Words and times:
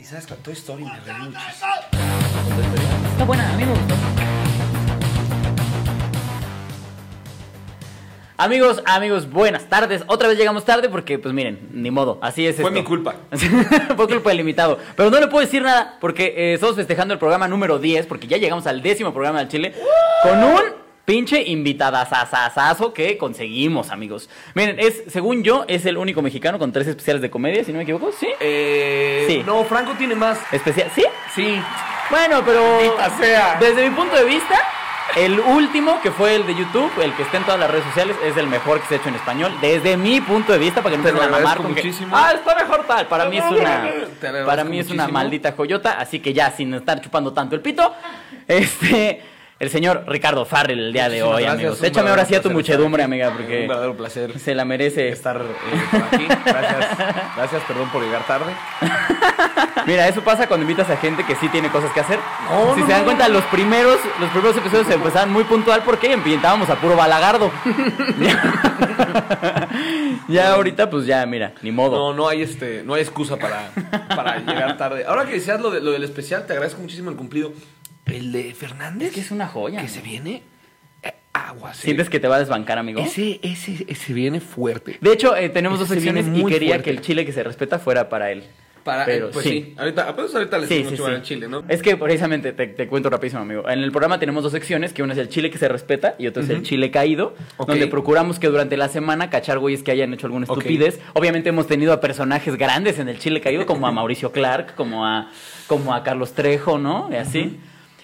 Y 0.00 0.04
sabes, 0.04 0.28
con 0.28 0.36
Toy 0.36 0.52
Story 0.52 0.84
me 0.84 0.92
reí 1.00 1.16
muchísimo. 1.22 1.72
Está 3.10 3.24
buena, 3.24 3.52
a 3.52 3.56
mí 3.56 3.64
me 3.64 3.70
gustó. 3.72 3.94
Amigos, 8.36 8.80
amigos, 8.86 9.28
buenas 9.28 9.68
tardes. 9.68 10.04
Otra 10.06 10.28
vez 10.28 10.38
llegamos 10.38 10.64
tarde 10.64 10.88
porque, 10.88 11.18
pues 11.18 11.34
miren, 11.34 11.68
ni 11.72 11.90
modo, 11.90 12.20
así 12.22 12.46
es 12.46 12.54
Fue 12.54 12.66
esto. 12.66 12.80
mi 12.80 12.84
culpa. 12.84 13.16
Fue 13.96 14.06
culpa 14.06 14.30
del 14.30 14.38
invitado. 14.38 14.78
Pero 14.94 15.10
no 15.10 15.18
le 15.18 15.26
puedo 15.26 15.44
decir 15.44 15.62
nada 15.62 15.96
porque 16.00 16.26
eh, 16.36 16.52
estamos 16.54 16.76
festejando 16.76 17.12
el 17.14 17.18
programa 17.18 17.48
número 17.48 17.80
10, 17.80 18.06
porque 18.06 18.28
ya 18.28 18.36
llegamos 18.36 18.68
al 18.68 18.80
décimo 18.80 19.12
programa 19.12 19.40
del 19.40 19.48
Chile, 19.48 19.74
con 20.22 20.38
un 20.44 20.62
pinche 21.08 21.42
invitadazazazazo 21.42 22.92
que 22.92 23.16
conseguimos, 23.16 23.88
amigos. 23.88 24.28
Miren, 24.52 24.78
es, 24.78 25.04
según 25.08 25.42
yo, 25.42 25.64
es 25.66 25.86
el 25.86 25.96
único 25.96 26.20
mexicano 26.20 26.58
con 26.58 26.70
tres 26.70 26.86
especiales 26.86 27.22
de 27.22 27.30
comedia, 27.30 27.64
si 27.64 27.72
no 27.72 27.78
me 27.78 27.84
equivoco, 27.84 28.12
¿sí? 28.12 28.28
Eh, 28.38 29.24
Sí. 29.26 29.42
No, 29.46 29.64
Franco 29.64 29.92
tiene 29.96 30.14
más. 30.14 30.38
Especial, 30.52 30.90
¿sí? 30.94 31.06
Sí. 31.34 31.58
Bueno, 32.10 32.42
pero 32.44 32.60
sea. 33.18 33.56
desde 33.58 33.88
mi 33.88 33.96
punto 33.96 34.16
de 34.16 34.24
vista, 34.24 34.60
el 35.16 35.40
último 35.40 35.98
que 36.02 36.10
fue 36.10 36.34
el 36.34 36.46
de 36.46 36.54
YouTube, 36.54 36.92
el 37.02 37.14
que 37.14 37.22
está 37.22 37.38
en 37.38 37.44
todas 37.44 37.60
las 37.60 37.70
redes 37.70 37.86
sociales, 37.86 38.14
es 38.22 38.36
el 38.36 38.46
mejor 38.46 38.78
que 38.82 38.88
se 38.88 38.94
ha 38.94 38.96
hecho 38.98 39.08
en 39.08 39.14
español. 39.14 39.54
Desde 39.62 39.96
mi 39.96 40.20
punto 40.20 40.52
de 40.52 40.58
vista, 40.58 40.82
para 40.82 40.94
que 40.94 41.02
no 41.02 41.18
vayan 41.18 41.34
a 41.34 41.38
mamar 41.38 41.56
con 41.56 41.74
que, 41.74 41.90
ah, 42.12 42.32
está 42.34 42.54
mejor 42.54 42.84
tal. 42.86 43.06
Para 43.06 43.24
mí 43.30 43.38
es 43.38 43.44
una, 43.50 43.90
para 44.44 44.62
mí 44.62 44.78
es 44.78 44.90
una 44.90 45.08
maldita 45.08 45.52
joyota, 45.52 45.98
así 45.98 46.20
que 46.20 46.34
ya 46.34 46.50
sin 46.50 46.74
estar 46.74 47.00
chupando 47.00 47.32
tanto 47.32 47.54
el 47.54 47.62
pito, 47.62 47.94
este, 48.46 49.22
el 49.60 49.70
señor 49.70 50.04
Ricardo 50.06 50.44
Farrell 50.44 50.78
el 50.78 50.92
día 50.92 51.08
de 51.08 51.22
Muchísimas 51.22 51.34
hoy, 51.34 51.42
gracias, 51.42 51.60
amigos. 51.60 51.80
un 51.80 51.86
Échame 51.86 52.10
ahora 52.10 52.24
sí 52.24 52.34
a 52.34 52.42
tu 52.42 52.50
muchedumbre, 52.50 53.02
amiga, 53.02 53.28
Un 53.30 53.36
porque 53.36 53.66
verdadero 53.66 53.96
placer 53.96 54.38
se 54.38 54.54
la 54.54 54.64
merece. 54.64 55.08
estar 55.08 55.36
eh, 55.36 55.80
por 55.90 56.02
aquí. 56.02 56.26
Gracias. 56.44 56.98
Gracias, 57.36 57.62
perdón 57.66 57.88
por 57.90 58.02
llegar 58.02 58.24
tarde. 58.26 58.52
Mira, 59.86 60.06
eso 60.06 60.22
pasa 60.22 60.46
cuando 60.46 60.62
invitas 60.62 60.88
a 60.90 60.96
gente 60.96 61.24
que 61.24 61.34
sí 61.36 61.48
tiene 61.48 61.70
cosas 61.70 61.90
que 61.92 62.00
hacer. 62.00 62.18
No, 62.50 62.74
si 62.74 62.80
no, 62.80 62.86
se 62.86 62.92
dan 62.92 63.00
no, 63.00 63.06
cuenta, 63.06 63.28
los 63.28 63.42
primeros, 63.44 63.98
los 64.20 64.30
primeros 64.30 64.56
episodios 64.56 64.86
se 64.86 64.94
empezaban 64.94 65.32
muy 65.32 65.44
puntual 65.44 65.82
porque 65.84 66.12
empinábamos 66.12 66.68
a 66.68 66.76
puro 66.76 66.94
balagardo. 66.94 67.50
ya, 68.20 69.68
ya 70.28 70.52
ahorita, 70.52 70.90
pues 70.90 71.06
ya, 71.06 71.24
mira, 71.26 71.54
ni 71.62 71.72
modo. 71.72 71.96
No, 71.96 72.12
no 72.14 72.28
hay 72.28 72.42
este, 72.42 72.82
no 72.84 72.94
hay 72.94 73.02
excusa 73.02 73.36
para, 73.36 73.70
para 74.14 74.38
llegar 74.38 74.76
tarde. 74.76 75.04
Ahora 75.06 75.24
que 75.24 75.32
decías 75.34 75.60
lo, 75.60 75.70
de, 75.70 75.80
lo 75.80 75.90
del 75.90 76.04
especial, 76.04 76.46
te 76.46 76.52
agradezco 76.52 76.80
muchísimo 76.80 77.10
el 77.10 77.16
cumplido. 77.16 77.52
El 78.08 78.32
de 78.32 78.54
Fernández. 78.54 79.08
Es 79.08 79.14
que 79.14 79.20
es 79.20 79.30
una 79.30 79.46
joya. 79.46 79.80
Que 79.80 79.88
se 79.88 80.00
viene 80.00 80.42
eh, 81.02 81.12
agua. 81.32 81.74
se- 81.74 81.82
¿Sientes 81.82 82.08
que 82.10 82.20
te 82.20 82.28
va 82.28 82.36
a 82.36 82.38
desbancar, 82.40 82.78
amigo? 82.78 83.00
Ese, 83.00 83.38
ese, 83.42 83.84
ese 83.88 84.12
viene 84.12 84.40
fuerte. 84.40 84.98
De 85.00 85.12
hecho, 85.12 85.36
eh, 85.36 85.48
tenemos 85.48 85.78
dos 85.78 85.86
Ese 85.90 85.96
secciones 86.00 86.26
y 86.26 86.44
quería 86.44 86.70
fuerte. 86.70 86.84
que 86.84 86.90
el 86.90 87.00
chile 87.00 87.24
que 87.24 87.32
se 87.32 87.42
respeta 87.42 87.78
fuera 87.78 88.08
para 88.08 88.30
él. 88.32 88.44
Para, 88.84 89.04
Pero 89.04 89.26
eh, 89.26 89.30
pues 89.34 89.44
sí. 89.44 89.50
sí. 89.50 89.74
Ahorita, 89.76 90.16
pues 90.16 90.34
ahorita 90.34 90.56
les 90.56 90.68
Sí, 90.68 90.86
al 91.04 91.20
Chile, 91.22 91.46
¿no? 91.46 91.62
Es 91.68 91.82
que 91.82 91.98
precisamente 91.98 92.52
te, 92.54 92.68
te 92.68 92.88
cuento 92.88 93.10
rapidísimo, 93.10 93.42
amigo. 93.42 93.68
En 93.68 93.80
el 93.80 93.90
programa 93.90 94.18
tenemos 94.18 94.42
dos 94.42 94.52
secciones, 94.52 94.94
que 94.94 95.02
una 95.02 95.12
es 95.12 95.18
el 95.18 95.28
chile 95.28 95.50
que 95.50 95.58
se 95.58 95.68
respeta 95.68 96.14
y 96.18 96.26
otra 96.26 96.42
es 96.42 96.48
el 96.48 96.62
chile 96.62 96.90
caído, 96.90 97.34
donde 97.66 97.86
procuramos 97.88 98.38
que 98.38 98.46
durante 98.46 98.78
la 98.78 98.88
semana 98.88 99.28
cachar 99.28 99.58
güeyes 99.58 99.82
que 99.82 99.90
hayan 99.90 100.14
hecho 100.14 100.26
alguna 100.26 100.44
estupidez. 100.46 101.00
Obviamente 101.12 101.50
hemos 101.50 101.66
tenido 101.66 101.92
a 101.92 102.00
personajes 102.00 102.56
grandes 102.56 102.98
en 102.98 103.10
el 103.10 103.18
chile 103.18 103.42
caído, 103.42 103.66
como 103.66 103.86
a 103.86 103.92
Mauricio 103.92 104.32
Clark, 104.32 104.74
como 104.74 105.04
a, 105.04 105.32
como 105.66 105.92
a 105.92 106.02
Carlos 106.02 106.32
Trejo, 106.32 106.78
¿no? 106.78 107.10
Y 107.12 107.16
así. 107.16 107.60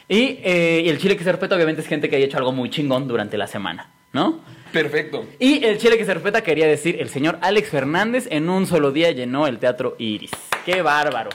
Y, 0.08 0.38
eh, 0.42 0.82
y 0.84 0.88
el 0.88 0.98
chile 0.98 1.16
que 1.16 1.24
se 1.24 1.32
respeta, 1.32 1.54
obviamente, 1.54 1.80
es 1.80 1.88
gente 1.88 2.08
que 2.08 2.16
haya 2.16 2.26
hecho 2.26 2.38
algo 2.38 2.52
muy 2.52 2.70
chingón 2.70 3.08
durante 3.08 3.38
la 3.38 3.46
semana, 3.46 3.90
¿no? 4.12 4.40
Perfecto. 4.72 5.24
Y 5.38 5.64
el 5.64 5.78
chile 5.78 5.96
que 5.96 6.04
se 6.04 6.12
respeta 6.12 6.42
quería 6.42 6.66
decir, 6.66 6.96
el 7.00 7.08
señor 7.08 7.38
Alex 7.40 7.70
Fernández 7.70 8.26
en 8.30 8.50
un 8.50 8.66
solo 8.66 8.90
día 8.92 9.12
llenó 9.12 9.46
el 9.46 9.58
teatro 9.58 9.94
Iris. 9.98 10.32
¡Qué 10.66 10.82
bárbaro! 10.82 11.30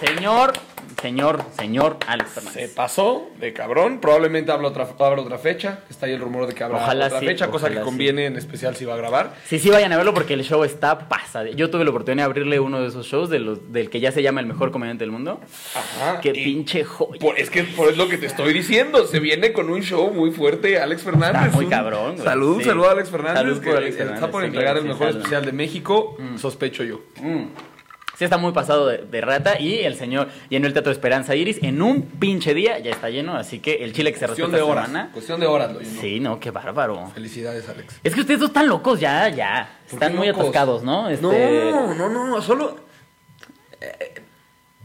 Señor, 0.00 0.52
señor, 1.00 1.42
señor 1.58 1.96
Alex 2.06 2.30
Se 2.30 2.40
Fernández. 2.40 2.74
pasó 2.74 3.28
de 3.38 3.52
cabrón. 3.52 4.00
Probablemente 4.00 4.50
habla 4.52 4.68
otra, 4.68 4.88
habrá 4.98 5.20
otra 5.22 5.38
fecha. 5.38 5.80
Está 5.90 6.06
ahí 6.06 6.12
el 6.12 6.20
rumor 6.20 6.46
de 6.46 6.54
que 6.54 6.64
habrá 6.64 6.78
Ojalá 6.78 7.06
otra 7.06 7.20
sí, 7.20 7.26
fecha, 7.26 7.48
cosa 7.48 7.68
que 7.68 7.76
sí. 7.76 7.82
conviene 7.82 8.26
en 8.26 8.36
especial 8.36 8.76
si 8.76 8.84
va 8.84 8.94
a 8.94 8.96
grabar. 8.96 9.34
Sí, 9.46 9.58
sí, 9.58 9.70
vayan 9.70 9.92
a 9.92 9.96
verlo 9.96 10.14
porque 10.14 10.34
el 10.34 10.42
show 10.44 10.64
está 10.64 11.08
pasado. 11.08 11.46
Yo 11.48 11.70
tuve 11.70 11.84
la 11.84 11.90
oportunidad 11.90 12.24
de 12.24 12.30
abrirle 12.30 12.60
uno 12.60 12.80
de 12.80 12.88
esos 12.88 13.06
shows 13.06 13.30
de 13.30 13.38
los, 13.38 13.72
del 13.72 13.90
que 13.90 14.00
ya 14.00 14.12
se 14.12 14.22
llama 14.22 14.40
el 14.40 14.46
mejor 14.46 14.70
comediante 14.70 15.04
del 15.04 15.10
mundo. 15.12 15.40
Ajá. 15.74 16.20
¡Qué 16.20 16.32
pinche 16.32 16.84
joya! 16.84 17.18
por- 17.20 17.38
es 17.38 17.50
que 17.50 17.64
por 17.64 17.88
es 17.90 17.96
lo 17.96 18.08
que 18.08 18.18
te 18.18 18.26
estoy 18.26 18.52
diciendo. 18.52 19.06
Se 19.06 19.20
viene 19.20 19.52
con 19.52 19.70
un 19.70 19.82
show 19.82 20.12
muy 20.12 20.30
fuerte, 20.30 20.78
Alex 20.78 21.02
Fernández. 21.02 21.42
Está 21.42 21.56
muy 21.56 21.64
Un- 21.66 21.70
cabrón, 21.70 22.12
güey. 22.14 22.24
Salud, 22.24 22.58
Sí. 22.58 22.64
salud 22.64 22.84
a 22.86 22.90
Alex 22.92 23.10
Fernández. 23.10 23.38
Salud 23.38 23.54
por 23.54 23.62
que 23.64 23.70
Alex 23.70 23.90
está 23.92 24.04
Fernández, 24.04 24.30
por 24.30 24.40
sí, 24.42 24.46
entregar 24.48 24.76
el 24.76 24.82
sí, 24.82 24.88
mejor 24.88 25.08
especial 25.08 25.44
de 25.44 25.52
México. 25.52 26.16
Sospecho 26.36 26.82
yo. 26.84 27.00
Mm. 27.20 27.44
Sí, 28.18 28.24
está 28.24 28.36
muy 28.36 28.50
pasado 28.50 28.86
de, 28.88 28.98
de 28.98 29.20
rata 29.20 29.60
y 29.60 29.78
el 29.78 29.94
señor 29.94 30.28
llenó 30.48 30.66
el 30.66 30.72
Teatro 30.72 30.90
Esperanza 30.90 31.36
Iris 31.36 31.62
en 31.62 31.80
un 31.80 32.02
pinche 32.02 32.52
día, 32.52 32.80
ya 32.80 32.90
está 32.90 33.10
lleno, 33.10 33.36
así 33.36 33.60
que 33.60 33.76
el 33.84 33.92
chile 33.92 34.12
que 34.12 34.18
se 34.18 34.26
Cuestión 34.26 34.50
de 34.50 34.60
horas. 34.60 34.86
semana. 34.86 35.10
Cuestión 35.12 35.38
de 35.38 35.46
horas 35.46 35.72
lo 35.72 35.80
llenó. 35.80 36.00
Sí, 36.00 36.18
no, 36.18 36.40
qué 36.40 36.50
bárbaro. 36.50 37.10
Felicidades, 37.14 37.68
Alex. 37.68 38.00
Es 38.02 38.12
que 38.14 38.20
ustedes 38.22 38.40
dos 38.40 38.50
están 38.50 38.66
locos 38.66 38.98
ya, 38.98 39.28
ya. 39.28 39.70
¿Por 39.88 39.94
Están 39.94 40.16
muy 40.16 40.26
locos? 40.26 40.40
atascados, 40.42 40.82
¿no? 40.82 41.08
Este, 41.08 41.22
No, 41.70 41.94
no, 41.94 42.08
no, 42.26 42.42
solo. 42.42 42.76
eh, 43.80 44.14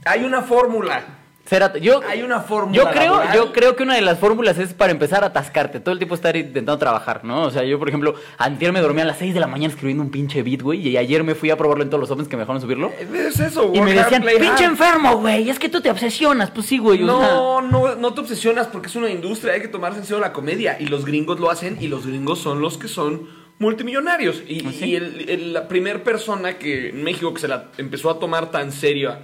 hay 0.06 0.24
una 0.24 0.44
fórmula. 0.44 1.04
Cérate, 1.46 1.82
yo, 1.82 2.00
Hay 2.08 2.22
una 2.24 2.40
fórmula. 2.40 2.76
yo 2.78 2.90
creo, 2.90 3.12
laboral. 3.18 3.36
yo 3.36 3.52
creo 3.52 3.76
que 3.76 3.84
una 3.84 3.96
de 3.96 4.02
las 4.02 4.18
fórmulas 4.18 4.58
es 4.60 4.74
para 4.74 4.94
empezar 4.94 5.26
a 5.26 5.28
atascarte, 5.28 5.82
todo 5.82 5.92
el 5.92 6.00
tiempo 6.00 6.16
estar 6.16 6.38
intentando 6.38 6.78
trabajar, 6.78 7.26
¿no? 7.26 7.42
O 7.44 7.52
sea, 7.52 7.64
yo 7.66 7.78
por 7.78 7.90
ejemplo, 7.90 8.16
antier 8.38 8.72
me 8.72 8.80
dormí 8.80 9.02
a 9.02 9.06
las 9.06 9.18
6 9.18 9.34
de 9.34 9.42
la 9.42 9.48
mañana 9.48 9.74
escribiendo 9.74 10.02
un 10.04 10.10
pinche 10.10 10.42
beat, 10.42 10.62
güey, 10.62 10.88
y 10.88 10.96
ayer 10.96 11.22
me 11.26 11.36
fui 11.36 11.50
a 11.50 11.58
probarlo 11.58 11.84
en 11.84 11.90
todos 11.90 12.00
los 12.00 12.10
opens 12.12 12.30
que 12.30 12.38
me 12.38 12.44
dejaron 12.44 12.62
subirlo. 12.62 12.94
Es 12.98 13.40
eso, 13.42 13.66
Y 13.74 13.80
work 13.80 13.84
me 13.84 13.94
decían, 13.94 14.24
pinche 14.24 14.64
hard". 14.64 14.72
enfermo, 14.72 15.18
güey, 15.18 15.50
es 15.50 15.60
que 15.60 15.68
tú 15.68 15.82
te 15.82 15.92
obsesionas, 15.92 16.50
pues 16.50 16.66
sí, 16.66 16.78
güey. 16.78 17.04
o 17.04 17.08
sea. 17.20 17.28
No, 17.34 17.62
no, 17.62 17.96
no 17.96 18.14
te 18.14 18.22
obsesionas 18.22 18.68
porque 18.68 18.88
es 18.88 18.96
una 18.96 19.10
industria, 19.10 19.54
hay 19.56 19.62
que 19.62 19.68
tomarse 19.68 20.00
en 20.00 20.06
serio 20.06 20.22
la 20.22 20.32
comedia. 20.32 20.78
Y 20.80 20.86
los 20.86 21.04
gringos 21.06 21.42
lo 21.42 21.52
hacen 21.52 21.78
y 21.82 21.90
los 21.90 22.08
gringos 22.08 22.40
son 22.40 22.62
los 22.62 22.78
que 22.78 22.88
son 22.88 23.28
multimillonarios. 23.60 24.44
Y, 24.48 24.66
¿Ah, 24.66 24.72
sí? 24.72 24.86
y 24.86 24.96
el- 24.96 25.30
el- 25.30 25.54
la 25.54 25.68
primera 25.68 26.04
persona 26.04 26.58
que 26.58 26.90
en 26.90 27.04
México 27.04 27.34
que 27.34 27.42
se 27.42 27.48
la 27.50 27.66
empezó 27.78 28.10
a 28.10 28.18
tomar 28.20 28.50
tan 28.50 28.72
seria 28.72 29.20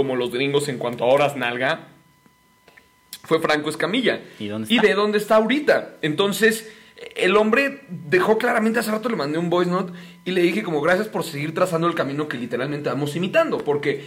como 0.00 0.16
los 0.16 0.30
gringos 0.32 0.68
en 0.68 0.78
cuanto 0.78 1.04
a 1.04 1.08
horas 1.08 1.36
nalga 1.36 1.88
fue 3.24 3.38
Franco 3.40 3.68
Escamilla. 3.68 4.22
¿Y 4.38 4.48
dónde 4.48 4.74
está? 4.74 4.86
de 4.86 4.94
dónde 4.94 5.18
está 5.18 5.36
ahorita. 5.36 5.96
Entonces, 6.00 6.72
el 7.16 7.36
hombre 7.36 7.82
dejó 7.90 8.38
claramente, 8.38 8.78
hace 8.78 8.90
rato 8.90 9.10
le 9.10 9.16
mandé 9.16 9.38
un 9.38 9.50
voice 9.50 9.70
note 9.70 9.92
y 10.24 10.30
le 10.30 10.40
dije 10.40 10.62
como 10.62 10.80
gracias 10.80 11.08
por 11.08 11.22
seguir 11.22 11.54
trazando 11.54 11.86
el 11.86 11.94
camino 11.94 12.28
que 12.28 12.38
literalmente 12.38 12.88
vamos 12.88 13.14
imitando. 13.16 13.58
Porque 13.58 14.04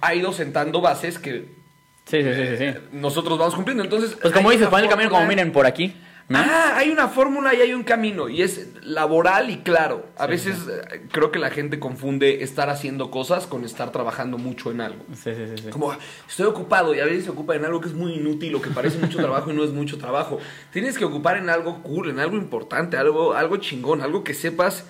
ha 0.00 0.14
ido 0.14 0.32
sentando 0.32 0.80
bases 0.80 1.18
que 1.18 1.60
Sí, 2.04 2.20
sí, 2.22 2.30
sí, 2.34 2.46
sí. 2.46 2.56
sí. 2.58 2.78
nosotros 2.92 3.38
vamos 3.38 3.54
cumpliendo. 3.54 3.82
Entonces, 3.82 4.16
Pues 4.20 4.32
como 4.32 4.50
dices, 4.50 4.68
pon 4.68 4.82
el 4.82 4.88
camino 4.88 5.10
como 5.10 5.26
miren 5.26 5.50
por 5.52 5.66
aquí, 5.66 5.94
¿no? 6.32 6.38
Ah, 6.38 6.74
hay 6.76 6.90
una 6.90 7.08
fórmula 7.08 7.54
y 7.54 7.60
hay 7.60 7.72
un 7.74 7.82
camino 7.84 8.28
y 8.28 8.42
es 8.42 8.68
laboral 8.82 9.50
y 9.50 9.58
claro. 9.58 10.06
A 10.16 10.26
veces 10.26 10.56
eh, 10.68 11.02
creo 11.12 11.30
que 11.30 11.38
la 11.38 11.50
gente 11.50 11.78
confunde 11.78 12.42
estar 12.42 12.68
haciendo 12.70 13.10
cosas 13.10 13.46
con 13.46 13.64
estar 13.64 13.92
trabajando 13.92 14.38
mucho 14.38 14.70
en 14.70 14.80
algo. 14.80 15.04
Sí, 15.14 15.30
sí, 15.34 15.46
sí, 15.56 15.62
sí. 15.64 15.70
Como 15.70 15.92
"Ah, 15.92 15.98
estoy 16.28 16.46
ocupado 16.46 16.94
y 16.94 17.00
a 17.00 17.04
veces 17.04 17.24
se 17.24 17.30
ocupa 17.30 17.54
en 17.54 17.64
algo 17.64 17.80
que 17.80 17.88
es 17.88 17.94
muy 17.94 18.14
inútil 18.14 18.54
o 18.54 18.60
que 18.62 18.70
parece 18.70 18.98
mucho 18.98 19.18
trabajo 19.18 19.50
y 19.50 19.54
no 19.54 19.62
es 19.64 19.70
mucho 19.72 19.98
trabajo. 19.98 20.38
Tienes 20.72 20.98
que 20.98 21.04
ocupar 21.04 21.36
en 21.36 21.48
algo 21.50 21.82
cool, 21.82 22.10
en 22.10 22.18
algo 22.18 22.36
importante, 22.36 22.96
algo, 22.96 23.34
algo 23.34 23.56
chingón, 23.58 24.00
algo 24.02 24.24
que 24.24 24.34
sepas 24.34 24.86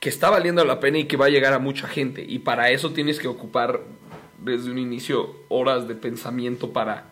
que 0.00 0.08
está 0.08 0.30
valiendo 0.30 0.64
la 0.64 0.80
pena 0.80 0.98
y 0.98 1.04
que 1.04 1.16
va 1.18 1.26
a 1.26 1.28
llegar 1.28 1.52
a 1.52 1.58
mucha 1.58 1.86
gente. 1.86 2.24
Y 2.26 2.38
para 2.40 2.70
eso 2.70 2.92
tienes 2.92 3.18
que 3.20 3.28
ocupar 3.28 3.80
desde 4.38 4.70
un 4.70 4.78
inicio 4.78 5.36
horas 5.50 5.86
de 5.86 5.94
pensamiento 5.94 6.72
para, 6.72 7.04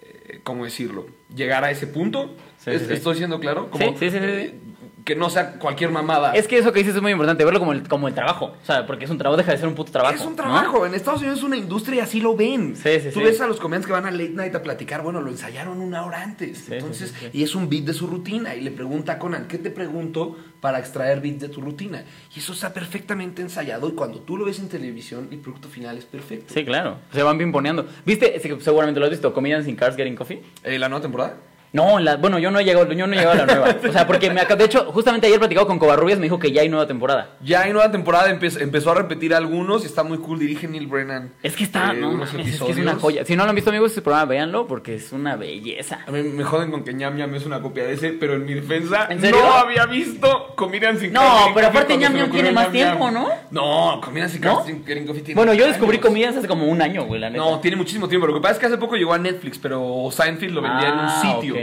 eh, 0.00 0.40
¿cómo 0.44 0.64
decirlo? 0.64 1.06
Llegar 1.34 1.64
a 1.64 1.70
ese 1.70 1.86
punto. 1.86 2.34
Sí, 2.58 2.70
¿Es- 2.70 2.82
sí, 2.82 2.88
sí. 2.88 2.92
¿Estoy 2.94 3.16
siendo 3.16 3.40
claro? 3.40 3.68
Sí, 3.76 3.84
sí, 3.98 4.10
sí, 4.10 4.18
sí, 4.18 4.42
sí. 4.42 4.54
Que 5.04 5.14
no 5.14 5.28
sea 5.28 5.58
cualquier 5.58 5.90
mamada. 5.90 6.32
Es 6.32 6.48
que 6.48 6.56
eso 6.56 6.72
que 6.72 6.78
dices 6.78 6.96
es 6.96 7.02
muy 7.02 7.12
importante, 7.12 7.44
verlo 7.44 7.60
como 7.60 7.72
el, 7.72 7.86
como 7.86 8.08
el 8.08 8.14
trabajo. 8.14 8.54
O 8.62 8.64
sea, 8.66 8.86
porque 8.86 9.04
es 9.04 9.10
un 9.10 9.18
trabajo, 9.18 9.36
deja 9.36 9.52
de 9.52 9.58
ser 9.58 9.68
un 9.68 9.74
puto 9.74 9.92
trabajo. 9.92 10.14
Es 10.14 10.22
un 10.22 10.30
¿no? 10.30 10.36
trabajo. 10.36 10.86
En 10.86 10.94
Estados 10.94 11.20
Unidos 11.20 11.38
es 11.40 11.44
una 11.44 11.58
industria 11.58 11.96
y 11.96 12.00
así 12.00 12.20
lo 12.20 12.34
ven. 12.34 12.74
Sí, 12.74 13.00
sí, 13.00 13.10
Tú 13.12 13.20
sí. 13.20 13.24
ves 13.24 13.38
a 13.42 13.46
los 13.46 13.60
comediantes 13.60 13.86
que 13.86 13.92
van 13.92 14.06
a 14.06 14.10
late 14.10 14.30
night 14.30 14.54
a 14.54 14.62
platicar, 14.62 15.02
bueno, 15.02 15.20
lo 15.20 15.30
ensayaron 15.30 15.80
una 15.82 16.06
hora 16.06 16.22
antes. 16.22 16.70
Entonces, 16.70 17.12
y 17.34 17.42
es 17.42 17.54
un 17.54 17.68
beat 17.68 17.84
de 17.84 17.92
su 17.92 18.06
rutina. 18.06 18.54
Y 18.54 18.62
le 18.62 18.70
pregunta 18.70 19.12
a 19.12 19.18
Conan, 19.18 19.46
¿qué 19.46 19.58
te 19.58 19.70
pregunto 19.70 20.38
para 20.60 20.78
extraer 20.78 21.20
beats 21.20 21.40
de 21.40 21.48
tu 21.50 21.60
rutina? 21.60 22.02
Y 22.34 22.38
eso 22.38 22.54
está 22.54 22.72
perfectamente 22.72 23.42
ensayado. 23.42 23.88
Y 23.88 23.92
cuando 23.92 24.20
tú 24.20 24.38
lo 24.38 24.46
ves 24.46 24.58
en 24.58 24.70
televisión, 24.70 25.28
el 25.30 25.38
producto 25.38 25.68
final 25.68 25.98
es 25.98 26.06
perfecto. 26.06 26.54
Sí, 26.54 26.64
claro. 26.64 26.96
Se 27.12 27.22
van 27.22 27.36
pimponeando. 27.36 27.86
¿Viste? 28.06 28.40
Seguramente 28.60 29.00
lo 29.00 29.04
has 29.04 29.10
visto. 29.10 29.34
Comedians 29.34 29.68
in 29.68 29.76
Cars 29.76 29.96
Getting 29.96 30.16
Coffee. 30.16 30.42
Eh, 30.62 30.78
¿La 30.78 30.88
nueva 30.88 31.02
temporada? 31.02 31.36
No, 31.74 31.98
la, 31.98 32.16
bueno, 32.16 32.38
yo 32.38 32.50
no 32.50 32.60
he 32.60 32.64
llegado, 32.64 32.90
yo 32.92 33.06
no 33.06 33.12
he 33.12 33.16
llegado 33.18 33.32
a 33.42 33.46
la 33.46 33.46
nueva. 33.46 33.76
O 33.88 33.92
sea, 33.92 34.06
porque 34.06 34.30
me 34.30 34.40
acabo, 34.40 34.58
de 34.58 34.64
hecho, 34.66 34.84
justamente 34.92 35.26
ayer 35.26 35.38
platicado 35.40 35.66
con 35.66 35.78
Covarrubias, 35.78 36.18
me 36.20 36.24
dijo 36.26 36.38
que 36.38 36.52
ya 36.52 36.62
hay 36.62 36.68
nueva 36.68 36.86
temporada. 36.86 37.30
Ya 37.42 37.62
hay 37.62 37.72
nueva 37.72 37.90
temporada, 37.90 38.30
empe- 38.30 38.60
empezó 38.62 38.92
a 38.92 38.94
repetir 38.94 39.34
algunos 39.34 39.82
y 39.82 39.86
está 39.86 40.04
muy 40.04 40.18
cool. 40.18 40.38
Dirige 40.38 40.68
Neil 40.68 40.86
Brennan. 40.86 41.32
Es 41.42 41.56
que 41.56 41.64
está, 41.64 41.90
eh, 41.92 41.96
no, 41.96 42.12
mames, 42.12 42.32
es 42.32 42.60
que 42.62 42.70
es 42.70 42.78
una 42.78 42.94
joya. 42.94 43.24
Si 43.24 43.34
no 43.36 43.42
lo 43.42 43.48
han 43.50 43.54
visto, 43.56 43.70
amigos, 43.70 43.90
este 43.90 44.02
programa, 44.02 44.24
véanlo 44.26 44.66
porque 44.68 44.94
es 44.94 45.12
una 45.12 45.34
belleza. 45.36 45.98
A 46.06 46.10
mí 46.12 46.22
me 46.22 46.44
joden 46.44 46.70
con 46.70 46.84
que 46.84 46.94
Ñam 46.94 47.16
Ñam 47.16 47.34
es 47.34 47.44
una 47.44 47.60
copia 47.60 47.84
de 47.84 47.94
ese, 47.94 48.10
pero 48.10 48.34
en 48.34 48.44
mi 48.46 48.54
defensa 48.54 49.08
no 49.10 49.52
había 49.54 49.86
visto 49.86 50.52
Comedians 50.54 51.00
sin 51.00 51.12
No, 51.12 51.22
pero 51.54 51.66
aparte 51.66 51.96
Ñam 51.96 52.14
Ñam 52.14 52.30
tiene 52.30 52.52
más 52.52 52.66
Ñam 52.66 52.72
tiempo, 52.72 53.10
¿no? 53.10 53.28
No, 53.50 54.00
Comedians 54.00 54.30
sin 54.32 54.42
¿No? 54.42 54.58
Coffee 54.58 54.76
tiene 54.76 55.34
Bueno, 55.34 55.52
yo 55.54 55.64
años. 55.64 55.76
descubrí 55.76 55.98
comedias 55.98 56.36
hace 56.36 56.46
como 56.46 56.66
un 56.66 56.80
año, 56.80 57.04
güey, 57.04 57.20
la 57.20 57.30
neta. 57.30 57.42
No, 57.44 57.58
tiene 57.58 57.76
muchísimo 57.76 58.08
tiempo. 58.08 58.26
Lo 58.28 58.34
que 58.34 58.40
pasa 58.40 58.54
es 58.54 58.58
que 58.60 58.66
hace 58.66 58.78
poco 58.78 58.94
llegó 58.94 59.12
a 59.12 59.18
Netflix, 59.18 59.58
pero 59.58 60.08
Seinfeld 60.12 60.54
lo 60.54 60.62
vendía 60.62 60.88
en 60.88 60.94
Ah, 60.94 61.20
un 61.24 61.34
sitio. 61.40 61.54
ok. 61.54 61.60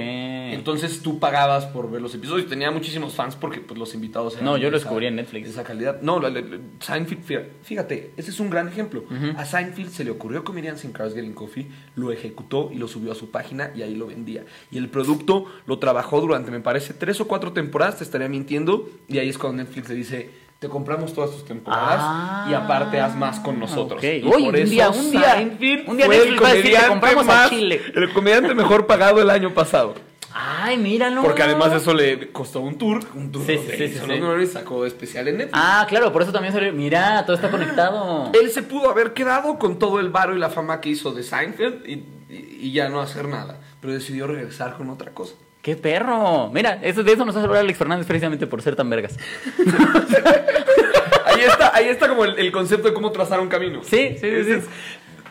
Entonces 0.53 1.01
tú 1.01 1.19
pagabas 1.19 1.65
por 1.65 1.89
ver 1.89 2.01
los 2.01 2.13
episodios. 2.13 2.47
Tenía 2.49 2.71
muchísimos 2.71 3.13
fans 3.13 3.35
porque 3.35 3.59
pues, 3.59 3.79
los 3.79 3.93
invitados 3.93 4.33
eran 4.33 4.45
No, 4.45 4.57
yo 4.57 4.69
lo 4.69 4.77
descubrí 4.77 5.05
en 5.07 5.15
Netflix. 5.15 5.45
de 5.45 5.51
esa 5.51 5.63
calidad. 5.63 6.01
No, 6.01 6.19
la- 6.19 6.29
la- 6.29 6.41
la- 6.41 6.57
Seinfeld, 6.79 7.23
fíjate, 7.23 7.51
fíjate, 7.63 8.11
ese 8.17 8.31
es 8.31 8.39
un 8.39 8.49
gran 8.49 8.67
ejemplo. 8.67 9.03
A 9.37 9.45
Seinfeld 9.45 9.89
se 9.91 10.03
le 10.03 10.11
ocurrió 10.11 10.43
Comedians 10.43 10.83
in 10.83 10.91
Cars 10.91 11.13
Getting 11.13 11.33
Coffee, 11.33 11.67
lo 11.95 12.11
ejecutó 12.11 12.69
y 12.73 12.77
lo 12.77 12.87
subió 12.87 13.11
a 13.11 13.15
su 13.15 13.31
página 13.31 13.71
y 13.75 13.81
ahí 13.81 13.95
lo 13.95 14.07
vendía. 14.07 14.43
Y 14.71 14.77
el 14.77 14.89
producto 14.89 15.45
lo 15.65 15.79
trabajó 15.79 16.19
durante, 16.21 16.51
me 16.51 16.59
parece, 16.59 16.93
tres 16.93 17.19
o 17.21 17.27
cuatro 17.27 17.53
temporadas, 17.53 17.97
te 17.97 18.03
estaría 18.03 18.27
mintiendo. 18.27 18.89
Y 19.07 19.17
ahí 19.19 19.29
es 19.29 19.37
cuando 19.37 19.63
Netflix 19.63 19.89
le 19.89 19.95
dice, 19.95 20.29
te 20.61 20.69
compramos 20.69 21.11
todas 21.11 21.31
tus 21.31 21.43
temporadas 21.43 21.97
Ah, 21.99 22.47
y 22.47 22.53
aparte 22.53 22.99
haz 22.99 23.15
más 23.15 23.39
con 23.39 23.59
nosotros. 23.59 23.97
ok. 23.97 24.03
Y 24.03 24.27
Oye, 24.27 24.45
por 24.45 24.55
un 24.55 24.69
día, 24.69 24.89
un 24.91 25.09
día, 25.11 25.33
Seinfeld 25.33 25.89
un 25.89 25.97
día 25.97 26.05
fue 26.05 26.17
el 26.27 26.35
comediante 26.35 26.87
compramos 26.87 27.23
a 27.23 27.27
más- 27.27 27.49
Chile. 27.49 27.81
El 27.95 28.13
comediante 28.13 28.53
mejor 28.53 28.85
pagado 28.85 29.19
el 29.19 29.31
año 29.31 29.51
pasado. 29.55 29.95
Ay, 30.31 30.77
míralo. 30.77 31.23
Porque 31.23 31.41
además 31.41 31.73
eso 31.73 31.95
le 31.95 32.31
costó 32.31 32.59
un 32.61 32.77
tour. 32.77 32.99
Un 33.15 33.31
tour 33.31 33.43
Sí, 33.43 33.57
sí, 33.57 33.71
sí, 33.75 33.87
sí, 33.87 33.99
sí. 34.07 34.45
sacó 34.45 34.85
especial 34.85 35.27
en 35.29 35.37
Netflix. 35.37 35.59
Ah, 35.59 35.83
claro, 35.89 36.13
por 36.13 36.21
eso 36.21 36.31
también 36.31 36.53
salió. 36.53 36.71
Mira, 36.73 37.25
todo 37.25 37.35
está 37.35 37.49
conectado. 37.49 38.29
Él 38.39 38.51
se 38.51 38.61
pudo 38.61 38.91
haber 38.91 39.13
quedado 39.13 39.57
con 39.57 39.79
todo 39.79 39.99
el 39.99 40.09
varo 40.11 40.35
y 40.35 40.39
la 40.39 40.51
fama 40.51 40.79
que 40.79 40.89
hizo 40.89 41.11
de 41.11 41.23
Seinfeld 41.23 41.87
y, 41.89 41.93
y- 42.29 42.57
y 42.61 42.71
ya 42.71 42.87
no 42.87 43.01
hacer 43.01 43.27
nada. 43.27 43.57
Pero 43.81 43.93
decidió 43.93 44.27
regresar 44.27 44.77
con 44.77 44.91
otra 44.91 45.09
cosa. 45.11 45.33
¡Qué 45.61 45.75
perro! 45.75 46.49
Mira, 46.51 46.79
eso, 46.81 47.03
de 47.03 47.13
eso 47.13 47.23
nos 47.23 47.35
hace 47.35 47.45
hablar 47.45 47.61
Alex 47.61 47.77
Fernández 47.77 48.07
precisamente 48.07 48.47
por 48.47 48.61
ser 48.63 48.75
tan 48.75 48.89
vergas. 48.89 49.17
Ahí 51.25 51.41
está, 51.41 51.71
ahí 51.75 51.87
está 51.87 52.09
como 52.09 52.25
el, 52.25 52.37
el 52.37 52.51
concepto 52.51 52.87
de 52.89 52.93
cómo 52.93 53.11
trazar 53.11 53.39
un 53.39 53.47
camino. 53.47 53.81
Sí, 53.83 54.15
sí, 54.19 54.19
sí, 54.19 54.27
Es, 54.27 54.45
sí. 54.45 54.51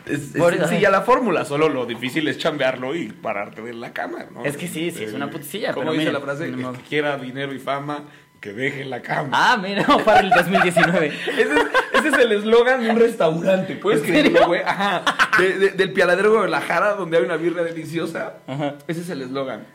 es- 0.07 0.35
es- 0.35 0.57
sencilla 0.57 0.89
la 0.89 1.01
fórmula, 1.01 1.45
solo 1.45 1.69
lo 1.69 1.85
difícil 1.85 2.27
es 2.27 2.37
chambearlo 2.37 2.95
y 2.95 3.09
pararte 3.11 3.61
en 3.61 3.79
la 3.79 3.93
cama, 3.93 4.25
¿no? 4.33 4.43
Es 4.43 4.57
que 4.57 4.67
sí, 4.67 4.89
sí, 4.91 5.03
es 5.03 5.13
una 5.13 5.29
puticilla, 5.29 5.73
Como 5.73 5.81
pero 5.83 5.93
dice 5.93 6.05
mira, 6.05 6.19
la 6.19 6.25
frase, 6.25 6.45
el 6.45 6.57
modo. 6.57 6.73
que 6.73 6.81
quiera 6.81 7.17
dinero 7.17 7.53
y 7.53 7.59
fama, 7.59 8.05
que 8.39 8.51
deje 8.53 8.83
la 8.85 9.01
cama. 9.01 9.29
Ah, 9.31 9.57
mira, 9.61 9.85
para 10.05 10.21
el 10.21 10.31
2019. 10.31 11.07
Ese 11.07 11.41
es, 11.41 11.49
ese 11.93 12.07
es 12.07 12.13
el 12.17 12.31
eslogan 12.31 12.83
de 12.83 12.89
un 12.89 12.99
restaurante, 12.99 13.75
¿puedes 13.75 14.01
¿En 14.01 14.07
creerlo, 14.07 14.47
güey? 14.47 14.61
Ajá. 14.65 15.03
De- 15.37 15.59
de- 15.59 15.69
del 15.71 15.93
pialadero 15.93 16.29
de 16.29 16.35
Guadalajara, 16.37 16.93
donde 16.93 17.17
hay 17.17 17.23
una 17.23 17.37
birria 17.37 17.63
deliciosa. 17.63 18.37
Ajá. 18.47 18.75
Ese 18.87 19.01
es 19.01 19.09
el 19.09 19.21
eslogan. 19.21 19.65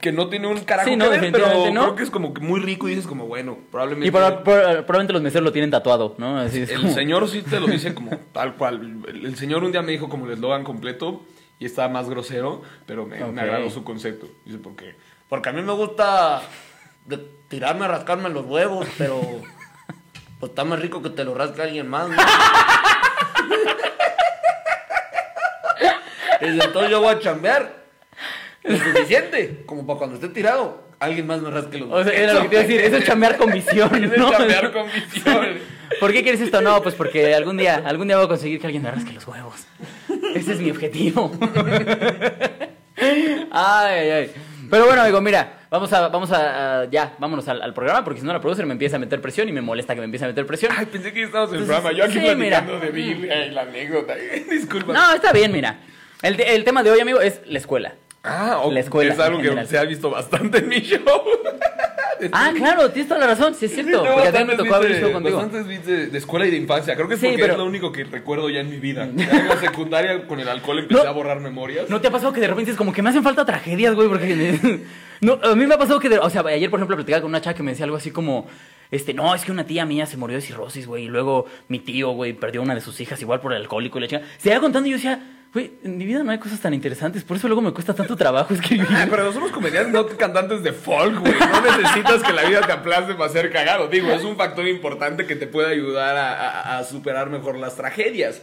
Que 0.00 0.12
no 0.12 0.28
tiene 0.28 0.46
un 0.46 0.60
carajo 0.60 0.88
Sí, 0.88 0.96
no, 0.96 1.10
que 1.10 1.18
ver, 1.18 1.32
pero 1.32 1.48
no. 1.72 1.82
creo 1.82 1.96
que 1.96 2.02
es 2.04 2.10
como 2.10 2.32
que 2.32 2.40
muy 2.40 2.60
rico 2.60 2.86
y 2.88 2.90
dices 2.90 3.06
como, 3.06 3.26
bueno, 3.26 3.58
probablemente... 3.70 4.08
Y 4.08 4.10
proba- 4.10 4.42
proba- 4.44 4.84
probablemente 4.86 5.12
los 5.12 5.22
meseros 5.22 5.44
lo 5.44 5.52
tienen 5.52 5.70
tatuado, 5.70 6.14
¿no? 6.18 6.38
Así 6.38 6.62
es 6.62 6.70
El 6.70 6.80
como- 6.82 6.94
señor 6.94 7.28
sí 7.28 7.42
te 7.42 7.58
lo 7.60 7.66
dice 7.68 7.94
como 7.94 8.16
tal 8.32 8.54
cual. 8.54 9.02
El, 9.08 9.26
el 9.26 9.36
señor 9.36 9.64
un 9.64 9.72
día 9.72 9.82
me 9.82 9.92
dijo 9.92 10.08
como 10.08 10.26
el 10.26 10.32
eslogan 10.32 10.62
completo 10.64 11.22
y 11.58 11.64
estaba 11.66 11.88
más 11.88 12.08
grosero, 12.08 12.62
pero 12.86 13.04
me, 13.06 13.22
Ok. 13.22 13.32
me 13.32 13.40
agradó 13.42 13.68
su 13.70 13.82
concepto. 13.84 14.26
Dice, 14.44 14.58
porque, 14.58 14.94
porque 15.28 15.48
a 15.48 15.52
mí 15.52 15.60
me 15.62 15.72
gusta 15.72 16.42
tirarme 17.48 17.84
a 17.86 17.88
rascarme 17.88 18.28
los 18.30 18.46
huevos, 18.46 18.86
pero 18.96 19.20
pues 20.38 20.50
está 20.50 20.64
más 20.64 20.78
rico 20.80 21.02
que 21.02 21.10
te 21.10 21.24
lo 21.24 21.34
rasque 21.34 21.60
alguien 21.62 21.88
más, 21.88 22.08
¿no? 22.08 22.16
Dice, 26.40 26.64
entonces 26.64 26.90
yo 26.90 27.00
voy 27.00 27.14
a 27.14 27.18
chambear 27.18 27.79
lo 28.62 28.76
suficiente, 28.76 29.62
como 29.66 29.86
para 29.86 29.98
cuando 29.98 30.16
esté 30.16 30.28
tirado, 30.28 30.82
alguien 30.98 31.26
más 31.26 31.40
me 31.40 31.50
rasque 31.50 31.78
los 31.78 31.90
O 31.90 32.04
sea, 32.04 32.12
era 32.12 32.34
lo 32.34 32.42
que 32.42 32.48
te 32.48 32.54
iba 32.56 32.60
a 32.64 32.66
decir, 32.66 32.80
eso 32.82 32.96
es 32.98 33.04
chambear 33.04 33.36
con 33.36 33.50
visión, 33.52 33.94
Eso 34.04 34.12
es 34.14 34.18
¿no? 34.18 34.30
chambear 34.30 34.72
con 34.72 34.86
visión. 34.92 35.48
¿Por 36.00 36.12
qué 36.12 36.22
quieres 36.22 36.40
esto? 36.40 36.60
No, 36.60 36.82
pues 36.82 36.94
porque 36.94 37.34
algún 37.34 37.56
día, 37.56 37.82
algún 37.84 38.06
día 38.06 38.16
voy 38.16 38.26
a 38.26 38.28
conseguir 38.28 38.60
que 38.60 38.66
alguien 38.66 38.82
me 38.82 38.90
rasque 38.90 39.12
los 39.12 39.26
huevos. 39.26 39.66
Ese 40.34 40.52
es 40.52 40.60
mi 40.60 40.70
objetivo. 40.70 41.32
Ay, 43.02 43.92
ay, 43.98 44.10
ay. 44.10 44.30
Pero 44.70 44.86
bueno, 44.86 45.02
amigo, 45.02 45.20
mira, 45.20 45.60
vamos 45.70 45.92
a, 45.92 46.08
vamos 46.08 46.30
a, 46.32 46.82
a- 46.82 46.84
ya, 46.90 47.14
vámonos 47.18 47.48
al, 47.48 47.60
al 47.62 47.72
programa, 47.74 48.04
porque 48.04 48.20
si 48.20 48.26
no 48.26 48.32
la 48.32 48.40
producer 48.40 48.66
me 48.66 48.72
empieza 48.72 48.96
a 48.96 48.98
meter 48.98 49.20
presión 49.20 49.48
y 49.48 49.52
me 49.52 49.60
molesta 49.62 49.94
que 49.94 50.00
me 50.00 50.04
empiece 50.04 50.26
a 50.26 50.28
meter 50.28 50.46
presión. 50.46 50.72
Ay, 50.76 50.86
pensé 50.86 51.12
que 51.12 51.22
estábamos 51.24 51.52
en 51.54 51.60
el 51.60 51.64
programa. 51.66 51.92
Yo 51.92 52.04
aquí 52.04 52.12
sí, 52.14 52.18
platicando 52.20 52.72
mira. 52.74 52.84
de 52.84 52.90
Biblia 52.92 53.46
y 53.46 53.50
la 53.50 53.62
anécdota. 53.62 54.14
Disculpa. 54.50 54.92
No, 54.92 55.14
está 55.14 55.32
bien, 55.32 55.50
mira. 55.50 55.78
El, 56.22 56.38
el 56.40 56.62
tema 56.64 56.82
de 56.82 56.90
hoy, 56.90 57.00
amigo, 57.00 57.20
es 57.20 57.40
la 57.46 57.58
escuela. 57.58 57.94
Ah, 58.22 58.60
o- 58.62 58.70
La 58.72 58.80
escuela, 58.80 59.12
Es 59.14 59.18
algo 59.20 59.40
que 59.40 59.66
se 59.66 59.78
ha 59.78 59.84
visto 59.84 60.10
bastante 60.10 60.58
en 60.58 60.68
mi 60.68 60.80
show. 60.80 61.00
Ah, 62.32 62.52
claro, 62.54 62.90
tienes 62.90 63.08
toda 63.08 63.18
la 63.18 63.28
razón, 63.28 63.54
sí 63.54 63.64
es 63.64 63.70
Sí, 63.72 63.82
cierto. 63.82 64.04
porque 64.04 64.28
a 64.28 64.32
ti 64.32 64.44
me 64.44 64.54
tocó 64.54 64.74
abrir 64.74 65.00
show 65.00 65.10
contigo. 65.10 65.38
Bastantes 65.38 65.66
bits 65.66 65.86
de, 65.86 66.06
de 66.08 66.18
escuela 66.18 66.44
y 66.46 66.50
de 66.50 66.58
infancia. 66.58 66.94
Creo 66.94 67.08
que 67.08 67.14
es 67.14 67.20
Sí, 67.20 67.28
porque 67.28 67.40
pero- 67.40 67.52
es 67.54 67.58
lo 67.58 67.64
único 67.64 67.92
que 67.92 68.04
recuerdo 68.04 68.50
ya 68.50 68.60
en 68.60 68.68
mi 68.68 68.76
vida. 68.76 69.08
Ya 69.16 69.30
en 69.30 69.48
la 69.48 69.56
secundaria 69.56 70.26
con 70.26 70.38
el 70.38 70.46
alcohol 70.46 70.80
empecé 70.80 71.02
No. 71.02 71.08
a 71.08 71.12
borrar 71.12 71.40
memorias. 71.40 71.88
¿No 71.88 71.98
te 72.02 72.08
ha 72.08 72.10
pasado 72.10 72.34
que 72.34 72.42
de 72.42 72.48
repente 72.48 72.72
es 72.72 72.76
como 72.76 72.92
que 72.92 73.00
me 73.00 73.08
hacen 73.08 73.22
falta 73.22 73.46
tragedias, 73.46 73.94
güey? 73.94 74.06
Porque. 74.08 74.80
No, 75.22 75.38
a 75.42 75.54
mí 75.54 75.64
me 75.66 75.74
ha 75.74 75.78
pasado 75.78 75.98
que. 75.98 76.10
de- 76.10 76.18
o 76.18 76.28
sea, 76.28 76.42
ayer, 76.42 76.68
por 76.68 76.78
ejemplo, 76.78 76.94
platicaba 76.96 77.22
con 77.22 77.30
una 77.30 77.40
chava 77.40 77.54
que 77.54 77.62
me 77.62 77.70
decía 77.70 77.84
algo 77.86 77.96
así 77.96 78.10
como. 78.10 78.46
Este, 78.90 79.14
no, 79.14 79.34
es 79.34 79.42
que 79.46 79.52
una 79.52 79.64
tía 79.64 79.86
mía 79.86 80.04
se 80.04 80.18
murió 80.18 80.36
de 80.36 80.42
cirrosis, 80.42 80.86
güey. 80.86 81.04
Y 81.04 81.08
luego 81.08 81.46
mi 81.68 81.78
tío, 81.78 82.10
güey, 82.10 82.34
perdió 82.34 82.60
una 82.60 82.74
de 82.74 82.82
sus 82.82 83.00
hijas 83.00 83.18
igual 83.22 83.40
por 83.40 83.52
el 83.54 83.62
alcohólico 83.62 83.96
y 83.96 84.02
la 84.02 84.08
chica. 84.08 84.22
Se 84.36 84.50
iba 84.50 84.60
contando 84.60 84.88
y 84.88 84.90
yo 84.92 84.96
decía, 84.98 85.20
güey, 85.52 85.72
en 85.82 85.98
mi 85.98 86.06
vida 86.06 86.22
no 86.22 86.30
hay 86.30 86.38
cosas 86.38 86.60
tan 86.60 86.72
interesantes. 86.74 87.24
Por 87.24 87.36
eso 87.36 87.48
luego 87.48 87.60
me 87.62 87.72
cuesta 87.72 87.92
tanto 87.94 88.16
trabajo 88.16 88.54
escribir. 88.54 88.86
Ah, 88.90 89.06
pero 89.10 89.24
no 89.24 89.32
somos 89.32 89.50
comediantes, 89.50 89.92
no 89.92 90.06
cantantes 90.16 90.62
de 90.62 90.72
folk, 90.72 91.18
güey. 91.20 91.32
No 91.38 91.60
necesitas 91.76 92.22
que 92.22 92.32
la 92.32 92.44
vida 92.44 92.60
te 92.66 92.72
aplaste 92.72 93.14
para 93.14 93.30
ser 93.32 93.50
cagado. 93.52 93.88
Digo, 93.88 94.10
es 94.10 94.22
un 94.24 94.36
factor 94.36 94.66
importante 94.68 95.26
que 95.26 95.36
te 95.36 95.46
puede 95.46 95.70
ayudar 95.72 96.16
a, 96.16 96.32
a- 96.32 96.78
a 96.78 96.84
superar 96.84 97.30
mejor 97.30 97.56
las 97.58 97.76
tragedias. 97.76 98.42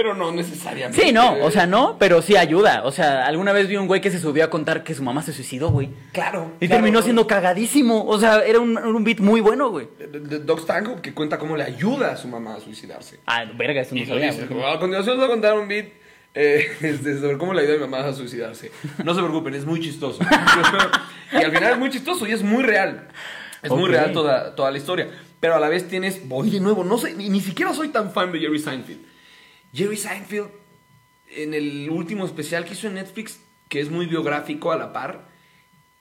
Pero 0.00 0.14
no 0.14 0.32
necesariamente. 0.32 1.02
Sí, 1.02 1.12
no, 1.12 1.34
o 1.42 1.50
sea, 1.50 1.66
no, 1.66 1.98
pero 1.98 2.22
sí 2.22 2.34
ayuda. 2.34 2.84
O 2.84 2.90
sea, 2.90 3.26
alguna 3.26 3.52
vez 3.52 3.68
vi 3.68 3.76
un 3.76 3.86
güey 3.86 4.00
que 4.00 4.10
se 4.10 4.18
subió 4.18 4.44
a 4.44 4.48
contar 4.48 4.82
que 4.82 4.94
su 4.94 5.02
mamá 5.02 5.20
se 5.20 5.34
suicidó, 5.34 5.68
güey. 5.68 5.90
Claro. 6.12 6.52
Y 6.58 6.68
claro. 6.68 6.82
terminó 6.82 7.02
siendo 7.02 7.26
cagadísimo. 7.26 8.06
O 8.06 8.18
sea, 8.18 8.42
era 8.42 8.60
un, 8.60 8.78
un 8.78 9.04
beat 9.04 9.20
muy 9.20 9.42
bueno, 9.42 9.68
güey. 9.68 9.88
Doc 10.46 10.60
Stanhope 10.60 11.02
que 11.02 11.12
cuenta 11.12 11.38
cómo 11.38 11.54
le 11.54 11.64
ayuda 11.64 12.12
a 12.12 12.16
su 12.16 12.28
mamá 12.28 12.54
a 12.54 12.60
suicidarse. 12.60 13.20
Ah, 13.26 13.44
verga, 13.54 13.82
eso 13.82 13.94
no 13.94 14.00
Y 14.00 14.06
sabía. 14.06 14.32
dice, 14.32 14.44
a 14.44 14.78
continuación 14.78 15.16
les 15.16 15.16
voy 15.18 15.24
a 15.26 15.28
contar 15.28 15.58
un 15.58 15.68
beat 15.68 15.88
eh, 16.34 16.66
este, 16.80 17.20
sobre 17.20 17.36
cómo 17.36 17.52
le 17.52 17.60
ayuda 17.60 17.74
a 17.74 17.76
mi 17.76 17.84
mamá 17.84 18.06
a 18.08 18.14
suicidarse. 18.14 18.72
No 19.04 19.12
se 19.14 19.20
preocupen, 19.20 19.52
es 19.52 19.66
muy 19.66 19.80
chistoso. 19.80 20.20
y 21.32 21.36
al 21.36 21.52
final 21.52 21.72
es 21.74 21.78
muy 21.78 21.90
chistoso 21.90 22.26
y 22.26 22.32
es 22.32 22.42
muy 22.42 22.62
real. 22.62 23.06
Es 23.62 23.70
muy 23.70 23.90
real 23.90 24.12
toda, 24.14 24.54
toda 24.54 24.70
la 24.70 24.78
historia. 24.78 25.08
Pero 25.40 25.56
a 25.56 25.60
la 25.60 25.68
vez 25.68 25.86
tienes, 25.88 26.26
voy 26.26 26.48
de 26.48 26.60
nuevo, 26.60 26.84
no 26.84 26.96
sé, 26.96 27.12
ni, 27.14 27.28
ni 27.28 27.40
siquiera 27.40 27.74
soy 27.74 27.88
tan 27.88 28.12
fan 28.12 28.32
de 28.32 28.38
Jerry 28.38 28.58
Seinfeld. 28.58 29.09
Jerry 29.72 29.96
Seinfeld, 29.96 30.48
en 31.36 31.54
el 31.54 31.88
último 31.90 32.24
especial 32.26 32.64
que 32.64 32.72
hizo 32.72 32.88
en 32.88 32.94
Netflix, 32.94 33.40
que 33.68 33.80
es 33.80 33.90
muy 33.90 34.06
biográfico 34.06 34.72
a 34.72 34.76
la 34.76 34.92
par, 34.92 35.28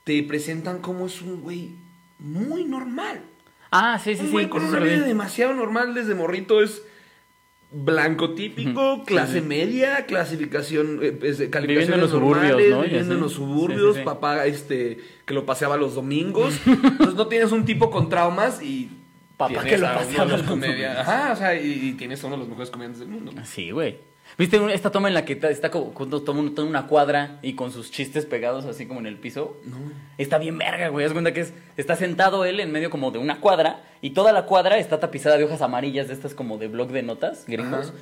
te 0.04 0.24
presentan 0.24 0.80
cómo 0.80 1.06
es 1.06 1.22
un 1.22 1.42
güey 1.42 1.72
muy 2.18 2.66
normal. 2.66 3.22
Ah, 3.72 4.00
sí, 4.04 4.16
sí, 4.16 4.22
Un 4.22 4.26
sí. 4.28 4.32
güey 4.32 4.50
con 4.50 4.64
eso 4.64 4.72
una 4.72 4.80
vida 4.84 5.06
demasiado 5.06 5.54
normal 5.54 5.94
desde 5.94 6.16
morrito 6.16 6.62
es 6.64 6.82
blanco 7.72 8.32
típico, 8.34 9.04
clase 9.04 9.34
sí, 9.34 9.40
sí. 9.42 9.46
media, 9.46 10.06
clasificación, 10.08 11.00
eh, 11.04 11.12
pues, 11.12 11.38
Viviendo 11.38 11.94
en 11.94 12.02
los 12.02 12.10
suburbios, 12.10 12.54
normales, 12.54 12.72
¿no? 12.72 12.84
Y 12.84 12.88
viviendo 12.88 13.14
en 13.14 13.22
los 13.22 13.34
suburbios, 13.34 13.82
Sí, 13.94 13.94
sí, 13.94 14.00
sí. 14.00 14.06
papá 14.06 14.46
este 14.48 14.98
que 15.26 15.34
lo 15.36 15.46
paseaba 15.46 15.78
los 15.78 15.94
domingos. 15.94 16.60
Entonces 16.66 17.14
no 17.14 17.28
tienes 17.28 17.52
un 17.52 17.66
tipo 17.66 17.92
con 17.92 18.10
traumas 18.10 18.64
y 18.64 18.90
Papá 19.40 19.64
que 19.64 19.78
lo 19.78 19.88
a 19.88 19.92
uno 20.02 20.26
de 20.28 20.38
los. 20.38 21.00
Ajá, 21.00 21.32
o 21.32 21.36
sea, 21.36 21.56
y, 21.56 21.72
y 21.90 21.94
tienes 21.94 22.24
a 22.24 22.28
uno 22.28 22.36
de 22.36 22.40
los 22.42 22.50
mejores 22.50 22.70
comediantes 22.70 23.00
del 23.00 23.10
mundo. 23.10 23.32
Sí, 23.46 23.72
güey. 23.72 23.98
¿Viste 24.38 24.60
esta 24.74 24.92
toma 24.92 25.08
en 25.08 25.16
la 25.16 25.26
que 25.26 25.40
está 25.50 25.72
como 25.72 25.92
cuando 25.92 26.22
toma 26.22 26.42
un- 26.42 26.54
toma 26.54 26.70
una 26.70 26.86
cuadra 26.86 27.40
y 27.42 27.54
con 27.54 27.72
sus 27.72 27.90
chistes 27.90 28.28
pegados 28.28 28.66
así 28.66 28.86
como 28.86 29.00
en 29.00 29.08
el 29.08 29.18
piso? 29.18 29.58
No. 29.66 29.78
Está 30.20 30.38
bien 30.38 30.58
verga, 30.60 30.90
güey. 30.90 31.04
Haz 31.06 31.14
cuenta 31.14 31.34
que 31.34 31.42
es, 31.42 31.54
está 31.78 31.96
sentado 31.96 32.46
él 32.46 32.60
en 32.60 32.72
medio 32.72 32.92
como 32.92 33.10
de 33.10 33.18
una 33.18 33.40
cuadra 33.40 33.82
y 34.02 34.12
toda 34.12 34.32
la 34.32 34.44
cuadra 34.46 34.78
está 34.78 35.00
tapizada 35.00 35.38
de 35.38 35.46
hojas 35.46 35.62
amarillas 35.64 36.10
de 36.10 36.14
estas 36.14 36.36
como 36.36 36.58
de 36.60 36.68
blog 36.68 36.90
de 36.92 37.02
notas 37.02 37.46
gringos. 37.48 37.88
Ajá. 37.90 37.98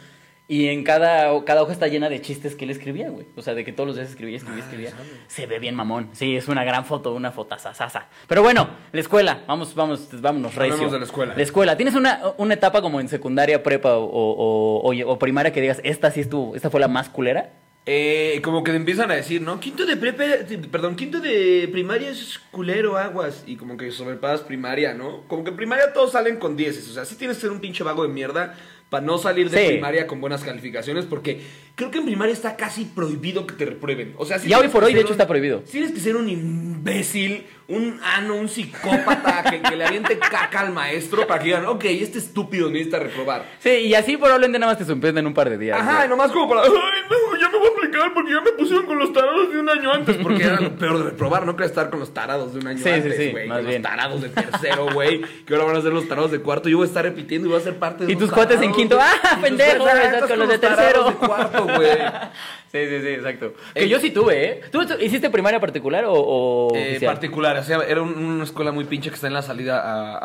Y 0.50 0.70
en 0.70 0.86
cada, 0.86 1.44
cada 1.44 1.62
hoja 1.62 1.74
está 1.74 1.88
llena 1.88 2.08
de 2.08 2.22
chistes 2.22 2.56
que 2.56 2.64
él 2.64 2.72
escribía, 2.72 3.10
güey. 3.10 3.26
O 3.36 3.42
sea, 3.42 3.54
de 3.54 3.66
que 3.66 3.74
todos 3.74 3.86
los 3.88 3.96
días 3.98 4.08
escribía, 4.10 4.38
escribía, 4.38 4.62
Ah, 4.64 4.66
escribía. 4.66 4.94
Se 5.28 5.46
ve 5.46 5.60
bien 5.60 5.76
mamón. 5.76 6.10
Sí, 6.14 6.38
es 6.38 6.48
una 6.48 6.64
gran 6.64 6.86
foto, 6.86 7.14
una 7.14 7.32
fotasasasa. 7.34 8.08
Pero 8.28 8.44
bueno, 8.44 8.70
la 8.94 9.00
escuela. 9.02 9.44
Vamos, 9.46 9.76
vamos, 9.76 10.08
vámonos, 10.22 10.56
recio. 10.56 10.74
Hablemos 10.76 10.94
de 10.94 11.00
la 11.00 11.06
escuela. 11.06 11.34
La 11.36 11.44
escuela. 11.44 11.76
¿Tienes 11.76 11.96
una, 11.96 12.22
una 12.38 12.54
etapa 12.54 12.82
como 12.82 13.02
en 13.02 13.10
secundaria, 13.10 13.62
prepa 13.62 13.98
o, 13.98 14.06
o- 14.06 14.80
o- 14.90 15.12
o 15.12 15.20
primaria 15.20 15.52
que 15.52 15.60
digas, 15.60 15.82
esta 15.84 16.12
sí 16.12 16.22
estuvo, 16.22 16.56
esta 16.56 16.70
fue 16.70 16.80
la 16.80 16.88
más 16.88 17.10
culera? 17.10 17.52
eh, 17.90 18.42
como 18.44 18.66
que 18.66 18.76
empiezan 18.76 19.12
a 19.12 19.16
decir, 19.16 19.42
¿no? 19.42 19.62
Quinto 19.62 19.86
de 19.86 19.96
prepa, 19.96 20.26
perdón, 20.70 20.98
quinto 20.98 21.22
de 21.22 21.70
primaria 21.72 22.10
es 22.10 22.38
culero, 22.52 22.98
aguas. 22.98 23.46
Y 23.48 23.56
como 23.56 23.78
que 23.78 23.92
sobrepasas 23.92 24.42
primaria, 24.42 24.94
¿no? 24.94 25.22
Como 25.30 25.46
que 25.46 25.52
en 25.52 25.56
primaria 25.56 25.94
todos 25.94 26.12
salen 26.12 26.36
con 26.36 26.58
dieces. 26.58 26.90
O 26.90 26.94
sea, 26.94 27.06
sí 27.06 27.16
tienes 27.16 27.38
que 27.38 27.42
ser 27.44 27.52
un 27.52 27.62
pinche 27.62 27.86
vago 27.86 28.04
de 28.04 28.10
mierda 28.10 28.56
para 28.90 29.06
no 29.06 29.18
salir 29.18 29.50
de 29.50 29.60
Sí. 29.62 29.68
primaria 29.74 30.08
con 30.08 30.22
buenas 30.22 30.44
calificaciones. 30.44 31.06
Porque 31.06 31.42
creo 31.76 31.92
que 31.92 31.98
en 32.00 32.06
primaria 32.06 32.34
está 32.34 32.56
casi 32.56 32.86
prohibido 32.86 33.46
que 33.46 33.56
te 33.56 33.66
reprueben. 33.66 34.14
O 34.18 34.26
sea, 34.26 34.40
sí 34.40 34.48
Ya 34.50 34.60
hoy 34.60 34.70
por 34.70 34.84
hoy, 34.84 34.94
de 34.94 35.00
hecho, 35.02 35.10
un- 35.10 35.14
está 35.14 35.28
prohibido. 35.28 35.60
Tienes 35.62 35.92
que 35.92 36.00
ser 36.00 36.16
un 36.16 36.30
imbécil, 36.30 37.46
un 37.70 38.00
ano, 38.02 38.36
un 38.36 38.48
psicópata 38.48 39.44
que, 39.50 39.62
que 39.62 39.76
le 39.76 39.86
aviente 39.86 40.18
caca 40.18 40.62
al 40.62 40.72
maestro 40.72 41.28
para 41.28 41.40
que 41.40 41.48
digan, 41.48 41.66
ok, 41.66 41.84
este 41.86 42.18
estúpido 42.20 42.70
necesita 42.70 43.00
reprobar. 43.00 43.46
Sí, 43.60 43.70
y 43.70 43.94
así 43.94 44.16
probablemente 44.16 44.58
nada 44.60 44.72
más 44.72 44.78
te 44.78 44.86
suspenden 44.86 45.28
un 45.28 45.34
par 45.34 45.50
de 45.50 45.58
días. 45.58 45.78
Ajá, 45.80 46.06
y 46.06 46.10
nomás 46.10 46.32
como 46.32 46.48
para, 46.48 46.62
ay, 46.62 46.70
no, 46.70 47.40
ya 47.42 47.50
me 47.50 47.58
voy 47.58 47.68
a 47.68 47.72
aplicar 47.78 48.14
porque 48.14 48.32
ya 48.32 48.42
me 48.42 48.52
pusieron 48.54 48.86
con 48.86 48.98
los 48.98 49.12
tarados 49.12 49.52
de 49.52 49.60
un 49.60 49.70
año 49.70 49.92
antes. 49.92 50.16
Porque 50.18 50.44
era 50.44 50.62
lo 50.62 50.76
peor 50.78 50.98
de 51.00 51.04
reprobar, 51.12 51.46
no 51.46 51.56
quería 51.56 51.68
estar 51.68 51.90
con 51.90 52.00
los 52.00 52.14
tarados 52.14 52.54
de 52.54 52.60
un 52.60 52.68
año 52.68 52.78
Sí, 52.78 52.84
sí, 52.86 52.90
antes, 52.90 53.18
sí, 53.18 53.32
güey. 53.32 53.48
más 53.48 53.58
con 53.58 53.68
bien. 53.68 53.82
los 53.82 53.92
tarados 53.92 54.22
de 54.22 54.30
tercero, 54.30 54.88
güey. 54.94 55.22
Que 55.46 55.54
ahora 55.54 55.66
van 55.66 55.76
a 55.76 55.82
ser 55.82 55.92
los 55.94 56.08
tarados 56.08 56.32
de 56.32 56.40
cuarto. 56.40 56.70
Yo 56.70 56.78
voy 56.78 56.86
a 56.86 56.88
estar 56.88 57.04
repitiendo 57.04 57.48
y 57.48 57.52
voy 57.52 57.60
a 57.60 57.64
ser 57.64 57.76
parte 57.78 58.06
de 58.06 58.14
Y 58.14 58.16
tus 58.16 58.32
cuates 58.32 58.62
en 58.62 58.72
quinto. 58.72 58.98
¡ah, 59.02 59.38
pendejo! 59.42 59.88
Estás 59.90 60.30
con 60.30 60.40
los 60.40 60.48
de 60.50 60.58
tarados 60.58 60.86
tercero. 60.86 61.04
de 61.10 61.16
cuarto, 61.16 61.64
güey. 61.66 61.90
Sí, 62.86 62.90
sí, 62.98 63.02
sí, 63.02 63.08
exacto. 63.14 63.54
Eh, 63.76 63.82
Que 63.82 63.90
yo 63.90 64.00
sí 64.00 64.12
tuve, 64.12 64.46
¿eh? 64.46 64.62
¿Tú 64.72 64.82
hiciste 65.00 65.30
primaria 65.30 65.60
particular 65.60 66.06
o, 66.06 66.14
o 66.14 66.76
Eh, 66.76 67.00
particular, 67.04 67.58
o 67.58 67.64
sea, 67.64 67.80
era 67.88 68.02
un- 68.02 68.18
una 68.18 68.44
escuela 68.44 68.72
muy 68.72 68.86
pinche 68.86 69.10
que 69.10 69.16
está 69.16 69.28
en 69.28 69.34
la 69.34 69.42
salida 69.42 69.80
a, 69.82 70.18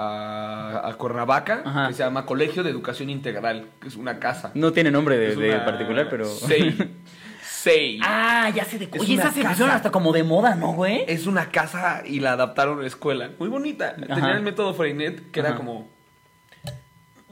a, 0.87 0.89
a 0.89 0.95
Cuernavaca, 0.95 1.63
Ajá. 1.65 1.89
que 1.89 1.95
se 1.95 2.03
llama 2.03 2.27
Colegio 2.27 2.63
de 2.63 2.71
Educación 2.71 3.11
Integral, 3.11 3.67
que 3.81 3.89
es 3.89 3.97
una 3.97 4.19
casa. 4.19 4.51
No 4.55 4.73
tiene 4.73 4.91
nombre 4.91 5.17
de, 5.19 5.57
particular, 5.61 6.09
pero... 6.11 6.25
Sei. 6.27 6.77
Sei. 7.43 8.01
Ah, 8.03 8.51
ya 8.53 8.65
sé 8.65 8.77
de 8.79 8.89
Oye, 8.99 9.15
esas 9.15 9.33
se 9.35 9.45
pusieron 9.45 9.71
hasta 9.73 9.93
como 9.93 10.13
de 10.13 10.25
moda, 10.25 10.57
¿no, 10.57 10.73
güey? 10.73 11.05
Es 11.07 11.27
una 11.29 11.51
casa 11.51 12.03
y 12.05 12.19
la 12.19 12.33
adaptaron 12.33 12.79
a 12.79 12.83
la 12.83 12.89
escuela. 12.89 13.31
Muy 13.39 13.49
bonita. 13.49 13.95
Tenía 13.95 14.33
el 14.33 14.43
método 14.43 14.75
Freinet, 14.75 15.31
que 15.31 15.39
era 15.41 15.55
como. 15.55 15.89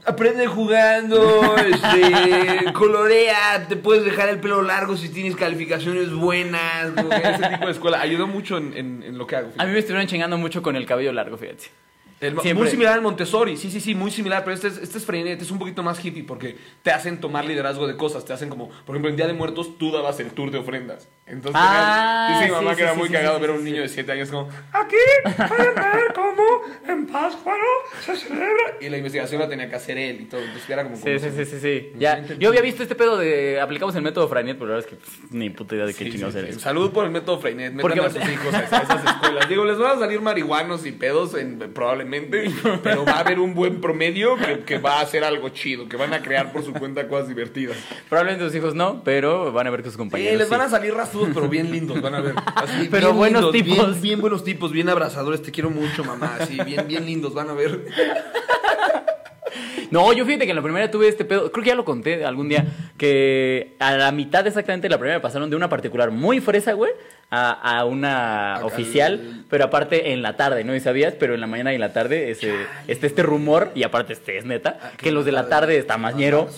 Aprende 0.06 0.46
jugando, 0.46 1.56
este, 1.56 2.72
colorea, 2.72 3.66
te 3.68 3.76
puedes 3.76 4.04
dejar 4.04 4.28
el 4.28 4.40
pelo 4.40 4.62
largo 4.62 4.96
si 4.96 5.08
tienes 5.08 5.36
calificaciones 5.36 6.10
buenas. 6.12 6.90
como 6.96 7.08
que 7.10 7.16
ese 7.28 7.48
tipo 7.48 7.66
de 7.66 7.72
escuela. 7.72 8.00
Ayudó 8.00 8.26
mucho 8.26 8.56
en, 8.56 8.76
en- 8.76 9.02
en 9.02 9.18
lo 9.18 9.26
que 9.26 9.36
hago. 9.36 9.50
A 9.58 9.64
mí 9.66 9.72
me 9.72 9.78
estuvieron 9.78 10.06
chingando 10.06 10.38
mucho 10.38 10.62
con 10.62 10.76
el 10.76 10.86
cabello 10.86 11.12
largo, 11.12 11.36
fíjate. 11.36 11.64
El- 12.20 12.34
muy 12.54 12.68
similar 12.68 12.92
al 12.94 13.00
Montessori, 13.00 13.56
sí, 13.56 13.70
sí, 13.70 13.80
sí, 13.80 13.94
muy 13.94 14.10
similar, 14.10 14.44
pero 14.44 14.54
este 14.54 14.68
es, 14.68 14.76
este 14.76 14.98
es 14.98 15.06
Freinet, 15.06 15.40
es 15.40 15.50
un 15.50 15.58
poquito 15.58 15.82
más 15.82 16.04
hippie 16.04 16.22
porque 16.22 16.54
te 16.82 16.90
hacen 16.90 17.18
tomar 17.18 17.46
liderazgo 17.46 17.86
de 17.86 17.96
cosas, 17.96 18.26
te 18.26 18.34
hacen 18.34 18.50
como, 18.50 18.68
por 18.68 18.94
ejemplo, 18.94 19.08
en 19.08 19.16
Día 19.16 19.26
de 19.26 19.32
Muertos 19.32 19.78
tú 19.78 19.90
dabas 19.90 20.20
el 20.20 20.30
tour 20.32 20.50
de 20.50 20.58
ofrendas. 20.58 21.08
Entonces, 21.30 21.60
Ah, 21.64 22.28
dice 22.32 22.46
mi 22.46 22.56
mamá 22.56 22.70
sí, 22.70 22.76
que 22.76 22.82
era 22.82 22.92
sí, 22.92 22.98
muy 22.98 23.08
sí, 23.08 23.14
cagado 23.14 23.36
sí, 23.36 23.40
ver 23.42 23.50
a 23.50 23.52
sí, 23.54 23.58
un 23.58 23.64
sí. 23.64 23.70
niño 23.70 23.82
de 23.82 23.88
7 23.88 24.12
años 24.12 24.30
como, 24.30 24.48
aquí 24.72 24.96
pueden 25.48 25.74
ver 25.74 26.12
cómo 26.14 26.42
en 26.88 27.06
Pátzcuaro 27.06 27.64
se 28.04 28.16
celebra. 28.16 28.76
Y 28.80 28.88
la 28.88 28.96
investigación 28.96 29.40
la 29.40 29.48
tenía 29.48 29.68
que 29.68 29.76
hacer 29.76 29.96
él 29.98 30.20
y 30.22 30.24
todo, 30.24 30.40
entonces 30.40 30.68
era 30.68 30.82
como... 30.82 30.96
Sí, 30.96 31.02
como 31.02 31.18
sí, 31.18 31.30
sí, 31.36 31.44
sí, 31.44 31.60
sí. 31.60 31.92
Ya, 31.98 32.24
yo 32.38 32.48
había 32.48 32.62
visto 32.62 32.82
este 32.82 32.94
pedo 32.94 33.16
de 33.16 33.60
aplicamos 33.60 33.94
el 33.96 34.02
método 34.02 34.28
Franiet, 34.28 34.56
pero 34.58 34.68
la 34.70 34.74
verdad 34.76 34.90
es 34.92 34.98
que 34.98 35.04
pff, 35.04 35.30
ni 35.32 35.50
puta 35.50 35.74
idea 35.74 35.86
de 35.86 35.94
qué 35.94 36.04
Sí, 36.04 36.12
chingados 36.12 36.34
sí, 36.34 36.40
sí. 36.40 36.46
eso. 36.50 36.60
Salud 36.60 36.90
por 36.92 37.04
el 37.04 37.10
método 37.10 37.38
Freinet. 37.38 37.72
Metan 37.72 37.80
Porque- 37.82 38.00
a 38.00 38.10
sus 38.10 38.28
hijos 38.28 38.54
a 38.54 38.60
esas, 38.64 38.90
a 38.90 38.94
esas 38.94 39.04
escuelas. 39.04 39.48
Digo, 39.48 39.64
les 39.64 39.78
van 39.78 39.96
a 39.96 40.00
salir 40.00 40.20
marihuanos 40.20 40.84
y 40.86 40.92
pedos 40.92 41.34
en- 41.34 41.58
probablemente, 41.72 42.50
pero 42.82 43.04
va 43.04 43.12
a 43.12 43.20
haber 43.20 43.38
un 43.38 43.54
buen 43.54 43.80
promedio 43.80 44.36
que, 44.36 44.60
que 44.60 44.78
va 44.78 44.98
a 44.98 45.00
hacer 45.02 45.24
algo 45.24 45.48
chido, 45.50 45.88
que 45.88 45.96
van 45.96 46.12
a 46.14 46.22
crear 46.22 46.52
por 46.52 46.64
su 46.64 46.72
cuenta 46.72 47.06
cosas 47.08 47.28
divertidas. 47.28 47.76
Probablemente 48.08 48.44
sus 48.46 48.54
hijos 48.56 48.74
no, 48.74 49.02
pero 49.04 49.52
van 49.52 49.66
a 49.66 49.70
ver 49.70 49.80
que 49.82 49.86
sus 49.90 49.94
Sí, 49.94 49.98
compañeros. 49.98 50.38
les 50.38 50.48
van 50.48 50.60
sí. 50.60 50.66
a 50.66 50.68
salir 50.70 50.94
pero 51.32 51.48
bien 51.48 51.70
lindos, 51.70 52.00
van 52.00 52.14
a 52.14 52.20
ver. 52.20 52.34
Así, 52.54 52.88
Pero 52.90 53.08
bien 53.08 53.16
buenos 53.16 53.52
lindos, 53.52 53.52
tipos. 53.52 53.86
Bien, 53.86 54.00
bien 54.00 54.20
buenos 54.20 54.44
tipos, 54.44 54.72
bien 54.72 54.88
abrazadores. 54.88 55.42
Te 55.42 55.52
quiero 55.52 55.70
mucho, 55.70 56.04
mamá. 56.04 56.36
Así, 56.40 56.58
bien, 56.64 56.86
bien 56.88 57.06
lindos, 57.06 57.34
van 57.34 57.50
a 57.50 57.54
ver. 57.54 57.86
No, 59.90 60.12
yo 60.12 60.24
fíjate 60.24 60.44
que 60.44 60.50
en 60.50 60.56
la 60.56 60.62
primera 60.62 60.90
tuve 60.90 61.08
este 61.08 61.24
pedo, 61.24 61.50
creo 61.50 61.64
que 61.64 61.70
ya 61.70 61.74
lo 61.74 61.84
conté 61.84 62.24
algún 62.24 62.48
día, 62.48 62.64
que 62.96 63.74
a 63.80 63.92
la 63.96 64.12
mitad 64.12 64.46
exactamente 64.46 64.86
de 64.86 64.90
la 64.90 64.98
primera 64.98 65.20
pasaron 65.20 65.50
de 65.50 65.56
una 65.56 65.68
particular 65.68 66.10
muy 66.10 66.40
fresa, 66.40 66.74
güey, 66.74 66.92
a, 67.30 67.50
a 67.78 67.84
una 67.84 68.56
Acá 68.56 68.66
oficial, 68.66 69.14
el- 69.14 69.44
pero 69.48 69.64
aparte 69.64 70.12
en 70.12 70.22
la 70.22 70.36
tarde, 70.36 70.62
¿no? 70.64 70.74
Y 70.74 70.80
sabías, 70.80 71.14
pero 71.18 71.34
en 71.34 71.40
la 71.40 71.46
mañana 71.46 71.72
y 71.72 71.76
en 71.76 71.80
la 71.80 71.92
tarde 71.92 72.30
ese, 72.30 72.52
está 72.88 73.06
este 73.06 73.22
rumor, 73.22 73.72
y 73.74 73.82
aparte 73.82 74.12
este 74.12 74.38
es 74.38 74.44
neta, 74.44 74.78
Ah, 74.82 74.90
que 74.96 75.10
los 75.10 75.24
de 75.24 75.32
la 75.32 75.48
tarde 75.48 75.76
está 75.78 75.96
más 75.98 76.14
ñero 76.14 76.48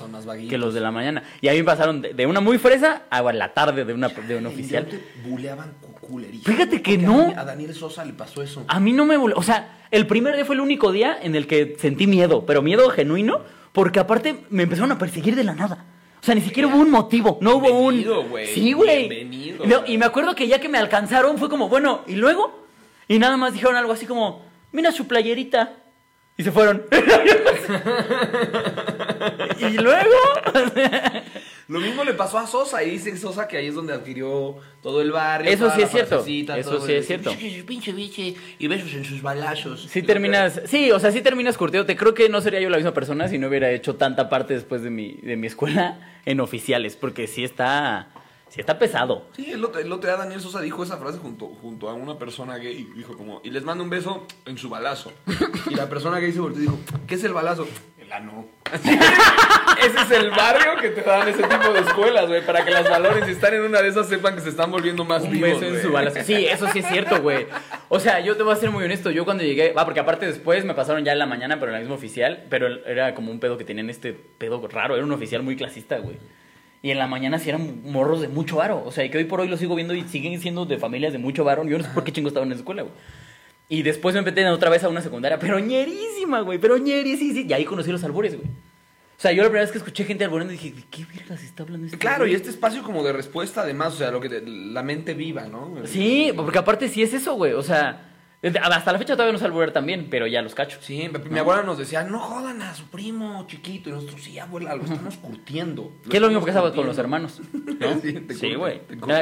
que 0.51 0.59
los 0.59 0.75
de 0.75 0.81
la 0.81 0.91
mañana. 0.91 1.23
Y 1.41 1.49
a 1.49 1.53
mí 1.53 1.63
pasaron 1.63 2.03
de, 2.03 2.13
de 2.15 2.27
una 2.27 2.41
muy 2.41 2.59
fresa 2.59 3.03
a 3.11 3.23
la 3.33 3.53
tarde 3.55 3.85
de 3.85 3.93
una, 3.95 4.09
de 4.09 4.37
una 4.37 4.49
oficial. 4.51 4.87
Te 4.87 5.01
buleaban 5.29 5.73
cuculerísimo. 6.03 6.55
Fíjate 6.55 6.83
que 6.83 6.99
no. 6.99 7.21
A, 7.21 7.25
Dani- 7.29 7.39
a 7.39 7.45
Daniel 7.45 7.75
Sosa 7.75 8.05
le 8.05 8.13
pasó 8.13 8.43
eso. 8.43 8.65
A 8.69 8.79
mí 8.81 8.93
no 8.93 9.07
me... 9.07 9.17
vol- 9.17 9.33
O 9.37 9.43
sea, 9.43 9.79
el 9.91 10.07
primer 10.07 10.35
día 10.35 10.45
fue 10.45 10.55
el 10.57 10.61
único 10.61 10.93
día 10.93 11.17
en 11.23 11.35
el 11.35 11.47
que 11.47 11.77
sentí 11.79 12.07
miedo, 12.07 12.45
pero 12.45 12.61
miedo 12.63 12.91
genuino, 12.91 13.41
porque 13.73 14.01
aparte 14.01 14.45
me 14.51 14.65
empezaron 14.65 14.93
a 14.93 14.99
perseguir 14.99 15.35
de 15.37 15.45
la 15.45 15.55
nada. 15.55 15.87
O 16.21 16.25
sea, 16.25 16.35
ni 16.35 16.41
siquiera 16.41 16.69
hubo 16.69 16.77
un 16.79 16.91
motivo, 16.91 17.39
no 17.41 17.57
hubo 17.57 17.71
un... 17.81 17.95
Bienvenido, 17.95 18.29
güey. 18.29 18.47
Sí, 18.47 18.73
güey. 18.75 19.09
Bienvenido, 19.09 19.65
No, 19.67 19.81
güey. 19.81 19.95
y 19.95 19.99
me 19.99 20.05
acuerdo 20.05 20.35
que 20.35 20.47
ya 20.47 20.61
que 20.61 20.69
me 20.69 20.79
alcanzaron 20.79 21.39
fue 21.39 21.49
como, 21.49 21.69
bueno, 21.69 22.03
¿y 22.07 22.15
luego? 22.17 22.65
Y 23.09 23.19
nada 23.19 23.37
más 23.37 23.53
dijeron 23.55 23.75
algo 23.77 23.93
así 23.93 24.07
como, 24.07 24.45
mira 24.71 24.93
su 24.93 25.07
playerita. 25.09 25.73
Y 26.37 26.45
se 26.45 26.53
fueron. 26.53 26.85
y 29.59 29.71
luego... 29.79 30.17
Lo 31.73 31.81
mismo 31.81 32.05
le 32.05 32.13
pasó 32.13 32.39
a 32.39 32.47
Sosa 32.47 32.85
y 32.85 32.91
dice 32.91 33.17
Sosa 33.17 33.49
que 33.49 33.57
ahí 33.57 33.69
es 33.69 33.75
donde 33.75 33.95
adquirió 33.95 34.57
todo 34.83 35.01
el 35.01 35.11
barrio. 35.11 35.51
Eso 35.51 35.71
sí 35.71 35.81
es 35.81 35.91
cierto, 35.91 36.23
eso 36.23 36.87
sí 36.87 36.93
es 36.93 37.07
cierto. 37.07 37.33
Pinche, 37.67 37.93
biche 37.93 38.35
y 38.59 38.67
besos 38.67 38.93
en 38.93 39.07
sus 39.07 39.23
balazos. 39.23 39.87
Sí 39.89 40.03
terminas, 40.03 40.61
sí, 40.67 40.91
o 40.91 41.01
sea, 41.01 41.11
sí 41.11 41.23
terminas 41.23 41.57
curtiéndote. 41.57 41.97
Creo 41.97 42.13
que 42.13 42.29
no 42.29 42.43
sería 42.43 42.61
yo 42.61 42.69
la 42.69 42.77
misma 42.77 42.93
persona 42.93 43.27
si 43.27 43.39
no 43.39 43.49
hubiera 43.49 43.71
hecho 43.71 43.97
tanta 43.97 44.29
parte 44.29 44.53
después 44.53 44.83
de 44.83 44.91
mi, 44.91 45.15
de 45.23 45.37
mi 45.37 45.47
escuela 45.47 46.19
en 46.27 46.41
oficiales, 46.41 46.97
porque 46.97 47.27
sí 47.27 47.43
está, 47.43 48.11
sí 48.51 48.61
está 48.61 48.79
pesado. 48.79 49.29
Sí, 49.35 49.51
el 49.51 49.65
otro, 49.65 49.81
el 49.81 49.91
otro 49.91 50.11
día 50.11 50.19
Daniel 50.19 50.43
Sosa 50.43 50.61
dijo 50.61 50.83
esa 50.83 50.99
frase 50.99 51.17
junto, 51.21 51.47
junto 51.47 51.89
a 51.89 51.95
una 51.95 52.19
persona 52.19 52.59
gay. 52.59 52.87
Dijo 52.95 53.17
como, 53.17 53.41
y 53.45 53.49
les 53.49 53.65
mando 53.65 53.83
un 53.83 53.89
beso 53.89 54.27
en 54.45 54.59
su 54.59 54.69
balazo. 54.69 55.11
Y 55.71 55.75
la 55.75 55.89
persona 55.89 56.19
gay 56.19 56.33
se 56.33 56.41
volteó 56.41 56.61
y 56.61 56.67
dijo, 56.67 56.79
¿qué 57.07 57.15
es 57.15 57.25
el 57.25 57.33
balazo? 57.33 57.67
Así, 58.71 58.91
ese 59.87 60.01
es 60.01 60.11
el 60.11 60.31
barrio 60.31 60.77
que 60.81 60.91
te 60.91 61.01
dan 61.01 61.27
ese 61.29 61.43
tipo 61.43 61.73
de 61.73 61.81
escuelas, 61.81 62.29
güey, 62.29 62.45
para 62.45 62.65
que 62.65 62.71
las 62.71 62.89
valores 62.89 63.27
y 63.27 63.33
están 63.33 63.55
en 63.55 63.63
una 63.63 63.81
de 63.81 63.89
esas 63.89 64.07
sepan 64.09 64.35
que 64.35 64.43
se 64.43 64.51
están 64.51 64.71
volviendo 64.71 65.05
más 65.05 65.23
Un 65.23 65.31
vivos, 65.31 65.61
beso 65.61 65.75
en 65.75 65.83
su 65.83 65.91
balazo. 65.91 66.23
Sí, 66.23 66.47
eso 66.47 66.67
sí 66.69 66.81
es 66.81 66.87
cierto, 66.87 67.23
güey. 67.23 67.47
O 67.89 67.99
sea, 68.01 68.21
yo 68.21 68.37
te 68.37 68.43
voy 68.43 68.53
a 68.53 68.57
ser 68.57 68.71
muy 68.71 68.85
honesto. 68.85 69.11
Yo 69.11 69.25
cuando 69.25 69.45
llegué, 69.45 69.73
va, 69.73 69.85
porque 69.85 70.01
aparte 70.01 70.27
después 70.27 70.65
me 70.65 70.75
pasaron 70.75 71.05
ya 71.05 71.13
en 71.13 71.19
la 71.19 71.27
mañana, 71.27 71.59
pero 71.59 71.69
en 71.69 71.75
la 71.75 71.79
misma 71.81 71.95
oficial, 71.95 72.45
pero 72.51 72.85
era 72.87 73.15
como 73.15 73.31
un 73.31 73.41
pedo 73.41 73.57
que 73.57 73.65
tenían 73.65 73.89
este 73.89 74.13
pedo 74.13 74.67
raro. 74.69 74.95
Era 74.95 75.05
un 75.05 75.13
oficial 75.13 75.43
muy 75.43 75.57
clasista, 75.57 75.99
güey. 75.99 76.17
Y 76.83 76.91
en 76.91 76.99
la 76.99 77.07
mañana 77.07 77.39
sí 77.39 77.49
eran 77.49 77.83
morros 77.85 78.21
de 78.21 78.29
mucho 78.29 78.57
varo. 78.57 78.83
O 78.85 78.93
sea, 78.93 79.05
y 79.05 79.11
que 79.11 79.19
hoy 79.19 79.25
por 79.25 79.41
hoy 79.41 79.49
lo 79.49 79.57
sigo 79.57 79.75
viendo 79.75 79.95
y 79.95 80.03
siguen 80.03 80.39
siendo 80.41 80.67
de 80.67 80.79
familias 80.79 81.13
de 81.13 81.19
mucho 81.19 81.45
varo. 81.45 81.65
Yo 81.65 81.79
no 81.79 81.85
sé 81.85 81.91
por 81.91 82.05
qué 82.05 82.13
chingo 82.13 82.29
estaban 82.29 82.49
en 82.49 82.51
la 82.51 82.57
escuela, 82.57 82.83
güey. 82.83 82.95
Y 83.73 83.83
después 83.83 84.15
me 84.15 84.21
metí 84.21 84.43
otra 84.43 84.69
vez 84.69 84.85
a 84.85 84.91
una 84.91 85.01
secundaria, 85.01 85.39
pero 85.39 85.59
ñerísima, 85.59 86.41
güey, 86.41 86.59
pero 86.59 86.77
ñerísima. 86.77 87.41
Y 87.41 87.53
ahí 87.55 87.65
conocí 87.65 87.91
los 87.91 88.05
albures, 88.05 88.37
güey. 88.37 88.47
O 88.47 89.21
sea, 89.23 89.33
yo 89.33 89.43
la 89.43 89.49
primera 89.49 89.63
vez 89.63 89.73
que 89.73 89.79
escuché 89.79 90.05
gente 90.05 90.25
albureando 90.25 90.53
dije, 90.53 90.73
¿de 90.73 90.83
qué 90.91 91.07
vergas 91.07 91.43
está 91.43 91.63
hablando 91.63 91.87
este 91.87 91.97
Claro, 91.97 92.25
güey?" 92.25 92.33
y 92.33 92.35
este 92.35 92.51
espacio 92.51 92.83
como 92.83 93.03
de 93.03 93.13
respuesta 93.15 93.63
además, 93.63 93.95
o 93.95 93.97
sea, 93.97 94.11
lo 94.11 94.21
que 94.21 94.29
te- 94.29 94.43
la 94.47 94.83
mente 94.83 95.15
viva, 95.15 95.47
¿no? 95.47 95.75
Sí, 95.85 96.33
porque 96.37 96.59
aparte 96.59 96.87
sí 96.89 97.03
es 97.03 97.15
eso, 97.15 97.33
güey. 97.35 97.55
O 97.55 97.63
sea, 97.63 98.12
hasta 98.43 98.93
la 98.93 98.99
fecha 98.99 99.15
todavía 99.15 99.33
no 99.33 99.39
sé 99.39 99.45
alburear 99.45 99.71
también, 99.73 100.09
pero 100.11 100.27
ya 100.27 100.43
los 100.43 100.55
cacho. 100.55 100.79
Sí, 100.81 101.09
mi- 101.31 101.39
abuela 101.39 101.63
nos 101.63 101.79
decía, 101.79 102.03
no 102.03 102.19
jodan 102.19 102.61
a 102.63 102.75
su 102.75 102.85
primo 102.87 103.47
chiquito. 103.47 103.89
Y 103.91 103.93
nosotros, 103.93 104.21
sí, 104.23 104.39
abuela, 104.39 104.75
lo 104.75 104.83
estamos 104.85 105.17
curtiendo. 105.17 105.93
¿Qué 106.11 106.17
es 106.17 106.21
lo 106.21 106.29
mismo 106.29 106.45
que 106.45 106.51
pasa 106.53 106.61
con 106.73 106.87
los 106.87 106.97
curtiendo". 106.97 107.01
hermanos? 107.01 107.41
¿no? 107.53 108.35
Sí, 108.35 108.55
güey. 108.55 108.81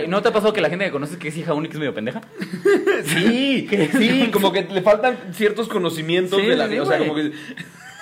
¿No 0.09 0.23
te 0.23 0.29
ha 0.29 0.33
pasado 0.33 0.53
que 0.53 0.61
la 0.61 0.71
gente 0.71 0.87
que 0.87 0.91
conoces 0.91 1.17
que 1.19 1.29
es 1.29 1.37
hija 1.37 1.53
única 1.53 1.75
es 1.75 1.79
medio 1.81 1.95
pendeja? 1.95 2.23
Sí, 3.05 3.69
sí, 3.99 4.31
como 4.33 4.53
que 4.53 4.63
le 4.63 4.83
faltan 4.83 5.19
ciertos 5.33 5.69
conocimientos 5.69 6.41
Sí, 6.41 6.47
de 6.47 6.57
la 6.57 6.65
sí, 6.67 6.73
vida. 6.73 6.83
O 6.83 6.87
sea, 6.87 6.99
como 6.99 7.15
que. 7.15 7.33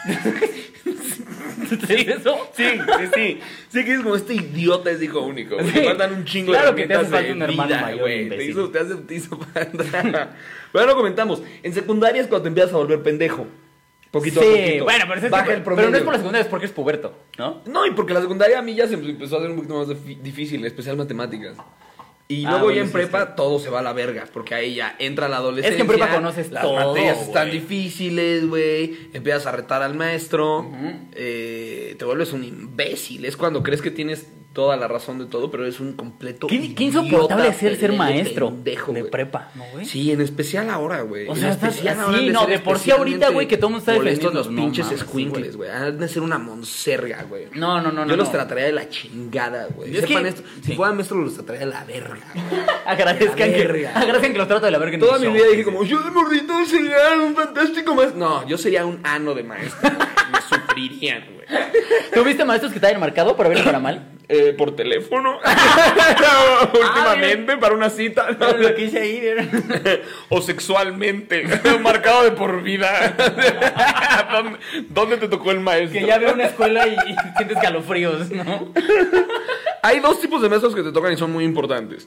¿Sí 1.87 1.95
eso? 2.09 2.49
Sí, 2.55 2.64
sí, 2.64 3.07
sí. 3.14 3.40
Sí, 3.69 3.85
que 3.85 3.95
es 3.95 4.00
como 4.00 4.17
este 4.17 4.35
idiota 4.35 4.90
es 4.90 5.02
hijo 5.02 5.21
único. 5.21 5.57
Sí. 5.62 5.71
Le 5.73 5.85
faltan 5.85 6.14
un 6.14 6.25
chingo 6.25 6.52
Claro 6.52 6.73
de 6.73 6.83
que 6.83 6.88
te 6.88 6.95
hace 6.95 7.07
herramientas 7.07 7.11
falta 7.21 7.33
un 7.33 7.43
hermano 7.43 7.69
vida, 7.69 7.83
mayor, 7.83 8.00
güey. 8.00 8.28
Te 8.28 8.45
hizo, 8.45 8.71
te 8.71 8.78
hace, 8.78 8.95
te 8.97 9.14
hizo 9.14 9.38
falta. 9.38 10.37
Lo 10.73 10.95
comentamos. 10.97 11.43
En 11.62 11.75
secundaria 11.75 12.23
es 12.23 12.28
cuando 12.28 12.45
te 12.45 12.49
empiezas 12.49 12.73
a 12.73 12.76
volver 12.76 13.02
pendejo. 13.02 13.47
Poquito 14.11 14.40
a 14.40 14.43
sí, 14.43 14.49
poquito. 14.49 14.85
bueno, 14.85 15.05
pero, 15.07 15.21
es 15.26 15.31
Baja 15.31 15.52
el 15.52 15.62
promedio. 15.62 15.88
pero 15.88 15.90
no 15.90 15.97
es 15.99 16.02
por 16.02 16.12
la 16.14 16.19
segunda, 16.19 16.40
es 16.40 16.47
porque 16.47 16.64
es 16.67 16.73
puberto, 16.73 17.14
¿no? 17.37 17.61
No, 17.67 17.85
y 17.85 17.90
porque 17.90 18.14
la 18.14 18.23
secundaria 18.23 18.59
a 18.59 18.62
mí 18.62 18.75
ya 18.75 18.88
se 18.88 18.95
empezó 18.95 19.37
a 19.37 19.38
hacer 19.40 19.50
un 19.50 19.57
poquito 19.57 19.75
más 19.75 19.88
difí- 19.88 20.19
difícil, 20.23 20.64
especial 20.64 20.97
matemáticas. 20.97 21.57
Y 22.30 22.44
Ah, 22.44 22.50
luego 22.50 22.64
bueno, 22.66 22.76
ya 22.80 22.85
en 22.85 22.92
prepa 22.92 23.35
todo 23.35 23.58
se 23.58 23.70
va 23.70 23.78
a 23.78 23.82
la 23.82 23.94
verga, 23.94 24.26
porque 24.30 24.54
ahí 24.54 24.75
ya 24.75 24.94
entra 24.99 25.28
la 25.28 25.38
adolescencia. 25.38 25.70
Es 25.70 25.76
que 25.76 25.82
en 25.82 25.88
prepa 25.88 26.14
conoces 26.14 26.50
las 26.52 26.62
todo, 26.62 26.75
materias 26.90 27.23
están 27.23 27.50
difíciles, 27.50 28.47
güey. 28.47 29.08
Empiezas 29.14 29.47
a 29.47 29.52
retar 29.52 29.80
al 29.82 29.94
maestro. 29.94 30.70
Eh, 31.12 31.97
te 31.99 32.04
vuelves 32.04 32.35
un 32.35 32.44
imbécil. 32.44 33.25
Es 33.25 33.37
cuando 33.38 33.62
crees 33.62 33.80
que 33.80 33.90
tienes 33.90 34.26
toda 34.59 34.77
la 34.77 34.88
razón 34.88 35.21
de 35.21 35.27
todo, 35.27 35.53
pero 35.53 35.65
es 35.69 35.79
un 35.79 35.93
completo. 35.93 36.49
Qué, 36.49 36.75
qué 36.75 36.83
insoportable 36.83 37.53
ser 37.53 37.77
ser 37.77 37.93
maestro 37.93 38.49
pendejo, 38.49 38.93
de 38.93 39.05
prepa, 39.05 39.53
¿no, 39.55 39.62
güey? 39.73 39.85
Sí, 39.87 40.11
en 40.11 40.21
especial 40.21 40.69
ahora, 40.69 41.03
güey. 41.03 41.29
O 41.29 41.35
En 41.35 41.38
sea, 41.38 41.50
estás 41.50 41.69
especial 41.77 42.00
ahora 42.00 42.19
han 42.19 42.33
no, 42.33 42.45
de 42.45 42.59
por 42.59 42.81
sí 42.81 42.91
ahorita, 42.91 43.29
güey, 43.29 43.47
que 43.47 43.57
todo 43.57 43.69
el 43.69 43.75
mundo 43.75 43.79
está 43.88 43.93
defendiendo. 43.93 44.33
los 44.41 44.50
No 44.50 44.62
pinches 44.62 44.88
sí, 44.88 44.95
escuincles, 44.95 45.57
güey. 45.57 45.71
Han 45.71 45.97
de 45.97 46.09
ser 46.09 46.23
una 46.25 46.38
monserga, 46.38 47.23
güey. 47.29 47.45
No, 47.55 47.81
no, 47.81 47.93
no, 47.93 48.05
no. 48.05 48.11
Yo 48.11 48.17
los 48.17 48.27
no. 48.27 48.33
trataría 48.33 48.65
de 48.65 48.73
la 48.73 48.88
chingada, 48.88 49.69
güey. 49.77 49.95
Sepan 49.95 50.25
que- 50.25 50.29
esto. 50.31 50.43
sí. 50.57 50.62
Si 50.73 50.75
fuera 50.75 50.93
maestro, 50.93 51.19
los 51.19 51.35
trataría 51.35 51.61
de 51.61 51.67
la 51.67 51.85
verga. 51.85 52.19
Agradezcan 52.85 53.50
La 53.53 53.57
que, 53.57 53.87
agradezcan 53.95 54.33
que 54.33 54.38
los 54.38 54.49
trato 54.49 54.67
de 54.67 54.73
la 54.73 54.79
verga 54.79 54.95
en 54.95 55.00
Toda 55.00 55.21
mi 55.21 55.29
vida 55.29 55.45
dije 55.53 55.62
como, 55.62 55.85
yo 55.85 56.00
de 56.03 56.11
morrito 56.11 56.53
sería 56.67 56.97
un 57.25 57.33
fantástico 57.37 57.95
maestro. 57.95 58.19
No, 58.19 58.49
yo 58.49 58.59
sería 58.59 58.85
un 58.85 58.99
ano 59.05 59.35
de 59.35 59.45
maestro. 59.45 59.88
Me 59.88 60.41
sufrirían, 60.49 61.23
güey. 61.33 61.47
¿Tuviste 62.12 62.45
maestros 62.45 62.73
que 62.73 62.81
te 62.81 62.88
hayan 62.88 62.99
marcado 63.00 63.37
para 63.37 63.49
bien 63.50 63.62
o 63.62 63.65
para 63.65 63.79
mal? 63.79 64.18
Eh, 64.30 64.52
por 64.52 64.76
teléfono. 64.76 65.38
Últimamente, 66.75 67.56
para 67.56 67.75
una 67.75 67.88
cita. 67.88 68.30
¿no? 68.38 68.58
Lo 68.58 68.78
hice 68.78 69.00
ahí, 69.00 69.20
¿vieron? 69.20 69.49
o 70.28 70.42
sexualmente. 70.42 71.47
Marcado 71.80 72.25
de 72.25 72.32
por 72.32 72.62
vida. 72.62 73.16
¿Dónde, 74.30 74.58
dónde 74.90 75.16
te 75.16 75.28
tocó 75.28 75.50
el 75.50 75.61
maestro? 75.61 75.99
Que 75.99 76.06
ya 76.06 76.18
veo 76.18 76.35
una 76.35 76.44
escuela 76.44 76.87
y, 76.87 76.92
y 76.92 77.16
sientes 77.38 77.56
calofríos, 77.58 78.30
¿no? 78.30 78.70
Hay 79.82 80.00
dos 80.00 80.20
tipos 80.20 80.42
de 80.42 80.50
maestros 80.50 80.75
que 80.75 80.82
te 80.82 80.92
tocan 80.92 81.14
y 81.14 81.16
son 81.16 81.32
muy 81.32 81.44
importantes. 81.44 82.06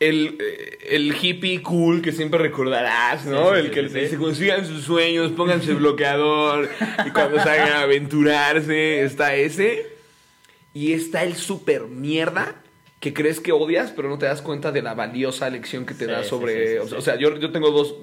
El, 0.00 0.36
eh, 0.38 0.78
el 0.90 1.16
hippie 1.18 1.62
cool 1.62 2.02
que 2.02 2.12
siempre 2.12 2.38
recordarás, 2.40 3.24
¿no? 3.24 3.54
Sí, 3.54 3.60
sí, 3.60 3.66
el 3.66 3.70
que 3.70 3.88
sí, 3.88 4.00
dice, 4.00 4.16
consigan 4.18 4.66
sus 4.66 4.84
sueños, 4.84 5.32
pónganse 5.32 5.72
bloqueador. 5.72 6.68
y 7.06 7.10
cuando 7.10 7.38
salgan 7.38 7.72
a 7.72 7.80
aventurarse, 7.80 9.02
está 9.02 9.34
ese. 9.34 9.97
Y 10.74 10.92
está 10.92 11.22
el 11.24 11.34
super 11.34 11.82
mierda 11.84 12.54
que 13.00 13.14
crees 13.14 13.38
que 13.38 13.52
odias, 13.52 13.92
pero 13.92 14.08
no 14.08 14.18
te 14.18 14.26
das 14.26 14.42
cuenta 14.42 14.72
de 14.72 14.82
la 14.82 14.92
valiosa 14.94 15.48
lección 15.50 15.86
que 15.86 15.94
te 15.94 16.06
Sí, 16.06 16.10
da 16.10 16.24
sobre... 16.24 16.80
sí, 16.82 16.88
sí, 16.88 16.94
o 16.96 17.00
sea, 17.00 17.14
yo, 17.16 17.36
yo 17.36 17.52
tengo 17.52 17.70
dos, 17.70 17.94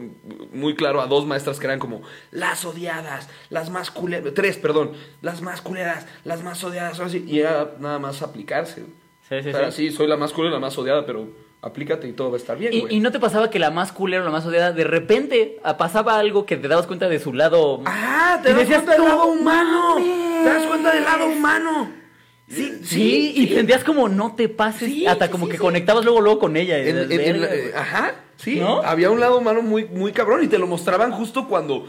muy 0.53 0.73
claro, 0.75 1.01
a 1.01 1.07
dos 1.07 1.25
maestras 1.25 1.59
que 1.59 1.65
eran 1.65 1.79
como 1.79 2.01
las 2.31 2.63
odiadas, 2.63 3.27
las 3.49 3.69
más 3.69 3.91
culeras, 3.91 4.33
tres, 4.33 4.55
perdón, 4.55 4.93
las 5.21 5.41
más 5.41 5.59
culeras, 5.61 6.05
las 6.23 6.43
más 6.43 6.63
odiadas, 6.63 6.97
así, 7.01 7.25
y 7.27 7.39
era 7.39 7.75
nada 7.81 7.99
más 7.99 8.21
aplicarse. 8.21 8.83
Sí, 9.27 9.41
sí, 9.43 9.49
o 9.49 9.51
sea, 9.51 9.71
sí. 9.71 9.91
soy 9.91 10.07
la 10.07 10.15
más 10.15 10.31
culera, 10.31 10.53
la 10.53 10.61
más 10.61 10.77
odiada, 10.77 11.05
pero 11.05 11.27
aplícate 11.61 12.07
y 12.07 12.13
todo 12.13 12.29
va 12.29 12.37
a 12.37 12.39
estar 12.39 12.57
bien, 12.57 12.71
Y, 12.71 12.79
güey. 12.81 12.95
y 12.95 12.99
no 13.01 13.11
te 13.11 13.19
pasaba 13.19 13.49
que 13.49 13.59
la 13.59 13.71
más 13.71 13.91
culera 13.91 14.21
o 14.21 14.25
la 14.25 14.31
más 14.31 14.45
odiada, 14.45 14.71
de 14.71 14.85
repente 14.85 15.59
ah, 15.65 15.75
pasaba 15.75 16.17
algo 16.19 16.45
que 16.45 16.55
te 16.55 16.69
dabas 16.69 16.87
cuenta 16.87 17.09
de 17.09 17.19
su 17.19 17.33
lado. 17.33 17.81
Ah, 17.85 18.39
te 18.41 18.49
das 18.49 18.59
decías, 18.59 18.83
cuenta 18.83 18.93
del 18.93 19.01
"No 19.01 19.07
lado 19.09 19.25
humano. 19.25 19.95
mames". 19.99 20.43
Te 20.43 20.49
das 20.49 20.65
cuenta 20.67 20.93
del 20.95 21.03
lado 21.03 21.25
humano. 21.25 22.04
Sí, 22.47 22.79
sí, 22.83 23.33
y 23.35 23.47
sentías 23.47 23.83
como 23.83 24.07
no 24.07 24.35
te 24.35 24.49
pases, 24.49 24.91
hasta 25.07 25.31
como 25.31 25.49
que 25.49 25.57
conectabas 25.57 26.05
luego 26.05 26.21
luego 26.21 26.39
con 26.39 26.55
ella. 26.57 26.77
En- 26.77 26.95
decías, 27.09 27.11
en- 27.11 27.35
en 27.35 27.41
la- 27.41 27.47
"Verga, 27.47 27.55
eh, 27.55 27.61
güey". 27.69 27.73
ajá, 27.81 28.15
sí. 28.37 28.55
¿No? 28.59 28.81
Había 28.83 29.09
un 29.09 29.19
lado 29.19 29.39
humano 29.39 29.61
muy, 29.63 29.85
muy 29.85 30.11
cabrón 30.11 30.43
y 30.43 30.47
te 30.47 30.59
lo 30.59 30.67
mostraban 30.67 31.11
justo 31.11 31.47
cuando, 31.47 31.87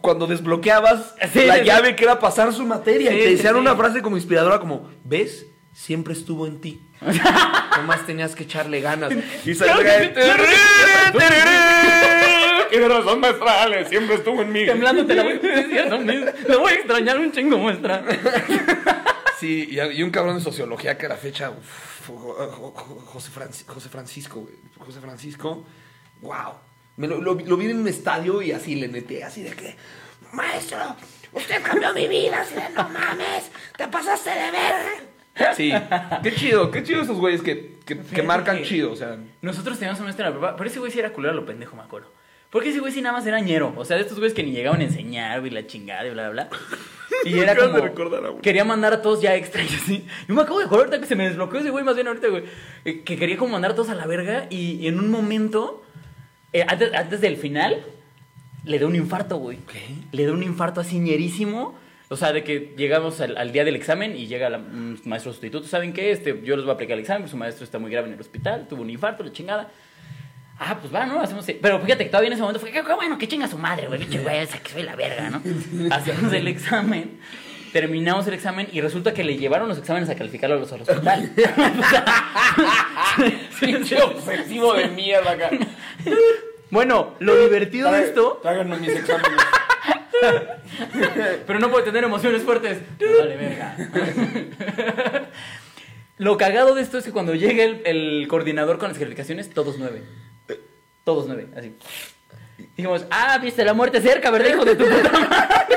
cuando 0.00 0.26
desbloqueabas 0.26 1.14
Sí, 1.32 1.44
la 1.46 1.54
sí, 1.54 1.60
sí. 1.60 1.66
llave 1.66 1.94
que 1.94 2.02
era 2.04 2.18
pasar 2.18 2.52
su 2.52 2.66
materia. 2.66 3.10
Sí, 3.12 3.16
y 3.16 3.20
te 3.20 3.24
sí, 3.26 3.30
decían 3.36 3.54
sí. 3.54 3.60
una 3.60 3.76
frase 3.76 4.02
como 4.02 4.16
inspiradora 4.16 4.58
como, 4.58 4.90
¿ves? 5.04 5.46
Siempre 5.72 6.14
estuvo 6.14 6.48
en 6.48 6.60
ti. 6.60 6.80
Nomás 7.76 8.04
tenías 8.06 8.34
que 8.34 8.42
echarle 8.42 8.80
ganas. 8.80 9.12
Y. 9.46 9.54
¡Qué 12.70 12.88
razón 12.88 13.20
maestrales! 13.20 13.88
Siempre 13.88 14.16
estuvo 14.16 14.42
en 14.42 14.52
mí. 14.52 14.64
Temblando 14.66 15.04
te 15.06 15.14
la 15.14 15.22
voy 15.24 15.38
diciendo, 15.38 15.98
la 16.48 16.56
voy 16.56 16.72
a 16.72 16.74
extrañar 16.74 17.18
un 17.18 17.32
chingo 17.32 17.58
muestra. 17.58 18.02
Sí, 19.40 19.68
y, 19.70 19.80
y 19.80 20.02
un 20.02 20.10
cabrón 20.10 20.36
de 20.36 20.42
sociología 20.42 20.96
que 20.98 21.06
a 21.06 21.08
la 21.08 21.16
fecha, 21.16 21.50
uf, 21.50 22.08
José, 23.06 23.30
Franci- 23.32 23.66
José 23.66 23.88
Francisco, 23.88 24.40
güey. 24.40 24.54
José 24.78 25.00
Francisco, 25.00 25.64
wow. 26.20 26.52
Me 26.96 27.06
lo, 27.08 27.20
lo 27.20 27.34
vi- 27.34 27.44
lo 27.44 27.56
vi 27.56 27.66
en 27.70 27.78
un 27.80 27.88
estadio 27.88 28.42
y 28.42 28.52
así 28.52 28.74
le 28.74 28.88
neté, 28.88 29.24
así 29.24 29.42
de 29.42 29.50
que, 29.52 29.74
maestro, 30.32 30.78
usted 31.32 31.62
cambió 31.62 31.92
mi 31.94 32.06
vida, 32.08 32.42
así 32.42 32.54
de 32.54 32.68
no 32.70 32.88
mames, 32.88 33.50
te 33.76 33.88
pasaste 33.88 34.30
de 34.30 34.50
verga. 34.50 35.54
Sí, 35.56 35.72
qué 36.22 36.34
chido, 36.34 36.70
qué 36.70 36.82
chido 36.82 37.02
esos 37.02 37.16
güeyes 37.18 37.40
que, 37.40 37.78
que, 37.86 38.22
marcan 38.22 38.58
que- 38.58 38.64
chido, 38.64 38.92
o 38.92 38.96
sea. 38.96 39.16
Nosotros 39.40 39.78
teníamos 39.78 39.98
un 40.00 40.04
maestro 40.06 40.26
en 40.26 40.32
la 40.34 40.38
prepa, 40.38 40.56
pero 40.56 40.68
ese 40.68 40.78
güey 40.78 40.92
sí 40.92 40.98
era 40.98 41.12
culero 41.12 41.32
a 41.32 41.36
lo 41.36 41.46
pendejo, 41.46 41.76
me 41.76 41.82
acuerdo. 41.82 42.12
Porque 42.50 42.70
ese 42.70 42.80
güey 42.80 42.92
sí 42.92 43.00
nada 43.00 43.16
más 43.16 43.26
era 43.26 43.38
ñero. 43.40 43.72
O 43.76 43.84
sea, 43.84 43.96
de 43.96 44.02
estos 44.02 44.18
güeyes 44.18 44.34
que 44.34 44.42
ni 44.42 44.50
llegaban 44.50 44.80
a 44.80 44.84
enseñar, 44.84 45.38
güey, 45.40 45.52
la 45.52 45.66
chingada 45.68 46.04
y 46.04 46.10
bla, 46.10 46.28
bla, 46.30 46.48
bla. 46.48 46.58
Y 47.24 47.38
era 47.38 47.54
como... 47.56 47.78
recordar. 47.78 48.22
Quería 48.42 48.64
mandar 48.64 48.92
a 48.92 49.02
todos 49.02 49.20
ya 49.20 49.34
extra 49.36 49.62
y 49.62 49.66
así. 49.66 50.06
Yo 50.28 50.34
me 50.34 50.42
acabo 50.42 50.58
de 50.58 50.64
acordar 50.66 50.86
ahorita 50.86 51.00
que 51.00 51.06
se 51.06 51.16
me 51.16 51.28
desbloqueó 51.28 51.60
ese 51.60 51.70
güey, 51.70 51.84
más 51.84 51.94
bien 51.94 52.06
ahorita, 52.08 52.28
güey. 52.28 52.44
eh, 52.84 53.02
Que 53.02 53.16
quería 53.16 53.36
como 53.36 53.52
mandar 53.52 53.72
a 53.72 53.74
todos 53.74 53.90
a 53.90 53.94
la 53.94 54.06
verga 54.06 54.46
y, 54.50 54.72
y 54.76 54.86
en 54.88 54.98
un 54.98 55.10
momento, 55.10 55.82
eh, 56.52 56.64
antes, 56.66 56.92
antes 56.94 57.20
del 57.20 57.36
final, 57.36 57.82
le 58.64 58.78
dio 58.78 58.86
un 58.86 58.96
infarto, 58.96 59.36
güey. 59.38 59.58
¿Qué? 59.70 59.80
Le 60.12 60.24
dio 60.24 60.32
un 60.32 60.42
infarto 60.42 60.80
así 60.80 60.98
ñerísimo. 60.98 61.78
O 62.12 62.16
sea, 62.16 62.32
de 62.32 62.42
que 62.42 62.74
llegamos 62.76 63.20
al, 63.20 63.36
al 63.36 63.52
día 63.52 63.64
del 63.64 63.76
examen 63.76 64.16
y 64.16 64.26
llega 64.26 64.48
un 64.48 65.00
maestro 65.04 65.30
sustituto. 65.32 65.68
¿Saben 65.68 65.92
qué? 65.92 66.10
Este, 66.10 66.40
yo 66.42 66.56
les 66.56 66.64
voy 66.64 66.72
a 66.72 66.74
aplicar 66.74 66.94
el 66.94 67.00
examen, 67.00 67.28
su 67.28 67.36
maestro 67.36 67.64
está 67.64 67.78
muy 67.78 67.88
grave 67.90 68.08
en 68.08 68.14
el 68.14 68.20
hospital, 68.20 68.66
tuvo 68.68 68.82
un 68.82 68.90
infarto, 68.90 69.22
la 69.22 69.30
chingada. 69.32 69.70
Ah, 70.62 70.76
pues 70.78 70.94
va, 70.94 71.06
¿no? 71.06 71.22
Hacemos... 71.22 71.46
Pero 71.62 71.80
fíjate 71.80 72.04
que 72.04 72.10
todavía 72.10 72.26
en 72.26 72.34
ese 72.34 72.42
momento 72.42 72.60
fue, 72.60 72.70
qué 72.70 72.82
qué 72.84 72.92
bueno, 72.92 73.16
que 73.16 73.26
chinga 73.26 73.48
su 73.48 73.56
madre, 73.56 73.86
güey, 73.86 73.98
pinche 73.98 74.18
güey, 74.18 74.40
esa 74.40 74.58
que 74.58 74.70
soy 74.70 74.82
la 74.82 74.94
verga, 74.94 75.30
¿no? 75.30 75.40
Hacemos 75.90 76.30
el 76.34 76.46
examen, 76.48 77.18
terminamos 77.72 78.26
el 78.26 78.34
examen 78.34 78.68
y 78.70 78.82
resulta 78.82 79.14
que 79.14 79.24
le 79.24 79.38
llevaron 79.38 79.70
los 79.70 79.78
exámenes 79.78 80.10
a 80.10 80.16
calificarlo 80.16 80.56
a 80.56 80.58
los 80.58 80.70
al 80.70 80.82
hospital. 80.82 81.32
Pinche 83.60 84.02
obsesivo 84.02 84.74
de 84.74 84.88
mierda 84.88 85.30
acá. 85.30 85.48
bueno, 86.68 87.14
lo 87.20 87.42
divertido 87.42 87.90
de 87.90 88.02
esto, 88.02 88.40
Tráiganme 88.42 88.76
mis 88.80 88.90
exámenes. 88.90 89.40
pero 91.46 91.58
no 91.58 91.70
puede 91.70 91.86
tener 91.86 92.04
emociones 92.04 92.42
fuertes. 92.42 92.80
Vale, 93.18 93.36
verga. 93.36 93.76
Lo 96.18 96.36
cagado 96.36 96.74
de 96.74 96.82
esto 96.82 96.98
es 96.98 97.04
que 97.06 97.12
cuando 97.12 97.34
llega 97.34 97.64
el, 97.64 97.80
el 97.86 98.28
coordinador 98.28 98.76
con 98.76 98.88
las 98.88 98.98
calificaciones, 98.98 99.48
todos 99.48 99.76
nueve. 99.78 100.02
Todos 101.04 101.26
nueve, 101.26 101.48
así. 101.56 101.74
Dijimos, 102.76 103.06
ah, 103.10 103.38
viste 103.38 103.64
la 103.64 103.74
muerte 103.74 104.00
cerca, 104.00 104.30
¿verdad, 104.30 104.50
hijo 104.50 104.64
de 104.64 104.76
tu 104.76 104.84
puta 104.84 105.10
madre? 105.12 105.76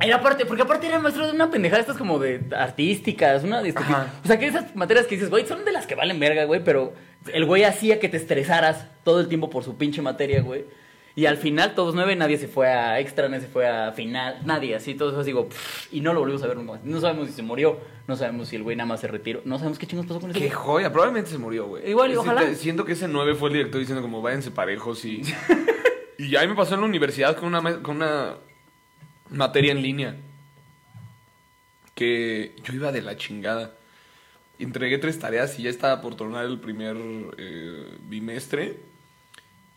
Era 0.00 0.16
aparte, 0.16 0.44
porque 0.46 0.62
aparte 0.62 0.86
era 0.86 0.98
maestro 0.98 1.26
de 1.26 1.32
una 1.32 1.50
pendejada, 1.50 1.80
estas 1.80 1.96
como 1.96 2.18
de 2.18 2.40
artísticas, 2.56 3.42
una 3.42 3.62
de 3.62 3.72
Ajá. 3.74 4.12
O 4.22 4.26
sea, 4.26 4.38
que 4.38 4.46
esas 4.46 4.76
materias 4.76 5.06
que 5.06 5.14
dices, 5.16 5.30
güey, 5.30 5.46
son 5.46 5.64
de 5.64 5.72
las 5.72 5.86
que 5.86 5.94
valen 5.94 6.20
verga, 6.20 6.44
güey, 6.44 6.62
pero 6.62 6.92
el 7.32 7.44
güey 7.44 7.64
hacía 7.64 7.98
que 7.98 8.08
te 8.08 8.16
estresaras 8.16 8.86
todo 9.04 9.20
el 9.20 9.28
tiempo 9.28 9.50
por 9.50 9.64
su 9.64 9.76
pinche 9.76 10.02
materia, 10.02 10.42
güey. 10.42 10.64
Y 11.18 11.24
al 11.24 11.38
final, 11.38 11.74
todos 11.74 11.94
nueve, 11.94 12.14
nadie 12.14 12.36
se 12.36 12.46
fue 12.46 12.68
a 12.68 13.00
extra, 13.00 13.26
nadie 13.30 13.46
se 13.46 13.48
fue 13.48 13.66
a 13.66 13.90
final, 13.92 14.42
nadie, 14.44 14.74
así, 14.74 14.94
todos 14.94 15.14
así, 15.14 15.28
digo, 15.28 15.48
pff, 15.48 15.90
y 15.90 16.02
no 16.02 16.12
lo 16.12 16.20
volvimos 16.20 16.42
a 16.42 16.46
ver 16.46 16.58
nunca 16.58 16.72
más. 16.72 16.84
No 16.84 17.00
sabemos 17.00 17.28
si 17.28 17.32
se 17.32 17.42
murió, 17.42 17.80
no 18.06 18.16
sabemos 18.16 18.48
si 18.48 18.56
el 18.56 18.62
güey 18.62 18.76
nada 18.76 18.86
más 18.86 19.00
se 19.00 19.08
retiró, 19.08 19.40
no 19.46 19.56
sabemos 19.56 19.78
qué 19.78 19.86
chingos 19.86 20.04
pasó 20.04 20.20
con 20.20 20.30
ese 20.30 20.38
Qué 20.38 20.50
joya, 20.50 20.92
probablemente 20.92 21.30
se 21.30 21.38
murió, 21.38 21.68
güey. 21.68 21.88
Igual, 21.88 22.12
y 22.12 22.16
ojalá. 22.16 22.54
Siento 22.54 22.84
que 22.84 22.92
ese 22.92 23.08
9 23.08 23.34
fue 23.34 23.48
el 23.48 23.54
director 23.54 23.80
diciendo 23.80 24.02
como 24.02 24.20
váyanse 24.20 24.50
parejos 24.50 25.06
y... 25.06 25.22
y 26.18 26.28
ya 26.28 26.46
me 26.46 26.54
pasó 26.54 26.74
en 26.74 26.80
la 26.80 26.86
universidad 26.86 27.34
con 27.34 27.54
una, 27.54 27.80
con 27.80 27.96
una 27.96 28.34
materia 29.30 29.72
en 29.72 29.80
línea. 29.80 30.16
Que 31.94 32.54
yo 32.62 32.74
iba 32.74 32.92
de 32.92 33.00
la 33.00 33.16
chingada. 33.16 33.72
Entregué 34.58 34.98
tres 34.98 35.18
tareas 35.18 35.58
y 35.58 35.62
ya 35.62 35.70
estaba 35.70 36.02
por 36.02 36.14
tornar 36.14 36.44
el 36.44 36.60
primer 36.60 36.96
eh, 37.38 37.88
bimestre. 38.02 38.76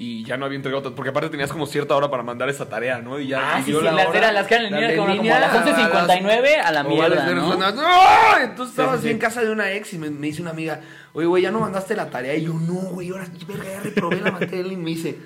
Y 0.02 0.24
ya 0.24 0.38
no 0.38 0.46
había 0.46 0.56
entregado 0.56 0.96
porque 0.96 1.10
aparte 1.10 1.30
tenías 1.30 1.52
como 1.52 1.66
cierta 1.68 1.94
hora 1.94 2.10
para 2.10 2.24
mandar 2.24 2.48
esa 2.48 2.70
tarea, 2.70 3.00
¿no? 3.00 3.20
Y 3.20 3.28
ya 3.28 3.56
Ah, 3.58 3.58
sí, 3.60 3.72
dio 3.72 3.80
sí, 3.80 3.86
la 3.86 3.92
las, 3.92 4.08
hora, 4.08 4.18
eran 4.20 4.34
las 4.34 4.48
que 4.48 4.54
eran 4.56 4.68
en 4.68 4.74
línea 4.80 4.96
como, 4.96 5.18
como 5.18 5.36
a 5.36 5.40
las 5.40 5.54
11.59 5.54 6.62
a 6.64 6.72
la 6.72 6.84
mierda, 6.84 7.26
¿no? 7.26 7.50
personas, 7.50 7.76
¡No! 7.76 8.38
Entonces 8.42 8.72
estaba 8.72 8.94
Sí, 8.94 8.98
así 9.00 9.08
sí. 9.08 9.12
en 9.12 9.20
casa 9.20 9.42
de 9.42 9.52
una 9.52 9.72
ex 9.74 9.94
y 9.94 9.98
me, 9.98 10.10
me 10.10 10.28
dice 10.28 10.42
una 10.42 10.52
amiga, 10.52 10.80
oye, 11.12 11.28
güey, 11.28 11.44
ya 11.44 11.52
no 11.52 11.60
mandaste 11.60 11.98
la 11.98 12.10
tarea. 12.10 12.34
Y 12.36 12.46
yo, 12.46 12.54
no, 12.54 12.76
güey, 12.76 13.10
ahora, 13.10 13.28
verga, 13.46 13.66
ya 13.74 13.80
reprobé 13.82 14.22
la 14.22 14.32
materia. 14.32 14.72
Y 14.72 14.78
me 14.78 14.92
dice, 14.92 15.20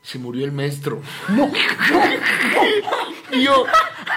se 0.00 0.18
murió 0.20 0.44
el 0.44 0.52
maestro. 0.52 1.02
No, 1.30 1.50
Y 3.32 3.42
yo, 3.42 3.64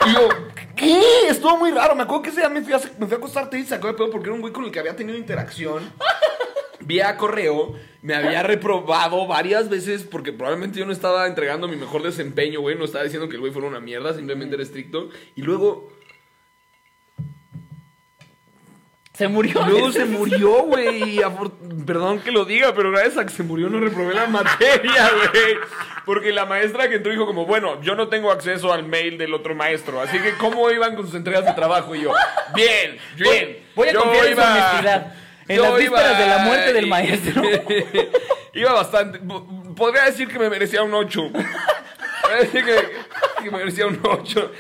y 0.06 0.14
yo, 0.14 0.30
¿qué? 0.76 1.02
Estuvo 1.30 1.58
muy 1.58 1.72
raro. 1.72 1.96
Me 1.96 2.04
acuerdo 2.04 2.22
que 2.22 2.30
ese 2.30 2.42
día 2.42 2.50
me 2.50 2.62
fui 2.62 2.74
a, 2.74 2.80
me 3.00 3.08
fui 3.08 3.16
a 3.16 3.18
acostar 3.18 3.50
y 3.54 3.64
sacó 3.66 3.88
de 3.88 3.94
pedo 3.96 4.12
porque 4.12 4.28
era 4.28 4.36
un 4.36 4.42
güey 4.42 4.54
con 4.54 4.66
el 4.66 4.72
que 4.72 4.80
había 4.80 4.96
tenido 4.96 5.18
interacción. 5.18 5.92
Vía 6.88 7.18
correo, 7.18 7.76
me 8.02 8.16
había 8.16 8.42
reprobado 8.44 9.28
varias 9.28 9.70
veces 9.70 10.04
porque 10.04 10.32
probablemente 10.32 10.80
yo 10.80 10.86
no 10.86 10.94
estaba 10.94 11.28
entregando 11.28 11.68
mi 11.68 11.76
mejor 11.76 12.02
desempeño, 12.02 12.62
güey. 12.62 12.78
No 12.78 12.86
estaba 12.86 13.04
diciendo 13.04 13.28
que 13.28 13.36
el 13.36 13.42
güey 13.42 13.52
fuera 13.52 13.68
una 13.68 13.82
mierda, 13.82 14.14
simplemente 14.14 14.56
era 14.56 14.64
estricto. 14.64 15.10
Y 15.36 15.42
luego 15.42 15.92
Se 19.18 19.28
murió. 19.28 19.66
Luego 19.66 19.92
se 19.92 20.06
murió, 20.06 20.62
güey. 20.66 21.20
Perdón 21.88 22.20
que 22.20 22.32
lo 22.32 22.46
diga, 22.46 22.76
pero 22.76 22.92
gracias 22.92 23.18
a 23.18 23.26
que 23.26 23.32
se 23.34 23.42
murió 23.42 23.68
no 23.68 23.80
reprobé 23.80 24.14
la 24.14 24.28
materia, 24.28 25.10
güey. 25.10 25.58
Porque 26.06 26.32
la 26.32 26.46
maestra 26.46 26.88
que 26.88 26.98
entró 26.98 27.12
dijo 27.12 27.26
como, 27.26 27.48
bueno, 27.48 27.82
yo 27.82 27.96
no 27.96 28.10
tengo 28.10 28.32
acceso 28.32 28.72
al 28.72 28.84
mail 28.84 29.18
del 29.18 29.34
otro 29.34 29.56
maestro. 29.56 30.00
Así 30.00 30.20
que, 30.20 30.34
¿cómo 30.34 30.70
iban 30.70 30.96
con 30.96 31.08
sus 31.08 31.16
entregas 31.16 31.46
de 31.46 31.54
trabajo? 31.54 31.96
Y 31.96 32.02
yo, 32.02 32.12
bien, 32.54 33.00
bien. 33.18 33.66
Voy 33.74 33.88
a 33.88 33.94
Yo 33.94 34.04
confiar 34.04 34.28
en 34.28 34.36
su 34.36 34.42
honestidad. 34.42 35.16
En 35.48 35.56
yo 35.58 35.64
las 35.64 35.78
vísperas 35.78 36.12
iba- 36.12 36.20
de 36.20 36.28
la 36.28 36.38
muerte 36.40 36.74
del 36.74 36.88
maestro. 36.88 37.42
iba 38.54 38.74
bastante... 38.74 39.20
Podría 39.76 40.04
decir 40.06 40.28
que 40.28 40.40
me 40.40 40.50
merecía 40.50 40.82
un 40.84 40.94
8. 40.94 41.32
Podría 41.32 42.40
decir 42.42 42.66
que, 42.66 43.44
que 43.44 43.52
me 43.52 43.58
merecía 43.60 43.88
un 43.88 44.00
8. 44.04 44.52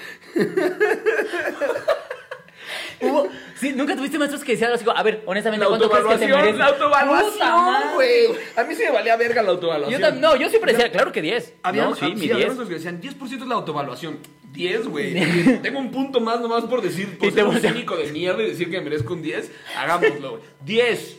Hubo- 2.99 3.29
sí, 3.55 3.73
nunca 3.75 3.95
tuviste 3.95 4.17
maestros 4.17 4.43
que 4.43 4.53
decían 4.53 4.71
así, 4.73 4.83
a 4.93 5.03
ver, 5.03 5.21
honestamente, 5.25 5.63
La 5.63 5.69
¿cuánto 5.69 5.89
crees 5.89 6.05
que 6.07 6.17
te 6.25 6.27
mereces? 6.27 6.57
la 6.57 6.65
autoevaluación, 6.65 7.93
güey. 7.93 8.27
A 8.55 8.63
mí 8.63 8.75
sí 8.75 8.83
me 8.83 8.91
valía 8.91 9.15
verga 9.15 9.43
la 9.43 9.51
autoevaluación. 9.51 10.01
Yo 10.01 10.11
no, 10.13 10.35
yo 10.35 10.49
siempre 10.49 10.73
decía, 10.73 10.91
claro 10.91 11.11
que 11.11 11.21
10. 11.21 11.53
Había, 11.63 11.83
no, 11.85 11.95
sí, 11.95 12.05
sí, 12.07 12.15
mi 12.15 12.25
había 12.31 12.45
10. 12.47 12.53
unos 12.55 12.67
que 12.67 12.73
decían 12.75 12.99
10% 13.01 13.41
es 13.41 13.47
la 13.47 13.55
autoevaluación. 13.55 14.19
10, 14.57 14.87
güey. 14.87 15.59
Tengo 15.61 15.79
un 15.79 15.91
punto 15.91 16.19
más 16.19 16.39
nomás 16.41 16.65
por 16.65 16.81
decir, 16.81 17.17
por 17.17 17.31
ser 17.31 17.45
un 17.45 17.59
cínico 17.59 17.95
de 17.95 18.11
mierda 18.11 18.43
y 18.43 18.47
decir 18.49 18.69
que 18.71 18.81
merezco 18.81 19.13
un 19.13 19.21
10. 19.21 19.51
Hagámoslo, 19.77 20.31
güey. 20.31 20.41
10. 20.65 21.17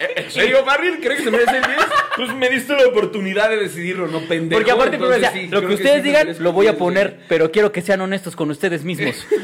Eh, 0.00 0.06
¿En 0.16 0.30
serio, 0.30 0.64
Barry? 0.64 0.98
¿Cree 1.00 1.16
que 1.16 1.22
se 1.22 1.30
merece 1.30 1.56
el 1.56 1.62
10? 1.62 1.76
Pues 2.16 2.34
me 2.34 2.48
diste 2.50 2.72
la 2.74 2.88
oportunidad 2.88 3.48
de 3.48 3.58
decidirlo, 3.58 4.08
no 4.08 4.20
pendejo. 4.22 4.58
Porque 4.60 4.72
aparte, 4.72 4.96
Entonces, 4.96 5.20
decía, 5.22 5.40
sí, 5.40 5.46
lo 5.48 5.60
que 5.60 5.68
sí 5.68 5.74
ustedes 5.74 6.02
te 6.02 6.08
digan, 6.08 6.36
lo 6.40 6.52
voy 6.52 6.66
a 6.66 6.70
10, 6.72 6.80
güey. 6.80 6.94
poner, 6.94 7.20
pero 7.28 7.52
quiero 7.52 7.70
que 7.70 7.80
sean 7.80 8.00
honestos 8.00 8.34
con 8.34 8.50
ustedes 8.50 8.82
mismos. 8.84 9.24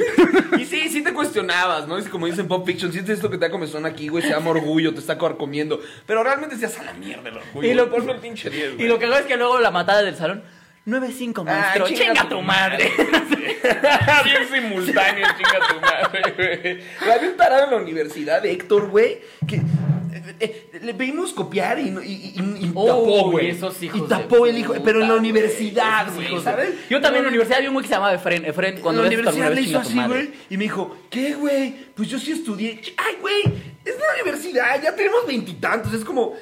Y 0.59 0.67
sí, 0.67 0.89
sí 0.91 1.03
te 1.03 1.15
cuestionabas, 1.15 1.89
¿no? 1.89 1.97
Es 1.97 2.07
como 2.09 2.27
dicen 2.27 2.47
Pop 2.47 2.67
Fiction, 2.67 2.93
sientes 2.93 3.15
esto 3.17 3.31
que 3.31 3.39
te 3.39 3.47
da 3.47 3.51
comezón 3.51 3.87
aquí, 3.87 4.09
güey, 4.09 4.23
se 4.23 4.29
llama 4.31 4.51
orgullo, 4.51 4.93
te 4.93 5.01
está 5.01 5.17
comiendo. 5.17 5.81
Pero 6.07 6.23
realmente 6.23 6.57
decías 6.57 6.79
a 6.81 6.83
la 6.85 6.93
mierda 6.93 7.31
el 7.31 7.37
orgullo. 7.39 7.67
Y 7.71 7.73
lo- 7.73 7.89
por 7.89 8.03
el 8.11 8.17
pinche 8.17 8.51
10, 8.51 8.75
y 8.79 8.83
lo 8.85 8.99
que 8.99 9.07
hago 9.07 9.15
es 9.15 9.25
que 9.25 9.37
luego 9.39 9.59
la 9.61 9.71
matada 9.71 10.03
del 10.03 10.17
salón, 10.17 10.43
9-5, 10.87 11.45
maestro, 11.45 11.85
Ah, 11.87 11.89
chinga, 11.95 12.29
tu 12.29 12.41
madre. 12.43 12.91
Bien 14.25 14.49
simultáneo, 14.51 15.27
chinga 15.37 15.59
tu 15.69 15.81
madre, 15.81 16.35
güey. 16.37 17.13
Había 17.13 17.31
un 17.31 17.37
tarado 17.37 17.65
en 17.65 17.71
la 17.71 17.77
universidad, 17.77 18.45
Héctor, 18.45 18.89
güey, 18.89 19.21
que 19.47 19.57
eh, 19.57 20.35
eh, 20.41 20.81
le 20.83 20.95
pedimos 20.95 21.33
copiar 21.33 21.79
y, 21.79 21.89
y, 21.89 22.35
y- 22.37 22.65
y 22.67 22.73
Oh, 22.75 22.87
tapó, 22.87 23.31
güey. 23.31 23.51
Y 23.93 24.01
tapó 24.09 24.47
el 24.47 24.59
hijo, 24.59 24.73
puta, 24.73 24.85
pero 24.85 25.03
en 25.03 25.09
la 25.09 25.15
universidad, 25.17 26.13
güey, 26.15 26.41
¿sabes? 26.41 26.71
Yo 26.89 27.01
también 27.01 27.19
en 27.21 27.25
la 27.25 27.29
universidad 27.29 27.59
había 27.59 27.69
un 27.71 27.75
güey 27.75 27.83
que 27.85 27.89
se 27.89 27.95
llamaba 27.95 28.15
Efren. 28.15 28.45
Efren, 28.47 28.81
cuando 28.81 29.03
en 29.05 29.11
la 29.11 29.15
universidad 29.19 29.53
le 29.53 29.61
hizo 29.61 29.73
tu 29.73 29.79
así, 29.81 30.01
güey, 30.07 30.31
y 30.49 30.57
me 30.57 30.65
dijo, 30.65 30.97
¿qué, 31.11 31.35
güey? 31.35 31.75
Pues 31.95 32.09
yo 32.09 32.19
sí 32.19 32.33
estudié. 32.33 32.81
Ay, 32.97 33.17
güey, 33.21 33.43
es 33.85 33.95
la 33.99 34.23
universidad, 34.23 34.83
ya 34.83 34.95
tenemos 34.97 35.27
veintitantos, 35.27 35.93
es 35.93 36.05
como, 36.05 36.35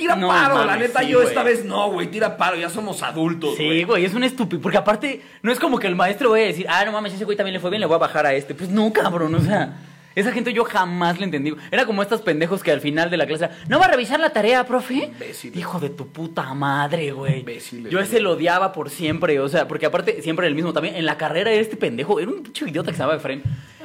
tira 0.00 0.16
No 0.16 0.28
paro, 0.28 0.64
la 0.64 0.76
neta, 0.76 1.00
sí, 1.00 1.08
yo 1.08 1.18
güey. 1.18 1.28
esta 1.28 1.42
vez 1.42 1.64
no, 1.64 1.92
güey, 1.92 2.10
tira 2.10 2.36
paro, 2.36 2.56
ya 2.56 2.70
somos 2.70 3.02
adultos, 3.02 3.56
Sí, 3.56 3.84
güey, 3.84 4.06
es 4.06 4.14
un 4.14 4.24
estúpido. 4.24 4.62
Porque 4.62 4.78
aparte, 4.78 5.20
no 5.42 5.52
es 5.52 5.60
como 5.60 5.78
que 5.78 5.86
el 5.86 5.94
maestro 5.94 6.30
vaya 6.30 6.44
a 6.44 6.48
decir, 6.48 6.66
ah, 6.68 6.84
no 6.86 6.92
mames, 6.92 7.12
ese 7.12 7.24
güey 7.24 7.36
también 7.36 7.52
le 7.52 7.60
fue 7.60 7.68
bien, 7.70 7.80
le 7.80 7.86
voy 7.86 7.96
a 7.96 7.98
bajar 7.98 8.24
a 8.24 8.32
este. 8.32 8.54
Pues 8.54 8.70
no, 8.70 8.92
cabrón, 8.92 9.34
o 9.34 9.40
sea. 9.40 9.76
Esa 10.16 10.32
gente 10.32 10.52
yo 10.52 10.64
jamás 10.64 11.18
le 11.20 11.24
entendí. 11.26 11.54
Era 11.70 11.86
como 11.86 12.02
estos 12.02 12.20
pendejos 12.20 12.64
que 12.64 12.72
al 12.72 12.80
final 12.80 13.10
de 13.10 13.16
la 13.16 13.26
clase, 13.26 13.48
¿no 13.68 13.78
va 13.78 13.84
a 13.84 13.90
revisar 13.90 14.18
la 14.18 14.30
tarea, 14.30 14.64
profe? 14.66 14.94
Imbéciles. 14.94 15.56
Hijo 15.56 15.78
de 15.78 15.90
tu 15.90 16.08
puta 16.08 16.52
madre, 16.52 17.12
güey. 17.12 17.40
Imbéciles, 17.40 17.92
Yo 17.92 18.00
ese 18.00 18.20
lo 18.20 18.32
odiaba 18.32 18.72
por 18.72 18.90
siempre, 18.90 19.38
o 19.38 19.48
sea, 19.48 19.68
porque 19.68 19.86
aparte 19.86 20.20
siempre 20.20 20.46
era 20.46 20.48
el 20.48 20.56
mismo 20.56 20.72
también. 20.72 20.96
En 20.96 21.06
la 21.06 21.16
carrera 21.16 21.52
era 21.52 21.60
este 21.60 21.76
pendejo, 21.76 22.18
era 22.18 22.28
un 22.28 22.42
pinche 22.42 22.68
idiota 22.68 22.90
que 22.90 22.96
se 22.96 23.02
llamaba 23.02 23.18
Efren. 23.18 23.42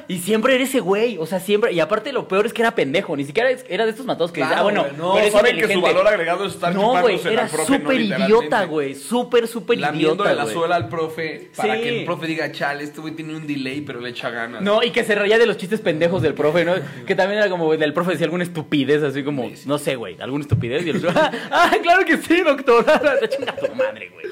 Y 0.08 0.20
siempre 0.20 0.56
era 0.56 0.64
ese 0.64 0.80
güey, 0.80 1.18
o 1.18 1.26
sea, 1.26 1.40
siempre. 1.40 1.74
Y 1.74 1.80
aparte 1.80 2.12
lo 2.14 2.28
peor 2.28 2.46
es 2.46 2.54
que 2.54 2.62
era 2.62 2.76
pendejo, 2.76 3.16
ni 3.18 3.26
siquiera 3.26 3.50
era 3.68 3.86
de 3.86 3.92
estos 3.92 4.06
matados 4.06 4.32
que 4.32 4.42
Claro, 4.42 4.50
decía, 4.50 4.60
ah, 4.60 4.64
bueno, 4.64 4.82
güey, 4.84 4.98
no, 4.98 5.14
pero 5.16 5.32
saben 5.32 5.56
que 5.56 5.62
su 5.64 5.72
inteligente". 5.72 5.94
valor 5.94 6.08
agregado 6.08 6.46
es 6.46 6.54
estar 6.54 6.74
No, 6.76 7.02
güey, 7.02 7.20
era 7.28 7.48
profe, 7.48 7.78
súper 7.78 8.02
idiota, 8.02 8.66
güey. 8.66 8.96
Súper, 8.96 9.48
súper 9.48 9.80
idiota. 9.80 10.30
de 10.30 10.36
la 10.36 10.46
suela 10.46 10.76
al 10.76 10.90
profe 10.90 11.50
para 11.56 11.76
Sí. 11.76 11.82
que 11.82 12.00
el 12.00 12.06
profe 12.06 12.28
diga, 12.28 12.52
chale, 12.52 12.84
este 12.84 13.02
güey 13.02 13.14
tiene 13.16 13.36
un 13.36 13.48
delay, 13.48 13.82
pero 13.82 14.00
le 14.00 14.10
echa 14.10 14.30
ganas. 14.30 14.62
No, 14.62 14.84
y 14.84 14.92
que 14.92 15.04
se 15.04 15.16
reía 15.16 15.38
de 15.40 15.46
los 15.46 15.58
chistes 15.58 15.82
pendejos 15.82 16.22
del 16.22 16.34
profe, 16.34 16.66
¿no? 16.66 16.74
Que 17.06 17.16
también 17.16 17.40
era 17.42 17.50
como, 17.50 17.76
del 17.76 17.94
profe 17.94 18.12
decía 18.12 18.26
alguna 18.26 18.44
estupidez, 18.44 19.02
así 19.04 19.24
como, 19.24 19.50
no 19.66 19.78
sé, 19.78 19.96
güey, 19.96 20.18
alguna 20.22 20.44
estupidez. 20.44 20.86
Y 20.86 20.90
el 20.92 20.98
otro, 20.98 21.12
ah, 21.52 21.72
claro 21.82 22.06
que 22.06 22.18
sí, 22.18 22.42
doctor. 22.42 22.86
Chinga 23.30 23.56
tu 23.56 23.74
madre, 23.76 24.12
güey. 24.14 24.26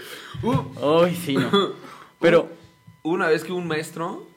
Uh, 0.56 1.04
Ay, 1.06 1.16
sí, 1.16 1.36
no. 1.36 1.50
Pero, 2.20 2.50
una 3.02 3.28
vez 3.28 3.44
que 3.44 3.52
un 3.52 3.68
maestro, 3.68 4.28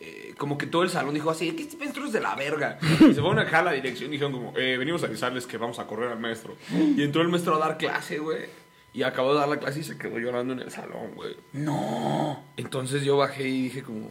eh, 0.00 0.34
como 0.38 0.56
que 0.58 0.66
todo 0.66 0.82
el 0.82 0.88
salón 0.90 1.14
dijo 1.14 1.30
así, 1.30 1.52
que 1.52 1.62
este 1.64 1.76
maestro 1.76 2.06
es 2.06 2.12
de 2.12 2.20
la 2.20 2.34
verga. 2.34 2.78
Y 2.82 2.96
se 3.14 3.20
fueron 3.20 3.38
a 3.38 3.44
dejar 3.44 3.64
la 3.64 3.72
dirección 3.72 4.08
y 4.08 4.12
dijeron 4.12 4.32
como, 4.32 4.52
eh, 4.56 4.76
venimos 4.78 5.02
a 5.02 5.06
avisarles 5.06 5.46
que 5.46 5.58
vamos 5.58 5.78
a 5.78 5.86
correr 5.86 6.10
al 6.10 6.18
maestro. 6.18 6.56
Y 6.72 7.02
entró 7.02 7.22
el 7.22 7.28
maestro 7.28 7.54
a 7.56 7.58
dar 7.58 7.76
clase, 7.78 8.18
güey. 8.18 8.46
Y 8.92 9.02
acabó 9.04 9.34
de 9.34 9.40
dar 9.40 9.48
la 9.48 9.58
clase 9.58 9.80
y 9.80 9.84
se 9.84 9.96
quedó 9.98 10.18
llorando 10.18 10.52
en 10.54 10.60
el 10.60 10.70
salón, 10.70 11.14
güey. 11.14 11.36
no. 11.52 12.42
Entonces 12.56 13.04
yo 13.04 13.16
bajé 13.16 13.46
y 13.48 13.62
dije 13.64 13.82
como, 13.82 14.10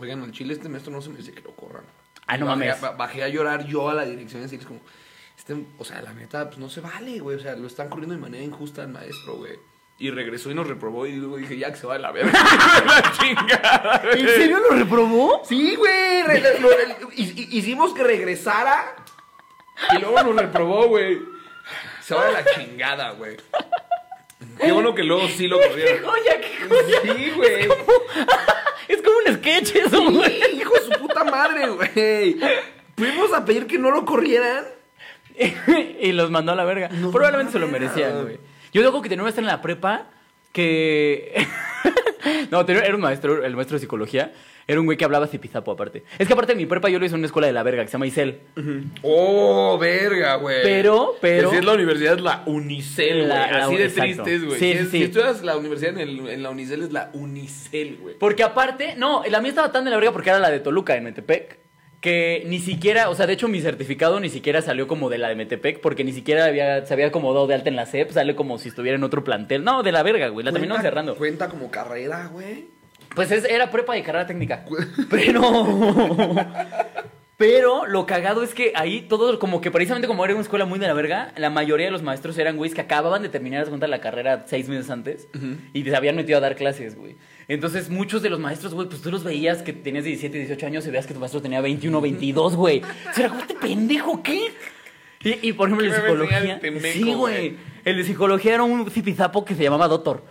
oigan, 0.00 0.22
al 0.22 0.32
chile 0.32 0.52
este 0.54 0.68
maestro 0.68 0.92
no 0.92 1.00
se 1.00 1.08
me 1.10 1.16
dice 1.18 1.32
que 1.32 1.40
lo 1.40 1.52
corran. 1.56 1.84
Ah, 2.26 2.36
no 2.36 2.44
bajé, 2.46 2.58
mames. 2.66 2.82
a- 2.82 2.90
bajé 2.90 3.22
a 3.22 3.28
llorar 3.28 3.66
yo 3.66 3.88
a 3.88 3.94
la 3.94 4.04
dirección 4.04 4.40
y 4.40 4.44
decirles 4.44 4.66
como, 4.66 4.80
este, 5.36 5.56
o 5.78 5.84
sea, 5.84 6.02
la 6.02 6.12
neta, 6.12 6.46
pues 6.48 6.58
no 6.58 6.68
se 6.68 6.80
vale, 6.82 7.20
güey. 7.20 7.36
O 7.36 7.40
sea, 7.40 7.56
lo 7.56 7.66
están 7.66 7.88
corriendo 7.88 8.14
de 8.14 8.20
manera 8.20 8.44
injusta 8.44 8.82
al 8.82 8.88
maestro, 8.88 9.36
güey. 9.36 9.52
Y 10.00 10.10
regresó 10.10 10.50
y 10.50 10.54
nos 10.54 10.66
reprobó 10.68 11.06
y 11.06 11.12
luego 11.16 11.36
dije, 11.38 11.58
ya 11.58 11.72
que 11.72 11.76
se 11.78 11.86
va 11.86 11.94
de 11.94 12.00
la 12.00 12.12
verga. 12.12 12.30
la 12.86 13.12
chingada. 13.18 14.00
güey. 14.04 14.20
¿En 14.20 14.28
serio 14.28 14.58
lo 14.60 14.76
reprobó? 14.76 15.42
Sí, 15.44 15.74
güey. 15.74 16.22
re- 16.22 16.60
lo- 16.60 16.68
lo- 16.70 17.10
hi- 17.14 17.32
hi- 17.36 17.48
hicimos 17.58 17.92
que 17.94 18.04
regresara 18.04 18.94
y 19.96 19.98
luego 20.00 20.22
nos 20.22 20.36
reprobó, 20.36 20.86
güey. 20.86 21.18
Se 22.00 22.14
va 22.14 22.26
de 22.26 22.32
la 22.32 22.44
chingada, 22.44 23.10
güey. 23.12 23.36
Qué 24.60 24.70
bueno 24.72 24.94
que 24.94 25.02
luego 25.02 25.26
sí 25.28 25.48
lo 25.48 25.58
¡Qué 25.58 25.68
corrieron. 25.68 26.04
joya, 26.10 26.40
qué 26.40 26.68
joya! 26.68 27.00
Sí, 27.16 27.30
güey. 27.36 27.68
Es 28.88 29.02
como 29.02 29.16
un 29.26 29.34
sketch 29.36 29.74
eso, 29.76 30.10
güey. 30.10 30.56
Hijo 30.60 30.74
de 30.74 30.80
su 30.80 30.90
puta 31.00 31.24
madre, 31.24 31.68
güey. 31.68 32.38
Fuimos 32.96 33.32
a 33.32 33.44
pedir 33.44 33.66
que 33.66 33.78
no 33.78 33.90
lo 33.90 34.04
corrieran. 34.04 34.64
y 36.00 36.12
los 36.12 36.30
mandó 36.30 36.52
a 36.52 36.54
la 36.54 36.64
verga. 36.64 36.88
Probablemente 37.12 37.52
se 37.52 37.58
lo 37.58 37.66
merecían, 37.68 38.22
güey. 38.22 38.38
Yo 38.78 38.84
digo 38.84 39.02
que 39.02 39.08
tenía 39.08 39.22
una 39.22 39.30
estar 39.30 39.42
en 39.42 39.48
la 39.48 39.60
prepa 39.60 40.06
que. 40.52 41.34
no, 42.50 42.64
tenía- 42.64 42.82
era 42.82 42.94
un 42.94 43.00
maestro, 43.00 43.44
el 43.44 43.56
maestro 43.56 43.74
de 43.76 43.80
psicología. 43.80 44.32
Era 44.68 44.78
un 44.80 44.86
güey 44.86 44.98
que 44.98 45.04
hablaba 45.06 45.26
zipizapo 45.26 45.72
aparte. 45.72 46.04
Es 46.18 46.26
que 46.28 46.34
aparte 46.34 46.52
de 46.52 46.56
mi 46.56 46.66
prepa 46.66 46.90
yo 46.90 46.98
lo 46.98 47.06
hice 47.06 47.14
en 47.14 47.20
una 47.20 47.26
escuela 47.26 47.46
de 47.46 47.54
la 47.54 47.62
verga 47.62 47.82
que 47.82 47.88
se 47.88 47.92
llama 47.94 48.06
Isel. 48.06 48.40
Oh, 49.02 49.78
verga, 49.80 50.34
güey. 50.36 50.62
Pero, 50.62 51.16
pero- 51.22 51.50
es 51.52 51.64
la 51.64 51.72
universidad, 51.72 52.14
es 52.16 52.20
la 52.20 52.42
Unicel, 52.44 53.26
güey. 53.26 53.32
Así 53.32 53.76
de 53.76 53.84
exacto. 53.84 54.22
triste 54.24 54.46
güey. 54.46 54.58
Sí, 54.60 54.72
si, 54.74 54.78
sí, 54.84 54.90
si 54.90 55.02
estudias 55.04 55.42
la 55.42 55.56
universidad 55.56 55.92
en, 55.98 56.00
el- 56.00 56.28
en 56.28 56.42
la 56.42 56.50
Unicel, 56.50 56.82
es 56.82 56.92
la 56.92 57.10
Unicel, 57.14 57.96
güey. 58.00 58.14
Porque 58.18 58.42
aparte, 58.42 58.94
no, 58.96 59.22
la 59.28 59.40
mía 59.40 59.48
estaba 59.48 59.72
tan 59.72 59.84
de 59.84 59.90
la 59.90 59.96
verga 59.96 60.12
porque 60.12 60.28
era 60.28 60.38
la 60.38 60.50
de 60.50 60.60
Toluca 60.60 60.94
en 60.96 61.04
Metepec. 61.04 61.58
Que 62.00 62.44
ni 62.46 62.60
siquiera, 62.60 63.10
o 63.10 63.14
sea, 63.16 63.26
de 63.26 63.32
hecho 63.32 63.48
mi 63.48 63.60
certificado 63.60 64.20
ni 64.20 64.28
siquiera 64.28 64.62
salió 64.62 64.86
como 64.86 65.10
de 65.10 65.18
la 65.18 65.28
de 65.30 65.34
Metepec, 65.34 65.80
porque 65.80 66.04
ni 66.04 66.12
siquiera 66.12 66.44
había, 66.44 66.86
se 66.86 66.94
había 66.94 67.08
acomodado 67.08 67.48
de 67.48 67.54
alta 67.54 67.68
en 67.70 67.76
la 67.76 67.86
CEP, 67.86 68.12
sale 68.12 68.36
como 68.36 68.58
si 68.58 68.68
estuviera 68.68 68.96
en 68.96 69.02
otro 69.02 69.24
plantel. 69.24 69.64
No, 69.64 69.82
de 69.82 69.90
la 69.90 70.04
verga, 70.04 70.28
güey, 70.28 70.44
la 70.46 70.52
terminaron 70.52 70.80
cerrando. 70.82 71.16
Cuenta 71.16 71.48
como 71.48 71.70
carrera, 71.72 72.28
güey. 72.32 72.66
Pues 73.16 73.32
es- 73.32 73.44
era 73.46 73.70
prepa 73.72 73.94
de 73.94 74.02
carrera 74.04 74.26
técnica. 74.28 74.64
Pero. 75.10 75.42
Pero 77.36 77.86
lo 77.86 78.04
cagado 78.04 78.42
es 78.42 78.52
que 78.52 78.72
ahí 78.74 79.02
todo, 79.02 79.38
como 79.38 79.60
que 79.60 79.70
precisamente 79.70 80.08
como 80.08 80.24
era 80.24 80.34
una 80.34 80.42
escuela 80.42 80.64
muy 80.64 80.80
de 80.80 80.88
la 80.88 80.92
verga, 80.92 81.32
la 81.36 81.50
mayoría 81.50 81.86
de 81.86 81.92
los 81.92 82.02
maestros 82.02 82.36
eran 82.36 82.56
güeyes 82.56 82.74
que 82.74 82.80
acababan 82.80 83.22
de 83.22 83.28
terminar 83.28 83.70
de 83.70 83.88
la 83.88 84.00
carrera 84.00 84.44
seis 84.48 84.68
meses 84.68 84.90
antes 84.90 85.28
y 85.72 85.84
se 85.84 85.94
habían 85.94 86.16
metido 86.16 86.38
a 86.38 86.40
dar 86.40 86.56
clases, 86.56 86.96
güey. 86.96 87.14
Entonces 87.48 87.88
muchos 87.88 88.20
de 88.22 88.28
los 88.30 88.38
maestros, 88.38 88.74
güey, 88.74 88.88
pues 88.88 89.00
tú 89.00 89.10
los 89.10 89.24
veías 89.24 89.62
que 89.62 89.72
tenías 89.72 90.04
17, 90.04 90.36
18 90.38 90.66
años 90.66 90.86
y 90.86 90.90
veías 90.90 91.06
que 91.06 91.14
tu 91.14 91.20
maestro 91.20 91.40
tenía 91.40 91.60
21, 91.62 92.00
22, 92.00 92.54
güey. 92.56 92.82
O 93.10 93.14
sea, 93.14 93.28
como 93.30 93.40
este 93.40 93.54
pendejo, 93.54 94.22
¿qué? 94.22 94.52
Y, 95.24 95.48
y, 95.48 95.52
por 95.54 95.68
ejemplo, 95.68 95.84
el 95.86 95.92
de 95.92 95.96
¿Qué 95.96 96.02
me 96.02 96.08
va 96.14 96.20
a 96.20 96.24
enseñar 96.24 96.60
psicología. 96.60 96.60
pendejo, 96.60 96.92
Sí, 97.06 97.12
güey. 97.14 97.56
El 97.84 97.96
de 97.96 98.04
psicología 98.04 98.54
era 98.54 98.62
un 98.62 98.88
zipizapo 98.90 99.44
que 99.44 99.54
se 99.54 99.62
llamaba 99.64 99.88
Doctor. 99.88 100.22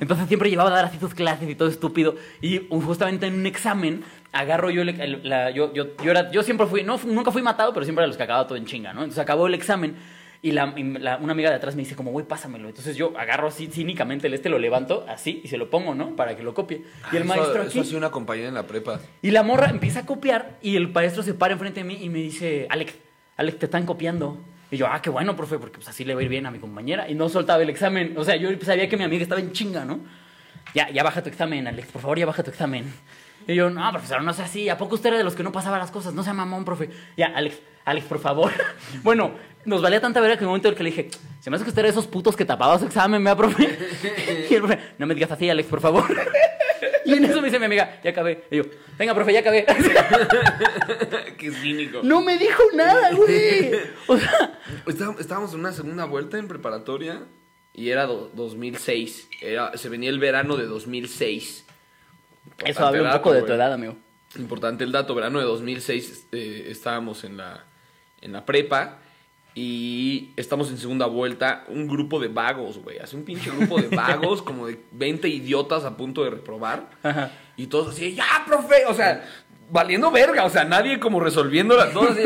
Entonces 0.00 0.26
siempre 0.28 0.50
llevaba 0.50 0.70
a 0.70 0.74
dar 0.74 0.84
así 0.86 0.98
sus 0.98 1.14
clases 1.14 1.48
y 1.48 1.54
todo 1.54 1.68
estúpido. 1.68 2.16
Y 2.40 2.66
justamente 2.68 3.26
en 3.26 3.34
un 3.34 3.46
examen 3.46 4.02
agarro 4.32 4.70
yo, 4.70 4.82
el- 4.82 5.00
el- 5.00 5.20
la, 5.28 5.50
yo, 5.50 5.72
yo, 5.72 5.96
yo, 6.04 6.10
era, 6.10 6.30
yo 6.32 6.42
siempre 6.42 6.66
fui, 6.66 6.82
no, 6.82 6.98
nunca 7.06 7.30
fui 7.30 7.42
matado, 7.42 7.72
pero 7.72 7.84
siempre 7.84 8.02
era 8.02 8.08
los 8.08 8.16
que 8.16 8.22
acababa 8.24 8.46
todo 8.46 8.58
en 8.58 8.66
chinga, 8.66 8.92
¿no? 8.92 9.00
Entonces 9.00 9.20
acabó 9.20 9.46
el 9.46 9.54
examen 9.54 9.94
y, 10.42 10.52
la, 10.52 10.72
y 10.76 10.82
la- 10.98 11.16
una 11.16 11.32
amiga 11.32 11.50
de 11.50 11.56
atrás 11.56 11.74
me 11.74 11.82
dice 11.82 11.96
como, 11.96 12.10
güey, 12.12 12.26
pásamelo. 12.26 12.68
Entonces 12.68 12.96
yo 12.96 13.12
agarro 13.18 13.48
así 13.48 13.66
cínicamente 13.68 14.26
el 14.28 14.34
este, 14.34 14.48
lo 14.48 14.58
levanto 14.58 15.04
así 15.08 15.40
y 15.44 15.48
se 15.48 15.56
lo 15.56 15.68
pongo, 15.70 15.94
¿no? 15.94 16.14
Para 16.16 16.36
que 16.36 16.42
lo 16.42 16.54
copie. 16.54 16.82
Y 17.12 17.16
el 17.16 17.22
Eso- 17.22 17.28
maestro 17.28 17.62
Eso 17.62 17.70
aquí... 17.70 17.80
ha 17.80 17.84
sido 17.84 17.98
una 17.98 18.10
compañera 18.10 18.48
en 18.48 18.54
la 18.54 18.66
prepa. 18.66 19.00
Y 19.22 19.30
la 19.32 19.42
morra 19.42 19.68
empieza 19.70 20.00
a 20.00 20.06
copiar 20.06 20.58
y 20.62 20.76
el 20.76 20.88
maestro 20.88 21.22
se 21.22 21.34
para 21.34 21.52
enfrente 21.54 21.80
de 21.80 21.84
mí 21.84 21.98
y 22.00 22.08
me 22.08 22.18
dice, 22.18 22.66
Alex, 22.70 22.94
Alex, 23.36 23.58
te 23.58 23.66
están 23.66 23.84
copiando. 23.86 24.38
Y 24.70 24.76
yo, 24.76 24.86
ah, 24.86 25.00
qué 25.00 25.08
bueno, 25.10 25.34
profe, 25.34 25.58
porque 25.58 25.76
pues 25.76 25.88
así 25.88 26.04
le 26.04 26.14
va 26.14 26.20
a 26.20 26.24
ir 26.24 26.28
bien 26.28 26.44
a 26.46 26.50
mi 26.50 26.58
compañera. 26.58 27.08
Y 27.08 27.14
no 27.14 27.28
soltaba 27.28 27.62
el 27.62 27.70
examen. 27.70 28.14
O 28.18 28.24
sea, 28.24 28.36
yo 28.36 28.50
sabía 28.62 28.88
que 28.88 28.96
mi 28.98 29.04
amiga 29.04 29.22
estaba 29.22 29.40
en 29.40 29.52
chinga, 29.52 29.84
¿no? 29.84 30.00
Ya, 30.74 30.90
ya 30.90 31.02
baja 31.02 31.22
tu 31.22 31.30
examen, 31.30 31.66
Alex, 31.66 31.88
por 31.90 32.02
favor, 32.02 32.18
ya 32.18 32.26
baja 32.26 32.42
tu 32.42 32.50
examen. 32.50 32.84
Y 33.46 33.54
yo, 33.54 33.70
no, 33.70 33.90
profesor, 33.90 34.22
no 34.22 34.34
sea 34.34 34.44
así. 34.44 34.68
¿A 34.68 34.76
poco 34.76 34.96
usted 34.96 35.08
era 35.08 35.16
de 35.18 35.24
los 35.24 35.34
que 35.34 35.42
no 35.42 35.52
pasaba 35.52 35.78
las 35.78 35.90
cosas? 35.90 36.12
No 36.12 36.22
sea 36.22 36.34
mamón, 36.34 36.66
profe. 36.66 36.90
Ya, 37.16 37.28
Alex, 37.28 37.58
Alex, 37.86 38.04
por 38.06 38.18
favor. 38.18 38.52
bueno, 39.02 39.30
nos 39.64 39.82
valía 39.82 40.00
tanta 40.00 40.20
verga 40.20 40.36
que 40.36 40.44
en 40.44 40.46
un 40.46 40.50
momento 40.52 40.68
en 40.68 40.72
el 40.72 40.76
que 40.78 40.82
le 40.84 40.90
dije, 40.90 41.10
se 41.40 41.50
me 41.50 41.56
hace 41.56 41.64
que 41.64 41.70
usted 41.70 41.80
era 41.80 41.88
esos 41.88 42.06
putos 42.06 42.36
que 42.36 42.44
tapaba 42.44 42.78
su 42.78 42.86
examen, 42.86 43.22
¿me 43.22 43.34
profe? 43.36 43.64
y 44.50 44.54
el 44.54 44.60
profe, 44.62 44.78
no 44.98 45.06
me 45.06 45.14
digas 45.14 45.30
así, 45.30 45.48
Alex, 45.50 45.68
por 45.68 45.80
favor. 45.80 46.04
y 47.04 47.12
en 47.14 47.24
eso 47.24 47.40
me 47.40 47.46
dice 47.46 47.58
mi 47.58 47.66
amiga, 47.66 48.00
ya 48.02 48.10
acabé. 48.10 48.44
Y 48.50 48.56
yo, 48.58 48.62
venga, 48.98 49.14
profe, 49.14 49.32
ya 49.32 49.40
acabé. 49.40 49.66
Qué 51.38 51.50
cínico. 51.52 52.00
no 52.02 52.20
me 52.22 52.38
dijo 52.38 52.62
nada, 52.74 53.12
güey. 53.12 53.72
O 54.06 54.16
sea, 54.18 54.58
Está- 54.86 55.14
Estábamos 55.20 55.52
en 55.54 55.60
una 55.60 55.72
segunda 55.72 56.04
vuelta 56.04 56.38
en 56.38 56.48
preparatoria 56.48 57.20
y 57.74 57.90
era 57.90 58.06
do- 58.06 58.30
2006. 58.34 59.28
Era, 59.40 59.76
se 59.76 59.88
venía 59.88 60.10
el 60.10 60.18
verano 60.18 60.56
de 60.56 60.66
2006. 60.66 61.44
eso 61.44 61.64
Importante 62.68 62.80
habla 62.86 62.98
un 63.00 63.04
dato, 63.08 63.18
poco 63.22 63.34
de 63.34 63.42
tu 63.42 63.52
edad, 63.52 63.72
amigo. 63.72 63.96
Importante 64.36 64.84
el 64.84 64.92
dato, 64.92 65.14
verano 65.14 65.38
de 65.38 65.44
2006 65.46 66.26
eh, 66.32 66.66
estábamos 66.70 67.24
en 67.24 67.36
la, 67.36 67.64
en 68.20 68.32
la 68.32 68.44
prepa 68.44 68.98
y 69.60 70.30
estamos 70.36 70.70
en 70.70 70.78
segunda 70.78 71.06
vuelta, 71.06 71.64
un 71.66 71.88
grupo 71.88 72.20
de 72.20 72.28
vagos, 72.28 72.78
güey, 72.78 73.00
hace 73.00 73.16
un 73.16 73.24
pinche 73.24 73.50
grupo 73.50 73.80
de 73.80 73.88
vagos, 73.88 74.40
como 74.44 74.68
de 74.68 74.78
20 74.92 75.26
idiotas 75.26 75.84
a 75.84 75.96
punto 75.96 76.22
de 76.22 76.30
reprobar 76.30 76.88
Ajá. 77.02 77.32
y 77.56 77.66
todos 77.66 77.88
así, 77.88 78.14
ya, 78.14 78.44
profe, 78.46 78.86
o 78.86 78.94
sea, 78.94 79.24
valiendo 79.68 80.12
verga, 80.12 80.44
o 80.44 80.48
sea, 80.48 80.62
nadie 80.62 81.00
como 81.00 81.18
resolviendo 81.18 81.76
las 81.76 81.92
todos 81.92 82.10
así, 82.10 82.22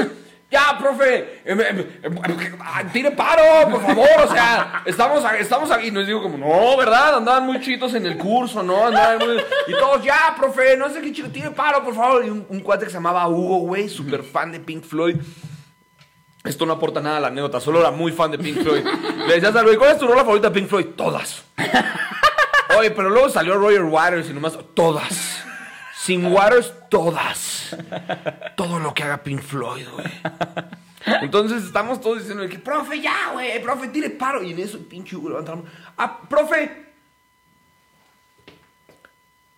ya, 0.51 0.77
profe, 0.79 1.41
em, 1.47 1.59
em, 1.59 1.79
em, 2.03 2.19
ah, 2.61 2.83
tire 2.93 3.13
paro, 3.13 3.71
por 3.71 3.81
favor, 3.81 4.27
o 4.27 4.31
sea, 4.31 4.83
estamos, 4.85 5.25
estamos 5.41 5.71
aquí, 5.71 5.87
y 5.87 5.91
nos 5.91 6.07
digo 6.07 6.21
como, 6.21 6.37
no, 6.37 6.77
¿verdad? 6.77 7.17
Andaban 7.17 7.47
muy 7.47 7.63
chitos 7.63 7.95
en 7.95 8.05
el 8.05 8.19
curso, 8.19 8.63
¿no? 8.63 8.89
Andaban 8.89 9.27
muy... 9.27 9.39
Y 9.69 9.73
todos, 9.73 10.05
ya, 10.05 10.35
profe, 10.37 10.77
no 10.77 10.91
sé 10.91 11.01
qué 11.01 11.11
chido, 11.11 11.31
tire 11.31 11.51
paro, 11.53 11.83
por 11.83 11.95
favor. 11.95 12.27
Y 12.27 12.29
un, 12.29 12.45
un 12.47 12.61
cuate 12.61 12.85
que 12.85 12.91
se 12.91 12.99
llamaba 12.99 13.27
Hugo, 13.27 13.61
güey, 13.61 13.89
súper 13.89 14.23
fan 14.23 14.53
de 14.53 14.61
Pink 14.61 14.85
Floyd. 14.85 15.17
Esto 16.45 16.67
no 16.67 16.73
aporta 16.73 17.01
nada 17.01 17.19
a 17.19 17.21
la 17.21 17.29
anécdota, 17.29 17.61
solo 17.61 17.81
era 17.81 17.93
muy 17.93 18.11
fan 18.11 18.31
de 18.33 18.39
Pink 18.39 18.63
Floyd. 18.63 18.85
Le 19.27 19.35
decías 19.35 19.55
al 19.55 19.65
güey, 19.65 19.77
¿cuál 19.77 19.93
es 19.93 19.99
tu 19.99 20.07
rola 20.07 20.23
favorita 20.23 20.49
de 20.49 20.55
Pink 20.55 20.69
Floyd? 20.69 20.87
Todas. 20.97 21.45
Oye, 22.79 22.91
pero 22.91 23.11
luego 23.11 23.29
salió 23.29 23.57
Roger 23.57 23.83
Waters 23.83 24.29
y 24.29 24.33
nomás, 24.33 24.59
todas. 24.75 25.45
Sin 25.95 26.27
Waters, 26.27 26.73
todas. 26.89 27.77
Todo 28.57 28.81
lo 28.81 28.93
que 28.93 29.05
haga 29.05 29.23
Pink 29.23 29.41
Floyd, 29.41 29.87
güey. 29.93 30.11
Entonces 31.21 31.65
estamos 31.65 32.01
todos 32.01 32.21
diciendo 32.21 32.49
que, 32.49 32.59
profe, 32.59 33.01
ya, 33.01 33.31
güey, 33.33 33.63
profe, 33.63 33.89
tire 33.89 34.11
paro. 34.11 34.43
Y 34.43 34.53
en 34.53 34.59
eso 34.59 34.79
pinche 34.89 35.17
Hugo 35.17 35.29
levanta 35.29 35.53
la 35.53 35.57
mano. 35.59 35.71
Ah, 35.97 36.21
profe, 36.29 36.87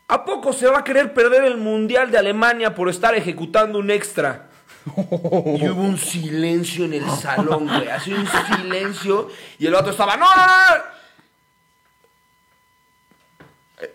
¿a 0.09 0.25
poco 0.25 0.53
se 0.53 0.67
va 0.67 0.79
a 0.79 0.85
querer 0.85 1.15
perder 1.15 1.45
el 1.45 1.57
Mundial 1.57 2.11
de 2.11 2.19
Alemania 2.19 2.75
por 2.75 2.89
estar 2.91 3.15
ejecutando 3.15 3.79
un 3.79 3.91
extra? 3.91 4.51
Y 5.59 5.69
hubo 5.69 5.83
un 5.83 5.97
silencio 5.99 6.85
en 6.85 6.95
el 6.95 7.11
salón, 7.11 7.67
güey. 7.67 7.89
Así 7.89 8.13
un 8.13 8.27
silencio. 8.27 9.29
Y 9.59 9.67
el 9.67 9.75
otro 9.75 9.93
estaba, 9.93 10.17
¡No, 10.17 10.27
no, 10.27 10.47
no! 10.47 10.47
no". 10.47 10.83
Eh, 13.81 13.95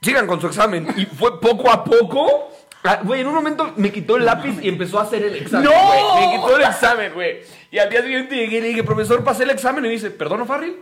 Sigan 0.00 0.26
con 0.26 0.40
su 0.40 0.46
examen. 0.46 0.88
Y 0.96 1.06
fue 1.06 1.40
poco 1.40 1.70
a 1.70 1.82
poco. 1.84 2.50
ah, 2.84 3.00
Güey, 3.02 3.20
en 3.22 3.26
un 3.28 3.34
momento 3.34 3.72
me 3.76 3.90
quitó 3.92 4.16
el 4.16 4.24
lápiz 4.24 4.58
y 4.62 4.68
empezó 4.68 4.98
a 4.98 5.02
hacer 5.02 5.22
el 5.24 5.36
examen. 5.36 5.64
¡No! 5.70 6.20
Me 6.20 6.36
quitó 6.36 6.56
el 6.56 6.62
examen, 6.62 7.12
güey. 7.14 7.40
Y 7.70 7.78
al 7.78 7.88
día 7.90 8.02
siguiente 8.02 8.34
llegué 8.36 8.58
y 8.58 8.60
le 8.60 8.68
dije, 8.68 8.84
profesor, 8.84 9.24
pasé 9.24 9.44
el 9.44 9.50
examen. 9.50 9.84
Y 9.84 9.88
me 9.88 9.94
dice, 9.94 10.10
¿perdono, 10.10 10.46
Farril? 10.46 10.76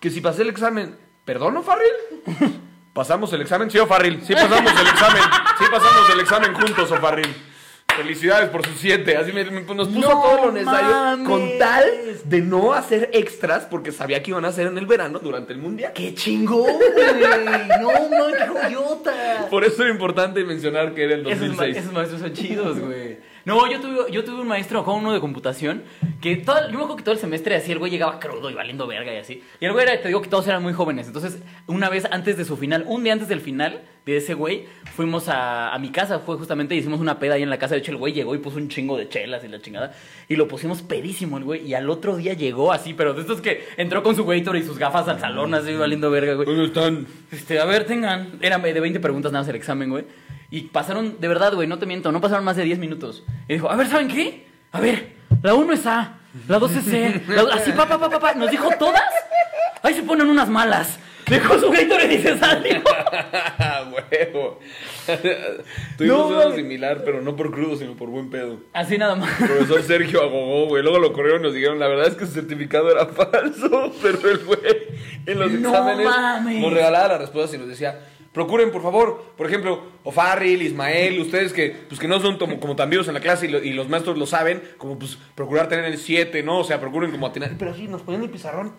Que 0.00 0.10
si 0.10 0.20
pasé 0.20 0.42
el 0.42 0.48
examen, 0.50 0.96
¿perdono, 1.24 1.62
Farril? 1.62 1.92
¿Pasamos 2.94 3.32
el 3.32 3.40
examen? 3.42 3.70
Sí, 3.70 3.78
Farril. 3.88 4.22
Sí, 4.24 4.34
pasamos 4.34 4.72
el 4.80 4.86
examen. 4.86 5.22
Sí, 5.58 5.64
pasamos 5.70 6.10
el 6.12 6.20
examen 6.20 6.54
juntos, 6.54 6.88
Farril. 7.00 7.34
Felicidades 7.96 8.48
por 8.50 8.66
sus 8.66 8.76
siete. 8.78 9.16
Así 9.16 9.32
me, 9.32 9.44
me- 9.44 9.60
nos 9.62 9.88
puso 9.88 10.00
¡No 10.00 10.20
todo 10.20 10.46
lo 10.46 10.52
necesario 10.52 10.88
mames! 10.90 11.28
con 11.28 11.58
tal 11.58 11.84
de 12.24 12.40
no 12.40 12.72
hacer 12.72 13.10
extras 13.12 13.66
porque 13.70 13.92
sabía 13.92 14.22
que 14.22 14.30
iban 14.32 14.44
a 14.44 14.48
hacer 14.48 14.66
en 14.66 14.76
el 14.78 14.86
verano 14.86 15.18
durante 15.20 15.52
el 15.52 15.58
mundial. 15.60 15.92
¡Qué 15.94 16.14
chingón, 16.14 16.62
güey! 16.64 17.68
¡No, 17.80 17.88
man, 17.88 18.32
qué 18.38 18.46
joyota! 18.48 19.46
Por 19.50 19.64
eso 19.64 19.82
era 19.82 19.92
importante 19.92 20.42
mencionar 20.44 20.94
que 20.94 21.04
era 21.04 21.14
el 21.14 21.20
Esos, 21.26 21.40
ma- 21.40 21.46
2006. 21.48 21.76
esos 21.76 21.92
maestros 21.92 22.20
son 22.20 22.32
chidos, 22.32 22.78
güey. 22.80 23.18
No, 23.44 23.70
yo 23.70 23.80
tuve, 23.80 24.10
yo 24.10 24.24
tuve 24.24 24.40
un 24.40 24.48
maestro, 24.48 24.84
con 24.84 24.96
uno 25.00 25.12
de 25.12 25.20
computación, 25.20 25.82
que 26.22 26.36
todo, 26.36 26.56
yo 26.62 26.70
me 26.70 26.76
acuerdo 26.76 26.96
que 26.96 27.02
todo 27.02 27.14
el 27.14 27.20
semestre 27.20 27.54
así 27.56 27.72
el 27.72 27.78
güey 27.78 27.90
llegaba 27.90 28.18
crudo 28.18 28.50
y 28.50 28.54
valiendo 28.54 28.86
verga 28.86 29.12
y 29.12 29.18
así. 29.18 29.42
Y 29.60 29.66
el 29.66 29.72
güey 29.72 29.84
era, 29.84 30.00
te 30.00 30.08
digo 30.08 30.22
que 30.22 30.28
todos 30.28 30.46
eran 30.48 30.62
muy 30.62 30.72
jóvenes. 30.72 31.06
Entonces, 31.06 31.38
una 31.66 31.90
vez 31.90 32.06
antes 32.10 32.36
de 32.38 32.44
su 32.44 32.56
final, 32.56 32.84
un 32.86 33.04
día 33.04 33.12
antes 33.12 33.28
del 33.28 33.40
final 33.40 33.82
de 34.06 34.16
ese 34.16 34.34
güey, 34.34 34.66
fuimos 34.94 35.28
a, 35.28 35.74
a 35.74 35.78
mi 35.78 35.90
casa, 35.90 36.20
fue 36.20 36.36
justamente, 36.36 36.74
hicimos 36.74 37.00
una 37.00 37.18
peda 37.18 37.34
ahí 37.34 37.42
en 37.42 37.50
la 37.50 37.58
casa. 37.58 37.74
De 37.74 37.80
hecho, 37.80 37.90
el 37.92 37.98
güey 37.98 38.14
llegó 38.14 38.34
y 38.34 38.38
puso 38.38 38.56
un 38.56 38.68
chingo 38.68 38.96
de 38.96 39.08
chelas 39.08 39.44
y 39.44 39.48
la 39.48 39.60
chingada. 39.60 39.92
Y 40.28 40.36
lo 40.36 40.48
pusimos 40.48 40.80
pedísimo 40.82 41.36
el 41.36 41.44
güey. 41.44 41.66
Y 41.66 41.74
al 41.74 41.90
otro 41.90 42.16
día 42.16 42.32
llegó 42.32 42.72
así, 42.72 42.94
pero 42.94 43.12
de 43.12 43.20
estos 43.20 43.42
que 43.42 43.64
entró 43.76 44.02
con 44.02 44.16
su 44.16 44.24
Gator 44.24 44.56
y 44.56 44.62
sus 44.62 44.78
gafas 44.78 45.08
al 45.08 45.20
salón, 45.20 45.52
así 45.54 45.74
valiendo 45.74 46.10
verga, 46.10 46.34
güey. 46.34 46.46
¿Dónde 46.46 46.64
están? 46.64 47.06
Este, 47.30 47.60
a 47.60 47.66
ver, 47.66 47.84
tengan. 47.84 48.38
Eran 48.40 48.62
de 48.62 48.80
20 48.80 49.00
preguntas 49.00 49.32
nada 49.32 49.42
más 49.42 49.48
el 49.50 49.56
examen, 49.56 49.90
güey. 49.90 50.04
Y 50.54 50.60
pasaron, 50.68 51.16
de 51.20 51.26
verdad, 51.26 51.52
güey, 51.52 51.66
no 51.66 51.78
te 51.80 51.86
miento, 51.86 52.12
no 52.12 52.20
pasaron 52.20 52.44
más 52.44 52.54
de 52.56 52.62
10 52.62 52.78
minutos. 52.78 53.24
Y 53.48 53.54
dijo, 53.54 53.68
a 53.68 53.74
ver, 53.74 53.88
¿saben 53.88 54.06
qué? 54.06 54.46
A 54.70 54.80
ver, 54.80 55.14
la 55.42 55.54
1 55.54 55.72
es 55.72 55.84
A, 55.86 56.18
la 56.46 56.58
2 56.60 56.76
es 56.76 56.84
C, 56.84 57.22
la- 57.26 57.54
así, 57.54 57.72
pa, 57.72 57.88
pa, 57.88 57.98
pa, 57.98 58.08
pa, 58.08 58.20
pa. 58.20 58.34
Nos 58.34 58.50
dijo 58.52 58.68
todas. 58.78 59.02
Ahí 59.82 59.94
se 59.94 60.04
ponen 60.04 60.28
unas 60.28 60.48
malas. 60.48 61.00
Dejó 61.26 61.58
su 61.58 61.70
Gatorade 61.70 62.14
y 62.14 62.22
se 62.22 62.38
salió. 62.38 62.82
¡Huevo! 63.90 64.60
Tuvimos 65.96 66.30
No, 66.30 66.36
mames. 66.36 66.54
similar, 66.56 67.02
pero 67.04 67.20
no 67.22 67.34
por 67.34 67.50
crudo, 67.50 67.76
sino 67.76 67.94
por 67.94 68.08
buen 68.10 68.30
pedo. 68.30 68.58
Así 68.72 68.98
nada 68.98 69.14
más. 69.16 69.40
El 69.40 69.48
profesor 69.48 69.82
Sergio 69.82 70.22
agogó, 70.22 70.66
güey. 70.66 70.82
Luego 70.82 70.98
lo 70.98 71.12
corrieron 71.12 71.40
y 71.40 71.44
nos 71.44 71.54
dijeron, 71.54 71.78
la 71.78 71.88
verdad 71.88 72.08
es 72.08 72.14
que 72.14 72.26
su 72.26 72.32
certificado 72.32 72.90
era 72.90 73.06
falso. 73.06 73.92
Pero 74.02 74.30
el 74.30 74.38
güey 74.44 74.58
en 75.26 75.38
los 75.38 75.50
No 75.52 75.70
exámenes 75.70 76.06
mames. 76.06 76.60
nos 76.62 76.72
regalaba 76.72 77.08
las 77.08 77.18
respuestas 77.22 77.54
y 77.54 77.58
nos 77.58 77.68
decía, 77.68 78.00
procuren, 78.34 78.70
por 78.70 78.82
favor, 78.82 79.32
por 79.36 79.46
ejemplo, 79.46 79.82
Ofarril, 80.02 80.60
Ismael, 80.60 81.18
ustedes 81.20 81.54
que, 81.54 81.70
pues, 81.88 81.98
que 81.98 82.08
no 82.08 82.20
son 82.20 82.36
como, 82.36 82.60
como 82.60 82.76
tan 82.76 82.90
vivos 82.90 83.08
en 83.08 83.14
la 83.14 83.20
clase 83.20 83.46
y, 83.46 83.48
lo- 83.48 83.62
y 83.62 83.72
los 83.72 83.88
maestros 83.88 84.18
lo 84.18 84.26
saben, 84.26 84.62
como 84.76 84.98
pues 84.98 85.16
procurar 85.34 85.68
tener 85.68 85.86
el 85.86 85.96
7, 85.96 86.42
¿no? 86.42 86.58
O 86.58 86.64
sea, 86.64 86.78
procuren 86.80 87.10
como 87.10 87.26
atinar. 87.28 87.52
Pero 87.58 87.74
sí, 87.74 87.88
nos 87.88 88.02
ponían 88.02 88.24
el 88.24 88.30
pizarrón. 88.30 88.74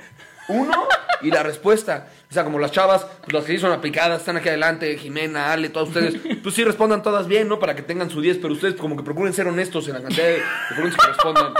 Uno 0.47 0.87
y 1.21 1.31
la 1.31 1.41
respuesta. 1.41 2.07
O 2.29 2.33
sea, 2.33 2.43
como 2.43 2.59
las 2.59 2.71
chavas, 2.71 3.07
pues, 3.23 3.33
las 3.33 3.45
que 3.45 3.53
sí 3.53 3.57
son 3.57 3.71
aplicadas, 3.71 4.19
están 4.19 4.37
aquí 4.37 4.49
adelante, 4.49 4.95
Jimena, 4.97 5.51
Ale, 5.51 5.69
todas 5.69 5.87
ustedes, 5.89 6.17
pues 6.43 6.53
sí 6.53 6.63
respondan 6.63 7.01
todas 7.01 7.27
bien, 7.27 7.47
¿no? 7.47 7.57
Para 7.57 7.75
que 7.75 7.81
tengan 7.81 8.11
su 8.11 8.21
10, 8.21 8.37
pero 8.37 8.53
ustedes 8.53 8.75
como 8.75 8.95
que 8.95 9.01
procuren 9.01 9.33
ser 9.33 9.47
honestos 9.47 9.87
en 9.87 9.95
la 9.95 10.01
cantidad 10.03 10.25
de 10.27 10.37
preguntas 10.69 10.99
que 11.01 11.07
respondan. 11.07 11.53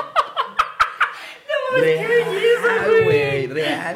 Real, 1.73 3.03
güey, 3.03 3.47
real. 3.47 3.95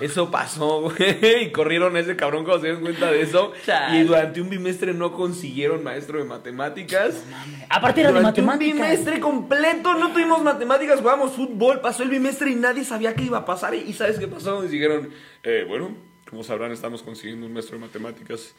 Eso 0.00 0.30
pasó, 0.30 0.80
güey. 0.90 1.44
Y 1.44 1.52
corrieron 1.52 1.94
a 1.96 2.00
ese 2.00 2.16
cabrón 2.16 2.44
cuando 2.44 2.62
se 2.62 2.66
dieron 2.68 2.82
cuenta 2.82 3.10
de 3.10 3.22
eso. 3.22 3.52
Chale. 3.64 4.00
Y 4.00 4.04
durante 4.04 4.40
un 4.40 4.50
bimestre 4.50 4.92
no 4.94 5.12
consiguieron 5.12 5.84
maestro 5.84 6.18
de 6.18 6.24
matemáticas. 6.24 7.22
Aparte 7.68 8.00
era 8.00 8.10
de 8.10 8.18
Durante 8.18 8.40
un 8.40 8.46
matemáticas. 8.46 8.88
bimestre 8.90 9.20
completo 9.20 9.94
no 9.94 10.12
tuvimos 10.12 10.42
matemáticas, 10.42 11.00
jugamos 11.00 11.32
fútbol, 11.32 11.80
pasó 11.80 12.02
el 12.02 12.08
bimestre 12.10 12.50
y 12.50 12.54
nadie 12.56 12.84
sabía 12.84 13.14
qué 13.14 13.22
iba 13.24 13.38
a 13.38 13.44
pasar. 13.44 13.74
¿Y 13.74 13.92
sabes 13.92 14.18
qué 14.18 14.26
pasó? 14.26 14.64
Y 14.64 14.68
dijeron, 14.68 15.10
eh, 15.44 15.64
bueno, 15.68 15.94
como 16.28 16.42
sabrán, 16.42 16.72
estamos 16.72 17.02
consiguiendo 17.02 17.46
un 17.46 17.52
maestro 17.52 17.78
de 17.78 17.84
matemáticas 17.86 18.54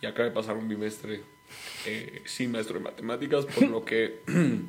y 0.00 0.06
acaba 0.06 0.28
de 0.28 0.34
pasar 0.34 0.56
un 0.56 0.68
bimestre 0.68 1.22
eh, 1.86 2.22
sin 2.24 2.52
maestro 2.52 2.78
de 2.78 2.84
matemáticas, 2.84 3.46
por 3.46 3.68
lo 3.68 3.84
que 3.84 4.20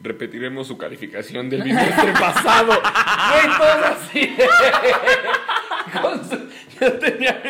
repetiremos 0.00 0.66
su 0.66 0.76
calificación 0.76 1.48
del 1.50 1.62
bimestre 1.62 2.12
pasado. 2.12 2.72
Güey, 2.72 3.58
todos 3.58 3.84
así. 3.84 4.36
Yo 6.80 6.92
tenía 6.94 7.40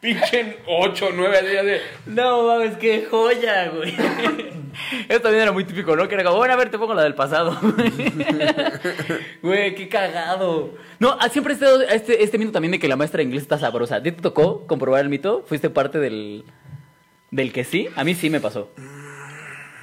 pinche 0.00 0.56
8, 0.66 1.10
9 1.14 1.50
días 1.50 1.64
de... 1.64 1.80
No 2.06 2.46
mames, 2.48 2.76
qué 2.76 3.06
joya, 3.08 3.68
güey. 3.68 3.94
Eso 5.08 5.20
también 5.20 5.42
era 5.42 5.52
muy 5.52 5.64
típico, 5.64 5.94
¿no? 5.94 6.08
Que 6.08 6.14
era 6.14 6.24
como, 6.24 6.38
bueno, 6.38 6.54
a 6.54 6.56
ver, 6.56 6.70
te 6.70 6.78
pongo 6.78 6.94
la 6.94 7.02
del 7.02 7.14
pasado. 7.14 7.58
Güey, 9.42 9.74
qué 9.74 9.88
cagado. 9.88 10.70
No, 10.98 11.16
ah, 11.20 11.28
siempre 11.28 11.52
he 11.52 11.54
estado 11.54 11.82
este, 11.82 12.24
este 12.24 12.38
mito 12.38 12.52
también 12.52 12.72
de 12.72 12.78
que 12.78 12.88
la 12.88 12.96
maestra 12.96 13.18
de 13.18 13.24
inglés 13.24 13.42
está 13.42 13.58
sabrosa. 13.58 13.96
¿A 13.96 14.02
ti 14.02 14.12
te 14.12 14.22
tocó 14.22 14.66
comprobar 14.66 15.02
el 15.02 15.10
mito? 15.10 15.44
¿Fuiste 15.46 15.68
parte 15.68 15.98
del, 15.98 16.44
del 17.30 17.52
que 17.52 17.64
sí? 17.64 17.88
A 17.96 18.04
mí 18.04 18.14
sí 18.14 18.30
me 18.30 18.40
pasó. 18.40 18.70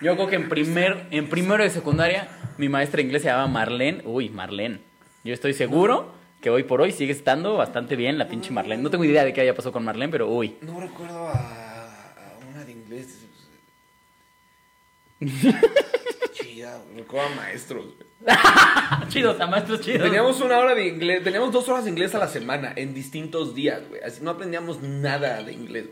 Yo 0.01 0.15
creo 0.15 0.27
que 0.27 0.35
en, 0.35 0.49
primer, 0.49 1.07
en 1.11 1.27
primero 1.27 1.63
de 1.63 1.69
secundaria 1.69 2.27
mi 2.57 2.69
maestra 2.69 2.97
de 2.97 3.03
inglés 3.03 3.21
se 3.21 3.27
llamaba 3.29 3.47
Marlene. 3.47 4.01
Uy, 4.05 4.29
Marlene. 4.29 4.79
Yo 5.23 5.33
estoy 5.33 5.53
seguro 5.53 6.13
que 6.41 6.49
hoy 6.49 6.63
por 6.63 6.81
hoy 6.81 6.91
sigue 6.91 7.11
estando 7.11 7.55
bastante 7.57 7.95
bien 7.95 8.17
la 8.17 8.27
pinche 8.27 8.51
Marlene. 8.51 8.81
No 8.81 8.89
tengo 8.89 9.03
idea 9.03 9.25
de 9.25 9.33
qué 9.33 9.41
haya 9.41 9.55
pasado 9.55 9.73
con 9.73 9.83
Marlene, 9.83 10.11
pero 10.11 10.29
uy. 10.29 10.55
No 10.61 10.79
recuerdo 10.79 11.27
a, 11.27 11.33
a 11.33 12.37
una 12.49 12.63
de 12.63 12.71
inglés. 12.71 13.25
Chida, 16.33 16.81
recuerdo 16.95 17.27
a 17.27 17.35
maestros. 17.35 17.85
Chidos, 19.09 19.39
a 19.39 19.47
maestros 19.47 19.81
chidos. 19.81 20.03
Teníamos 20.03 20.39
una 20.41 20.59
hora 20.59 20.75
de 20.75 20.87
inglés, 20.87 21.23
teníamos 21.23 21.51
dos 21.51 21.67
horas 21.69 21.85
de 21.85 21.89
inglés 21.89 22.13
a 22.15 22.19
la 22.19 22.27
semana 22.27 22.73
en 22.75 22.93
distintos 22.93 23.55
días, 23.55 23.81
güey. 23.89 24.01
Así 24.01 24.21
no 24.23 24.31
aprendíamos 24.31 24.81
nada 24.81 25.41
de 25.43 25.53
inglés. 25.53 25.85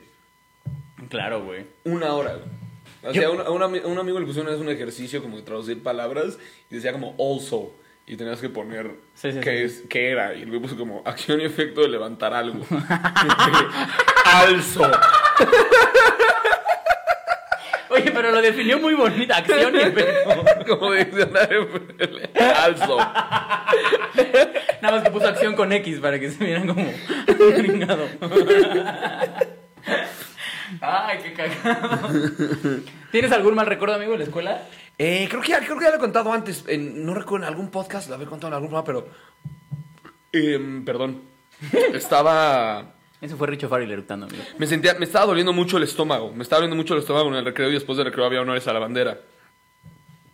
Claro, 1.10 1.44
güey. 1.44 1.66
Una 1.86 2.14
hora, 2.14 2.34
güey. 2.36 2.67
O 3.04 3.14
sea, 3.14 3.30
un, 3.30 3.42
a 3.42 3.50
un 3.50 3.62
ami- 3.62 3.84
a 3.84 3.88
un 3.88 3.98
amigo 4.00 4.20
le 4.20 4.26
pusieron 4.26 4.54
un 4.60 4.70
ejercicio 4.70 5.22
como 5.22 5.38
de 5.38 5.44
traducir 5.44 5.82
palabras 5.84 6.38
y 6.70 6.76
decía 6.76 6.92
como 6.92 7.16
also. 7.20 7.72
Y 8.10 8.16
tenías 8.16 8.40
que 8.40 8.48
poner 8.50 8.92
Sí, 9.16 9.34
sí, 9.34 9.40
qué, 9.42 9.58
sí. 9.58 9.64
es, 9.82 9.84
qué 9.90 10.10
era. 10.12 10.34
Y 10.34 10.46
luego 10.46 10.62
puso 10.64 10.78
como 10.78 11.02
acción 11.06 11.42
y 11.42 11.44
efecto 11.46 11.82
de 11.82 11.90
levantar 11.90 12.34
algo. 12.34 12.66
Alzo. 14.26 14.90
Oye, 17.90 18.12
pero 18.12 18.32
lo 18.32 18.42
definió 18.42 18.80
muy 18.80 18.94
bonita. 18.94 19.38
Acción 19.38 19.76
y 19.76 19.80
efecto. 19.80 20.46
como 20.68 20.92
diccionario. 20.94 21.68
Alzo. 22.64 22.98
Nada 24.82 24.96
más 24.96 25.04
que 25.04 25.12
puso 25.12 25.28
acción 25.28 25.56
con 25.56 25.72
X 25.74 26.00
para 26.00 26.20
que 26.20 26.30
se 26.32 26.44
vieran 26.44 26.68
como 26.68 26.86
gringado. 27.58 28.08
Ay, 30.82 31.20
qué 31.24 31.34
cagado. 31.34 32.10
¿Tienes 33.12 33.32
algún 33.32 33.56
mal 33.56 33.66
recuerdo, 33.66 33.96
amigo, 33.96 34.12
de 34.14 34.18
la 34.20 34.24
escuela? 34.26 34.64
Eh, 34.98 35.28
creo, 35.30 35.42
que 35.42 35.50
ya, 35.50 35.60
creo 35.60 35.78
que 35.78 35.84
ya 35.86 35.92
lo 35.92 35.98
he 35.98 36.00
contado 36.00 36.32
antes. 36.34 36.64
en- 36.68 37.06
no 37.06 37.14
recuerdo 37.14 37.46
en 37.46 37.54
algún 37.54 37.70
podcast, 37.70 38.10
lo 38.10 38.16
había 38.16 38.28
contado 38.28 38.50
en 38.50 38.54
algún 38.56 38.70
programa, 38.70 38.86
pero. 38.86 39.08
em, 40.32 40.84
perdón. 40.86 41.22
Estaba. 41.94 42.94
Eso 43.20 43.36
fue 43.38 43.48
Richo 43.48 43.68
Farrell 43.68 43.90
eructando, 43.92 44.28
amigo. 44.28 44.44
Me 44.60 44.68
sentía, 44.68 44.94
me 44.94 45.06
estaba 45.06 45.26
doliendo 45.26 45.52
mucho 45.54 45.78
el 45.78 45.84
estómago. 45.84 46.32
Me 46.34 46.44
estaba 46.44 46.60
doliendo 46.62 46.76
mucho 46.76 46.94
el 46.94 47.00
estómago 47.00 47.30
en 47.30 47.36
el 47.36 47.46
recreo 47.46 47.70
y 47.70 47.74
después 47.74 47.98
del 47.98 48.06
recreo 48.06 48.26
había 48.26 48.42
honores 48.42 48.68
a 48.68 48.74
la 48.74 48.80
bandera. 48.80 49.18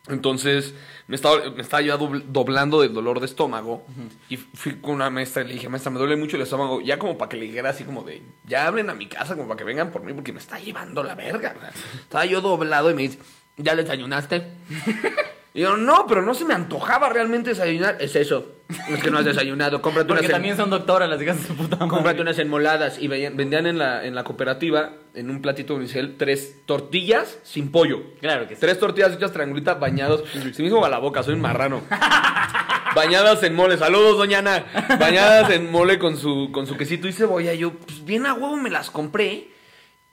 Entonces 0.09 0.73
me 1.07 1.15
estaba, 1.15 1.49
me 1.51 1.61
estaba 1.61 1.81
ya 1.81 1.97
dobl- 1.97 2.23
doblando 2.27 2.81
del 2.81 2.93
dolor 2.93 3.19
de 3.21 3.25
estómago 3.25 3.85
y 4.29 4.35
fui 4.37 4.75
con 4.81 4.95
una 4.95 5.09
maestra 5.09 5.43
y 5.43 5.47
le 5.47 5.53
dije, 5.53 5.69
maestra, 5.69 5.91
me 5.91 5.99
duele 5.99 6.17
mucho 6.17 6.35
el 6.35 6.41
estómago. 6.43 6.81
Ya 6.81 6.99
como 6.99 7.17
para 7.17 7.29
que 7.29 7.37
le 7.37 7.45
dijera 7.45 7.69
así 7.69 7.85
como 7.85 8.03
de, 8.03 8.21
ya 8.45 8.67
hablen 8.67 8.89
a 8.89 8.93
mi 8.95 9.07
casa 9.07 9.35
como 9.35 9.47
para 9.47 9.57
que 9.57 9.63
vengan 9.63 9.91
por 9.91 10.03
mí 10.03 10.11
porque 10.13 10.33
me 10.33 10.39
está 10.39 10.59
llevando 10.59 11.03
la 11.03 11.15
verga. 11.15 11.55
Estaba 12.01 12.25
yo 12.25 12.41
doblado 12.41 12.91
y 12.91 12.95
me 12.95 13.03
dice, 13.03 13.19
¿ya 13.57 13.75
desayunaste? 13.75 14.43
Y 15.55 15.61
yo, 15.61 15.77
no, 15.77 16.07
pero 16.07 16.23
no 16.23 16.33
se 16.33 16.45
me 16.45 16.53
antojaba 16.55 17.09
realmente 17.09 17.51
desayunar. 17.51 17.97
Es 17.99 18.15
eso, 18.15 18.53
es 18.89 19.03
que 19.03 19.11
no 19.11 19.19
has 19.19 19.25
desayunado. 19.25 19.83
Cómprate 19.83 20.07
Porque 20.07 20.21
unas 20.21 20.29
en- 20.29 20.31
también 20.31 20.57
son 20.57 20.71
doctoras 20.71 21.07
las 21.07 21.21
hijas 21.21 21.39
de 21.39 21.47
su 21.47 21.55
puta 21.55 21.75
madre. 21.75 21.89
Cómprate 21.89 22.21
unas 22.23 22.39
enmoladas. 22.39 22.97
Y 22.99 23.07
vendían 23.07 23.67
en 23.67 23.77
la, 23.77 24.03
en 24.03 24.15
la 24.15 24.23
cooperativa, 24.23 24.93
en 25.13 25.29
un 25.29 25.43
platito 25.43 25.75
inicial, 25.75 26.15
tres 26.17 26.65
tortillas 26.65 27.37
sin 27.43 27.71
pollo. 27.71 28.01
Claro 28.19 28.47
que 28.47 28.55
sí. 28.55 28.61
Tres 28.61 28.79
tortillas 28.79 29.13
hechas 29.13 29.31
triangulitas 29.31 29.79
bañados. 29.79 30.23
Se 30.31 30.61
me 30.63 30.67
hizo 30.67 30.83
a 30.83 30.89
la 30.89 30.97
boca, 30.97 31.21
soy 31.21 31.35
un 31.35 31.41
marrano. 31.41 31.81
Bañadas 32.95 33.41
en 33.43 33.55
mole. 33.55 33.77
Saludos, 33.77 34.17
doña 34.17 34.39
Ana. 34.39 34.65
Bañadas 34.99 35.49
en 35.51 35.71
mole 35.71 35.97
con 35.99 36.17
su, 36.17 36.49
con 36.51 36.67
su 36.67 36.77
quesito 36.77 37.07
y 37.07 37.13
cebolla. 37.13 37.53
Yo, 37.53 37.73
pues 37.73 38.05
bien 38.05 38.25
a 38.25 38.33
huevo 38.33 38.55
me 38.57 38.69
las 38.69 38.89
compré. 38.91 39.49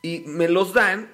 Y 0.02 0.20
me 0.26 0.48
los 0.48 0.72
dan. 0.72 1.10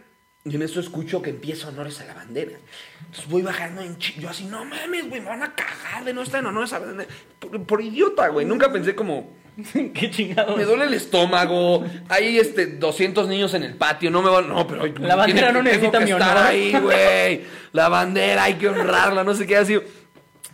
Y 0.48 0.54
en 0.54 0.62
eso 0.62 0.78
escucho 0.78 1.20
que 1.22 1.30
empieza 1.30 1.68
honores 1.68 2.00
a 2.00 2.04
la 2.04 2.14
bandera. 2.14 2.52
Entonces 3.00 3.28
voy 3.28 3.42
bajando 3.42 3.82
en 3.82 3.98
chi- 3.98 4.14
Yo 4.20 4.28
así, 4.30 4.44
no 4.44 4.64
mames, 4.64 5.08
güey, 5.08 5.20
me 5.20 5.28
van 5.28 5.42
a 5.42 5.52
cagar 5.54 6.04
de 6.04 6.14
no 6.14 6.22
estar 6.22 6.38
en 6.40 6.46
honores 6.46 6.72
a 6.72 6.78
la 6.78 6.86
bandera. 6.86 7.10
Por, 7.40 7.62
por 7.64 7.82
idiota, 7.82 8.28
güey. 8.28 8.46
Nunca 8.46 8.70
pensé 8.72 8.94
como. 8.94 9.34
qué 9.94 10.10
chingados. 10.10 10.56
Me 10.56 10.64
duele 10.64 10.84
el 10.84 10.94
estómago. 10.94 11.84
Hay 12.08 12.38
este 12.38 12.66
200 12.66 13.26
niños 13.26 13.54
en 13.54 13.64
el 13.64 13.74
patio. 13.74 14.10
No 14.10 14.22
me 14.22 14.30
van. 14.30 14.48
No, 14.48 14.66
pero. 14.68 14.86
La 15.00 15.16
bandera 15.16 15.50
no 15.50 15.62
necesita 15.62 15.98
mi 15.98 16.12
estar 16.12 16.36
honor. 16.36 16.46
ahí, 16.50 16.72
güey. 16.80 17.44
La 17.72 17.88
bandera, 17.88 18.44
hay 18.44 18.54
que 18.54 18.68
honrarla. 18.68 19.24
No 19.24 19.34
sé 19.34 19.46
qué 19.46 19.56
así. 19.56 19.78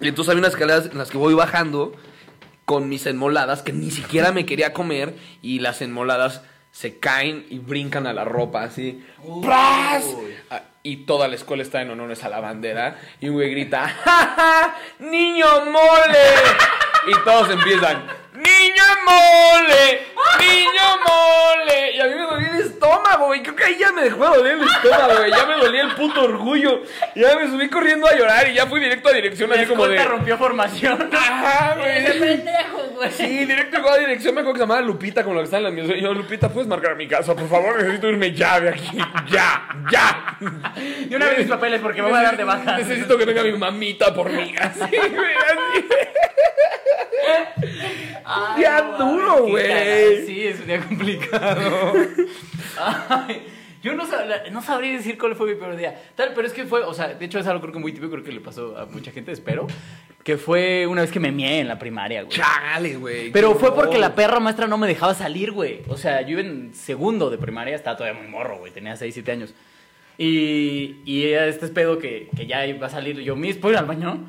Y 0.00 0.08
entonces 0.08 0.32
hay 0.32 0.38
unas 0.38 0.52
escaleras 0.52 0.86
en 0.90 0.96
las 0.98 1.10
que 1.10 1.18
voy 1.18 1.34
bajando 1.34 1.92
con 2.64 2.88
mis 2.88 3.04
enmoladas 3.06 3.60
que 3.62 3.72
ni 3.72 3.90
siquiera 3.90 4.32
me 4.32 4.46
quería 4.46 4.72
comer. 4.72 5.14
Y 5.42 5.58
las 5.58 5.82
enmoladas 5.82 6.42
se 6.72 6.98
caen 6.98 7.46
y 7.50 7.58
brincan 7.60 8.06
a 8.08 8.12
la 8.12 8.24
ropa 8.24 8.64
así. 8.64 9.04
¡Pras! 9.42 10.04
Ah, 10.50 10.62
Y 10.82 11.04
toda 11.04 11.28
la 11.28 11.36
escuela 11.36 11.62
está 11.62 11.80
en 11.82 11.90
honores 11.90 12.24
a 12.24 12.28
la 12.28 12.40
bandera. 12.40 12.98
Y 13.20 13.28
un 13.28 13.34
güey 13.34 13.50
grita: 13.50 13.88
¡Ja, 13.88 14.34
ja! 14.36 14.74
¡Niño 14.98 15.46
mole! 15.66 16.18
Y 17.06 17.12
todos 17.24 17.50
empiezan: 17.50 18.04
¡Niño 18.34 18.84
mole! 19.06 20.02
¡Niño 20.40 20.82
mole! 21.06 21.92
Y 21.94 22.00
a 22.00 22.06
mí 22.06 22.14
me 22.14 22.22
dolía 22.22 22.48
el 22.50 22.60
estómago, 22.62 23.26
güey. 23.26 23.42
Creo 23.42 23.54
que 23.54 23.64
ahí 23.64 23.76
ya 23.78 23.92
me 23.92 24.02
dejó 24.02 24.24
de 24.30 24.36
doler 24.38 24.52
el 24.54 24.62
estómago, 24.62 25.16
güey. 25.18 25.30
Ya 25.30 25.46
me 25.46 25.54
dolía 25.56 25.82
el 25.82 25.94
puto 25.94 26.22
orgullo. 26.24 26.82
Y 27.14 27.20
ya 27.20 27.36
me 27.36 27.46
subí 27.48 27.68
corriendo 27.68 28.06
a 28.08 28.14
llorar 28.16 28.48
y 28.48 28.54
ya 28.54 28.66
fui 28.66 28.80
directo 28.80 29.08
a 29.10 29.12
dirección 29.12 29.50
La 29.50 29.56
así 29.56 29.66
como 29.66 29.86
de. 29.86 30.02
rompió 30.04 30.38
formación. 30.38 31.10
Ajá, 31.14 31.74
¡Qué 31.74 31.80
güey. 32.18 32.18
pendejo, 32.20 32.81
güey! 33.08 33.12
Sí, 33.12 33.44
directo 33.44 33.88
a 33.88 33.98
dirección. 33.98 34.34
Me 34.34 34.40
acuerdo 34.40 34.54
que 34.54 34.58
se 34.58 34.64
llamaba 34.64 34.80
Lupita, 34.80 35.22
como 35.22 35.34
lo 35.34 35.40
que 35.40 35.44
está 35.44 35.58
en 35.58 35.64
la 35.64 35.70
mía. 35.70 35.84
Yo, 35.84 36.14
Lupita, 36.14 36.48
¿puedes 36.48 36.68
marcar 36.68 36.92
a 36.92 36.94
mi 36.94 37.06
casa? 37.06 37.34
Por 37.34 37.48
favor, 37.48 37.76
necesito 37.78 38.08
irme 38.08 38.32
ya 38.32 38.60
de 38.60 38.70
aquí. 38.70 38.98
Ya, 39.30 39.68
ya. 39.90 40.38
Y 41.08 41.14
una 41.14 41.26
vez 41.26 41.38
mis 41.38 41.48
papeles 41.48 41.80
porque 41.80 42.02
me 42.02 42.08
voy 42.08 42.18
a 42.18 42.22
dar 42.22 42.36
de 42.36 42.44
baja. 42.44 42.76
Necesito 42.78 43.16
que 43.16 43.24
venga 43.24 43.42
mi 43.42 43.52
mamita 43.52 44.14
por 44.14 44.30
mí. 44.30 44.54
Así, 44.58 44.80
güey, 44.80 45.34
así. 45.36 45.86
Ay, 48.24 48.56
día 48.56 48.82
no, 48.82 48.98
duro, 48.98 49.46
güey. 49.48 50.26
Sí, 50.26 50.46
es 50.46 50.60
un 50.60 50.66
día 50.66 50.80
complicado. 50.80 51.92
Ay, 53.08 53.42
yo 53.82 53.94
no, 53.94 54.04
sab- 54.06 54.50
no 54.50 54.62
sabría 54.62 54.92
decir 54.92 55.18
cuál 55.18 55.34
fue 55.34 55.48
mi 55.52 55.54
peor 55.60 55.76
día. 55.76 56.00
Tal, 56.14 56.32
pero 56.34 56.46
es 56.46 56.52
que 56.52 56.64
fue, 56.64 56.82
o 56.82 56.94
sea, 56.94 57.08
de 57.14 57.24
hecho 57.24 57.38
es 57.38 57.46
algo 57.46 57.60
creo 57.60 57.72
que 57.72 57.78
muy 57.80 57.92
típico, 57.92 58.12
creo 58.12 58.24
que 58.24 58.32
le 58.32 58.40
pasó 58.40 58.76
a 58.78 58.86
mucha 58.86 59.10
gente, 59.10 59.32
espero. 59.32 59.66
Que 60.24 60.36
fue 60.38 60.86
una 60.86 61.00
vez 61.02 61.10
que 61.10 61.18
me 61.18 61.32
mié 61.32 61.58
en 61.60 61.66
la 61.68 61.78
primaria, 61.78 62.22
güey. 62.22 62.36
Chale, 62.36 62.96
güey. 62.96 63.32
Pero 63.32 63.54
fue 63.56 63.74
porque 63.74 63.96
horror. 63.96 64.00
la 64.00 64.14
perra 64.14 64.38
maestra 64.38 64.68
no 64.68 64.78
me 64.78 64.86
dejaba 64.86 65.14
salir, 65.14 65.50
güey. 65.50 65.80
O 65.88 65.96
sea, 65.96 66.22
yo 66.22 66.30
iba 66.38 66.42
en 66.42 66.72
segundo 66.74 67.28
de 67.28 67.38
primaria, 67.38 67.74
estaba 67.74 67.96
todavía 67.96 68.20
muy 68.20 68.30
morro, 68.30 68.58
güey. 68.58 68.72
Tenía 68.72 68.96
6, 68.96 69.12
7 69.14 69.32
años. 69.32 69.54
Y, 70.18 71.00
y 71.04 71.24
este 71.32 71.66
pedo 71.68 71.98
que, 71.98 72.28
que 72.36 72.46
ya 72.46 72.64
iba 72.66 72.86
a 72.86 72.90
salir. 72.90 73.18
Yo, 73.20 73.34
Miss, 73.34 73.56
¿puedo 73.56 73.72
ir 73.72 73.78
al 73.78 73.86
baño? 73.86 74.24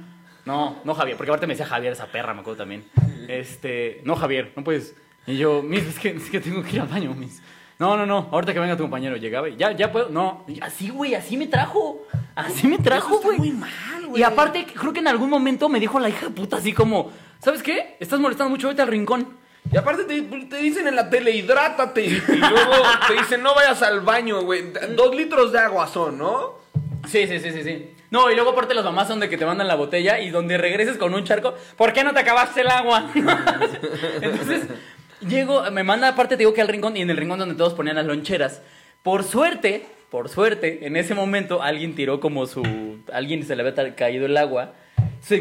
No, 0.45 0.81
no 0.83 0.93
Javier, 0.95 1.15
porque 1.15 1.29
aparte 1.31 1.45
me 1.47 1.53
decía 1.53 1.65
Javier, 1.67 1.93
esa 1.93 2.07
perra, 2.07 2.33
me 2.33 2.41
acuerdo 2.41 2.59
también. 2.59 2.83
Este, 3.27 4.01
no 4.03 4.15
Javier, 4.17 4.51
no 4.57 4.63
puedes. 4.65 4.95
Y 5.25 5.37
yo, 5.37 5.61
Miss, 5.63 5.83
es 5.87 5.99
que, 5.99 6.09
es 6.09 6.29
que 6.29 6.41
tengo 6.41 6.61
que 6.61 6.75
ir 6.75 6.81
al 6.81 6.87
baño, 6.89 7.13
Miss. 7.13 7.41
No, 7.79 7.97
no, 7.97 8.05
no, 8.05 8.29
ahorita 8.31 8.53
que 8.53 8.59
venga 8.59 8.77
tu 8.77 8.83
compañero, 8.83 9.17
llegaba 9.17 9.49
y 9.49 9.55
ya, 9.55 9.71
ya 9.71 9.91
puedo. 9.91 10.09
No, 10.09 10.45
y 10.47 10.62
así, 10.62 10.89
güey, 10.89 11.15
así 11.15 11.38
me 11.38 11.47
trajo. 11.47 12.05
Así 12.36 12.67
me 12.67 12.77
trajo, 12.77 13.19
güey. 13.19 13.38
muy 13.38 13.51
mal, 13.51 14.07
güey. 14.07 14.21
Y 14.21 14.23
aparte, 14.23 14.65
creo 14.65 14.93
que 14.93 14.99
en 14.99 15.07
algún 15.07 15.29
momento 15.29 15.69
me 15.69 15.79
dijo 15.79 15.99
la 15.99 16.09
hija 16.09 16.27
de 16.27 16.31
puta 16.31 16.57
así 16.57 16.73
como, 16.73 17.12
¿sabes 17.39 17.63
qué? 17.63 17.97
Estás 17.99 18.19
molestando 18.19 18.49
mucho, 18.49 18.67
vete 18.67 18.81
al 18.81 18.88
rincón. 18.88 19.27
Y 19.71 19.77
aparte 19.77 20.03
te, 20.03 20.21
te 20.21 20.57
dicen 20.57 20.88
en 20.88 20.95
la 20.95 21.09
tele, 21.09 21.31
hidrátate. 21.31 22.05
Y 22.05 22.19
luego 22.36 22.73
te 23.07 23.13
dicen, 23.13 23.41
no 23.41 23.55
vayas 23.55 23.81
al 23.81 24.01
baño, 24.01 24.41
güey. 24.41 24.71
Dos 24.95 25.15
litros 25.15 25.51
de 25.51 25.59
agua 25.59 25.88
son, 25.88 26.17
¿no? 26.17 26.59
Sí, 27.07 27.27
sí, 27.27 27.39
sí, 27.39 27.51
sí, 27.51 27.63
sí. 27.63 27.89
No, 28.12 28.29
y 28.29 28.36
luego 28.36 28.51
aparte 28.51 28.75
las 28.75 28.86
mamás 28.86 29.07
son 29.07 29.19
de 29.19 29.27
que 29.27 29.38
te 29.38 29.45
mandan 29.45 29.67
la 29.67 29.73
botella 29.73 30.19
y 30.19 30.29
donde 30.29 30.57
regreses 30.59 30.97
con 30.97 31.15
un 31.15 31.23
charco, 31.23 31.55
¿por 31.75 31.93
qué 31.93 32.03
no 32.03 32.13
te 32.13 32.19
acabaste 32.19 32.62
el 32.62 32.67
agua? 32.67 33.09
Entonces, 34.21 34.67
llego, 35.27 35.69
me 35.71 35.83
manda 35.83 36.09
aparte, 36.09 36.36
te 36.36 36.39
digo 36.39 36.53
que 36.53 36.62
al 36.62 36.67
rincón 36.67 36.95
y 36.97 37.01
en 37.01 37.09
el 37.09 37.17
rincón 37.17 37.39
donde 37.39 37.55
todos 37.55 37.73
ponían 37.73 37.95
las 37.95 38.05
loncheras. 38.05 38.62
Por 39.01 39.23
suerte, 39.23 39.86
por 40.09 40.29
suerte, 40.29 40.86
en 40.86 40.95
ese 40.95 41.15
momento 41.15 41.62
alguien 41.62 41.95
tiró 41.95 42.19
como 42.19 42.45
su... 42.45 42.63
Alguien 43.12 43.43
se 43.43 43.55
le 43.55 43.67
había 43.67 43.95
caído 43.95 44.25
el 44.25 44.38
agua. 44.38 44.73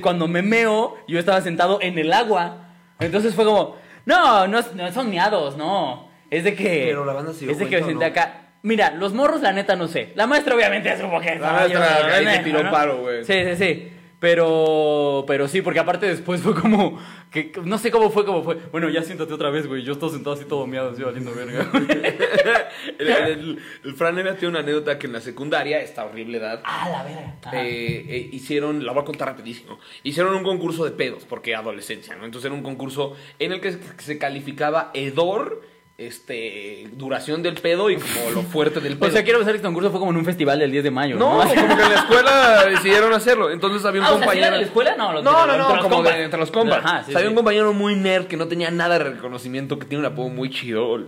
Cuando 0.00 0.28
me 0.28 0.42
meo, 0.42 0.96
yo 1.06 1.18
estaba 1.18 1.40
sentado 1.40 1.80
en 1.82 1.98
el 1.98 2.12
agua. 2.12 2.68
Entonces 2.98 3.34
fue 3.34 3.44
como, 3.44 3.76
no, 4.06 4.46
no, 4.48 4.60
no 4.74 4.92
son 4.92 5.10
miados, 5.10 5.56
no. 5.56 6.08
Es 6.30 6.44
de 6.44 6.54
que... 6.54 6.86
Pero 6.88 7.04
la 7.04 7.12
banda 7.12 7.32
se 7.32 7.40
dio 7.40 7.50
Es 7.50 7.58
de 7.58 7.66
que 7.66 7.76
me 7.76 7.82
cuenta, 7.82 7.86
¿o 7.86 7.90
senté 7.90 8.04
no? 8.04 8.10
acá. 8.10 8.38
Mira, 8.62 8.92
los 8.92 9.12
morros, 9.12 9.42
la 9.42 9.52
neta, 9.52 9.74
no 9.74 9.88
sé. 9.88 10.12
La 10.14 10.26
maestra, 10.26 10.54
obviamente, 10.54 10.96
supo 10.96 11.20
que. 11.20 11.34
La 11.34 11.52
maestra 11.52 12.44
tiró 12.44 12.70
paro, 12.70 12.98
güey. 12.98 13.24
Sí, 13.24 13.34
sí, 13.44 13.56
sí. 13.56 13.92
Pero, 14.22 15.24
pero 15.26 15.48
sí, 15.48 15.62
porque 15.62 15.80
aparte 15.80 16.06
después 16.06 16.40
fue 16.42 16.54
como. 16.54 16.96
Que, 17.32 17.50
no 17.64 17.76
sé 17.76 17.90
cómo 17.90 18.08
fue, 18.08 18.24
cómo 18.24 18.44
fue. 18.44 18.54
Bueno, 18.70 18.88
ya 18.88 19.02
siéntate 19.02 19.32
otra 19.34 19.50
vez, 19.50 19.66
güey. 19.66 19.82
Yo 19.82 19.94
estoy 19.94 20.10
sentado 20.10 20.36
así 20.36 20.44
todo 20.44 20.64
miado, 20.64 20.90
así 20.92 21.02
valiendo 21.02 21.34
verga. 21.34 21.68
El, 22.98 23.08
el- 23.08 23.58
el 23.84 23.94
Fran 23.94 24.16
Evia 24.18 24.36
tiene 24.36 24.50
una 24.50 24.60
anécdota 24.60 24.96
que 24.98 25.08
en 25.08 25.12
la 25.12 25.20
secundaria, 25.20 25.80
esta 25.80 26.04
horrible 26.04 26.38
edad, 26.38 26.60
ah, 26.64 26.88
la 26.88 27.02
verga. 27.02 27.34
Eh, 27.64 28.04
eh, 28.08 28.28
hicieron, 28.32 28.84
la 28.86 28.92
voy 28.92 29.02
a 29.02 29.04
contar 29.04 29.28
rapidísimo, 29.28 29.78
hicieron 30.04 30.34
un 30.36 30.42
concurso 30.44 30.84
de 30.84 30.92
pedos, 30.92 31.24
porque 31.28 31.54
adolescencia, 31.56 32.14
¿no? 32.16 32.24
Entonces 32.24 32.46
era 32.46 32.54
un 32.54 32.62
concurso 32.62 33.16
en 33.40 33.52
el 33.52 33.60
que 33.60 33.76
se 33.98 34.18
calificaba 34.18 34.90
hedor, 34.94 35.62
este, 35.98 36.88
duración 36.92 37.42
del 37.42 37.54
pedo 37.54 37.88
y 37.90 37.96
como 37.96 38.30
lo 38.34 38.42
fuerte 38.42 38.80
del 38.80 38.96
pedo. 38.96 39.08
o 39.10 39.12
sea, 39.12 39.22
quiero 39.22 39.38
pensar 39.38 39.52
que 39.52 39.56
este 39.58 39.66
concurso 39.68 39.90
fue 39.90 40.00
como 40.00 40.10
en 40.12 40.16
un 40.18 40.24
festival 40.24 40.58
del 40.58 40.70
10 40.72 40.84
de 40.84 40.90
mayo. 40.90 41.16
No, 41.16 41.44
No, 41.44 41.48
como 41.48 41.54
que 41.76 41.82
en 41.82 41.88
la 41.90 41.94
escuela 41.94 42.64
decidieron 42.68 43.12
hacerlo. 43.12 43.50
Entonces 43.50 43.84
había 43.84 44.00
un 44.00 44.06
Ah, 44.06 44.10
o 44.10 44.12
sea, 44.12 44.18
¿sí 44.20 44.24
compañero. 44.24 44.52
de 44.52 44.58
la 44.60 44.66
escuela? 44.66 44.94
No, 44.96 45.12
lo- 45.12 45.22
no, 45.22 45.46
no, 45.46 45.56
no, 45.58 45.68
los 45.76 45.82
como 45.84 46.02
de 46.02 46.22
entre 46.24 46.40
los 46.40 46.50
compas. 46.50 46.78
Ajá, 46.84 46.98
sí, 47.04 47.10
O 47.10 47.12
sea, 47.12 47.18
había 47.18 47.30
un 47.30 47.36
compañero 47.36 47.72
muy 47.72 47.94
nerd 47.94 48.26
que 48.26 48.36
no 48.36 48.48
tenía 48.48 48.70
nada 48.70 48.98
de 48.98 49.04
reconocimiento, 49.10 49.78
que 49.78 49.86
tiene 49.86 50.04
un 50.06 50.12
apodo 50.12 50.28
muy 50.28 50.50
chido. 50.50 50.98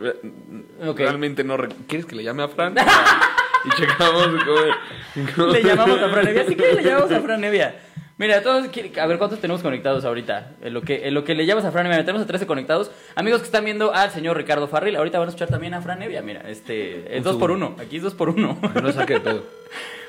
Realmente 0.97 1.45
no. 1.45 1.57
re- 1.57 1.69
¿Quieres 1.89 2.07
que 2.07 2.15
le 2.17 2.23
llame 2.25 2.43
a 2.43 2.49
Fran? 2.49 2.75
y 3.65 3.71
checamos 3.81 4.29
cómo- 5.35 5.47
Le 5.53 5.63
llamamos 5.63 6.01
a 6.01 6.09
Fran 6.09 6.29
Evia. 6.29 6.45
Si 6.47 6.55
quieres, 6.57 6.77
le 6.77 6.83
llamamos 6.83 7.11
a 7.13 7.21
Fran 7.21 7.43
Evia. 7.45 7.81
Mira, 8.17 8.43
todos, 8.43 8.69
quieren- 8.69 8.97
a 9.01 9.07
ver 9.07 9.19
cuántos 9.19 9.41
tenemos 9.41 9.61
conectados 9.61 10.05
ahorita. 10.05 10.53
En 10.63 10.73
lo 10.73 10.83
que, 10.83 11.09
en 11.09 11.15
lo 11.15 11.25
que 11.25 11.35
le 11.35 11.47
llamas 11.47 11.65
a 11.65 11.73
Fran 11.73 11.87
Evia, 11.87 11.99
tenemos 12.05 12.23
a 12.23 12.27
13 12.27 12.47
conectados. 12.47 12.91
Amigos 13.17 13.41
que 13.41 13.47
están 13.47 13.65
viendo 13.65 13.93
al 13.93 14.11
señor 14.13 14.37
Ricardo 14.37 14.69
Farril, 14.69 14.95
ahorita 14.97 15.19
van 15.19 15.27
a 15.27 15.31
escuchar 15.31 15.49
también 15.49 15.75
a 15.75 15.83
Fran 15.83 16.01
Evia. 16.01 16.23
Mira, 16.23 16.43
este, 16.49 17.13
es 17.13 17.19
Un 17.19 17.25
dos 17.25 17.37
por 17.37 17.51
segundo. 17.51 17.75
uno. 17.75 17.83
Aquí 17.83 17.97
es 17.97 18.03
dos 18.05 18.15
por 18.15 18.29
uno. 18.29 18.57
No 18.81 18.93
saque 18.93 19.15
de 19.15 19.21
pedo. 19.21 19.43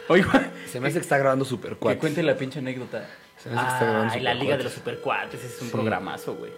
Se 0.67 0.79
me 0.79 0.89
hace 0.89 0.99
que 0.99 1.01
está 1.01 1.17
grabando 1.17 1.45
super 1.45 1.71
que 1.71 1.77
cuates. 1.77 1.99
cuente 1.99 2.21
la 2.21 2.35
pinche 2.35 2.59
anécdota. 2.59 3.07
Se 3.37 3.49
me 3.49 3.55
hace 3.55 3.65
que 3.65 3.73
está 3.73 3.85
grabando 3.85 4.13
Ay, 4.13 4.19
la 4.21 4.33
Supercuates. 4.33 4.39
Liga 4.43 4.57
de 4.57 4.63
los 4.63 4.73
Supercuates, 4.73 5.43
ese 5.43 5.55
es 5.55 5.61
un 5.63 5.71
programazo, 5.71 6.35
güey. 6.35 6.51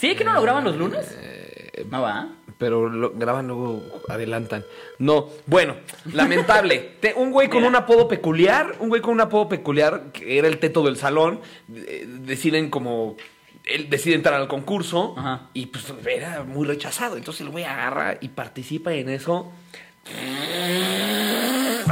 ¿Sí? 0.00 0.14
¿Que 0.16 0.24
no 0.24 0.32
lo 0.32 0.40
graban 0.42 0.64
los 0.64 0.76
lunes? 0.76 1.14
Eh, 1.20 1.84
No 1.90 2.00
va. 2.02 2.28
Pero 2.58 2.88
lo 2.90 3.12
graban 3.12 3.46
luego, 3.48 3.82
adelantan. 4.08 4.64
No, 4.98 5.28
bueno, 5.46 5.76
lamentable. 6.12 6.96
Te- 7.00 7.14
un 7.14 7.30
güey 7.30 7.48
con 7.48 7.64
un 7.64 7.74
apodo 7.74 8.06
peculiar, 8.06 8.74
un 8.80 8.88
güey 8.90 9.00
con 9.00 9.12
un 9.14 9.20
apodo 9.22 9.48
peculiar, 9.48 10.04
que 10.12 10.36
era 10.38 10.46
el 10.46 10.58
teto 10.58 10.82
del 10.84 10.96
salón, 10.96 11.40
eh, 11.74 12.06
deciden 12.06 12.68
como... 12.70 13.16
Él 13.64 13.88
decide 13.90 14.14
entrar 14.14 14.34
al 14.40 14.48
concurso 14.48 15.14
Ajá. 15.18 15.48
y 15.54 15.66
pues 15.66 15.92
era 16.06 16.42
muy 16.44 16.66
rechazado. 16.66 17.16
Entonces 17.16 17.42
el 17.42 17.50
güey 17.50 17.64
agarra 17.64 18.16
y 18.20 18.28
participa 18.28 18.92
en 18.94 19.08
eso. 19.10 19.52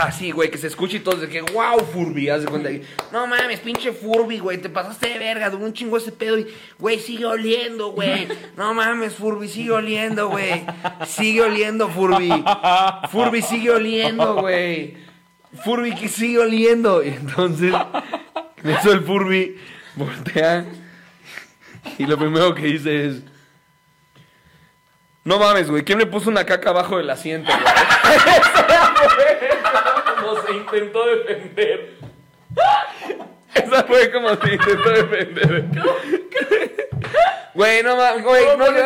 Así, 0.01 0.31
güey, 0.31 0.51
que 0.51 0.59
se 0.59 0.69
escucha 0.69 0.97
y 0.97 1.01
todo 1.01 1.17
de 1.17 1.29
que, 1.29 1.43
wow, 1.43 1.79
Furby, 1.93 2.29
haz 2.29 2.43
de 2.43 2.49
cuenta. 2.49 2.69
que, 2.69 2.83
No 3.13 3.27
mames, 3.27 3.61
pinche 3.61 3.93
Furby, 3.93 4.39
güey, 4.39 4.59
te 4.59 4.69
pasaste 4.69 5.09
de 5.09 5.19
verga, 5.19 5.51
duró 5.51 5.65
un 5.65 5.73
chingo 5.73 5.97
ese 5.97 6.13
pedo 6.13 6.39
y, 6.39 6.47
güey, 6.79 6.99
sigue 6.99 7.27
oliendo, 7.27 7.91
güey. 7.93 8.29
No 8.57 8.75
mames, 8.75 9.15
Furby, 9.15 9.49
sigue 9.49 9.73
oliendo, 9.73 10.29
güey. 10.29 10.65
Sigue 11.07 11.43
oliendo, 11.43 11.89
Furby. 11.89 12.31
Furby, 13.11 13.43
sigue 13.43 13.71
oliendo, 13.71 14.37
güey. 14.37 14.97
Furby, 15.65 15.95
que 15.95 16.09
sigue 16.09 16.39
oliendo. 16.39 17.03
Y 17.03 17.09
entonces, 17.09 17.75
en 18.63 18.71
eso 18.71 18.93
el 18.93 19.03
Furby 19.03 19.57
voltea 19.97 20.67
y 21.99 22.07
lo 22.07 22.19
primero 22.19 22.55
que 22.55 22.63
dice 22.67 23.07
es, 23.07 23.23
no 25.29 25.39
mames, 25.39 25.70
güey, 25.70 25.85
¿quién 25.85 25.99
me 25.99 26.07
puso 26.07 26.31
una 26.31 26.47
caca 26.47 26.70
abajo 26.70 26.97
del 26.97 27.11
asiento, 27.11 27.53
güey? 27.53 27.62
como 30.20 30.41
se 30.41 30.55
intentó 30.55 31.07
defender. 31.07 31.91
Esa 33.55 33.85
fue 33.85 34.11
como 34.11 34.31
se 34.37 34.55
intentó 34.55 34.89
defender. 34.89 35.66
Güey, 37.53 37.83
no 37.83 37.97
mames, 37.97 38.24
güey. 38.24 38.47
¿Cómo 38.47 38.64
No, 38.64 38.72
no, 38.72 38.79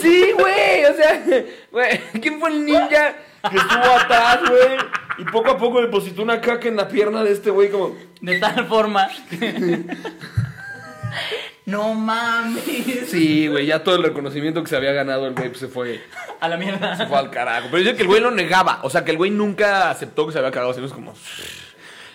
Sí, 0.00 0.32
güey, 0.32 0.86
o 0.86 0.94
sea, 0.94 1.22
güey, 1.70 1.98
¿quién 2.22 2.40
fue 2.40 2.48
el 2.48 2.64
ninja 2.64 3.16
que 3.50 3.58
estuvo 3.58 3.98
atrás, 3.98 4.40
güey? 4.48 4.78
Y 5.18 5.24
poco 5.24 5.50
a 5.50 5.58
poco 5.58 5.82
depositó 5.82 6.22
una 6.22 6.40
caca 6.40 6.68
en 6.68 6.76
la 6.76 6.88
pierna 6.88 7.22
de 7.22 7.32
este 7.32 7.50
güey 7.50 7.68
como... 7.68 7.98
De 8.22 8.38
tal 8.38 8.66
forma. 8.66 9.10
no 11.70 11.94
mames. 11.94 13.08
Sí, 13.08 13.48
güey, 13.48 13.66
ya 13.66 13.82
todo 13.82 13.96
el 13.96 14.02
reconocimiento 14.02 14.62
que 14.62 14.68
se 14.68 14.76
había 14.76 14.92
ganado 14.92 15.26
el 15.26 15.34
güey 15.34 15.48
pues, 15.48 15.60
se 15.60 15.68
fue, 15.68 16.00
A 16.40 16.48
la 16.48 16.56
mierda. 16.56 16.96
se 16.96 17.06
fue 17.06 17.18
al 17.18 17.30
carajo. 17.30 17.68
Pero 17.70 17.82
dice 17.82 17.96
que 17.96 18.02
el 18.02 18.08
güey 18.08 18.20
lo 18.20 18.30
negaba, 18.30 18.80
o 18.82 18.90
sea, 18.90 19.04
que 19.04 19.10
el 19.12 19.16
güey 19.16 19.30
nunca 19.30 19.90
aceptó 19.90 20.26
que 20.26 20.32
se 20.32 20.38
había 20.38 20.50
cagado, 20.50 20.72
sino 20.74 20.86
es 20.86 20.92
como... 20.92 21.14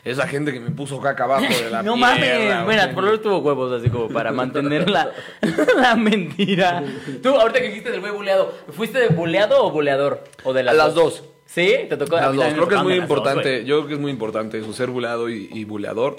Esa 0.04 0.28
gente 0.28 0.54
que 0.54 0.60
me 0.60 0.70
puso 0.70 1.02
caca 1.02 1.24
abajo 1.24 1.48
de 1.52 1.72
la 1.72 1.82
No 1.84 1.98
mames. 1.98 2.64
Bueno, 2.64 2.66
güey. 2.66 2.94
por 2.94 3.04
lo 3.04 3.10
menos 3.10 3.24
tuvo 3.24 3.40
huevos 3.40 3.82
así 3.82 3.90
como 3.90 4.08
para 4.08 4.32
mantener 4.32 4.88
la, 4.88 5.10
la 5.78 5.96
mentira. 5.96 6.84
Tú, 7.24 7.30
ahorita 7.30 7.60
que 7.60 7.70
dijiste 7.70 7.90
del 7.90 8.02
güey 8.02 8.12
buleado, 8.12 8.54
¿fuiste 8.72 9.00
de 9.00 9.08
buleado 9.08 9.66
o 9.66 9.72
buleador? 9.72 10.24
¿O 10.44 10.54
de 10.54 10.62
las, 10.62 10.76
Las 10.76 10.94
dos. 10.94 11.24
¿Sí? 11.46 11.86
¿Te 11.88 11.96
tocó? 11.98 12.16
Las 12.16 12.36
dos. 12.36 12.46
Creo 12.54 12.68
que 12.68 12.76
es 12.76 12.84
muy 12.84 12.94
dos, 12.96 13.04
importante. 13.04 13.64
yo 13.66 13.78
creo 13.78 13.88
que 13.88 13.94
es 13.94 14.00
muy 14.00 14.12
importante 14.12 14.58
eso, 14.60 14.74
ser 14.74 14.90
buleado 14.90 15.30
y, 15.30 15.50
y 15.54 15.64
buleador. 15.64 16.18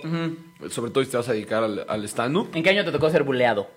Sobre 0.70 0.90
todo 0.90 1.04
si 1.04 1.10
te 1.10 1.16
vas 1.16 1.28
a 1.28 1.32
dedicar 1.32 1.62
al, 1.64 1.84
al 1.88 2.04
stand-up. 2.04 2.50
¿En 2.54 2.62
qué 2.62 2.70
año 2.70 2.84
te 2.84 2.92
tocó 2.92 3.10
ser 3.10 3.22
buleado? 3.24 3.68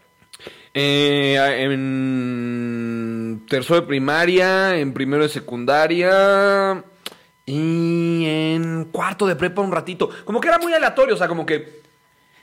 Eh, 0.74 1.36
en 1.64 3.46
tercero 3.50 3.82
de 3.82 3.88
primaria, 3.88 4.78
en 4.78 4.94
primero 4.94 5.24
de 5.24 5.30
secundaria 5.30 6.84
y 7.46 8.26
en 8.26 8.86
cuarto 8.92 9.26
de 9.28 9.36
prepa 9.36 9.62
un 9.62 9.72
ratito. 9.72 10.10
Como 10.26 10.40
que 10.40 10.48
era 10.48 10.60
muy 10.60 10.72
aleatorio, 10.74 11.16
o 11.16 11.18
sea, 11.18 11.28
como 11.28 11.46
que... 11.46 11.80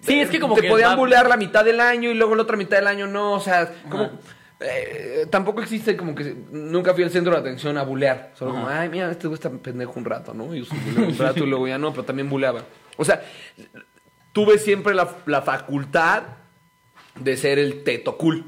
Sí, 0.00 0.20
es 0.20 0.28
que 0.30 0.38
como 0.40 0.54
te 0.54 0.62
que 0.62 0.68
podían 0.68 0.90
va- 0.92 0.96
bulear 0.96 1.28
la 1.28 1.36
mitad 1.36 1.64
del 1.64 1.80
año 1.80 2.11
y 2.11 2.14
luego 2.14 2.34
la 2.34 2.42
otra 2.42 2.57
mitad 2.57 2.76
del 2.76 2.86
año 2.86 3.07
no, 3.07 3.32
o 3.32 3.40
sea, 3.40 3.72
como... 3.88 4.11
eh, 4.59 5.26
tampoco 5.30 5.61
existe 5.61 5.96
como 5.96 6.14
que 6.14 6.34
nunca 6.50 6.94
fui 6.94 7.02
el 7.02 7.11
centro 7.11 7.32
de 7.32 7.40
atención 7.40 7.76
a 7.76 7.82
bulear. 7.82 8.32
Solo 8.34 8.52
como, 8.52 8.68
ay, 8.68 8.88
mira, 8.88 9.11
este 9.11 9.26
güey 9.26 9.34
está 9.34 9.50
pendejo 9.50 9.92
un 9.96 10.04
rato, 10.04 10.32
¿no? 10.32 10.54
Y 10.54 10.66
un 10.96 11.16
rato 11.18 11.44
y 11.44 11.46
luego 11.46 11.68
ya 11.68 11.78
no, 11.78 11.90
pero 11.90 12.04
también 12.04 12.30
buleaba. 12.30 12.62
O 12.96 13.04
sea, 13.04 13.22
tuve 14.32 14.59
siempre 14.59 14.94
la, 14.94 15.14
la 15.26 15.42
facultad 15.42 16.22
de 17.20 17.36
ser 17.36 17.59
el 17.59 17.82
teto 17.84 18.16
cool. 18.16 18.44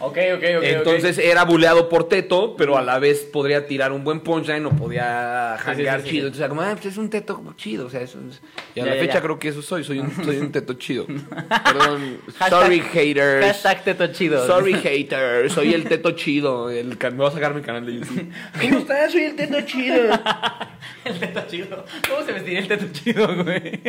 Ok, 0.00 0.18
ok, 0.36 0.42
ok. 0.58 0.62
Entonces 0.64 1.18
era 1.18 1.44
buleado 1.44 1.88
por 1.88 2.08
teto, 2.08 2.56
pero 2.56 2.76
a 2.76 2.82
la 2.82 2.98
vez 2.98 3.20
podría 3.20 3.66
tirar 3.66 3.92
un 3.92 4.02
buen 4.02 4.20
punchline 4.20 4.66
o 4.66 4.70
podía 4.70 5.54
sí, 5.58 5.64
janguear 5.64 6.00
sí, 6.00 6.06
sí. 6.06 6.10
chido. 6.10 6.26
Entonces 6.26 6.40
era 6.40 6.48
como, 6.48 6.62
ah, 6.62 6.72
pues 6.72 6.86
es 6.86 6.98
un 6.98 7.08
teto 7.10 7.54
chido. 7.56 7.86
O 7.86 7.90
sea, 7.90 8.00
eso 8.00 8.18
es- 8.28 8.42
Y 8.74 8.80
a 8.80 8.84
Ya, 8.84 8.90
la 8.90 8.96
ya, 8.96 9.00
fecha 9.02 9.14
ya. 9.14 9.22
creo 9.22 9.38
que 9.38 9.48
eso 9.48 9.62
soy. 9.62 9.84
Soy 9.84 10.00
un, 10.00 10.12
soy 10.24 10.38
un 10.38 10.50
teto 10.50 10.74
chido. 10.74 11.06
Perdón. 11.64 12.18
Sorry, 12.50 12.80
haters. 12.80 13.46
Hashtag 13.46 13.84
teto 13.84 14.06
chido. 14.08 14.44
Sorry, 14.46 14.74
haters. 14.74 15.52
Soy 15.52 15.72
el 15.74 15.84
teto 15.84 16.10
chido. 16.10 16.70
El, 16.70 16.98
me 17.00 17.10
voy 17.10 17.28
a 17.28 17.30
sacar 17.30 17.54
mi 17.54 17.62
canal 17.62 17.86
de 17.86 17.94
YouTube. 17.94 18.32
¿Cómo 18.60 18.78
estás? 18.78 19.12
Soy 19.12 19.22
el 19.22 19.36
teto 19.36 19.60
chido. 19.62 19.94
El 21.04 21.18
teto 21.20 21.40
chido. 21.48 21.84
¿Cómo 22.08 22.24
se 22.26 22.32
vestiría 22.32 22.60
el 22.60 22.68
teto 22.68 22.86
chido, 22.92 23.26
güey? 23.44 23.80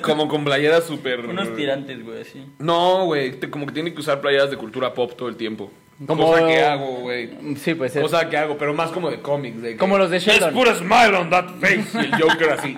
Como 0.00 0.28
con 0.28 0.44
playeras 0.44 0.84
súper... 0.84 1.20
Unos 1.20 1.54
tirantes, 1.54 2.02
güey, 2.02 2.22
así. 2.22 2.42
No, 2.58 3.04
güey. 3.04 3.38
Como 3.50 3.66
que 3.66 3.72
tiene 3.72 3.92
que 3.92 4.00
usar 4.00 4.20
playeras 4.22 4.50
de 4.50 4.56
cultura 4.56 4.94
pop 4.94 5.12
todo 5.14 5.28
el 5.28 5.36
tiempo. 5.36 5.43
Como- 6.06 6.26
Cosa 6.32 6.46
que 6.46 6.60
hago, 6.64 6.86
güey. 7.00 7.30
Sí, 7.56 7.74
pues 7.74 7.94
es. 7.94 8.02
Cosa 8.02 8.28
que 8.28 8.36
hago, 8.36 8.58
pero 8.58 8.74
más 8.74 8.90
como 8.90 9.10
de 9.10 9.20
cómics. 9.20 9.62
De 9.62 9.76
Como 9.76 9.96
los 9.96 10.10
de 10.10 10.18
Sheldon. 10.18 10.52
Let's 10.52 10.58
put 10.58 10.68
a 10.68 10.74
smile 10.76 11.16
on 11.16 11.30
that 11.30 11.48
face. 11.60 11.84
Y 11.94 11.98
el 11.98 12.20
Joker 12.20 12.50
así. 12.50 12.76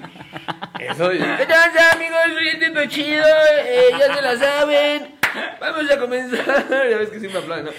Eso. 0.78 1.10
¿Qué 1.10 1.46
tal, 1.46 1.70
amigos? 1.94 2.18
Soy 2.34 2.48
el 2.48 2.58
tipo 2.58 2.84
chido. 2.86 3.24
eh, 3.64 3.84
ya 3.98 4.14
se 4.14 4.22
la 4.22 4.36
saben. 4.36 5.14
Vamos 5.60 5.90
a 5.90 5.98
comenzar. 5.98 6.66
Ya 6.90 6.98
ves 6.98 7.08
que 7.10 7.18
siempre 7.20 7.40
aplauden, 7.40 7.66
¿no? 7.66 7.70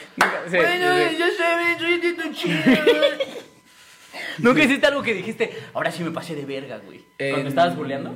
Sí, 0.50 0.58
bueno, 0.58 1.10
sí, 1.10 1.18
ya 1.18 1.28
saben, 1.38 1.80
soy 1.80 1.94
el 1.94 2.02
tipo 2.02 2.22
chido. 2.34 2.58
¿Nunca 4.40 4.64
hiciste 4.64 4.86
algo 4.88 5.02
que 5.04 5.14
dijiste, 5.14 5.52
ahora 5.74 5.92
sí 5.92 6.04
me 6.04 6.12
pasé 6.12 6.36
de 6.36 6.46
verga, 6.46 6.78
güey? 6.80 7.02
Cuando 7.18 7.38
Em, 7.42 7.48
estabas 7.48 7.76
buleando. 7.76 8.14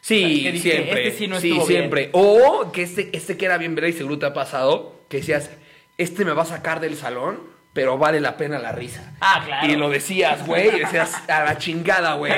Sí, 0.00 0.24
dije, 0.50 0.58
siempre. 0.58 1.06
este 1.08 1.18
sí 1.18 1.26
no 1.26 1.40
sí, 1.40 1.48
estuvo 1.50 1.66
bien. 1.66 1.80
siempre. 1.82 2.10
O 2.12 2.70
que 2.72 2.82
este, 2.82 3.10
este 3.12 3.36
que 3.36 3.44
era 3.46 3.58
bien 3.58 3.74
verga 3.74 3.88
y 3.88 3.92
seguro 3.92 4.18
te 4.18 4.26
ha 4.26 4.32
pasado, 4.34 4.95
que 5.08 5.18
decías, 5.18 5.50
este 5.98 6.24
me 6.24 6.32
va 6.32 6.42
a 6.42 6.46
sacar 6.46 6.80
del 6.80 6.96
salón, 6.96 7.40
pero 7.72 7.98
vale 7.98 8.20
la 8.20 8.36
pena 8.36 8.58
la 8.58 8.72
risa. 8.72 9.12
Ah, 9.20 9.42
claro. 9.44 9.66
Y 9.66 9.76
lo 9.76 9.90
decías, 9.90 10.46
güey, 10.46 10.68
y 10.76 10.80
decías, 10.80 11.14
a 11.28 11.44
la 11.44 11.58
chingada, 11.58 12.14
güey. 12.14 12.32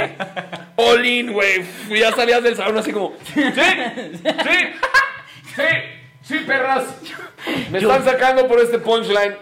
All 0.76 1.04
in, 1.04 1.32
güey. 1.32 1.64
Ya 1.90 2.12
salías 2.12 2.42
del 2.42 2.56
salón 2.56 2.78
así 2.78 2.92
como, 2.92 3.14
sí, 3.34 3.42
sí, 3.54 4.58
sí, 5.54 5.62
sí, 6.22 6.38
perras. 6.46 6.84
Me 7.70 7.78
están 7.78 8.04
sacando 8.04 8.46
por 8.48 8.60
este 8.60 8.78
punchline. 8.78 9.36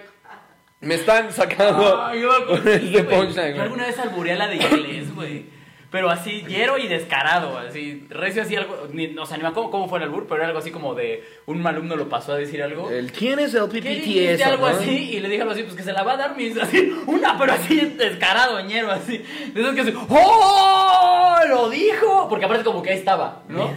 Me 0.81 0.95
están 0.97 1.33
sacando 1.33 2.15
yo 2.15 2.47
por 2.47 2.69
este 2.69 3.03
punchline, 3.05 3.49
Yo 3.49 3.53
güey. 3.55 3.61
alguna 3.61 3.87
vez 3.87 3.99
albureé 3.99 4.33
a 4.35 4.37
la 4.37 4.49
de 4.49 4.57
inglés, 4.57 5.15
güey. 5.15 5.47
Pero 5.91 6.11
así, 6.11 6.43
llero 6.49 6.79
y 6.79 6.89
descarado, 6.89 7.57
así. 7.59 8.07
Recio 8.11 8.43
así 8.43 8.57
algo. 8.57 8.89
Ni, 8.93 9.17
o 9.17 9.25
sea, 9.25 9.37
ni 9.37 9.45
me 9.45 9.51
acuerdo 9.51 9.71
cómo 9.71 9.89
fue 9.89 9.99
el 9.99 10.05
albur, 10.05 10.25
pero 10.27 10.37
era 10.39 10.49
algo 10.49 10.59
así 10.59 10.71
como 10.71 10.95
de 10.95 11.25
un 11.47 11.65
alumno 11.67 11.95
lo 11.97 12.09
pasó 12.09 12.33
a 12.33 12.37
decir 12.37 12.63
algo. 12.63 12.91
El, 12.91 13.13
¿Quién 13.13 13.39
es 13.39 13.55
el 13.55 13.69
¿Qué 13.71 13.81
PPT 13.81 13.89
dijiste? 13.89 14.33
eso, 14.35 14.45
algo 14.47 14.69
no? 14.69 14.77
así 14.77 15.11
y 15.15 15.21
le 15.21 15.29
dije 15.29 15.43
algo 15.43 15.53
así, 15.53 15.63
pues 15.63 15.77
que 15.77 15.83
se 15.85 15.93
la 15.93 16.03
va 16.03 16.15
a 16.15 16.17
dar 16.17 16.37
mientras 16.37 16.69
así, 16.69 16.93
una, 17.07 17.39
pero 17.39 17.53
así 17.53 17.81
descarado, 17.97 18.61
ñero, 18.63 18.91
así. 18.91 19.25
Esos 19.55 19.75
que 19.75 19.81
así, 19.83 19.95
¡Oh! 20.09 21.39
¡Lo 21.49 21.71
dijo! 21.71 22.27
Porque 22.29 22.45
aparte 22.45 22.65
como 22.65 22.83
que 22.83 22.91
ahí 22.91 22.99
estaba, 22.99 23.45
¿no? 23.49 23.71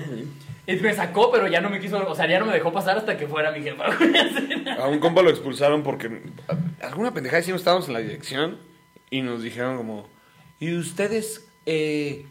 Y 0.65 0.75
me 0.75 0.93
sacó, 0.93 1.31
pero 1.31 1.47
ya 1.47 1.61
no 1.61 1.69
me 1.69 1.79
quiso, 1.79 1.97
o 2.07 2.15
sea, 2.15 2.27
ya 2.27 2.39
no 2.39 2.45
me 2.45 2.53
dejó 2.53 2.71
pasar 2.71 2.97
hasta 2.97 3.17
que 3.17 3.27
fuera 3.27 3.51
mi 3.51 3.61
jefa. 3.63 3.85
A 4.79 4.87
un 4.87 4.99
compa 4.99 5.21
lo 5.21 5.29
expulsaron 5.29 5.81
porque 5.83 6.21
alguna 6.81 7.13
pendejada 7.13 7.41
hicimos, 7.41 7.61
estábamos 7.61 7.87
en 7.87 7.93
la 7.93 7.99
dirección 7.99 8.57
y 9.09 9.21
nos 9.21 9.41
dijeron 9.41 9.77
como, 9.77 10.07
¿y 10.59 10.75
ustedes 10.75 11.48
eh, 11.65 12.25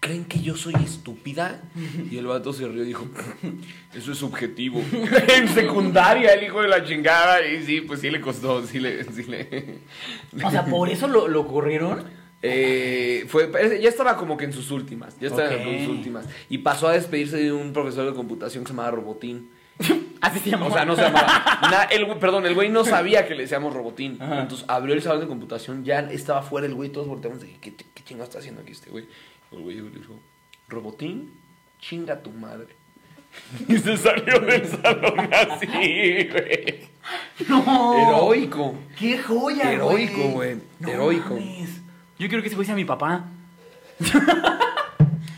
creen 0.00 0.24
que 0.24 0.40
yo 0.40 0.56
soy 0.56 0.74
estúpida? 0.74 1.62
Y 2.10 2.16
el 2.16 2.26
vato 2.26 2.52
se 2.52 2.66
rió 2.66 2.82
y 2.82 2.86
dijo, 2.86 3.06
eso 3.94 4.12
es 4.12 4.18
subjetivo. 4.18 4.82
en 5.36 5.48
secundaria, 5.48 6.34
el 6.34 6.44
hijo 6.44 6.60
de 6.60 6.68
la 6.68 6.84
chingada, 6.84 7.46
y 7.46 7.64
sí, 7.64 7.80
pues 7.82 8.00
sí 8.00 8.10
le 8.10 8.20
costó, 8.20 8.66
sí 8.66 8.80
le... 8.80 9.04
Sí 9.04 9.24
le 9.24 9.78
o 10.44 10.50
sea, 10.50 10.64
por 10.64 10.88
eso 10.88 11.06
lo, 11.06 11.28
lo 11.28 11.40
ocurrieron. 11.40 12.04
Eh, 12.44 13.24
fue, 13.28 13.48
ya 13.80 13.88
estaba 13.88 14.16
como 14.16 14.36
que 14.36 14.44
en 14.44 14.52
sus 14.52 14.72
últimas, 14.72 15.16
ya 15.20 15.28
estaba 15.28 15.54
en 15.54 15.86
sus 15.86 15.96
últimas. 15.96 16.26
Y 16.48 16.58
pasó 16.58 16.88
a 16.88 16.92
despedirse 16.92 17.36
de 17.36 17.52
un 17.52 17.72
profesor 17.72 18.04
de 18.04 18.14
computación 18.14 18.64
que 18.64 18.68
se 18.68 18.74
llamaba 18.74 18.90
Robotín. 18.90 19.50
Así 20.20 20.38
se 20.38 20.50
llamaba. 20.50 20.70
O 20.70 20.74
sea, 20.74 20.84
no 20.84 20.94
se 20.96 21.02
llamaba. 21.02 21.58
na- 21.70 21.82
el, 21.84 22.06
perdón, 22.18 22.46
el 22.46 22.54
güey 22.54 22.68
no 22.68 22.84
sabía 22.84 23.26
que 23.26 23.34
le 23.34 23.42
decíamos 23.42 23.74
robotín. 23.74 24.18
Ajá. 24.22 24.42
Entonces 24.42 24.64
abrió 24.68 24.94
el 24.94 25.02
salón 25.02 25.20
de 25.20 25.26
computación, 25.26 25.84
ya 25.84 25.98
estaba 26.00 26.42
fuera 26.42 26.66
el 26.66 26.74
güey, 26.74 26.90
todos 26.90 27.08
volteamos 27.08 27.40
de 27.40 27.56
¿qué, 27.60 27.74
qué 27.74 28.04
chingo 28.04 28.22
está 28.24 28.38
haciendo 28.38 28.60
aquí 28.62 28.72
este 28.72 28.90
güey? 28.90 29.06
El 29.50 29.60
güey 29.60 29.76
le 29.80 29.90
dijo, 29.90 30.18
¿robotín? 30.68 31.32
chinga 31.80 32.22
tu 32.22 32.30
madre. 32.30 32.68
Y 33.68 33.78
se 33.78 33.96
salió 33.96 34.38
del 34.40 34.66
salón 34.66 35.18
así, 35.32 36.28
güey. 36.30 36.88
No. 37.48 37.96
Heroico. 37.98 38.74
¡Qué 38.98 39.18
joya, 39.18 39.72
Heroico, 39.72 40.22
güey. 40.28 40.56
No 40.78 40.88
Heroico. 40.88 41.30
mames. 41.34 41.80
Yo 42.18 42.28
quiero 42.28 42.42
que 42.42 42.48
ese 42.48 42.54
güey 42.56 42.66
sea 42.66 42.74
mi 42.76 42.84
papá. 42.84 43.24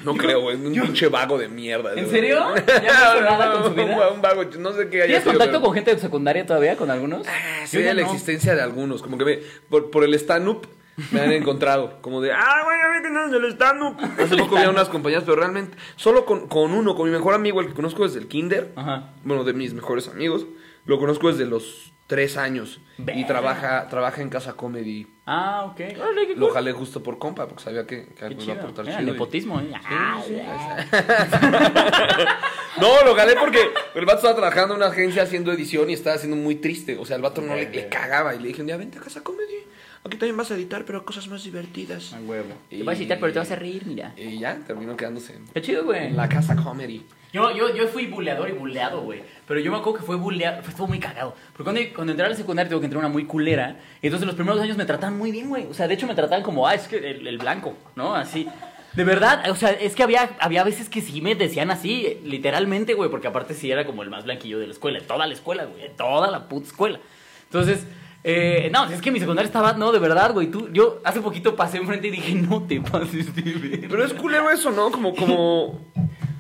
No 0.05 0.14
creo, 0.16 0.40
güey. 0.42 0.57
Un 0.57 0.72
pinche 0.72 1.09
vago 1.09 1.38
de 1.38 1.48
mierda. 1.48 1.90
¿En 1.94 2.00
güey. 2.05 2.11
serio? 2.11 2.44
¿Ya 2.66 3.14
no 3.14 3.20
nada 3.22 3.52
con 3.52 3.62
su 3.64 3.68
Un 3.70 3.76
vida? 3.76 3.98
va- 3.98 4.11
Un 4.11 4.20
vago, 4.22 4.44
no 4.59 4.72
sé 4.72 4.88
qué 4.88 5.02
¿Tienes 5.05 5.24
contacto 5.24 5.52
pero- 5.52 5.62
con 5.62 5.74
gente 5.74 5.94
de 5.94 6.00
secundaria 6.00 6.44
todavía, 6.46 6.76
con 6.76 6.90
algunos? 6.90 7.26
Ah, 7.26 7.61
Yo 7.62 7.66
Sí, 7.80 7.82
la 7.82 7.94
no. 7.94 8.00
existencia 8.00 8.55
de 8.55 8.62
algunos. 8.62 9.02
Como 9.02 9.16
que 9.18 9.24
me, 9.24 9.38
por, 9.68 9.90
por 9.90 10.05
el 10.05 10.14
stand-up 10.14 10.68
me 11.11 11.20
han 11.20 11.32
encontrado. 11.32 11.98
Como 12.02 12.20
de, 12.20 12.32
ah, 12.32 12.62
güey, 12.64 12.76
a 12.80 12.88
ver 12.88 13.05
es 13.05 13.32
el 13.32 13.50
stand-up. 13.52 13.96
Hace 14.22 14.36
poco 14.36 14.57
vi 14.57 14.62
a 14.62 14.70
unas 14.70 14.88
compañías, 14.88 15.22
pero 15.24 15.36
realmente, 15.36 15.76
solo 15.96 16.24
con, 16.26 16.46
con 16.48 16.72
uno, 16.72 16.94
con 16.94 17.07
mi 17.07 17.12
mejor 17.16 17.34
amigo, 17.34 17.61
el 17.61 17.68
que 17.68 17.74
conozco 17.74 18.05
desde 18.05 18.18
el 18.20 18.28
kinder. 18.28 18.72
Ajá. 18.76 19.11
Bueno, 19.24 19.42
de 19.44 19.55
mis 19.55 19.72
mejores 19.74 20.09
amigos. 20.09 20.46
Lo 20.86 20.98
conozco 20.98 21.28
desde 21.28 21.46
los 21.46 21.93
tres 22.07 22.36
años. 22.36 22.80
Y 22.98 23.24
trabaja, 23.24 23.88
trabaja 23.88 24.20
en 24.22 24.28
Casa 24.28 24.52
Comedy. 24.55 25.07
Ah, 25.26 25.64
ok. 25.72 25.80
Lo 26.36 26.50
jalé 26.50 26.72
justo 26.72 27.02
por 27.02 27.18
compa, 27.18 27.48
porque 27.48 27.64
sabía 27.64 27.86
que, 27.86 28.07
que 28.09 28.24
algo 28.24 28.42
iba 28.42 28.55
a 28.55 28.57
aportar 28.59 28.84
Mira, 28.84 28.98
chido. 28.98 29.09
y- 29.09 29.12
nepotismo, 29.12 29.61
¿eh? 29.61 29.72
Ah, 29.84 30.22
No, 32.80 33.05
lo 33.05 33.14
galé 33.14 33.36
porque 33.36 33.61
el 33.94 34.05
vato 34.05 34.18
estaba 34.18 34.34
trabajando 34.34 34.74
en 34.74 34.80
una 34.80 34.90
agencia 34.90 35.22
haciendo 35.22 35.52
edición 35.52 35.88
y 35.90 35.92
estaba 35.92 36.16
haciendo 36.16 36.36
muy 36.36 36.57
triste. 36.57 36.98
O 36.98 37.07
sea, 37.07 37.16
el 37.16 37.22
vato 37.22 37.40
no 37.40 37.55
le, 37.55 37.70
le 37.70 37.88
cagaba. 37.88 38.34
Y 38.34 38.40
le 38.40 38.48
dije 38.48 38.61
un 38.61 38.66
día, 38.66 38.76
vente 38.76 38.98
a 38.98 39.00
casa 39.00 39.22
comedy. 39.22 39.64
Aquí 40.05 40.18
también 40.18 40.36
vas 40.36 40.50
a 40.50 40.55
editar, 40.55 40.84
pero 40.84 41.05
cosas 41.05 41.26
más 41.28 41.42
divertidas. 41.44 42.12
A 42.12 42.20
huevo. 42.20 42.48
Y- 42.70 42.78
Te 42.78 42.82
vas 42.84 42.94
a 42.96 42.98
citar, 42.98 43.18
pero 43.18 43.32
te 43.32 43.38
vas 43.38 43.50
a 43.50 43.57
reír, 43.57 43.84
mira. 43.86 44.12
Y 44.16 44.38
ya, 44.38 44.57
terminó 44.66 44.96
quedándose 44.96 45.34
en 45.34 45.46
Qué 45.46 45.62
chido, 45.62 45.84
güey. 45.84 46.12
la 46.12 46.28
casa 46.28 46.55
comedy. 46.57 47.05
Yo, 47.32 47.50
yo, 47.57 47.74
yo 47.74 47.88
fui 47.88 48.07
buleador 48.07 48.48
y 48.48 48.52
buleado, 48.52 49.00
güey. 49.00 49.22
Pero 49.48 49.59
yo 49.61 49.72
me 49.72 49.78
acuerdo 49.78 49.98
que 50.00 50.05
fue 50.07 50.16
buleado, 50.16 50.62
fue, 50.62 50.70
estuvo 50.70 50.86
muy 50.86 51.00
cagado. 51.00 51.34
Porque 51.52 51.64
cuando, 51.64 51.80
cuando 51.94 52.12
entré 52.12 52.26
a 52.26 52.28
la 52.28 52.36
secundaria 52.36 52.68
tuve 52.70 52.80
que 52.80 52.86
entrar 52.86 53.02
a 53.02 53.07
una 53.07 53.12
muy 53.12 53.24
culera. 53.24 53.76
Y 54.02 54.07
entonces 54.07 54.26
los 54.26 54.36
primeros 54.36 54.61
años 54.61 54.76
me 54.76 54.84
trataban 54.84 55.16
muy 55.18 55.32
bien, 55.32 55.48
güey. 55.48 55.66
O 55.66 55.74
sea, 55.74 55.88
de 55.88 55.94
hecho 55.94 56.07
me 56.07 56.14
trataban 56.14 56.44
como, 56.44 56.68
ah, 56.68 56.74
es 56.74 56.86
que 56.86 56.96
el, 56.98 57.26
el 57.26 57.38
blanco, 57.38 57.76
¿no? 57.96 58.14
Así. 58.14 58.46
De 58.94 59.02
verdad, 59.02 59.50
o 59.50 59.57
sea, 59.57 59.70
es 59.70 59.96
que 59.96 60.05
había, 60.05 60.36
había 60.38 60.62
veces 60.62 60.88
que 60.88 61.00
sí 61.00 61.20
me 61.22 61.34
decían 61.34 61.70
así, 61.72 62.20
literalmente, 62.22 62.94
güey. 62.94 63.11
Porque 63.11 63.26
aparte 63.26 63.55
sí 63.55 63.68
era 63.70 63.84
como 63.86 64.02
el 64.05 64.11
más 64.11 64.24
blanquillo 64.24 64.61
de 64.61 64.66
la 64.68 64.72
escuela, 64.74 65.00
de 65.00 65.07
toda 65.07 65.26
la 65.26 65.32
escuela, 65.32 65.64
güey. 65.64 65.80
de 65.82 65.88
Toda 65.88 66.30
la 66.30 66.46
puta 66.48 66.66
escuela. 66.68 67.00
Entonces, 67.46 67.84
eh, 68.27 68.70
no, 68.72 68.87
es 68.87 69.03
que 69.03 69.11
mi 69.11 69.20
secundaria 69.20 69.47
estaba, 69.47 69.75
no, 69.75 69.93
de 69.93 69.99
verdad, 69.99 70.33
güey. 70.33 70.51
Tú, 70.51 70.70
yo 70.72 71.03
hace 71.05 71.20
poquito 71.20 71.55
pasé 71.55 71.77
enfrente 71.77 72.09
y 72.09 72.11
dije, 72.11 72.35
no 72.35 72.62
te 72.62 72.81
pases 72.81 73.35
de 73.37 73.43
ver. 73.43 73.87
Pero 73.89 74.03
es 74.03 74.14
culero 74.14 74.51
eso, 74.51 74.70
¿no? 74.70 74.91
Como, 74.91 75.14
como. 75.14 75.79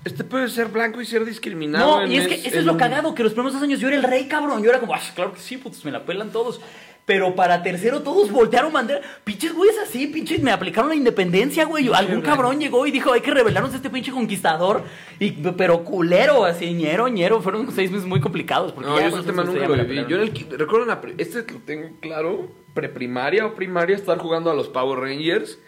Este 0.04 0.22
puede 0.24 0.48
ser 0.48 0.68
blanco 0.68 1.00
y 1.00 1.06
ser 1.06 1.24
discriminado. 1.24 2.00
No, 2.02 2.06
y 2.06 2.16
es 2.16 2.28
que 2.28 2.34
es- 2.34 2.46
eso 2.46 2.58
es 2.58 2.64
lo 2.66 2.72
un- 2.72 2.78
cagado, 2.78 3.14
que 3.14 3.22
los 3.22 3.32
primeros 3.32 3.54
dos 3.54 3.62
años 3.62 3.80
yo 3.80 3.88
era 3.88 3.96
el 3.96 4.02
rey, 4.02 4.26
cabrón. 4.28 4.62
Yo 4.62 4.70
era 4.70 4.78
como, 4.80 4.94
"Ah, 4.94 5.00
claro 5.14 5.32
que 5.32 5.40
sí, 5.40 5.56
putos, 5.56 5.84
me 5.84 5.90
la 5.90 6.04
pelan 6.04 6.30
todos. 6.30 6.60
Pero 7.06 7.34
para 7.34 7.62
tercero 7.62 8.00
todos 8.00 8.30
voltearon 8.30 8.72
bandera. 8.72 9.02
Pinches 9.24 9.52
güeyes 9.54 9.76
así, 9.78 10.06
pinches, 10.06 10.42
me 10.42 10.50
aplicaron 10.50 10.88
la 10.88 10.94
independencia, 10.96 11.66
güey. 11.66 11.92
Algún 11.92 12.22
cabrón 12.22 12.58
llegó 12.58 12.86
y 12.86 12.90
dijo, 12.90 13.12
hay 13.12 13.20
que 13.20 13.30
rebelarnos 13.30 13.72
de 13.72 13.76
este 13.76 13.90
pinche 13.90 14.10
conquistador. 14.10 14.84
Y, 15.20 15.32
pero 15.32 15.84
culero, 15.84 16.46
así, 16.46 16.72
ñero, 16.72 17.08
ñero. 17.08 17.42
Fueron 17.42 17.70
seis 17.72 17.90
meses 17.90 18.06
muy 18.06 18.20
complicados. 18.22 18.72
Porque 18.72 18.88
No, 18.88 18.98
ya 18.98 19.10
yo 19.10 19.18
ese 19.18 19.26
tema 19.26 19.44
nunca 19.44 19.68
lo 19.68 19.74
viví. 19.84 19.96
Yo 20.08 20.16
en 20.16 20.22
el, 20.22 20.58
recuerdo 20.58 20.84
en 20.84 20.88
la 20.88 21.00
pre- 21.02 21.14
este 21.18 21.44
lo 21.52 21.58
tengo 21.60 21.90
claro, 22.00 22.48
preprimaria 22.72 23.44
o 23.44 23.54
primaria, 23.54 23.96
estar 23.96 24.16
jugando 24.16 24.50
a 24.50 24.54
los 24.54 24.68
Power 24.68 24.98
Rangers 25.00 25.58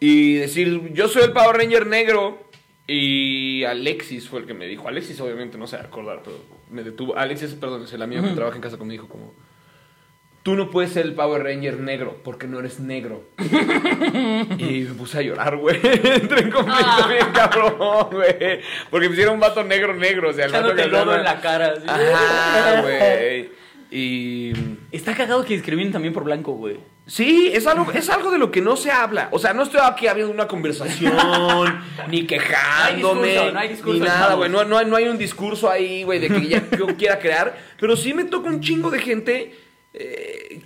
y 0.00 0.34
decir, 0.36 0.92
yo 0.94 1.08
soy 1.08 1.24
el 1.24 1.32
Power 1.32 1.56
Ranger 1.58 1.86
negro. 1.86 2.47
Y 2.90 3.64
Alexis 3.64 4.28
fue 4.28 4.40
el 4.40 4.46
que 4.46 4.54
me 4.54 4.66
dijo, 4.66 4.88
Alexis 4.88 5.20
obviamente 5.20 5.58
no 5.58 5.66
se 5.66 5.76
va 5.76 5.82
a 5.82 5.86
acordar, 5.86 6.22
pero 6.24 6.38
me 6.70 6.82
detuvo. 6.82 7.16
Alexis, 7.16 7.52
perdón, 7.54 7.84
es 7.84 7.92
el 7.92 8.00
amigo 8.02 8.22
que 8.22 8.30
trabaja 8.30 8.56
en 8.56 8.62
casa 8.62 8.78
conmigo, 8.78 9.02
dijo 9.02 9.12
como, 9.12 9.34
tú 10.42 10.54
no 10.56 10.70
puedes 10.70 10.92
ser 10.92 11.04
el 11.04 11.12
Power 11.12 11.42
Ranger 11.42 11.78
negro 11.80 12.16
porque 12.24 12.46
no 12.46 12.58
eres 12.60 12.80
negro. 12.80 13.24
y 13.38 14.80
me 14.88 14.94
puse 14.96 15.18
a 15.18 15.22
llorar, 15.22 15.56
güey. 15.58 15.76
Entré 15.82 16.40
en 16.40 16.50
conflicto 16.50 16.86
Ah. 16.86 17.08
bien 17.08 17.26
cabrón, 17.34 18.06
güey. 18.10 18.60
Porque 18.90 19.08
me 19.08 19.12
hicieron 19.12 19.34
un 19.34 19.40
vato 19.40 19.62
negro 19.64 19.94
negro, 19.94 20.30
o 20.30 20.32
sea, 20.32 20.46
el 20.46 20.52
vato 20.52 20.74
que 20.74 20.86
lodo 20.86 21.14
en 21.14 21.24
la 21.24 21.40
cara. 21.42 21.74
así. 21.76 21.84
Ajá, 21.86 22.80
güey. 22.80 23.50
Y. 23.90 24.52
Está 24.92 25.14
cagado 25.14 25.44
que 25.46 25.54
discriminen 25.54 25.92
también 25.92 26.12
por 26.12 26.22
blanco, 26.22 26.52
güey. 26.52 26.76
Sí, 27.08 27.50
es 27.54 27.66
algo, 27.66 27.90
es 27.92 28.08
algo 28.10 28.30
de 28.30 28.38
lo 28.38 28.50
que 28.50 28.60
no 28.60 28.76
se 28.76 28.90
habla. 28.92 29.28
O 29.32 29.38
sea, 29.38 29.54
no 29.54 29.62
estoy 29.62 29.80
aquí 29.82 30.06
habiendo 30.06 30.30
una 30.32 30.46
conversación, 30.46 31.14
ni 32.08 32.26
quejándome, 32.26 33.28
discurso, 33.28 33.52
no 33.52 33.58
hay 33.58 33.68
discurso, 33.70 33.98
ni 34.00 34.06
nada, 34.06 34.34
güey. 34.34 34.50
No, 34.50 34.64
no, 34.64 34.76
hay- 34.76 34.86
no 34.86 34.94
hay 34.94 35.08
un 35.08 35.16
discurso 35.16 35.70
ahí, 35.70 36.02
güey, 36.04 36.20
de 36.20 36.28
que 36.28 36.46
ya 36.46 36.62
yo 36.78 36.86
quiera 36.98 37.18
crear. 37.18 37.56
Pero 37.80 37.96
sí 37.96 38.12
me 38.12 38.24
toca 38.24 38.48
un 38.50 38.60
chingo 38.60 38.90
de 38.90 38.98
gente 39.00 39.58
eh, 39.94 40.60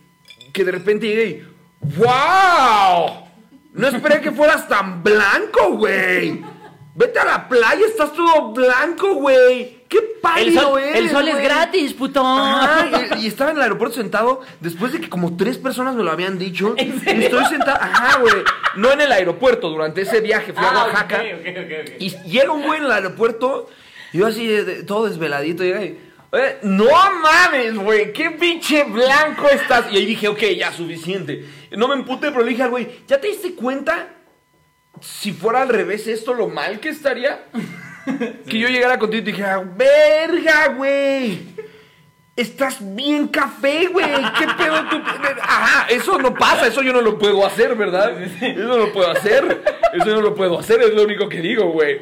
que 0.53 0.65
de 0.65 0.73
repente 0.73 1.07
llegue 1.07 1.27
y. 1.27 1.97
¡Wow! 1.97 3.27
No 3.75 3.89
esperé 3.89 4.21
que 4.21 4.33
fueras 4.33 4.69
tan 4.69 5.03
blanco, 5.03 5.73
güey. 5.77 6.43
Vete 6.95 7.19
a 7.21 7.25
la 7.25 7.49
playa, 7.49 7.87
estás 7.87 8.13
todo 8.13 8.53
blanco, 8.53 9.15
güey. 9.15 9.82
¡Qué 10.23 10.29
pálido 10.29 10.61
El 10.61 10.67
sol, 10.67 10.81
eres, 10.83 11.01
el 11.03 11.11
sol 11.11 11.29
es 11.29 11.37
gratis, 11.43 11.93
puto. 11.95 12.23
Ajá, 12.25 12.89
y, 13.19 13.25
y 13.25 13.27
estaba 13.27 13.51
en 13.51 13.57
el 13.57 13.63
aeropuerto 13.65 13.97
sentado 13.97 14.41
después 14.61 14.93
de 14.93 15.01
que 15.01 15.09
como 15.09 15.37
tres 15.37 15.59
personas 15.59 15.95
me 15.97 16.05
lo 16.05 16.11
habían 16.13 16.39
dicho. 16.39 16.75
¿En 16.79 17.01
serio? 17.01 17.23
Y 17.23 17.25
estoy 17.25 17.45
sentado, 17.47 17.79
ajá, 17.81 18.21
güey. 18.21 18.35
No 18.77 18.93
en 18.93 19.01
el 19.01 19.11
aeropuerto, 19.13 19.69
durante 19.69 20.03
ese 20.03 20.21
viaje 20.21 20.53
fui 20.53 20.65
a 20.65 20.71
Ah, 20.71 20.85
Oaxaca. 20.85 21.17
ok, 21.17 21.41
ok, 21.41 21.47
ok, 21.59 21.73
ok. 21.89 21.95
Y 22.01 22.11
llega 22.31 22.53
un 22.53 22.63
güey 22.65 22.79
en 22.79 22.87
el 22.87 22.93
aeropuerto, 22.93 23.69
y 24.13 24.19
yo 24.19 24.27
así, 24.27 24.47
de- 24.47 24.85
todo 24.85 25.09
desveladito, 25.09 25.65
llega 25.65 25.85
y. 25.85 25.99
"Oye, 26.31 26.57
no 26.63 26.87
mames, 27.21 27.75
güey, 27.75 28.13
qué 28.13 28.31
pinche 28.31 28.85
blanco 28.85 29.49
estás. 29.49 29.87
Y 29.93 29.97
ahí 29.99 30.07
dije, 30.07 30.29
ok, 30.29 30.41
ya, 30.57 30.73
suficiente. 30.73 31.45
No 31.73 31.89
me 31.89 31.95
emputé, 31.95 32.31
pero 32.31 32.43
le 32.45 32.51
dije 32.51 32.63
al 32.63 32.71
güey, 32.71 32.89
¿ya 33.07 33.21
te 33.21 33.27
diste 33.27 33.55
cuenta? 33.55 34.09
Si 35.01 35.33
fuera 35.33 35.63
al 35.63 35.69
revés 35.69 36.07
esto, 36.07 36.33
lo 36.33 36.49
mal 36.49 36.79
que 36.81 36.91
estaría. 36.91 37.45
Que 38.49 38.59
yo 38.59 38.69
llegara 38.69 38.99
contigo 38.99 39.23
y 39.23 39.25
te 39.25 39.31
dijera, 39.33 39.59
verga, 39.59 40.69
güey. 40.77 41.41
Estás 42.43 42.79
bien 42.81 43.29
café, 43.29 43.87
güey. 43.87 44.05
¿Qué 44.37 44.47
pedo 44.59 44.85
tú? 44.91 45.01
Ajá, 45.41 45.87
eso 45.89 46.19
no 46.19 46.35
pasa, 46.35 46.67
eso 46.67 46.83
yo 46.83 46.93
no 46.93 47.01
lo 47.01 47.17
puedo 47.17 47.47
hacer, 47.47 47.77
¿verdad? 47.77 48.21
Eso 48.21 48.67
no 48.67 48.79
lo 48.79 48.93
puedo 48.93 49.09
hacer. 49.09 49.63
Eso 49.93 50.07
no 50.07 50.23
lo 50.23 50.35
puedo 50.35 50.59
hacer, 50.59 50.81
es 50.81 50.95
lo 50.95 51.03
único 51.05 51.29
que 51.29 51.41
digo, 51.41 51.71
güey. 51.71 52.01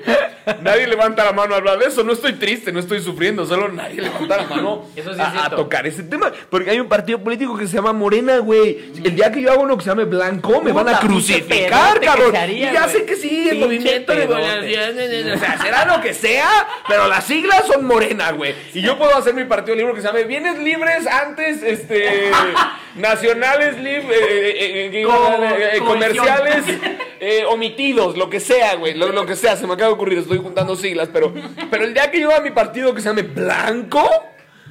Nadie 0.62 0.86
levanta 0.86 1.24
la 1.24 1.32
mano 1.32 1.54
a 1.54 1.58
hablar 1.58 1.78
de 1.78 1.86
eso. 1.86 2.04
No 2.04 2.12
estoy 2.12 2.34
triste, 2.34 2.72
no 2.72 2.78
estoy 2.78 3.00
sufriendo. 3.00 3.44
Solo 3.44 3.68
nadie 3.68 4.00
levanta 4.00 4.36
la 4.36 4.44
mano 4.44 4.86
Eso 4.94 5.12
sí 5.12 5.20
a, 5.20 5.50
tocar 5.50 5.86
ese 5.86 6.04
tema. 6.04 6.32
Porque 6.48 6.70
hay 6.70 6.80
un 6.80 6.88
partido 6.88 7.18
político 7.18 7.56
que 7.56 7.66
se 7.66 7.74
llama 7.74 7.92
Morena, 7.92 8.38
güey. 8.38 8.92
El 9.04 9.14
día 9.16 9.30
que 9.32 9.42
yo 9.42 9.52
hago 9.52 9.62
uno 9.62 9.76
que 9.76 9.84
se 9.84 9.90
llame 9.90 10.04
Blanco, 10.04 10.62
me 10.62 10.72
van 10.72 10.88
a 10.88 11.00
crucificar, 11.00 12.00
cabrón. 12.00 12.34
haría, 12.34 12.70
y 12.70 12.74
ya 12.74 12.88
sé 12.88 13.04
que 13.04 13.16
sí, 13.16 13.48
el 13.48 13.58
Pinche 13.58 13.64
movimiento 13.66 14.12
de. 14.14 14.24
O 14.24 15.38
sea, 15.38 15.58
será 15.58 15.84
lo 15.84 16.00
que 16.00 16.14
sea, 16.14 16.66
pero 16.88 17.08
las 17.08 17.24
siglas 17.24 17.66
son 17.66 17.84
Morena, 17.84 18.30
güey. 18.32 18.54
Y 18.72 18.80
yo 18.82 18.96
puedo 18.96 19.16
hacer 19.16 19.34
mi 19.34 19.44
partido 19.44 19.76
libre 19.76 19.94
que 19.94 20.00
se 20.00 20.06
llame 20.06 20.24
Bienes 20.30 20.58
Libres 20.60 21.06
antes, 21.06 21.62
este. 21.62 22.30
nacionales 22.96 23.76
libres. 23.78 25.04
Co- 25.04 25.84
comerciales 25.84 26.64
eh, 27.20 27.44
omitidos, 27.48 28.16
lo 28.16 28.30
que 28.30 28.40
sea, 28.40 28.76
güey. 28.76 28.94
Lo, 28.94 29.08
lo 29.12 29.26
que 29.26 29.36
sea, 29.36 29.56
se 29.56 29.66
me 29.66 29.74
acaba 29.74 29.88
de 29.88 29.94
ocurrir, 29.94 30.18
estoy 30.18 30.38
juntando 30.38 30.76
siglas, 30.76 31.08
pero. 31.12 31.34
Pero 31.70 31.84
el 31.84 31.92
día 31.94 32.10
que 32.10 32.20
yo 32.20 32.30
haga 32.30 32.40
mi 32.40 32.52
partido 32.52 32.94
que 32.94 33.00
se 33.00 33.08
llame 33.08 33.22
Blanco. 33.22 34.08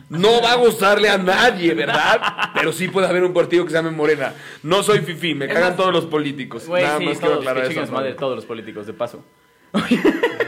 No 0.09 0.41
va 0.41 0.53
a 0.53 0.55
gustarle 0.55 1.07
a 1.07 1.19
nadie, 1.19 1.75
¿verdad? 1.75 2.19
Pero 2.55 2.73
sí 2.73 2.87
puede 2.87 3.05
haber 3.05 3.23
un 3.23 3.31
partido 3.31 3.63
que 3.63 3.69
se 3.69 3.75
llame 3.77 3.91
Morena. 3.91 4.33
No 4.63 4.81
soy 4.81 5.01
fifi, 5.01 5.35
me 5.35 5.47
cagan 5.47 5.75
todos 5.75 5.93
los 5.93 6.07
políticos. 6.07 6.65
Güey, 6.65 6.81
Nada 6.83 6.97
sí, 6.97 7.05
más 7.05 7.17
quiero 7.19 7.33
todos, 7.35 7.47
aclarar 7.47 7.71
que 7.71 7.79
eso. 7.79 7.91
madre, 7.91 8.13
todos 8.13 8.35
los 8.35 8.45
políticos, 8.47 8.87
de 8.87 8.93
paso. 8.93 9.23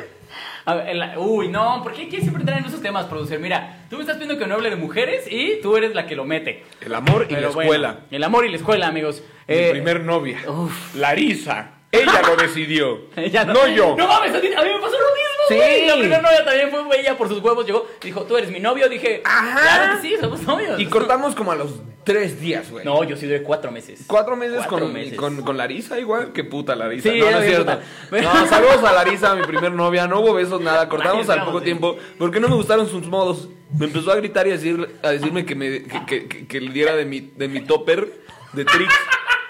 A 0.66 0.76
ver, 0.76 0.95
la- 0.95 1.18
uy, 1.20 1.47
no, 1.47 1.82
¿por 1.84 1.93
qué 1.93 2.03
quieres 2.07 2.22
siempre 2.24 2.43
traer 2.45 2.66
esos 2.66 2.82
temas, 2.82 3.05
producer? 3.05 3.39
Mira, 3.39 3.86
tú 3.89 3.95
me 3.95 4.01
estás 4.01 4.18
pidiendo 4.18 4.38
que 4.38 4.47
no 4.47 4.55
hable 4.55 4.70
de 4.70 4.76
mujeres 4.76 5.26
y 5.30 5.59
tú 5.62 5.76
eres 5.76 5.95
la 5.95 6.05
que 6.05 6.16
lo 6.16 6.24
mete. 6.26 6.64
El 6.82 6.93
amor 6.93 7.26
y 7.30 7.34
Pero 7.34 7.41
la 7.41 7.47
bueno, 7.49 7.62
escuela. 7.72 7.99
el 8.12 8.24
amor 8.24 8.45
y 8.45 8.49
la 8.49 8.57
escuela, 8.57 8.88
amigos. 8.88 9.24
Mi 9.47 9.55
Eh, 9.55 9.70
primer 9.72 10.01
novia. 10.01 10.39
uf. 10.47 10.95
Larisa. 10.95 11.72
Ella 11.92 12.22
lo 12.26 12.36
decidió. 12.36 13.02
ella 13.16 13.46
no. 13.46 13.68
yo. 13.68 13.96
No 13.98 14.08
mames, 14.08 14.34
a 14.34 14.39
mí, 14.39 14.48
a 14.48 14.62
mí 14.64 14.70
me 14.70 14.80
pasó 14.80 14.94
lo 14.94 15.14
mismo. 15.14 15.32
Sí. 15.50 15.56
güey. 15.56 15.88
La 15.88 15.96
primera 15.96 16.22
novia 16.22 16.46
también 16.46 16.70
fue 16.72 17.00
ella 17.00 17.18
por 17.18 17.28
sus 17.28 17.39
huevos. 17.44 17.66
Llegó 17.66 17.86
y 18.02 18.06
dijo, 18.06 18.24
tú 18.24 18.38
eres 18.38 18.50
mi 18.52 18.60
novio. 18.60 18.88
Dije, 18.88 19.22
Ajá. 19.26 19.60
claro 19.62 20.02
que 20.02 20.08
sí, 20.08 20.16
somos 20.20 20.42
novios. 20.44 20.80
Y 20.80 20.86
cortamos 20.86 21.36
como 21.36 21.52
a 21.52 21.56
los 21.56 21.72
tres 22.06 22.39
días, 22.39 22.72
güey. 22.72 22.86
No, 22.86 23.04
yo 23.04 23.18
sí 23.18 23.26
duré 23.26 23.44
cuatro 23.44 23.72
meses. 23.72 24.04
Cuatro 24.08 24.36
meses, 24.38 24.58
Cuatro 24.60 24.80
con, 24.80 24.94
meses. 24.94 25.18
Con, 25.18 25.42
con 25.42 25.58
Larisa 25.58 26.00
igual. 26.00 26.32
Qué 26.34 26.44
puta 26.46 26.76
Larisa. 26.76 27.10
Sí, 27.12 27.20
no, 27.20 27.30
no 27.32 27.39
es 27.39 27.46
cierto. 27.46 27.80
puta. 28.10 28.22
No, 28.22 28.48
saludos 28.48 28.84
a 28.84 28.94
Larisa, 28.94 29.36
mi 29.36 29.44
primer 29.44 29.74
novia. 29.74 30.08
No 30.08 30.22
hubo 30.22 30.34
besos, 30.34 30.62
nada. 30.62 30.88
Cortamos 30.88 31.30
al 31.30 31.44
poco 31.44 31.60
sí. 31.60 31.66
tiempo. 31.66 31.98
Porque 32.18 32.39
no 32.39 32.48
me 32.48 32.56
gustaron 32.56 32.88
sus 32.88 33.06
modos. 33.08 33.50
Me 33.78 33.86
empezó 33.88 34.12
a 34.12 34.16
gritar 34.16 34.48
y 34.48 34.52
a, 34.52 34.54
decir, 34.54 34.96
a 35.04 35.10
decirme 35.10 35.46
que, 35.46 35.56
me, 35.56 35.84
que, 35.84 36.28
que- 36.28 36.48
que 36.48 36.62
le 36.62 36.72
diera 36.72 36.96
de 36.96 37.06
mi, 37.06 37.20
de 37.20 37.48
mi 37.48 37.62
topper 37.62 38.08
de 38.54 38.66
Trix. 38.66 38.94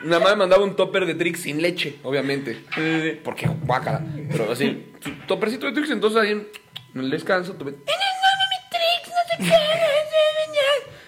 Mi 0.04 0.10
mamá 0.10 0.32
me 0.32 0.36
mandaba 0.38 0.64
un 0.64 0.76
topper 0.76 1.06
de 1.06 1.16
Trix 1.16 1.42
sin 1.42 1.62
leche, 1.62 1.98
obviamente. 2.04 2.64
Porque 3.24 3.48
guácala. 3.48 4.04
Pero 4.30 4.52
así, 4.52 4.86
su 5.00 5.12
topercito 5.28 5.68
de 5.68 5.74
Trix, 5.74 5.90
entonces 5.92 6.22
ahí 6.22 6.32
en, 6.32 6.48
el 6.96 7.10
descanso, 7.10 7.54
tomé. 7.54 7.74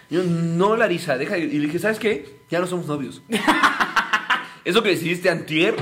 Yo, 0.09 0.23
no, 0.23 0.75
Larisa, 0.75 1.17
deja. 1.17 1.37
Y 1.37 1.47
le 1.47 1.67
dije, 1.67 1.79
¿sabes 1.79 1.97
qué? 1.97 2.37
Ya 2.49 2.59
no 2.59 2.67
somos 2.67 2.85
novios. 2.85 3.23
Eso 4.65 4.83
que 4.83 4.89
decidiste 4.89 5.29
antier 5.29 5.75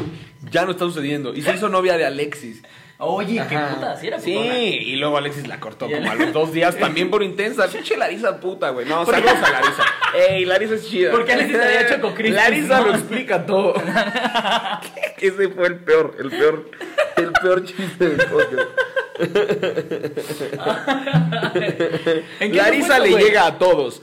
ya 0.49 0.65
no 0.65 0.71
está 0.71 0.85
sucediendo. 0.85 1.35
Y 1.35 1.41
se 1.41 1.53
hizo 1.53 1.69
novia 1.69 1.97
de 1.97 2.05
Alexis. 2.05 2.63
Oye, 3.03 3.43
qué 3.49 3.57
puta, 3.57 3.97
sí 3.97 4.07
era 4.07 4.19
Sí, 4.19 4.31
putona. 4.31 4.55
y 4.59 4.95
luego 4.97 5.17
Alexis 5.17 5.47
la 5.47 5.59
cortó 5.59 5.89
como 5.89 6.11
a 6.11 6.13
los 6.13 6.31
dos 6.33 6.53
días 6.53 6.77
también 6.77 7.09
por 7.09 7.23
intensa. 7.23 7.67
Pinche 7.71 7.97
Larisa 7.97 8.39
puta, 8.39 8.69
güey. 8.69 8.85
No, 8.87 9.03
saludos 9.07 9.33
a 9.43 9.49
Larisa. 9.49 9.83
Ey, 10.13 10.45
Larisa 10.45 10.75
es 10.75 10.87
chida. 10.87 11.11
Porque 11.11 11.33
Alexis 11.33 11.55
había 11.59 11.81
hecho 11.81 11.95
Choco 11.95 12.13
Crispis, 12.13 12.35
Larisa 12.35 12.79
¿no? 12.79 12.87
lo 12.87 12.93
explica 12.93 13.43
todo. 13.45 13.73
Ese 15.17 15.49
fue 15.49 15.67
el 15.67 15.79
peor, 15.79 16.15
el 16.19 16.29
peor, 16.29 16.71
el 17.17 17.31
peor 17.31 17.65
chiste 17.65 18.09
del 18.09 18.27
podcast. 18.27 18.69
¿En 22.39 22.51
qué 22.51 22.57
Larisa 22.57 22.99
le 22.99 23.17
llega 23.17 23.47
a 23.47 23.57
todos. 23.57 24.01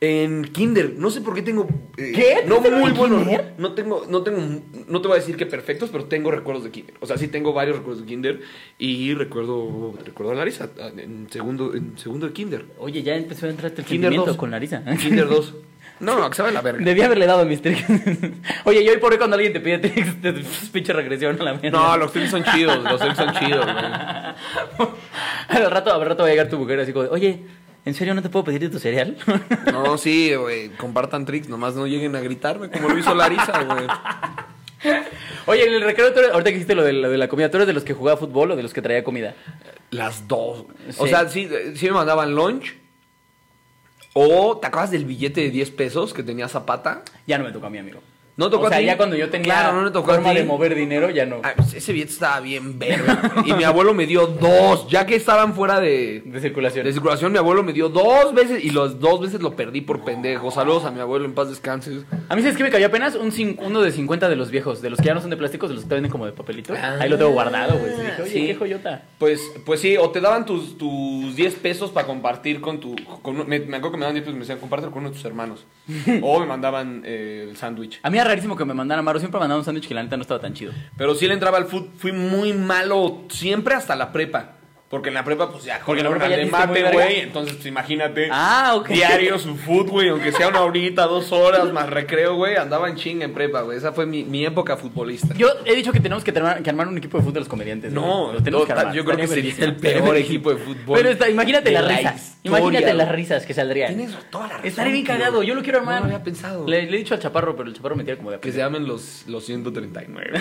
En 0.00 0.44
Kinder, 0.44 0.94
no 0.96 1.10
sé 1.10 1.20
por 1.22 1.34
qué 1.34 1.42
tengo. 1.42 1.66
eh, 1.96 2.12
¿Qué? 2.14 2.36
No 2.46 2.56
¿Tuviste 2.58 2.76
muy 2.76 2.90
en 2.92 2.96
buenos. 2.96 3.22
kinder? 3.24 3.54
No 3.58 3.72
tengo, 3.72 4.04
no 4.08 4.22
tengo, 4.22 4.62
no 4.86 5.00
te 5.00 5.08
voy 5.08 5.16
a 5.16 5.20
decir 5.20 5.36
que 5.36 5.44
perfectos, 5.44 5.90
pero 5.90 6.04
tengo 6.04 6.30
recuerdos 6.30 6.62
de 6.62 6.70
Kinder. 6.70 6.94
O 7.00 7.06
sea, 7.06 7.18
sí 7.18 7.26
tengo 7.26 7.52
varios 7.52 7.78
recuerdos 7.78 8.02
de 8.04 8.06
Kinder 8.08 8.40
y 8.78 9.12
recuerdo, 9.14 9.94
recuerdo 10.04 10.30
a 10.32 10.34
Larisa 10.36 10.70
en 10.96 11.26
segundo, 11.30 11.74
en 11.74 11.98
segundo 11.98 12.28
de 12.28 12.32
Kinder. 12.32 12.64
Oye, 12.78 13.02
ya 13.02 13.16
empezó 13.16 13.46
a 13.46 13.50
entrar 13.50 13.72
el 13.72 13.76
Kinder 13.84 13.88
sentimiento 14.12 14.26
2. 14.26 14.36
con 14.36 14.50
Larisa. 14.52 14.84
Kinder 15.00 15.26
2. 15.28 15.54
No, 16.00 16.30
que 16.30 16.36
sabe 16.36 16.52
la 16.52 16.60
verga. 16.60 16.84
Debí 16.84 17.00
haberle 17.00 17.26
dado 17.26 17.44
mis 17.44 17.60
tricks. 17.60 17.82
Oye, 18.64 18.84
yo 18.84 18.92
hoy 18.92 18.98
por 18.98 19.10
hoy 19.10 19.18
cuando 19.18 19.34
alguien 19.34 19.52
te 19.52 19.58
pide 19.58 19.78
tricks, 19.78 20.20
te 20.22 20.32
pinche 20.72 20.92
regresión 20.92 21.40
a 21.40 21.42
la 21.42 21.54
mierda. 21.54 21.70
No, 21.76 21.96
los 21.96 22.12
tricks 22.12 22.30
son 22.30 22.44
chidos, 22.44 22.84
los 22.84 23.00
tricks 23.00 23.16
son 23.16 23.32
chidos, 23.34 23.64
güey. 23.64 23.76
al 25.48 25.70
rato, 25.72 25.92
al 25.92 26.06
rato 26.06 26.22
va 26.22 26.28
a 26.28 26.30
llegar 26.30 26.48
tu 26.48 26.56
mujer 26.56 26.78
así 26.78 26.92
como, 26.92 27.02
de, 27.02 27.10
oye, 27.10 27.40
¿en 27.88 27.94
serio 27.94 28.14
no 28.14 28.22
te 28.22 28.28
puedo 28.28 28.44
pedir 28.44 28.60
de 28.60 28.68
tu 28.68 28.78
cereal? 28.78 29.16
No, 29.72 29.96
sí, 29.98 30.34
güey, 30.34 30.68
compartan 30.70 31.24
tricks, 31.26 31.48
nomás 31.48 31.74
no 31.74 31.86
lleguen 31.86 32.14
a 32.16 32.20
gritarme 32.20 32.70
como 32.70 32.88
lo 32.88 32.98
hizo 32.98 33.14
Larisa, 33.14 33.62
güey. 33.64 33.86
Oye, 35.46 35.66
en 35.66 35.74
el 35.74 35.82
recreo, 35.82 36.12
tú 36.12 36.20
eres- 36.20 36.32
ahorita 36.32 36.50
que 36.50 36.56
hiciste 36.56 36.74
lo 36.74 36.84
de, 36.84 36.92
lo 36.92 37.10
de 37.10 37.18
la 37.18 37.28
comida, 37.28 37.50
¿tú 37.50 37.56
eres 37.56 37.66
de 37.66 37.72
los 37.72 37.84
que 37.84 37.94
jugaba 37.94 38.16
fútbol 38.18 38.52
o 38.52 38.56
de 38.56 38.62
los 38.62 38.72
que 38.72 38.82
traía 38.82 39.02
comida? 39.02 39.34
Las 39.90 40.28
dos. 40.28 40.66
O 40.98 41.06
sea, 41.06 41.28
sí, 41.28 41.48
sí 41.74 41.86
me 41.86 41.92
mandaban 41.92 42.34
lunch. 42.34 42.74
O, 44.14 44.58
¿te 44.58 44.66
acuerdas 44.66 44.90
del 44.90 45.04
billete 45.04 45.40
de 45.42 45.50
10 45.50 45.70
pesos 45.72 46.12
que 46.12 46.22
tenía 46.22 46.48
Zapata? 46.48 47.02
Ya 47.26 47.38
no 47.38 47.44
me 47.44 47.52
tocó 47.52 47.66
a 47.66 47.70
mí, 47.70 47.78
amigo. 47.78 48.00
¿No 48.38 48.48
tocó 48.48 48.66
o 48.66 48.68
sea, 48.68 48.78
a 48.78 48.80
ti? 48.80 48.86
ya 48.86 48.96
cuando 48.96 49.16
yo 49.16 49.28
tenía 49.28 49.44
Claro, 49.52 49.76
no 49.76 49.82
me 49.82 49.90
tocó 49.90 50.12
a 50.12 50.14
forma 50.14 50.30
ti. 50.30 50.38
de 50.38 50.44
mover 50.44 50.74
dinero, 50.74 51.10
ya 51.10 51.26
no. 51.26 51.40
Ah, 51.42 51.52
pues 51.56 51.74
ese 51.74 51.92
billete 51.92 52.12
estaba 52.12 52.40
bien 52.40 52.78
verga. 52.78 53.32
y 53.44 53.52
mi 53.52 53.64
abuelo 53.64 53.92
me 53.94 54.06
dio 54.06 54.26
dos. 54.28 54.88
Ya 54.88 55.04
que 55.06 55.16
estaban 55.16 55.54
fuera 55.54 55.80
de, 55.80 56.22
De 56.24 56.40
circulación. 56.40 56.86
de 56.86 56.92
circulación, 56.92 57.32
mi 57.32 57.38
abuelo 57.38 57.62
me 57.62 57.72
dio 57.72 57.88
dos 57.90 58.32
veces. 58.32 58.64
Y 58.64 58.70
los 58.70 59.00
dos 59.00 59.20
veces 59.20 59.42
lo 59.42 59.54
perdí 59.56 59.80
por 59.82 60.04
pendejo. 60.04 60.50
Saludos 60.52 60.84
a 60.84 60.90
mi 60.90 61.00
abuelo, 61.00 61.24
en 61.24 61.34
paz 61.34 61.48
descanses. 61.50 62.04
A 62.28 62.36
mí, 62.36 62.42
¿sabes 62.42 62.56
qué 62.56 62.62
me 62.62 62.70
cayó 62.70 62.86
apenas? 62.86 63.16
Un 63.16 63.32
cin- 63.32 63.58
uno 63.60 63.82
de 63.82 63.90
50 63.92 64.28
de 64.28 64.36
los 64.36 64.50
viejos, 64.50 64.80
de 64.82 64.90
los 64.90 65.00
que 65.00 65.06
ya 65.06 65.14
no 65.14 65.20
son 65.20 65.30
de 65.30 65.36
plásticos, 65.36 65.68
de 65.68 65.74
los 65.74 65.82
que 65.84 65.88
te 65.88 65.94
venden 65.96 66.10
como 66.12 66.24
de 66.24 66.30
papelito. 66.32 66.74
Ah, 66.80 66.96
Ahí 67.00 67.08
lo 67.08 67.18
tengo 67.18 67.32
guardado, 67.32 67.76
güey. 67.76 67.92
Y 67.92 67.96
Dije, 67.96 68.22
oye, 68.22 68.30
sí. 68.30 68.46
qué 68.46 68.54
joyota. 68.54 69.02
Pues, 69.18 69.40
pues 69.66 69.80
sí, 69.80 69.96
o 69.96 70.10
te 70.10 70.20
daban 70.20 70.46
tus, 70.46 70.78
tus 70.78 71.34
10 71.34 71.54
pesos 71.56 71.90
para 71.90 72.06
compartir 72.06 72.60
con 72.60 72.78
tu... 72.78 72.94
Con, 73.20 73.36
me, 73.48 73.58
me 73.58 73.78
acuerdo 73.78 73.90
que 73.90 73.96
me 73.96 74.02
daban 74.02 74.14
10 74.14 74.22
pesos 74.22 74.32
y 74.34 74.36
me 74.36 74.40
decían, 74.42 74.58
compártelo 74.60 74.92
con 74.92 75.00
uno 75.00 75.10
de 75.10 75.16
tus 75.16 75.24
hermanos. 75.24 75.64
o 76.22 76.38
me 76.38 76.46
mandaban 76.46 77.02
eh, 77.04 77.46
el 77.50 77.56
sándwich. 77.56 77.98
A 78.02 78.10
mí 78.10 78.18
rarísimo 78.28 78.56
que 78.56 78.64
me 78.64 78.74
mandaran 78.74 79.00
Amaro. 79.00 79.18
Siempre 79.18 79.38
me 79.38 79.42
mandaban 79.42 79.60
un 79.60 79.64
sándwich 79.64 79.88
que 79.88 79.94
la 79.94 80.02
neta 80.02 80.16
no 80.16 80.22
estaba 80.22 80.40
tan 80.40 80.54
chido. 80.54 80.72
Pero 80.96 81.14
sí 81.14 81.26
le 81.26 81.34
entraba 81.34 81.58
al 81.58 81.66
food, 81.66 81.88
fui 81.96 82.12
muy 82.12 82.52
malo 82.52 83.24
siempre 83.28 83.74
hasta 83.74 83.96
la 83.96 84.12
prepa. 84.12 84.57
Porque 84.90 85.08
en 85.08 85.14
la 85.16 85.22
prepa, 85.22 85.50
pues 85.50 85.64
ya, 85.64 85.80
Porque 85.84 86.00
en 86.00 86.04
la 86.06 86.10
prepa 86.16 86.34
ya 86.34 86.46
mate, 86.50 86.82
güey. 86.92 87.20
Entonces, 87.20 87.56
pues, 87.56 87.66
imagínate. 87.66 88.30
Ah, 88.32 88.72
ok. 88.74 88.88
Diario 88.88 89.38
su 89.38 89.54
food, 89.56 89.88
güey. 89.90 90.08
Aunque 90.08 90.32
sea 90.32 90.48
una 90.48 90.62
horita, 90.62 91.06
dos 91.06 91.30
horas 91.30 91.70
más 91.74 91.90
recreo, 91.90 92.36
güey. 92.36 92.56
Andaba 92.56 92.88
en 92.88 92.96
chinga 92.96 93.26
en 93.26 93.34
prepa, 93.34 93.60
güey. 93.60 93.76
Esa 93.76 93.92
fue 93.92 94.06
mi, 94.06 94.24
mi 94.24 94.46
época 94.46 94.78
futbolista. 94.78 95.34
Yo 95.34 95.48
he 95.66 95.74
dicho 95.74 95.92
que 95.92 96.00
tenemos 96.00 96.24
que, 96.24 96.30
armar, 96.30 96.62
que 96.62 96.70
armar 96.70 96.88
un 96.88 96.96
equipo 96.96 97.18
de 97.18 97.22
fútbol 97.22 97.34
de 97.34 97.40
los 97.40 97.48
comediantes. 97.50 97.92
No, 97.92 98.22
güey. 98.28 98.36
Lo 98.38 98.42
tenemos 98.42 98.66
no, 98.66 98.74
que 98.74 98.80
armar. 98.80 98.94
yo 98.94 99.04
creo 99.04 99.16
que 99.18 99.26
sería 99.26 99.54
el 99.58 99.76
peor 99.76 100.16
equipo 100.16 100.54
de 100.54 100.56
fútbol. 100.56 100.96
Pero 100.96 101.10
está- 101.10 101.28
imagínate 101.28 101.70
las 101.70 101.84
la 101.84 101.96
risas. 101.98 102.38
Imagínate 102.44 102.94
las 102.94 103.08
risas 103.12 103.44
que 103.44 103.52
saldrían. 103.52 103.94
Tienes 103.94 104.16
toda 104.30 104.44
la 104.46 104.52
razón. 104.54 104.66
Estaría 104.68 104.92
bien 104.94 105.04
cagado. 105.04 105.42
Yo 105.42 105.54
lo 105.54 105.62
quiero 105.62 105.80
armar. 105.80 105.96
No 106.00 106.08
lo 106.08 106.14
había 106.14 106.24
pensado. 106.24 106.66
Le, 106.66 106.84
le 106.86 106.96
he 106.96 107.00
dicho 107.00 107.12
al 107.12 107.20
chaparro, 107.20 107.54
pero 107.54 107.68
el 107.68 107.74
chaparro 107.76 107.94
me 107.94 108.04
tira 108.04 108.16
como 108.16 108.30
de 108.30 108.40
Que 108.40 108.52
se 108.52 108.56
llamen 108.58 108.86
los, 108.86 109.24
los 109.26 109.44
139. 109.44 110.40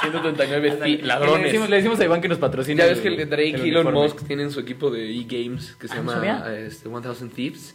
139 0.00 0.78
fi- 0.82 0.96
Le 0.98 1.02
ladrones. 1.06 1.42
decimos, 1.44 1.68
le 1.68 1.76
decimos 1.76 2.00
a 2.00 2.04
Iván 2.04 2.22
que 2.22 2.28
nos 2.28 2.38
patrocine. 2.38 2.78
Ya 2.82 2.86
ves 2.86 3.00
que 3.00 3.25
Drake 3.26 3.60
y 3.64 3.68
Elon. 3.70 3.92
Musk 3.92 4.26
tienen 4.26 4.50
su 4.50 4.60
equipo 4.60 4.90
de 4.90 5.10
e-games 5.10 5.76
que 5.78 5.88
se 5.88 5.94
Ah, 5.98 6.02
no 6.02 6.12
llama 6.22 6.52
este, 6.54 6.88
1000 6.88 7.30
Thieves. 7.30 7.74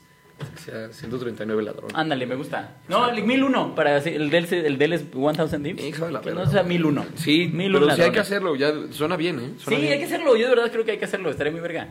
Que 0.55 0.59
sea 0.59 0.91
139 0.91 1.61
ladrones. 1.61 1.95
Ándale, 1.95 2.25
me 2.25 2.33
gusta. 2.33 2.77
No, 2.87 3.07
el 3.09 3.23
1001. 3.23 3.75
Para, 3.75 3.97
el, 3.97 4.29
del, 4.31 4.51
el 4.51 4.77
del 4.79 4.93
es 4.93 5.03
1000 5.13 5.63
Dips. 5.63 5.83
Sí, 5.83 5.91
que 5.91 6.31
no 6.33 6.45
sea 6.49 6.63
1001. 6.63 7.05
Sí, 7.15 7.47
1001 7.53 7.79
pero 7.85 7.95
sí 7.95 8.01
hay 8.01 8.11
que 8.11 8.19
hacerlo. 8.19 8.55
Ya 8.55 8.73
suena 8.91 9.15
bien, 9.17 9.39
¿eh? 9.39 9.49
Sí, 9.63 9.75
bien. 9.75 9.93
hay 9.93 9.99
que 9.99 10.05
hacerlo. 10.05 10.35
Yo 10.35 10.49
de 10.49 10.55
verdad 10.55 10.71
creo 10.71 10.83
que 10.83 10.91
hay 10.91 10.97
que 10.97 11.05
hacerlo. 11.05 11.29
Estaría 11.29 11.51
muy 11.51 11.61
verga. 11.61 11.89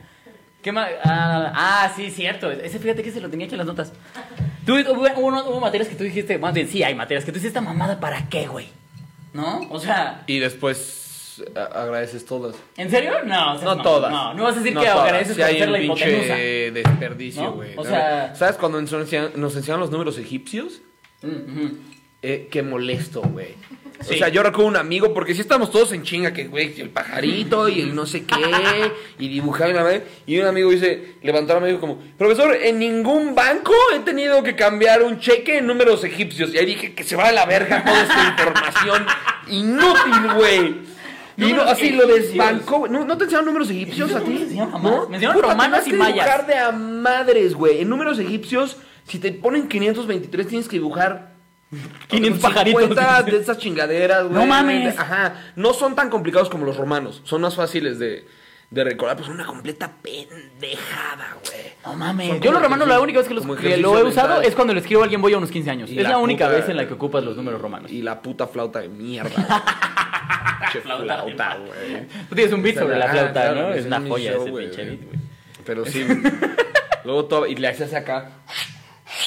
¿Qué 0.63 0.73
más? 0.73 0.91
Ah, 1.05 1.53
ah, 1.55 1.93
sí, 1.95 2.11
cierto. 2.11 2.51
Ese 2.51 2.81
fíjate 2.81 3.03
que 3.05 3.13
se 3.13 3.21
lo 3.21 3.31
tenía 3.31 3.47
hecho 3.47 3.55
en 3.55 3.59
las 3.59 3.67
notas. 3.69 3.93
Tú, 4.67 4.75
hubo, 4.75 5.07
hubo- 5.17 5.49
hubo 5.49 5.61
materias 5.61 5.89
que 5.89 5.95
tú 5.95 6.03
dijiste, 6.05 6.37
más 6.37 6.53
bien, 6.53 6.67
sí, 6.69 6.83
hay 6.83 6.95
materias 6.95 7.25
que 7.25 7.31
tú 7.33 7.39
hiciste 7.39 7.49
esta 7.57 7.61
mamada 7.61 7.99
para 8.01 8.29
qué, 8.29 8.47
güey. 8.49 8.67
¿No? 9.33 9.61
O 9.71 9.79
sea, 9.79 10.25
Y 10.27 10.39
después 10.41 11.00
a- 11.55 11.83
agradeces 11.83 12.25
todas. 12.25 12.57
¿en 12.77 12.91
serio? 12.91 13.13
No, 13.25 13.59
No 13.63 13.83
todas. 13.83 14.11
No, 14.11 14.35
no 14.35 14.45
vas 14.45 14.55
a 14.57 14.59
decir 14.61 14.75
No 14.75 14.81
que 14.81 14.87
todas. 14.89 15.05
agradeces 15.05 15.37
por 15.37 15.45
hay 15.47 15.63
un 15.63 15.73
la 15.73 15.81
hipotenusa. 15.81 16.19
pinche 16.35 16.71
desperdicio, 16.73 17.53
güey. 17.53 17.73
O 17.77 17.85
sea- 17.85 18.35
¿Sabes 18.35 18.57
cuando 18.57 18.81
nos 18.81 18.93
enseñan, 18.93 19.31
nos 19.37 19.55
enseñaron 19.57 19.81
los 19.81 19.91
números 19.91 20.19
egipcios? 20.19 20.81
Mm, 21.23 21.29
ujú. 21.29 21.77
Eh, 22.23 22.49
qué 22.51 22.63
molesto, 22.63 23.23
güey. 23.23 23.55
Sí. 24.03 24.15
O 24.15 24.19
sea, 24.19 24.29
yo 24.29 24.43
recuerdo 24.43 24.67
un 24.69 24.77
amigo, 24.77 25.13
porque 25.13 25.35
sí 25.35 25.43
estamos 25.43 25.71
todos 25.71 25.93
en 25.93 26.03
chinga, 26.05 26.33
que, 26.33 26.47
güey, 26.47 26.79
el 26.81 26.89
pajarito 26.89 27.69
y 27.69 27.83
el 27.83 27.95
no 27.95 28.07
sé 28.07 28.25
qué, 28.25 28.93
y 29.19 29.29
dibujar 29.29 29.69
y 29.69 29.73
la 29.75 29.83
madre. 29.83 30.05
Y 30.27 30.39
un 30.39 30.47
amigo 30.47 30.71
dice, 30.71 31.17
levantó 31.23 31.53
la 31.53 31.61
mano 31.61 31.69
y 31.69 31.73
dijo 31.73 31.81
como, 31.83 31.99
profesor, 32.17 32.57
en 32.57 32.79
ningún 32.79 33.35
banco 33.35 33.75
he 33.95 33.99
tenido 34.01 34.43
que 34.43 34.57
cambiar 34.57 35.03
un 35.03 35.19
cheque 35.21 35.59
en 35.59 35.67
números 35.67 36.03
egipcios. 36.05 36.55
Y 36.55 36.59
ahí 36.59 36.65
dije, 36.65 36.95
que 36.95 37.05
se 37.05 37.15
va 37.15 37.29
a 37.29 37.33
la 37.33 37.45
verga 37.45 37.85
toda 37.85 38.03
esta 38.03 38.29
información 38.31 39.05
inútil, 39.49 40.33
güey. 40.35 40.90
Y 41.49 41.53
no, 41.53 41.63
así 41.63 41.91
lo 41.91 42.07
desbancó. 42.07 42.89
¿No, 42.89 43.05
¿No 43.05 43.17
te 43.17 43.25
enseñaron 43.25 43.47
números 43.47 43.71
egipcios 43.71 44.13
a 44.15 44.19
No 44.19 44.25
ti? 44.25 44.31
me 44.33 44.43
enseñaron 44.43 44.73
jamás. 44.73 45.09
Me 45.09 45.17
enseñaron 45.17 45.43
tenías 45.59 45.87
y 45.87 45.91
que 45.91 45.97
mayas. 45.97 46.15
dibujar 46.15 46.47
de 46.47 46.55
a 46.59 46.73
madres, 46.73 47.55
güey. 47.55 47.81
En 47.81 47.89
números 47.89 48.19
egipcios, 48.19 48.77
si 49.07 49.19
te 49.19 49.33
ponen 49.33 49.69
523, 49.69 50.47
tienes 50.47 50.69
que 50.69 50.77
dibujar 50.77 51.31
500 52.09 52.41
50 52.41 52.41
pajaritos. 52.95 53.27
de 53.27 53.37
esas 53.39 53.59
chingaderas, 53.59 54.25
güey. 54.25 54.35
No 54.35 54.47
mames. 54.47 54.99
Ajá. 54.99 55.53
No 55.57 55.73
son 55.73 55.95
tan 55.95 56.11
complicados 56.11 56.51
como 56.51 56.65
los 56.67 56.77
romanos. 56.77 57.23
Son 57.25 57.41
más 57.41 57.55
fáciles 57.55 57.99
de, 57.99 58.27
de 58.71 58.85
recordar. 58.85 59.17
Pues 59.17 59.29
una 59.29 59.45
completa 59.45 59.91
pendejada, 60.03 61.37
güey. 61.45 61.73
No 61.85 61.95
mames. 61.95 62.29
Son 62.29 62.41
Yo 62.41 62.53
los 62.53 62.63
romanos 62.63 62.87
la 62.89 63.01
única 63.01 63.19
vez 63.19 63.29
que, 63.29 63.35
los, 63.35 63.45
que 63.59 63.77
lo 63.77 63.99
he 63.99 64.03
usado 64.05 64.29
mental. 64.35 64.45
es 64.45 64.55
cuando 64.55 64.73
le 64.75 64.81
escribo 64.81 65.01
a 65.01 65.05
alguien 65.05 65.21
voy 65.21 65.33
a 65.35 65.39
unos 65.39 65.51
15 65.51 65.71
años. 65.71 65.91
Y 65.91 65.97
es 65.99 66.03
la 66.05 66.11
la 66.11 66.19
única 66.19 66.47
puta- 66.47 66.57
vez 66.59 66.69
en 66.69 66.77
la 66.77 66.87
que 66.87 66.95
ocupas 66.95 67.25
los 67.25 67.37
números 67.37 67.61
romanos. 67.61 67.91
Y 67.91 68.03
la 68.03 68.21
puta 68.23 68.47
flauta 68.47 68.81
de 68.81 68.89
mierda. 68.89 69.31
Che 70.73 70.81
Flauta, 70.83 71.05
flauta, 71.25 71.57
güey. 71.57 72.07
Tú 72.29 72.35
tienes 72.37 72.53
un 72.55 72.63
beat 72.63 72.79
sobre 72.79 72.97
la 72.97 73.07
Ah, 73.07 73.11
flauta, 73.11 73.33
claro, 73.33 73.63
¿no? 73.63 73.69
me 73.71 73.79
Es 73.79 73.87
una 73.87 74.01
joya 74.03 74.33
show, 74.33 74.43
ese 74.43 74.51
güey. 74.51 74.67
pinche 74.67 74.85
beat, 74.85 75.01
güey. 75.05 75.19
Pero 75.65 75.85
sí. 75.87 76.07
Luego 77.05 77.25
todo. 77.25 77.47
Y 77.47 77.57
le 77.57 77.67
hacías 77.69 77.93
acá. 77.95 78.31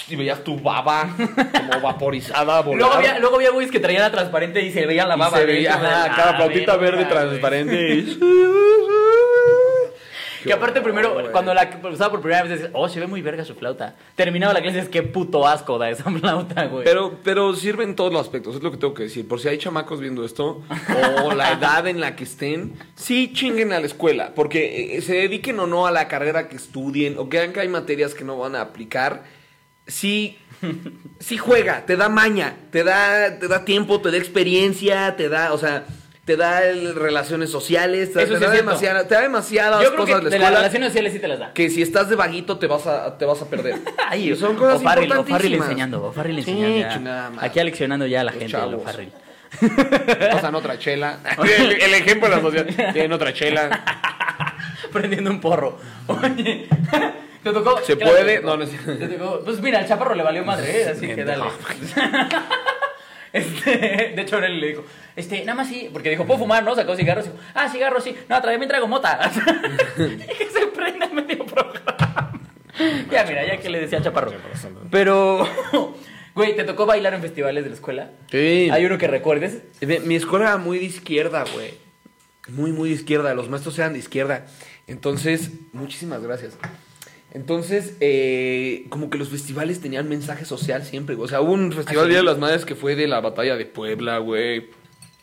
Y 0.07 0.15
veías 0.15 0.41
tu 0.43 0.57
baba 0.59 1.09
como 1.17 1.81
vaporizada 1.81 2.61
volar. 2.61 2.79
Luego 2.79 2.93
había, 2.93 3.19
luego 3.19 3.35
había 3.35 3.49
güeyes 3.51 3.71
que 3.71 3.79
traían 3.81 4.03
la 4.03 4.11
transparente 4.11 4.61
y 4.61 4.71
se 4.71 4.85
veía 4.85 5.05
la 5.05 5.15
Y 5.15 5.19
baba. 5.19 5.37
se 5.37 5.45
de 5.45 5.53
veía, 5.53 5.73
ajá, 5.73 6.15
cada 6.15 6.35
flautita 6.35 6.77
verde 6.77 7.03
güey. 7.03 7.09
transparente. 7.09 7.93
y- 7.95 8.19
Que 10.43 10.53
aparte 10.53 10.81
primero, 10.81 11.31
cuando 11.31 11.53
la 11.53 11.79
usaba 11.91 12.11
por 12.11 12.21
primera 12.21 12.43
vez, 12.43 12.51
decías, 12.51 12.71
oh, 12.73 12.89
se 12.89 12.99
ve 12.99 13.07
muy 13.07 13.21
verga 13.21 13.45
su 13.45 13.55
flauta. 13.55 13.95
Terminaba 14.15 14.53
la 14.53 14.61
clase 14.61 14.77
dices, 14.77 14.91
qué 14.91 15.03
puto 15.03 15.47
asco 15.47 15.77
da 15.77 15.89
esa 15.89 16.03
flauta, 16.19 16.65
güey. 16.65 16.83
Pero, 16.83 17.19
pero 17.23 17.55
sirve 17.55 17.83
en 17.83 17.95
todos 17.95 18.11
los 18.11 18.21
aspectos, 18.21 18.55
es 18.55 18.63
lo 18.63 18.71
que 18.71 18.77
tengo 18.77 18.93
que 18.93 19.03
decir. 19.03 19.27
Por 19.27 19.39
si 19.39 19.47
hay 19.47 19.57
chamacos 19.57 19.99
viendo 19.99 20.25
esto, 20.25 20.61
o 21.23 21.33
la 21.33 21.53
edad 21.53 21.87
en 21.87 21.99
la 21.99 22.15
que 22.15 22.23
estén, 22.23 22.73
sí 22.95 23.31
chinguen 23.33 23.73
a 23.73 23.79
la 23.79 23.85
escuela, 23.85 24.33
porque 24.35 24.97
eh, 24.97 25.01
se 25.01 25.13
dediquen 25.13 25.59
o 25.59 25.67
no 25.67 25.87
a 25.87 25.91
la 25.91 26.07
carrera 26.07 26.47
que 26.49 26.55
estudien, 26.55 27.17
o 27.17 27.29
que 27.29 27.37
vean 27.37 27.53
que 27.53 27.61
hay 27.61 27.69
materias 27.69 28.13
que 28.13 28.23
no 28.23 28.37
van 28.37 28.55
a 28.55 28.61
aplicar, 28.61 29.23
sí, 29.87 30.37
sí 31.19 31.37
juega, 31.37 31.85
te 31.85 31.95
da 31.95 32.09
maña, 32.09 32.55
te 32.71 32.83
da, 32.83 33.39
te 33.39 33.47
da 33.47 33.65
tiempo, 33.65 34.01
te 34.01 34.11
da 34.11 34.17
experiencia, 34.17 35.15
te 35.15 35.29
da, 35.29 35.53
o 35.53 35.57
sea, 35.57 35.85
te 36.25 36.37
da 36.37 36.63
el- 36.65 36.95
relaciones 36.95 37.49
sociales, 37.49 38.13
te, 38.13 38.25
sí 38.25 38.33
da 38.33 38.49
demasiada- 38.51 39.07
te 39.07 39.13
da 39.15 39.21
demasiadas 39.21 39.83
Yo 39.83 39.89
creo 39.93 40.05
cosas 40.05 40.07
que 40.07 40.11
la 40.13 40.17
de 40.17 40.23
las 40.23 40.33
escuela 40.39 40.57
relaciones 40.59 40.87
sociales 40.89 41.13
sí 41.13 41.19
te 41.19 41.27
las 41.27 41.39
da. 41.39 41.53
que 41.53 41.69
si 41.69 41.81
estás 41.81 42.07
de 42.09 42.15
vaguito 42.15 42.57
te 42.57 42.67
vas 42.67 42.87
a, 42.87 43.17
te 43.17 43.25
vas 43.25 43.41
a 43.41 43.45
perder. 43.49 43.75
Ay, 44.09 44.33
son 44.35 44.55
cosas 44.55 44.79
O'Farrill 44.79 45.09
importantísimas. 45.09 45.67
enseñando, 45.67 46.03
O'Farrill 46.05 46.43
Sí, 46.43 46.51
enseñando. 46.51 47.09
madre. 47.11 47.47
Aquí 47.47 47.59
aleccionando 47.59 48.05
ya 48.05 48.21
a 48.21 48.23
la 48.23 48.31
Los 48.31 48.39
gente. 48.39 49.11
Pasan 50.31 50.55
otra 50.55 50.79
chela. 50.79 51.19
el, 51.59 51.71
el 51.73 51.93
ejemplo 51.93 52.27
de 52.29 52.35
la 52.37 52.41
sociedad. 52.41 52.91
Tienen 52.93 53.13
otra 53.13 53.33
chela. 53.33 53.83
Prendiendo 54.91 55.29
un 55.29 55.39
porro. 55.41 55.77
Oye, 56.07 56.67
¿te 57.43 57.51
tocó? 57.51 57.79
¿Se 57.83 57.95
Claro, 57.97 58.13
puede? 58.13 58.35
te 58.37 58.41
tocó. 58.41 58.57
No, 58.57 58.65
no 58.65 58.97
¿Te 58.97 59.07
tocó? 59.09 59.41
Pues 59.43 59.59
mira, 59.61 59.79
al 59.79 59.87
chaparro 59.87 60.15
le 60.15 60.23
valió 60.23 60.43
madre, 60.43 60.81
¿eh? 60.83 60.89
así 60.89 61.05
que 61.07 61.23
dale. 61.23 61.43
Este, 63.33 63.71
de 64.15 64.21
hecho, 64.21 64.35
ahora 64.35 64.47
le 64.47 64.67
dijo, 64.67 64.85
este, 65.15 65.39
nada 65.43 65.55
más 65.55 65.67
sí, 65.67 65.89
porque 65.91 66.11
dijo, 66.11 66.25
¿puedo 66.25 66.39
fumar? 66.39 66.63
¿No? 66.63 66.75
Sacó 66.75 66.95
cigarros 66.95 67.25
y 67.25 67.29
dijo, 67.29 67.41
ah, 67.55 67.67
cigarros 67.67 68.03
sí. 68.03 68.15
No, 68.29 68.39
también 68.41 68.67
traigo 68.67 68.87
mota. 68.87 69.19
y 69.97 70.17
que 70.37 70.49
se 70.49 70.67
prenda 70.67 71.07
medio 71.07 71.43
programa. 71.45 72.39
ya, 73.11 73.25
mira, 73.25 73.45
ya 73.45 73.57
que 73.57 73.69
le 73.69 73.79
decía 73.81 74.01
chaparro. 74.01 74.31
Pero, 74.91 75.47
güey, 76.35 76.55
¿te 76.55 76.63
tocó 76.63 76.85
bailar 76.85 77.15
en 77.15 77.21
festivales 77.21 77.63
de 77.63 77.69
la 77.71 77.75
escuela? 77.75 78.11
Sí. 78.29 78.69
¿Hay 78.71 78.85
uno 78.85 78.97
que 78.99 79.07
recuerdes? 79.07 79.63
De- 79.81 79.99
Mi 80.01 80.15
escuela 80.15 80.45
era 80.45 80.57
muy 80.57 80.77
de 80.77 80.85
izquierda, 80.85 81.43
güey. 81.53 81.73
Muy, 82.49 82.71
muy 82.71 82.89
de 82.89 82.95
izquierda. 82.95 83.33
Los 83.33 83.49
maestros 83.49 83.79
eran 83.79 83.93
de 83.93 83.99
izquierda. 83.99 84.45
Entonces, 84.85 85.49
muchísimas 85.71 86.21
gracias. 86.21 86.57
Entonces, 87.33 87.97
eh, 87.99 88.85
como 88.89 89.09
que 89.09 89.17
los 89.17 89.29
festivales 89.29 89.81
tenían 89.81 90.07
mensaje 90.07 90.45
social 90.45 90.83
siempre. 90.83 91.15
güey. 91.15 91.25
O 91.25 91.29
sea, 91.29 91.41
hubo 91.41 91.53
un 91.53 91.71
festival 91.71 92.05
¿Ah? 92.05 92.07
Día 92.07 92.17
de 92.17 92.23
las 92.23 92.37
Madres 92.37 92.63
que 92.63 92.75
fue 92.75 92.95
de 92.95 93.07
la 93.07 93.21
batalla 93.21 93.55
de 93.55 93.65
Puebla, 93.65 94.19
güey. 94.19 94.69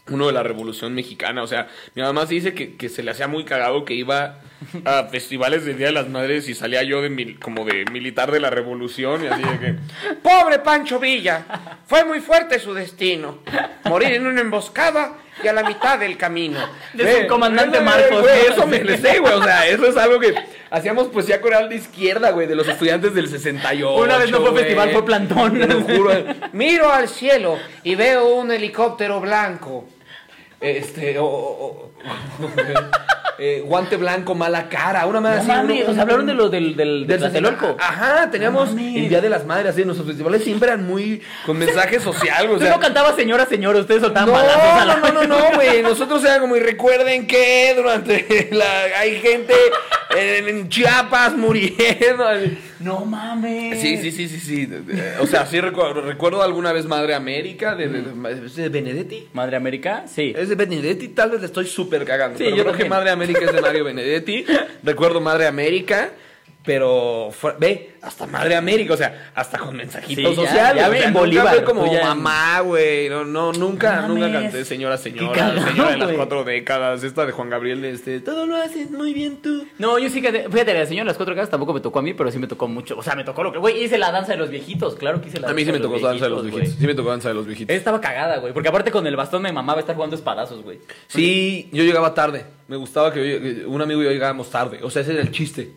Uno 0.09 0.27
de 0.27 0.33
la 0.33 0.43
Revolución 0.43 0.93
Mexicana. 0.95 1.43
O 1.43 1.47
sea, 1.47 1.69
mi 1.95 2.03
mamá 2.03 2.27
sí 2.27 2.35
dice 2.35 2.53
que, 2.53 2.77
que 2.77 2.89
se 2.89 3.05
le 3.05 3.13
hacía 3.13 3.29
muy 3.29 3.45
cagado 3.45 3.85
que 3.85 3.95
iba 3.95 4.41
a 4.85 5.05
festivales 5.05 5.65
del 5.65 5.79
Día 5.79 5.87
de 5.87 5.93
las 5.93 6.09
Madres 6.09 6.49
y 6.49 6.55
salía 6.55 6.83
yo 6.83 7.01
de 7.03 7.11
mil- 7.11 7.39
como 7.39 7.65
de 7.65 7.85
militar 7.91 8.31
de 8.31 8.41
la 8.41 8.51
Revolución 8.51 9.25
y 9.25 9.29
así 9.29 9.43
de 9.43 9.59
que... 9.59 9.75
Pobre 10.23 10.59
Pancho 10.59 10.99
Villa, 10.99 11.45
fue 11.87 12.05
muy 12.05 12.21
fuerte 12.21 12.59
su 12.59 12.75
destino. 12.75 13.39
Morir 13.85 14.13
en 14.13 14.27
una 14.27 14.41
emboscada 14.41 15.15
y 15.43 15.49
a 15.49 15.53
la 15.55 15.63
mitad 15.63 15.99
del 15.99 16.17
camino. 16.19 16.59
De 16.93 17.05
Ve, 17.05 17.23
su 17.23 17.27
comandante 17.29 17.79
ve, 17.79 17.85
Marcos, 17.85 18.27
eso 18.49 18.67
me 18.67 18.85
le 18.85 18.99
sé, 18.99 19.19
güey. 19.21 19.33
O 19.33 19.43
sea, 19.43 19.67
eso 19.69 19.87
es 19.87 19.97
algo 19.97 20.21
que 20.21 20.35
hacíamos 20.71 21.09
poesía 21.09 21.41
coral 21.41 21.69
de 21.71 21.77
izquierda, 21.77 22.31
güey, 22.31 22.47
de 22.47 22.55
los 22.55 22.69
estudiantes 22.69 23.15
del 23.15 23.29
68. 23.29 23.95
Una 23.97 24.19
vez 24.19 24.31
no 24.31 24.41
fue 24.43 24.53
festival, 24.61 24.91
fue 24.91 25.05
plantón. 25.05 25.59
Te 25.59 25.67
lo 25.67 25.81
juro. 25.81 26.13
Miro 26.53 26.93
al 26.93 27.09
cielo 27.09 27.59
y 27.83 27.95
veo 27.95 28.35
un 28.35 28.53
helicóptero 28.53 29.21
blanco. 29.21 29.89
Este, 30.61 31.19
o- 31.19 31.25
o- 31.25 31.93
o- 31.99 32.51
eh, 33.41 33.63
guante 33.65 33.97
blanco, 33.97 34.35
mala 34.35 34.69
cara, 34.69 35.07
una 35.07 35.21
más 35.21 35.47
No 35.47 35.65
o 35.65 35.93
sea, 35.95 36.03
hablaron 36.03 36.27
de 36.27 36.35
lo 36.35 36.51
del, 36.51 36.77
del, 36.77 37.07
del 37.07 37.19
Tlatelolco. 37.19 37.77
Ajá, 37.81 38.31
teníamos 38.31 38.75
No 38.75 38.81
el 38.81 39.09
Día 39.09 39.21
de 39.21 39.31
las 39.31 39.47
Madres, 39.47 39.73
así, 39.73 39.85
nuestros 39.85 40.07
festivales 40.07 40.45
siempre 40.45 40.69
eran 40.69 40.87
muy 40.87 41.23
con 41.47 41.57
mensaje 41.59 41.99
social, 42.01 42.51
o 42.51 42.55
Tú 42.55 42.61
sea. 42.61 42.71
no 42.71 42.81
cantabas 42.81 43.17
señora, 43.17 43.47
señora, 43.47 43.79
ustedes 43.81 44.03
soltaban 44.03 44.29
No, 44.35 44.85
no, 44.85 44.97
no, 44.99 45.13
no, 45.13 45.27
no, 45.27 45.55
güey. 45.57 45.83
Nosotros 45.83 46.23
era 46.25 46.39
como, 46.39 46.57
y 46.57 46.61
recuerden 46.61 47.27
que 47.27 47.73
durante 47.75 48.49
la. 48.53 48.99
Hay 48.99 49.21
gente 49.21 49.55
en, 50.17 50.49
en 50.49 50.69
Chiapas 50.69 51.37
muriendo. 51.37 52.25
No 52.81 53.05
mames. 53.05 53.81
Sí, 53.81 53.97
sí, 53.99 54.11
sí, 54.11 54.29
sí, 54.29 54.39
sí. 54.41 54.69
O 55.21 55.27
sea, 55.27 55.47
sí 55.47 55.61
recuerdo, 55.61 56.01
recuerdo 56.01 56.43
alguna 56.43 56.73
vez 56.73 56.87
Madre 56.87 57.15
América 57.15 57.75
de, 57.75 57.89
de, 57.89 58.03
de- 58.03 58.47
¿es 58.47 58.57
de 58.57 58.69
Benedetti. 58.69 59.29
Madre 59.33 59.57
América, 59.57 60.05
sí. 60.07 60.33
Es 60.37 60.49
de 60.49 60.55
Benedetti, 60.55 61.09
tal 61.09 61.31
vez 61.31 61.41
le 61.41 61.47
estoy 61.47 61.67
súper 61.67 62.05
cagando. 62.05 62.39
Sí, 62.39 62.45
pero 62.45 62.57
yo 62.57 62.65
creo 62.65 62.77
que. 62.77 62.85
Madre 62.89 63.11
América 63.11 63.41
es 63.45 63.53
de 63.53 63.61
Mario 63.61 63.85
Benedetti. 63.91 64.45
Recuerdo 64.83 65.21
Madre 65.21 65.47
América. 65.47 66.11
Pero 66.63 67.31
fue- 67.33 67.55
ve, 67.59 67.95
hasta 68.03 68.27
Madre 68.27 68.55
América, 68.55 68.93
o 68.93 68.97
sea, 68.97 69.31
hasta 69.35 69.59
con 69.59 69.75
mensajito 69.77 70.29
Sí, 70.35 70.43
ya- 70.43 70.75
ya 70.75 70.89
o 70.89 70.93
sea, 70.93 70.99
en 70.99 71.07
nunca 71.07 71.19
Bolívar, 71.21 71.55
fue 71.55 71.65
como 71.65 71.91
ya 71.91 72.03
mamá, 72.15 72.61
güey. 72.61 73.09
No, 73.09 73.25
no, 73.25 73.53
nunca, 73.53 74.03
nunca 74.07 74.31
canté 74.31 74.65
señora, 74.67 74.99
señora, 74.99 75.33
cagado, 75.33 75.67
señora 75.69 75.91
de 75.93 75.97
las 75.97 76.13
cuatro 76.13 76.45
décadas. 76.45 77.03
Esta 77.03 77.25
de 77.25 77.33
Juan 77.33 77.49
Gabriel, 77.49 77.83
este, 77.87 78.21
todo 78.21 78.45
lo 78.45 78.57
haces 78.57 78.91
muy 78.91 79.15
bien 79.15 79.37
tú. 79.41 79.67
No, 79.79 79.99
yo 79.99 80.11
sí 80.11 80.21
que, 80.21 80.31
fíjate, 80.51 80.75
la 80.75 80.85
señora 80.85 81.05
de 81.05 81.09
las 81.09 81.17
cuatro 81.17 81.35
casas 81.35 81.49
tampoco 81.49 81.73
me 81.73 81.81
tocó 81.81 81.99
a 82.01 82.03
mí, 82.03 82.13
pero 82.13 82.31
sí 82.31 82.39
me 82.39 82.47
tocó 82.47 82.69
mucho. 82.69 82.99
O 82.99 83.03
sea, 83.03 83.15
me 83.15 83.25
tocó 83.25 83.43
lo 83.43 83.53
que, 83.53 83.59
güey, 83.59 83.83
hice 83.83 83.97
la 83.97 84.13
danza 84.13 84.33
de 84.33 84.39
los 84.39 84.51
viejitos, 84.51 84.97
claro 84.97 85.23
que 85.23 85.29
hice 85.29 85.41
la 85.41 85.47
A 85.49 85.51
danza 85.51 85.57
mí 85.57 85.65
sí 85.65 85.73
me 85.73 85.79
tocó 85.81 85.99
danza 85.99 86.25
de 86.25 86.31
los 86.31 86.45
viejitos. 86.45 86.75
Sí 86.79 86.87
me 86.87 86.95
tocó 86.95 87.09
danza 87.09 87.29
de 87.29 87.35
los 87.35 87.47
viejitos. 87.47 87.75
Estaba 87.75 88.03
cagada, 88.03 88.37
güey, 88.37 88.53
porque 88.53 88.69
aparte 88.69 88.91
con 88.91 89.07
el 89.07 89.17
bastón 89.17 89.41
me 89.41 89.51
mamaba 89.53 89.81
estar 89.81 89.95
jugando 89.95 90.15
espadazos, 90.15 90.63
güey. 90.63 90.79
Sí, 91.09 91.71
yo 91.73 91.85
llegaba 91.85 92.13
tarde. 92.13 92.45
Me 92.69 92.77
gustaba 92.77 93.13
que 93.15 93.65
un 93.67 93.81
amigo 93.81 94.03
y 94.03 94.05
yo 94.05 94.11
llegábamos 94.11 94.51
tarde. 94.51 94.81
O 94.83 94.91
sea, 94.91 95.01
ese 95.03 95.13
era 95.13 95.23
el 95.23 95.31
chiste. 95.33 95.73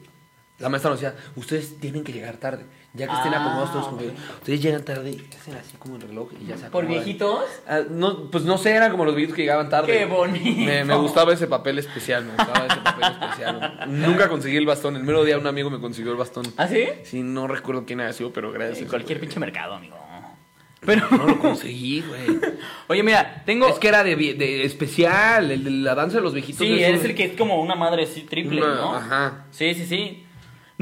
La 0.60 0.70
maestra 0.70 0.92
nos 0.92 1.02
decía, 1.02 1.18
ustedes 1.36 1.80
tienen 1.80 2.04
que 2.04 2.14
llegar 2.14 2.38
tarde. 2.38 2.66
Ya 2.94 3.08
que 3.08 3.14
estén 3.16 3.34
Ah, 3.34 3.42
acomodados 3.42 3.72
todos 3.72 3.86
como 3.88 3.98
que. 3.98 4.12
Ustedes 4.40 4.62
llegan 4.62 4.84
tarde 4.86 5.10
y 5.10 5.28
hacen 5.36 5.56
así 5.56 5.76
como 5.78 5.96
el 5.96 6.04
reloj 6.04 6.30
y 6.40 6.46
ya 6.46 6.56
se 6.58 6.70
¿Por 6.70 6.84
acomodan". 6.84 7.04
viejitos? 7.04 7.44
Ah, 7.68 7.82
no, 7.90 8.30
pues 8.30 8.44
no 8.44 8.60
sé, 8.60 8.70
eran 8.72 8.92
como 8.92 9.04
los 9.04 9.16
viejitos 9.16 9.36
que 9.36 9.42
llegaban 9.42 9.68
tarde. 9.68 9.98
Qué 9.98 10.06
bonito. 10.06 10.62
Me, 10.62 10.86
me 10.86 10.96
gustaba 10.96 11.34
ese 11.34 11.48
papel 11.48 11.80
especial, 11.80 12.24
me 12.26 12.36
gustaba 12.36 12.68
ese 12.68 12.76
papel 12.82 13.04
especial. 13.20 13.80
Nunca 13.88 14.30
conseguí 14.30 14.58
el 14.58 14.68
bastón. 14.68 14.96
El 14.96 15.04
mero 15.04 15.24
día 15.24 15.40
un 15.40 15.48
amigo 15.48 15.72
me 15.72 15.80
consiguió 15.80 16.12
el 16.12 16.20
bastón. 16.20 16.46
¿Ah, 16.56 16.68
sí? 16.68 16.86
Sí, 17.04 17.24
no 17.24 17.48
recuerdo 17.48 17.84
quién 17.86 18.00
haya 18.02 18.14
sido, 18.14 18.32
pero 18.32 18.52
gracias. 18.52 18.82
En 18.84 18.88
cualquier 18.88 19.20
pinche 19.20 19.40
mercado, 19.40 19.74
amigo. 19.74 19.98
Pero. 20.86 21.08
No 21.10 21.26
lo 21.26 21.40
conseguí, 21.40 22.02
güey. 22.02 22.40
oye, 22.90 23.02
mira, 23.04 23.42
tengo... 23.46 23.68
Es 23.70 23.80
que 23.80 23.88
era 23.88 24.04
de, 24.04 24.66
especial, 24.66 25.50
el 25.50 25.64
de 25.64 25.72
la 25.72 25.96
danza 25.96 26.18
de 26.18 26.24
los 26.24 26.34
viejitos. 26.34 26.60
Sí, 26.68 26.84
es 26.84 27.04
el 27.06 27.16
que 27.16 27.24
es 27.26 27.38
como 27.38 27.60
una 27.62 27.74
madre 27.74 28.04
así 28.04 28.22
triple, 28.22 28.62
Una- 28.62 28.76
¿no? 28.76 28.96
ajá. 28.96 29.46
Sí, 29.52 29.74
sí, 29.74 29.86
sí. 29.86 30.23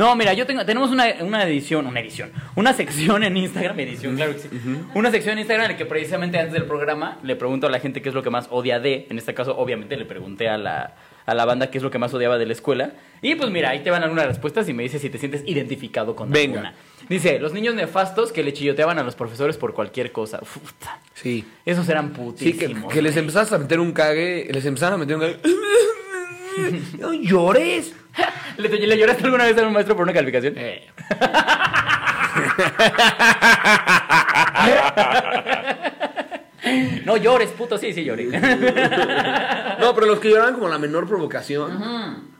No, 0.02 0.16
mira, 0.16 0.34
yo 0.34 0.48
tengo, 0.48 0.66
tenemos 0.66 0.90
una, 0.90 1.06
una 1.22 1.44
edición, 1.44 1.86
una 1.86 2.00
edición, 2.00 2.32
una 2.56 2.74
sección 2.74 3.24
en 3.24 3.38
Instagram, 3.38 3.80
edición, 3.82 4.16
claro 4.16 4.34
que 4.34 4.40
sí. 4.40 4.50
Una 4.96 5.12
sección 5.12 5.34
en 5.34 5.40
Instagram 5.42 5.66
en 5.66 5.72
la 5.74 5.78
que 5.78 5.86
precisamente 5.86 6.40
antes 6.40 6.54
del 6.54 6.64
programa 6.64 7.20
le 7.22 7.36
pregunto 7.36 7.68
a 7.68 7.70
la 7.70 7.80
gente 7.80 8.02
qué 8.02 8.10
es 8.10 8.16
lo 8.16 8.24
que 8.24 8.32
más 8.32 8.48
odia 8.50 8.80
de, 8.80 9.06
en 9.12 9.20
este 9.20 9.36
caso 9.36 9.56
obviamente 9.56 9.96
le 9.98 10.06
pregunté 10.06 10.50
a 10.50 10.58
la, 10.58 10.96
a 11.28 11.36
la 11.36 11.46
banda 11.46 11.70
qué 11.70 11.78
es 11.78 11.84
lo 11.84 11.92
que 11.92 12.00
más 12.00 12.12
odiaba 12.16 12.40
de 12.40 12.48
la 12.48 12.54
escuela. 12.54 12.94
Y 13.22 13.36
pues 13.36 13.52
mira, 13.52 13.70
ahí 13.70 13.82
te 13.84 13.92
van 13.92 14.02
algunas 14.02 14.26
respuestas 14.26 14.68
y 14.70 14.74
me 14.74 14.82
dices 14.82 15.02
si 15.04 15.12
te 15.12 15.20
sientes 15.20 15.44
identificado 15.46 16.16
con 16.16 16.32
Venga. 16.32 16.62
alguna. 16.62 16.74
Dice, 17.08 17.38
los 17.40 17.54
niños 17.54 17.76
nefastos 17.76 18.32
que 18.32 18.42
le 18.42 18.54
chilloteaban 18.54 18.98
a 18.98 19.04
los 19.04 19.14
profesores 19.14 19.56
por 19.58 19.76
cualquier 19.76 20.12
cosa. 20.12 20.40
Puta, 20.40 21.00
Sí. 21.14 21.46
esos 21.64 21.88
eran 21.90 22.08
Sí, 22.08 22.14
putísimos. 22.16 22.88
que, 22.90 22.96
que 22.96 23.02
les 23.04 23.16
empezabas 23.18 23.54
a 23.54 23.60
meter 23.60 23.80
un 23.80 23.92
cague, 23.92 24.48
les 24.52 24.66
empezaban 24.66 24.96
a 24.96 24.98
meter 24.98 25.16
un 25.18 25.22
cague. 25.22 25.38
¡No 27.00 27.14
llores! 27.14 27.94
¿Le, 28.62 28.88
¿Le 28.88 28.98
lloraste 28.98 29.24
alguna 29.26 29.46
vez 29.46 29.58
a 29.58 29.68
un 29.68 29.74
maestro 29.74 29.96
por 29.96 30.04
una 30.04 30.14
calificación? 30.14 30.54
Eh. 30.58 30.88
No 37.06 37.18
llores, 37.18 37.50
puto, 37.52 37.78
sí, 37.78 37.92
sí 37.92 38.04
lloré. 38.04 38.28
No, 39.80 39.96
pero 39.96 40.06
los 40.06 40.20
que 40.20 40.30
lloraban 40.30 40.54
como 40.54 40.70
la 40.70 40.78
menor 40.78 41.08
provocación. 41.08 42.31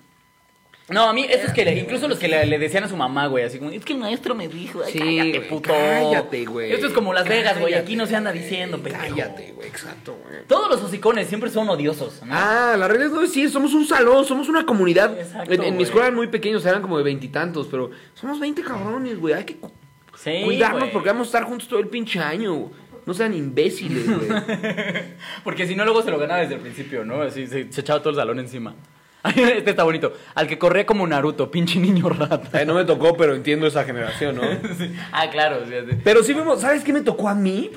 No, 0.90 1.08
a 1.08 1.14
mí, 1.14 1.26
esos 1.30 1.54
que 1.54 1.64
le, 1.64 1.78
incluso 1.80 2.08
los 2.10 2.20
que 2.20 2.28
le, 2.28 2.46
le 2.46 2.60
decían 2.60 2.84
a 2.84 2.90
su 2.90 2.98
mamá, 2.98 3.28
güey, 3.28 3.46
así 3.46 3.60
como, 3.60 3.70
es 3.72 3.86
que 3.86 3.94
el 3.94 4.00
maestro 4.00 4.36
me 4.36 4.50
dijo, 4.50 4.82
ay, 4.86 4.92
Sí, 4.92 5.00
cállate, 5.00 5.38
güey, 5.38 5.48
puto. 5.50 5.70
cállate, 5.70 6.46
güey. 6.46 6.72
Esto 6.74 6.88
es 6.88 6.94
como 6.94 7.14
Las 7.14 7.28
Vegas, 7.30 7.60
güey, 7.60 7.76
aquí 7.76 7.96
no 7.96 8.06
se 8.06 8.16
anda 8.18 8.32
güey, 8.32 8.44
diciendo, 8.44 8.78
pendejo. 8.82 9.16
Cállate, 9.16 9.54
güey, 9.54 9.68
exacto, 9.70 10.18
güey. 10.26 10.40
Todos 10.48 10.70
los 10.70 10.82
hocicones 10.84 11.28
siempre 11.28 11.50
son 11.50 11.70
odiosos, 11.70 12.22
¿no? 12.26 12.34
Ah, 12.36 12.76
la 12.78 12.88
es 12.88 13.12
no 13.12 13.22
decir, 13.22 13.50
somos 13.50 13.74
un 13.74 13.86
salón, 13.88 14.26
somos 14.26 14.50
una 14.50 14.66
comunidad. 14.66 15.18
Exacto, 15.18 15.54
en, 15.54 15.62
en 15.64 15.70
mi 15.70 15.76
güey. 15.76 15.84
escuela 15.84 16.08
eran 16.08 16.16
muy 16.18 16.28
pequeños, 16.28 16.66
eran 16.66 16.82
como 16.82 16.98
de 16.98 17.04
veintitantos, 17.06 17.68
pero 17.72 17.92
somos 18.14 18.38
20 18.40 18.62
cabrones, 18.62 19.18
güey. 19.18 19.34
Hay 19.34 19.46
que 19.46 19.56
cu- 19.56 19.72
sí, 20.18 20.42
cuidarnos 20.44 20.80
güey. 20.82 20.92
porque 20.92 21.10
vamos 21.10 21.28
a 21.28 21.30
estar 21.30 21.44
juntos 21.46 21.70
todo 21.70 21.80
el 21.80 21.88
pinche 21.88 22.20
año. 22.20 22.70
No 23.06 23.14
sean 23.16 23.34
imbéciles, 23.34 24.06
güey. 24.08 24.30
Porque 25.44 25.66
si 25.66 25.76
no, 25.76 25.84
luego 25.86 26.04
se 26.04 26.12
lo 26.12 26.20
ganaba 26.20 26.42
desde 26.42 26.54
el 26.56 26.60
principio, 26.62 27.04
¿no? 27.04 27.22
Así 27.24 27.48
se, 27.48 27.72
se 27.72 27.82
echaba 27.82 28.00
todo 28.00 28.12
el 28.12 28.16
salón 28.18 28.38
encima. 28.40 28.76
Este 29.36 29.70
está 29.72 29.84
bonito. 29.84 30.14
Al 30.36 30.48
que 30.48 30.58
corría 30.58 30.86
como 30.86 31.06
Naruto, 31.06 31.52
pinche 31.52 31.80
niño 31.80 32.10
rata. 32.10 32.62
Eh, 32.62 32.66
no 32.66 32.74
me 32.74 32.86
tocó, 32.86 33.16
pero 33.16 33.36
entiendo 33.36 33.68
esa 33.68 33.84
generación, 33.84 34.36
¿no? 34.36 34.42
Sí. 34.78 34.94
Ah, 35.12 35.30
claro. 35.30 35.66
sí, 35.66 35.74
sí. 35.90 35.98
Pero 36.04 36.24
sí 36.24 36.34
vimos, 36.34 36.62
¿sabes 36.62 36.84
qué 36.84 36.94
me 36.94 37.02
tocó 37.02 37.30
a 37.30 37.36
mí? 37.36 37.70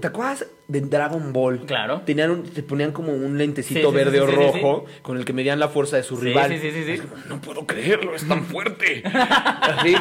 ¿Te 0.00 0.06
acuerdas 0.06 0.46
de 0.68 0.80
Dragon 0.80 1.32
Ball? 1.32 1.60
Claro. 1.66 2.02
Tenían 2.04 2.30
un- 2.30 2.42
te 2.42 2.62
ponían 2.62 2.92
como 2.92 3.12
un 3.12 3.38
lentecito 3.38 3.90
Sí, 3.90 3.96
verde 3.96 4.18
sí, 4.18 4.22
o 4.22 4.26
rojo 4.26 4.84
con 5.02 5.16
el 5.16 5.24
que 5.24 5.32
medían 5.32 5.60
la 5.60 5.68
fuerza 5.68 5.96
de 5.96 6.02
su 6.02 6.16
rival. 6.16 6.50
sí, 6.50 6.58
sí, 6.58 6.70
sí, 6.84 6.98
como, 6.98 7.16
no 7.28 7.40
puedo 7.40 7.66
creerlo, 7.66 8.14
es 8.14 8.26
tan 8.26 8.44
fuerte. 8.44 9.02
Así, 9.12 9.94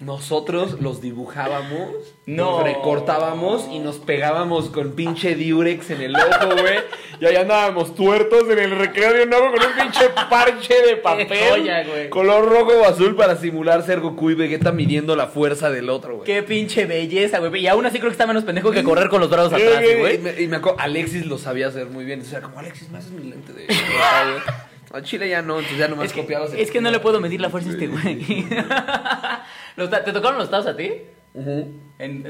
nosotros 0.00 0.80
los 0.80 1.00
dibujábamos, 1.02 1.90
No. 2.26 2.52
nos 2.58 2.62
recortábamos 2.64 3.68
y 3.70 3.78
nos 3.80 3.96
pegábamos 3.98 4.70
con 4.70 4.92
pinche 4.92 5.34
diurex 5.34 5.90
en 5.90 6.00
el 6.02 6.16
ojo, 6.16 6.56
güey. 6.58 6.78
Y 7.20 7.26
ahí 7.26 7.36
andábamos 7.36 7.94
tuertos 7.94 8.44
en 8.48 8.58
el 8.58 8.70
recreo 8.70 9.12
de 9.12 9.24
un 9.24 9.34
ojo 9.34 9.50
con 9.52 9.60
un 9.66 9.72
pinche 9.78 10.08
parche 10.30 10.74
de 10.86 10.96
papel. 10.96 11.28
joya, 11.50 11.84
güey. 11.84 12.08
Color 12.08 12.48
rojo 12.48 12.72
o 12.80 12.84
azul 12.86 13.14
para 13.14 13.36
simular 13.36 13.82
ser 13.84 14.00
Goku 14.00 14.30
y 14.30 14.34
Vegeta 14.34 14.72
midiendo 14.72 15.14
la 15.16 15.26
fuerza 15.26 15.70
del 15.70 15.90
otro, 15.90 16.14
güey. 16.16 16.24
Qué 16.26 16.42
pinche 16.42 16.86
belleza, 16.86 17.38
güey. 17.40 17.60
Y 17.62 17.66
aún 17.66 17.84
así 17.84 17.98
creo 17.98 18.08
que 18.10 18.14
está 18.14 18.26
menos 18.26 18.44
pendejo 18.44 18.70
que 18.70 18.82
correr 18.82 19.10
con 19.10 19.20
los 19.20 19.28
brazos 19.28 19.52
atrás, 19.52 19.84
Sí, 19.84 19.99
güey. 20.00 20.14
Y 20.16 20.18
me, 20.18 20.40
y 20.42 20.48
me 20.48 20.56
acuerdo, 20.56 20.78
Alexis 20.80 21.26
lo 21.26 21.38
sabía 21.38 21.68
hacer 21.68 21.86
muy 21.88 22.04
bien. 22.04 22.20
O 22.20 22.24
sea, 22.24 22.40
como 22.42 22.58
Alexis, 22.58 22.90
me 22.90 22.98
haces 22.98 23.10
mi 23.12 23.30
lente 23.30 23.52
de. 23.52 23.66
A 24.92 25.02
Chile 25.02 25.28
ya 25.28 25.40
no, 25.40 25.60
entonces 25.60 25.78
ya 25.78 25.86
Es 26.04 26.12
que, 26.12 26.20
copiabas. 26.22 26.52
el- 26.52 26.58
es 26.58 26.70
que 26.72 26.80
no 26.80 26.90
le 26.90 26.98
puedo 26.98 27.20
medir 27.20 27.40
la 27.40 27.48
fuerza 27.48 27.68
a 27.68 27.72
este 27.74 27.86
güey. 27.86 28.24
¿Te 30.04 30.12
tocaron 30.12 30.38
los 30.38 30.50
tazos 30.50 30.66
a 30.72 30.76
ti? 30.76 30.90
En, 31.34 31.80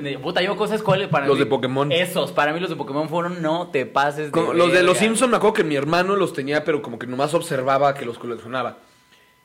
en- 0.06 0.20
puta, 0.20 0.42
yo 0.42 0.56
cosas 0.56 0.82
cuáles 0.82 1.08
para 1.08 1.26
Los 1.26 1.38
mí- 1.38 1.44
de 1.44 1.46
Pokémon. 1.48 1.90
Esos, 1.90 2.32
para 2.32 2.52
mí 2.52 2.60
los 2.60 2.68
de 2.68 2.76
Pokémon 2.76 3.08
fueron 3.08 3.40
no 3.40 3.68
te 3.68 3.86
pases 3.86 4.26
de 4.26 4.30
Como 4.30 4.52
los 4.52 4.72
de 4.72 4.82
los. 4.82 4.98
Simpson 4.98 5.30
me 5.30 5.38
acuerdo 5.38 5.54
que 5.54 5.64
mi 5.64 5.74
hermano 5.76 6.16
los 6.16 6.34
tenía, 6.34 6.62
pero 6.64 6.82
como 6.82 6.98
que 6.98 7.06
nomás 7.06 7.32
observaba 7.32 7.94
que 7.94 8.04
los 8.04 8.18
coleccionaba. 8.18 8.76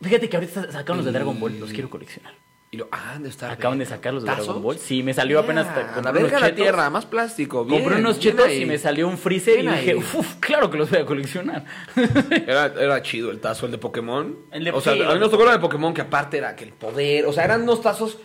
Fíjate 0.02 0.28
que 0.28 0.36
ahorita 0.36 0.72
sacaron 0.74 0.98
los 0.98 1.06
de 1.06 1.14
Dragon 1.14 1.40
Ball, 1.40 1.58
los 1.58 1.72
quiero 1.72 1.90
coleccionar. 1.90 2.34
Y 2.76 2.78
lo, 2.78 2.90
ah, 2.92 3.16
de 3.22 3.30
estar. 3.30 3.52
Acaban 3.52 3.80
de 3.80 3.86
sacar 3.86 4.14
los 4.14 4.24
de 4.24 4.28
¿Tazos? 4.30 4.48
Dragon 4.48 4.62
Ball. 4.64 4.78
Sí, 4.78 5.02
me 5.02 5.14
salió 5.14 5.40
apenas. 5.40 5.66
La 5.66 5.98
unos 6.02 6.14
verga 6.14 6.40
la 6.42 6.48
chetos. 6.48 6.62
tierra, 6.62 6.90
más 6.90 7.06
plástico. 7.06 7.64
Bien, 7.64 7.82
compré 7.82 8.00
unos 8.02 8.20
bien 8.20 8.34
chetos 8.34 8.48
ahí. 8.48 8.64
y 8.64 8.66
me 8.66 8.78
salió 8.78 9.08
un 9.08 9.18
freezer 9.18 9.62
Bien 9.62 9.74
y 9.74 9.78
dije, 9.78 9.96
uff, 9.96 10.34
claro 10.42 10.70
que 10.70 10.78
los 10.78 10.90
voy 10.90 11.00
a 11.00 11.06
coleccionar. 11.06 11.64
Era, 12.46 12.66
era 12.78 13.02
chido 13.02 13.32
el 13.32 13.40
tazo, 13.40 13.66
el 13.66 13.72
de 13.72 13.78
Pokémon. 13.78 14.36
El 14.52 14.66
de- 14.66 14.72
o 14.72 14.82
sea, 14.82 14.94
sí, 14.94 15.02
a 15.02 15.14
mí 15.14 15.20
nos 15.20 15.32
tocó 15.32 15.46
lo 15.46 15.52
de 15.52 15.60
Pokémon, 15.60 15.94
que 15.94 16.02
aparte 16.02 16.38
era 16.38 16.54
que 16.58 16.66
el 16.66 16.74
poder. 16.74 17.26
O 17.28 17.32
sea, 17.32 17.46
eran 17.46 17.62
unos 17.62 17.82
tazos. 17.82 18.18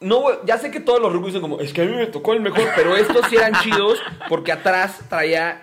No, 0.00 0.44
ya 0.44 0.58
sé 0.58 0.70
que 0.70 0.80
todos 0.80 1.00
los 1.00 1.10
rubros 1.10 1.28
dicen 1.28 1.40
como, 1.40 1.58
es 1.60 1.72
que 1.72 1.80
a 1.80 1.84
mí 1.86 1.96
me 1.96 2.06
tocó 2.08 2.34
el 2.34 2.40
mejor, 2.40 2.68
pero 2.76 2.94
estos 2.96 3.24
sí 3.30 3.36
eran 3.36 3.54
chidos 3.62 3.98
porque 4.28 4.52
atrás 4.52 5.00
traía 5.08 5.62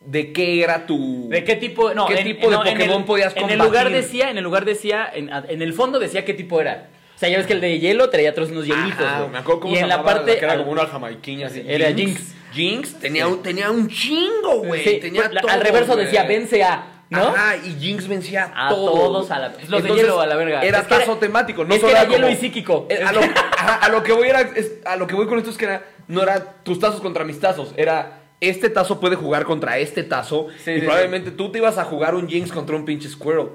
de 0.00 0.32
qué 0.32 0.62
era 0.62 0.86
tu. 0.86 1.28
¿De 1.28 1.44
qué 1.44 1.56
tipo? 1.56 1.92
No, 1.92 2.06
¿Qué 2.06 2.20
en- 2.20 2.24
tipo 2.24 2.48
de 2.48 2.56
no, 2.56 2.64
en 2.64 2.72
Pokémon 2.72 3.00
el- 3.00 3.04
podías 3.04 3.36
En 3.36 3.50
el 3.50 3.58
lugar 3.58 3.90
decía, 3.90 4.30
en 4.30 4.38
el 4.38 4.44
lugar 4.44 4.64
decía, 4.64 5.10
en, 5.12 5.28
en 5.30 5.60
el 5.60 5.74
fondo 5.74 5.98
decía 5.98 6.24
qué 6.24 6.32
tipo 6.32 6.58
era. 6.60 6.88
O 7.16 7.18
sea, 7.18 7.28
ya 7.30 7.38
ves 7.38 7.46
que 7.46 7.54
el 7.54 7.60
de 7.62 7.78
hielo 7.80 8.10
traía 8.10 8.30
otros 8.30 8.50
unos 8.50 8.66
hielitos. 8.66 9.00
Ajá, 9.06 9.26
me 9.32 9.38
acuerdo 9.38 9.60
cómo 9.60 9.72
y 9.72 9.76
se 9.78 9.82
en 9.84 9.88
la 9.88 10.02
parte 10.04 10.36
que 10.38 10.44
era 10.44 10.58
como 10.58 10.70
una 10.72 10.86
jamaiquiña 10.86 11.46
así. 11.46 11.62
Era 11.66 11.90
Jinx. 11.92 12.34
Jinx 12.52 12.94
tenía, 13.00 13.26
un, 13.26 13.42
tenía 13.42 13.70
un 13.70 13.88
chingo, 13.88 14.58
güey. 14.64 14.84
Sí, 14.84 14.98
tenía 15.00 15.28
la- 15.30 15.40
todo, 15.40 15.50
al 15.50 15.60
reverso 15.60 15.96
decía 15.96 16.24
vence 16.24 16.62
a, 16.62 17.04
¿no? 17.10 17.28
Ajá, 17.28 17.56
y 17.56 17.74
Jinx 17.80 18.06
vencía 18.06 18.52
A 18.54 18.68
todo. 18.68 18.92
todos 18.92 19.30
a 19.30 19.38
la- 19.38 19.52
los 19.68 19.82
de 19.82 19.90
hielo 19.94 20.20
a 20.20 20.26
la 20.26 20.36
verga. 20.36 20.62
Era 20.62 20.80
Es 20.80 20.86
que 20.86 20.94
era- 20.94 21.18
temático, 21.18 21.64
no 21.64 21.70
es 21.74 21.80
que 21.80 21.86
solo 21.86 21.92
era 21.92 22.00
como- 22.06 22.12
hielo 22.18 22.30
y 22.30 22.36
psíquico. 22.36 22.86
A 23.06 23.12
lo, 23.12 23.20
ajá, 23.20 23.74
a 23.76 23.88
lo 23.88 24.02
que 24.02 24.12
voy 24.12 24.28
era, 24.28 24.40
es- 24.42 24.72
a 24.84 24.96
lo 24.96 25.06
que 25.06 25.14
voy 25.14 25.26
con 25.26 25.38
esto 25.38 25.50
es 25.50 25.56
que 25.56 25.64
era, 25.64 25.84
no 26.08 26.22
era 26.22 26.38
tus 26.62 26.78
tazos 26.78 27.00
contra 27.00 27.24
mis 27.24 27.40
tazos, 27.40 27.72
era 27.78 28.20
este 28.40 28.68
tazo 28.70 29.00
puede 29.00 29.16
jugar 29.16 29.44
contra 29.44 29.78
este 29.78 30.02
tazo 30.02 30.48
Sí, 30.62 30.72
y 30.72 30.74
sí, 30.80 30.80
probablemente 30.82 31.30
tú 31.30 31.50
te 31.50 31.58
ibas 31.58 31.78
a 31.78 31.84
jugar 31.84 32.14
un 32.14 32.28
Jinx 32.28 32.52
contra 32.52 32.76
un 32.76 32.84
pinche 32.84 33.08
Squirrel. 33.08 33.48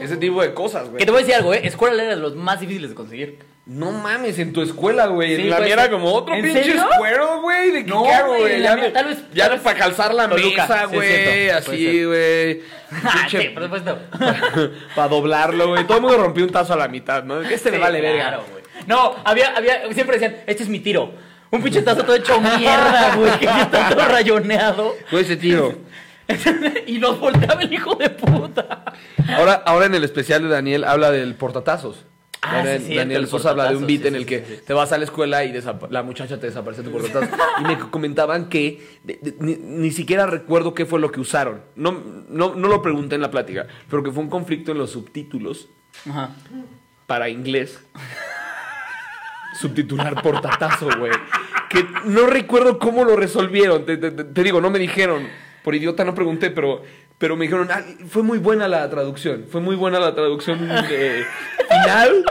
Ese 0.00 0.16
tipo 0.16 0.40
de 0.42 0.54
cosas, 0.54 0.84
Que 0.84 0.88
güey. 0.90 1.04
te 1.04 1.10
voy 1.10 1.18
a 1.20 1.24
decir 1.24 1.34
algo, 1.34 1.52
¿eh? 1.54 1.68
Squirrel 1.70 2.00
era 2.00 2.10
de 2.10 2.16
los 2.20 2.34
más 2.34 2.60
difíciles 2.60 2.90
de 2.90 2.94
conseguir. 2.96 3.38
No 3.66 3.92
mames, 3.92 4.38
en 4.38 4.54
tu 4.54 4.62
escuela, 4.62 5.08
güey. 5.08 5.36
Sí, 5.36 5.42
en 5.42 5.50
la 5.50 5.56
pues, 5.56 5.66
mía 5.66 5.74
era 5.74 5.90
como 5.90 6.10
otro 6.14 6.34
¿en 6.34 6.42
pinche 6.42 6.64
serio? 6.64 6.82
Squirrel, 6.94 7.40
güey. 7.42 7.70
¿De 7.70 7.84
qué 7.84 7.90
No, 7.90 8.02
güey, 8.26 8.62
Ya, 8.62 8.74
mía, 8.76 8.92
tal 8.94 9.04
vez- 9.04 9.18
ya 9.34 9.44
tal 9.44 9.52
vez- 9.52 9.60
para 9.60 9.78
calzar 9.78 10.14
la 10.14 10.26
Toluca, 10.30 10.62
mesa, 10.62 10.84
güey. 10.86 11.50
así, 11.50 12.04
güey. 12.04 12.62
Pinche- 12.90 13.42
sí, 13.42 13.48
por 13.50 13.64
supuesto. 13.64 13.98
para 14.96 15.08
doblarlo, 15.08 15.68
güey. 15.68 15.84
Todo 15.86 15.98
el 15.98 16.02
mundo 16.04 16.16
rompió 16.16 16.44
un 16.44 16.50
tazo 16.50 16.72
a 16.72 16.76
la 16.76 16.88
mitad, 16.88 17.22
¿no? 17.24 17.42
Este 17.42 17.70
me 17.70 17.76
Sí, 17.76 17.82
vale 17.82 18.00
verga. 18.00 18.22
claro, 18.28 18.44
güey. 18.50 18.64
No, 18.86 19.16
había, 19.22 19.54
había, 19.54 19.92
siempre 19.92 20.18
decían, 20.18 20.36
este 20.46 20.62
es 20.62 20.68
mi 20.70 20.80
tiro. 20.80 21.12
Un 21.50 21.62
pinche 21.62 21.82
tazo 21.82 22.02
todo 22.04 22.14
hecho 22.16 22.40
mierda, 22.40 23.14
güey, 23.16 23.38
que 23.38 23.46
está 23.46 23.88
todo 23.90 24.04
rayoneado. 24.06 24.94
Fue 25.08 25.20
ese 25.22 25.36
tiro. 25.36 25.74
y 26.86 26.98
nos 26.98 27.18
volteaba 27.18 27.62
el 27.62 27.72
hijo 27.72 27.94
de 27.94 28.10
puta. 28.10 28.84
Ahora, 29.36 29.54
ahora 29.64 29.86
en 29.86 29.94
el 29.94 30.04
especial 30.04 30.42
de 30.42 30.48
Daniel 30.48 30.84
habla 30.84 31.10
del 31.10 31.34
portatazos. 31.36 32.04
Ah, 32.42 32.58
Ahora 32.58 32.78
sí, 32.78 32.94
Daniel 32.94 33.22
el 33.22 33.26
Sosa 33.28 33.50
habla 33.50 33.68
de 33.70 33.76
un 33.76 33.86
beat 33.86 34.02
sí, 34.02 34.08
en 34.08 34.14
el 34.14 34.24
que 34.26 34.44
sí, 34.46 34.58
te 34.64 34.72
vas 34.72 34.92
a 34.92 34.98
la 34.98 35.04
escuela 35.04 35.42
y 35.44 35.52
la 35.90 36.02
muchacha 36.04 36.38
te 36.38 36.46
desaparece 36.46 36.82
tu 36.82 36.92
portatazo. 36.92 37.34
y 37.60 37.62
me 37.64 37.78
comentaban 37.90 38.48
que 38.48 38.86
de- 39.02 39.18
de- 39.20 39.34
ni, 39.40 39.56
ni 39.56 39.90
siquiera 39.90 40.24
recuerdo 40.26 40.72
qué 40.74 40.86
fue 40.86 41.00
lo 41.00 41.10
que 41.10 41.18
usaron. 41.20 41.62
No, 41.74 42.00
no, 42.28 42.54
no 42.54 42.68
lo 42.68 42.80
pregunté 42.80 43.16
en 43.16 43.22
la 43.22 43.30
plática, 43.32 43.66
pero 43.90 44.02
que 44.04 44.12
fue 44.12 44.22
un 44.22 44.28
conflicto 44.30 44.70
en 44.70 44.78
los 44.78 44.90
subtítulos 44.92 45.68
Ajá. 46.08 46.30
para 47.08 47.28
inglés. 47.28 47.80
Subtitular 49.60 50.22
portatazo, 50.22 50.88
güey. 50.98 51.12
Que 51.68 51.84
no 52.04 52.26
recuerdo 52.26 52.78
cómo 52.78 53.04
lo 53.04 53.16
resolvieron. 53.16 53.84
Te, 53.84 53.96
te- 53.96 54.42
digo, 54.42 54.60
no 54.60 54.70
me 54.70 54.78
dijeron. 54.78 55.26
Por 55.62 55.74
idiota 55.74 56.04
no 56.04 56.14
pregunté, 56.14 56.50
pero, 56.50 56.82
pero 57.18 57.36
me 57.36 57.44
dijeron, 57.44 57.68
"Ah, 57.70 57.82
fue 58.08 58.22
muy 58.22 58.38
buena 58.38 58.68
la 58.68 58.88
traducción. 58.88 59.44
Fue 59.50 59.60
muy 59.60 59.76
buena 59.76 59.98
la 59.98 60.14
traducción 60.14 60.68
eh, 60.90 61.24
final. 61.68 62.24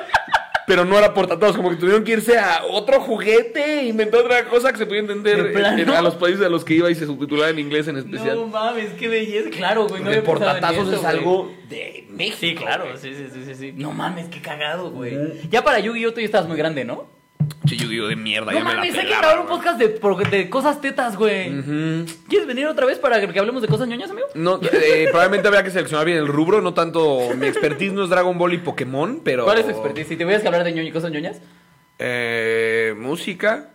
Pero 0.66 0.84
no 0.84 0.98
era 0.98 1.14
portatazo, 1.14 1.56
como 1.56 1.70
que 1.70 1.78
tuvieron 1.78 2.04
que 2.04 2.12
irse 2.12 2.38
a 2.38 2.62
otro 2.70 3.00
juguete, 3.00 3.86
inventar 3.86 4.20
otra 4.20 4.44
cosa 4.50 4.70
que 4.74 4.78
se 4.78 4.86
podía 4.86 5.00
entender 5.00 5.54
¿De 5.54 5.82
en- 5.82 5.90
a 5.92 6.02
los 6.02 6.16
países 6.16 6.46
a 6.46 6.50
los 6.50 6.66
que 6.66 6.74
iba 6.74 6.92
y 6.92 6.96
se 6.96 7.06
subtitulaba 7.06 7.50
en 7.52 7.60
inglés 7.60 7.88
en 7.88 7.96
especial. 7.98 8.36
No 8.36 8.48
mames, 8.48 8.92
qué 9.00 9.08
belleza. 9.08 9.50
Claro, 9.50 9.88
güey. 9.88 10.04
No 10.04 10.12
en 10.12 10.24
portatazos 10.26 10.92
es 10.92 11.06
algo 11.06 11.54
de 11.70 12.06
México. 12.10 12.38
Sí, 12.42 12.56
claro, 12.56 12.86
sí, 12.98 13.14
sí, 13.14 13.28
sí, 13.46 13.56
sí. 13.56 13.74
No 13.78 13.92
mames, 13.94 14.28
qué 14.28 14.42
cagado, 14.42 14.92
güey. 14.92 15.18
Ya 15.50 15.64
para 15.64 15.80
Yu-Gi-Oh! 15.80 16.14
tú 16.14 16.20
ya 16.20 16.26
estabas 16.26 16.48
muy 16.50 16.58
grande, 16.58 16.84
¿no? 16.84 17.16
Che, 17.66 17.76
Yu-Gi-Oh 17.76 18.08
de 18.08 18.16
mierda, 18.16 18.52
No 18.52 18.58
ya 18.58 18.64
me 18.64 18.70
la 18.72 18.76
mames, 18.78 18.96
hay 18.96 19.06
que 19.06 19.16
grabar 19.16 19.40
un 19.40 19.48
podcast 19.48 19.78
de, 19.78 20.50
cosas 20.50 20.80
tetas, 20.80 21.18
güey. 21.18 21.52
¿Quieres 22.30 22.48
venir 22.48 22.66
otra 22.68 22.86
vez 22.86 22.98
para 22.98 23.20
que 23.20 23.40
hablemos 23.40 23.62
de 23.62 23.68
cosas 23.68 23.88
ñoñas, 23.88 24.10
amigo? 24.10 24.28
No, 24.36 24.60
eh, 24.62 25.08
probablemente 25.10 25.48
habría 25.48 25.64
que 25.64 25.72
seleccionar 25.72 26.06
bien 26.06 26.18
el 26.18 26.28
rubro, 26.28 26.62
no 26.62 26.74
tanto 26.74 27.20
mi 27.38 27.48
expertise 27.48 27.92
no 27.92 28.04
es 28.04 28.10
Dragon 28.10 28.38
Ball 28.38 28.54
y 28.54 28.58
Pokémon, 28.60 29.22
pero 29.24 29.44
¿Cuál 29.44 29.58
es 29.58 29.66
tu 29.66 29.72
expertise? 29.72 30.08
Si 30.08 30.16
te 30.16 30.24
hubieras 30.24 30.42
que 30.42 30.48
hablar 30.48 30.64
de 30.64 30.72
ñoño 30.72 30.88
y 30.88 30.92
cosas 30.92 31.12
ñoñas. 31.12 31.42
Eh, 32.00 32.96
música. 32.98 33.72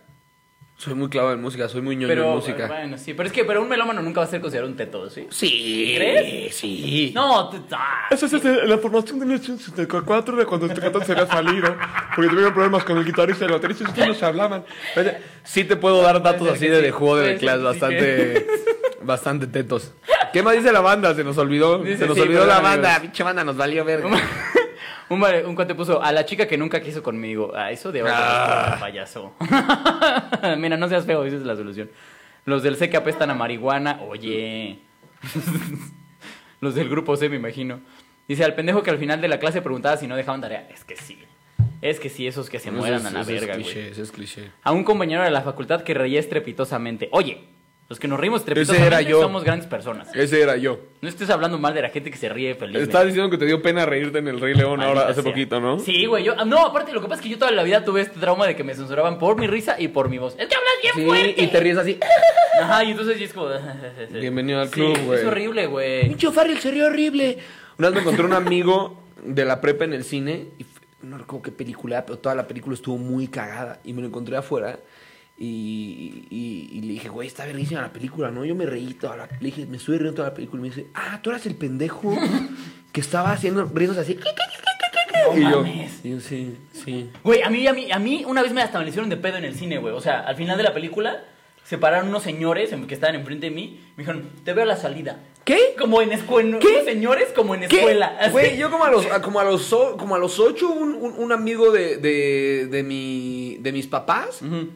Soy 0.83 0.95
muy 0.95 1.07
clavado 1.07 1.33
en 1.33 1.41
música, 1.41 1.69
soy 1.69 1.81
muy 1.81 1.95
ñoño 1.95 2.09
Pero, 2.09 2.25
en 2.27 2.35
música. 2.35 2.67
bueno, 2.67 2.97
sí. 2.97 3.13
Pero 3.13 3.27
es 3.27 3.31
que 3.33 3.45
pero 3.45 3.61
un 3.61 3.69
melómano 3.69 4.01
nunca 4.01 4.19
va 4.19 4.25
a 4.25 4.29
ser 4.29 4.41
considerado 4.41 4.69
un 4.69 4.75
teto, 4.75 5.09
¿sí? 5.09 5.27
Sí, 5.29 5.93
¿Crees? 5.95 6.53
sí. 6.53 7.13
No, 7.15 7.47
te- 7.49 7.61
ah. 7.71 8.07
Esa 8.11 8.25
es 8.25 8.33
este, 8.33 8.67
la 8.67 8.77
formación 8.79 9.17
de 9.19 9.25
1964 9.27 10.35
de 10.35 10.45
cuando 10.45 10.65
este 10.65 10.81
cantante 10.81 11.05
se 11.05 11.13
había 11.13 11.25
salido. 11.27 11.73
Porque 12.13 12.29
tuvieron 12.29 12.53
problemas 12.53 12.83
con 12.83 12.97
el 12.97 13.05
guitarrista 13.05 13.45
y 13.45 13.47
el 13.47 13.53
baterista 13.53 13.85
y 13.85 13.87
estos 13.91 14.07
no 14.09 14.13
se 14.13 14.25
hablaban. 14.25 14.65
Sí 15.45 15.63
te 15.63 15.77
puedo 15.77 16.01
dar 16.01 16.21
datos 16.21 16.49
así 16.49 16.67
de, 16.67 16.91
juego 16.91 17.15
de 17.15 17.37
clase, 17.37 17.63
bastante, 17.63 18.47
bastante 19.03 19.47
tetos. 19.47 19.93
¿Qué 20.33 20.43
más 20.43 20.53
dice 20.53 20.73
la 20.73 20.81
banda? 20.81 21.15
Se 21.15 21.23
nos 21.23 21.37
olvidó. 21.37 21.77
Dice, 21.79 21.99
se 21.99 22.07
nos 22.07 22.15
sí, 22.15 22.23
olvidó 22.23 22.45
la 22.45 22.59
banda. 22.59 22.99
Pinche 22.99 23.23
banda 23.23 23.45
nos 23.45 23.55
valió 23.55 23.85
verga. 23.85 24.09
Un, 25.09 25.19
vale- 25.19 25.45
un 25.45 25.55
cuate 25.55 25.75
puso 25.75 26.01
a 26.01 26.11
la 26.11 26.25
chica 26.25 26.47
que 26.47 26.57
nunca 26.57 26.81
quiso 26.81 27.03
conmigo. 27.03 27.51
Ah, 27.55 27.71
eso 27.71 27.91
de 27.91 28.01
ahora, 28.01 28.73
Ah. 28.73 28.77
payaso. 28.79 29.33
Mira, 30.57 30.77
no 30.77 30.87
seas 30.89 31.05
feo, 31.05 31.23
esa 31.25 31.35
es 31.37 31.43
la 31.43 31.55
solución. 31.55 31.89
Los 32.45 32.63
del 32.63 32.75
C 32.75 32.89
que 32.89 32.97
apestan 32.97 33.29
a 33.29 33.33
marihuana, 33.33 33.99
oye. 34.07 34.79
Los 36.61 36.75
del 36.75 36.89
grupo 36.89 37.15
C, 37.17 37.29
me 37.29 37.35
imagino. 37.35 37.79
Dice 38.27 38.43
al 38.43 38.55
pendejo 38.55 38.83
que 38.83 38.89
al 38.89 38.97
final 38.97 39.19
de 39.21 39.27
la 39.27 39.39
clase 39.39 39.61
preguntaba 39.61 39.97
si 39.97 40.07
no 40.07 40.15
dejaban 40.15 40.41
tarea. 40.41 40.67
Es 40.73 40.83
que 40.85 40.95
sí. 40.95 41.19
Es 41.81 41.99
que 41.99 42.09
sí, 42.09 42.25
esos 42.25 42.49
que 42.49 42.59
se 42.59 42.71
mueran 42.71 43.05
a 43.05 43.11
la 43.11 43.21
Ese 43.21 43.35
es 43.35 43.41
verga, 43.41 43.55
cliché, 43.55 43.89
es 43.89 44.11
cliché. 44.11 44.51
A 44.63 44.71
un 44.71 44.85
compañero 44.85 45.21
de 45.23 45.31
la 45.31 45.41
facultad 45.41 45.81
que 45.83 45.93
reía 45.93 46.19
estrepitosamente. 46.21 47.09
Oye, 47.11 47.43
los 47.93 47.99
que 47.99 48.07
nos 48.07 48.19
reímos 48.19 48.43
yo. 49.07 49.21
somos 49.21 49.43
grandes 49.43 49.67
personas. 49.67 50.07
Ese 50.15 50.41
era 50.41 50.57
yo. 50.57 50.79
No 51.01 51.07
estés 51.09 51.29
hablando 51.29 51.59
mal 51.59 51.75
de 51.75 51.83
la 51.83 51.89
gente 51.89 52.09
que 52.09 52.17
se 52.17 52.27
ríe 52.27 52.55
felizmente. 52.55 52.83
Estás 52.89 53.05
diciendo 53.05 53.29
que 53.29 53.37
te 53.37 53.45
dio 53.45 53.61
pena 53.61 53.85
reírte 53.85 54.17
en 54.17 54.27
el 54.27 54.39
Rey 54.41 54.55
León 54.55 54.81
ahora 54.81 55.03
hace 55.03 55.21
sea. 55.21 55.23
poquito, 55.31 55.59
¿no? 55.59 55.77
Sí, 55.77 56.07
güey. 56.07 56.23
Yo, 56.23 56.33
no, 56.43 56.65
aparte, 56.65 56.91
lo 56.91 57.01
que 57.01 57.07
pasa 57.07 57.19
es 57.19 57.21
que 57.21 57.29
yo 57.29 57.37
toda 57.37 57.51
la 57.51 57.61
vida 57.61 57.85
tuve 57.85 58.01
este 58.01 58.19
trauma 58.19 58.47
de 58.47 58.55
que 58.55 58.63
me 58.63 58.73
censuraban 58.73 59.19
por 59.19 59.39
mi 59.39 59.45
risa 59.45 59.75
y 59.79 59.89
por 59.89 60.09
mi 60.09 60.17
voz. 60.17 60.33
Es 60.39 60.47
que 60.47 60.55
hablas 60.55 60.73
bien 60.81 60.93
Sí, 60.95 61.05
fuerte. 61.05 61.43
y 61.43 61.47
te 61.47 61.59
ríes 61.59 61.77
así. 61.77 61.99
Ajá, 62.59 62.83
y 62.83 62.89
entonces 62.91 63.17
sí 63.19 63.25
es 63.25 63.33
como. 63.33 63.49
Bienvenido 64.11 64.59
al 64.61 64.69
Sí, 64.69 64.73
club, 64.73 64.97
güey. 65.05 65.19
Es 65.19 65.25
horrible, 65.25 65.67
güey. 65.67 66.07
Pinche 66.07 66.31
Farrell 66.31 66.57
se 66.57 66.71
rió 66.71 66.87
horrible. 66.87 67.37
Una 67.77 67.89
vez 67.89 67.95
me 67.95 68.01
encontré 68.01 68.25
un 68.25 68.33
amigo 68.33 69.03
de 69.23 69.45
la 69.45 69.61
prepa 69.61 69.85
en 69.85 69.93
el 69.93 70.03
cine. 70.03 70.47
Y 70.57 70.65
no 71.03 71.19
recuerdo 71.19 71.43
qué 71.43 71.51
película, 71.51 72.05
pero 72.07 72.17
toda 72.17 72.33
la 72.33 72.47
película 72.47 72.73
estuvo 72.73 72.97
muy 72.97 73.27
cagada. 73.27 73.79
Y 73.83 73.93
me 73.93 74.01
lo 74.01 74.07
encontré 74.07 74.35
afuera. 74.35 74.79
Y, 75.37 76.25
y- 76.29 76.69
y 76.73 76.81
le 76.81 76.93
dije, 76.93 77.09
güey, 77.09 77.27
está 77.27 77.45
verguísima 77.45 77.81
la 77.81 77.91
película, 77.91 78.29
¿no? 78.31 78.45
Yo 78.45 78.55
me 78.55 78.65
reí 78.65 78.93
toda 78.93 79.17
la 79.17 79.25
Le 79.27 79.37
dije, 79.47 79.65
me 79.65 79.77
estoy 79.77 79.97
riendo 79.97 80.15
toda 80.15 80.29
la 80.29 80.33
película. 80.35 80.59
Y 80.59 80.69
me 80.69 80.75
dice, 80.75 80.87
ah, 80.93 81.19
tú 81.21 81.31
eras 81.31 81.45
el 81.45 81.55
pendejo 81.55 82.15
que 82.91 83.01
estaba 83.01 83.31
haciendo 83.31 83.63
risas 83.65 83.97
así. 83.97 84.17
No 85.25 85.37
y 85.37 85.41
yo, 85.41 86.19
sí, 86.19 86.57
sí. 86.73 87.09
Güey, 87.23 87.41
a 87.41 87.49
mí, 87.49 87.65
a 87.67 87.73
mí, 87.73 87.91
a 87.91 87.97
mí 87.99 88.23
una 88.27 88.41
vez 88.43 88.51
me 88.53 88.61
hasta 88.61 88.79
me 88.79 88.87
hicieron 88.87 89.09
de 89.09 89.17
pedo 89.17 89.37
en 89.37 89.45
el 89.45 89.55
cine, 89.55 89.77
güey. 89.79 89.93
O 89.93 90.01
sea, 90.01 90.19
al 90.21 90.35
final 90.35 90.57
de 90.57 90.63
la 90.63 90.73
película 90.73 91.23
se 91.63 91.77
pararon 91.77 92.09
unos 92.09 92.23
señores 92.23 92.71
que 92.87 92.93
estaban 92.93 93.15
enfrente 93.15 93.49
de 93.49 93.55
mí. 93.55 93.79
Me 93.95 94.03
dijeron, 94.03 94.29
te 94.43 94.53
veo 94.53 94.63
a 94.63 94.67
la 94.67 94.75
salida. 94.75 95.19
¿Qué? 95.45 95.75
Como 95.79 96.01
en 96.01 96.11
escuela. 96.13 96.59
¿Qué? 96.59 96.83
Señores 96.85 97.29
como 97.35 97.55
en 97.55 97.67
¿Qué? 97.67 97.77
escuela. 97.77 98.17
Güey, 98.31 98.57
yo 98.57 98.69
como 98.69 98.83
a 98.85 98.91
los, 98.91 99.05
como 99.07 99.39
a 99.39 99.43
los, 99.43 99.73
como 99.97 100.15
a 100.15 100.19
los 100.19 100.39
ocho, 100.39 100.69
un, 100.71 100.93
un- 100.93 101.13
un 101.17 101.31
amigo 101.31 101.71
de, 101.71 101.97
de, 101.97 102.67
de, 102.69 102.83
mi, 102.83 103.57
de 103.59 103.71
mis 103.71 103.87
papás 103.87 104.41
Ujú. 104.41 104.69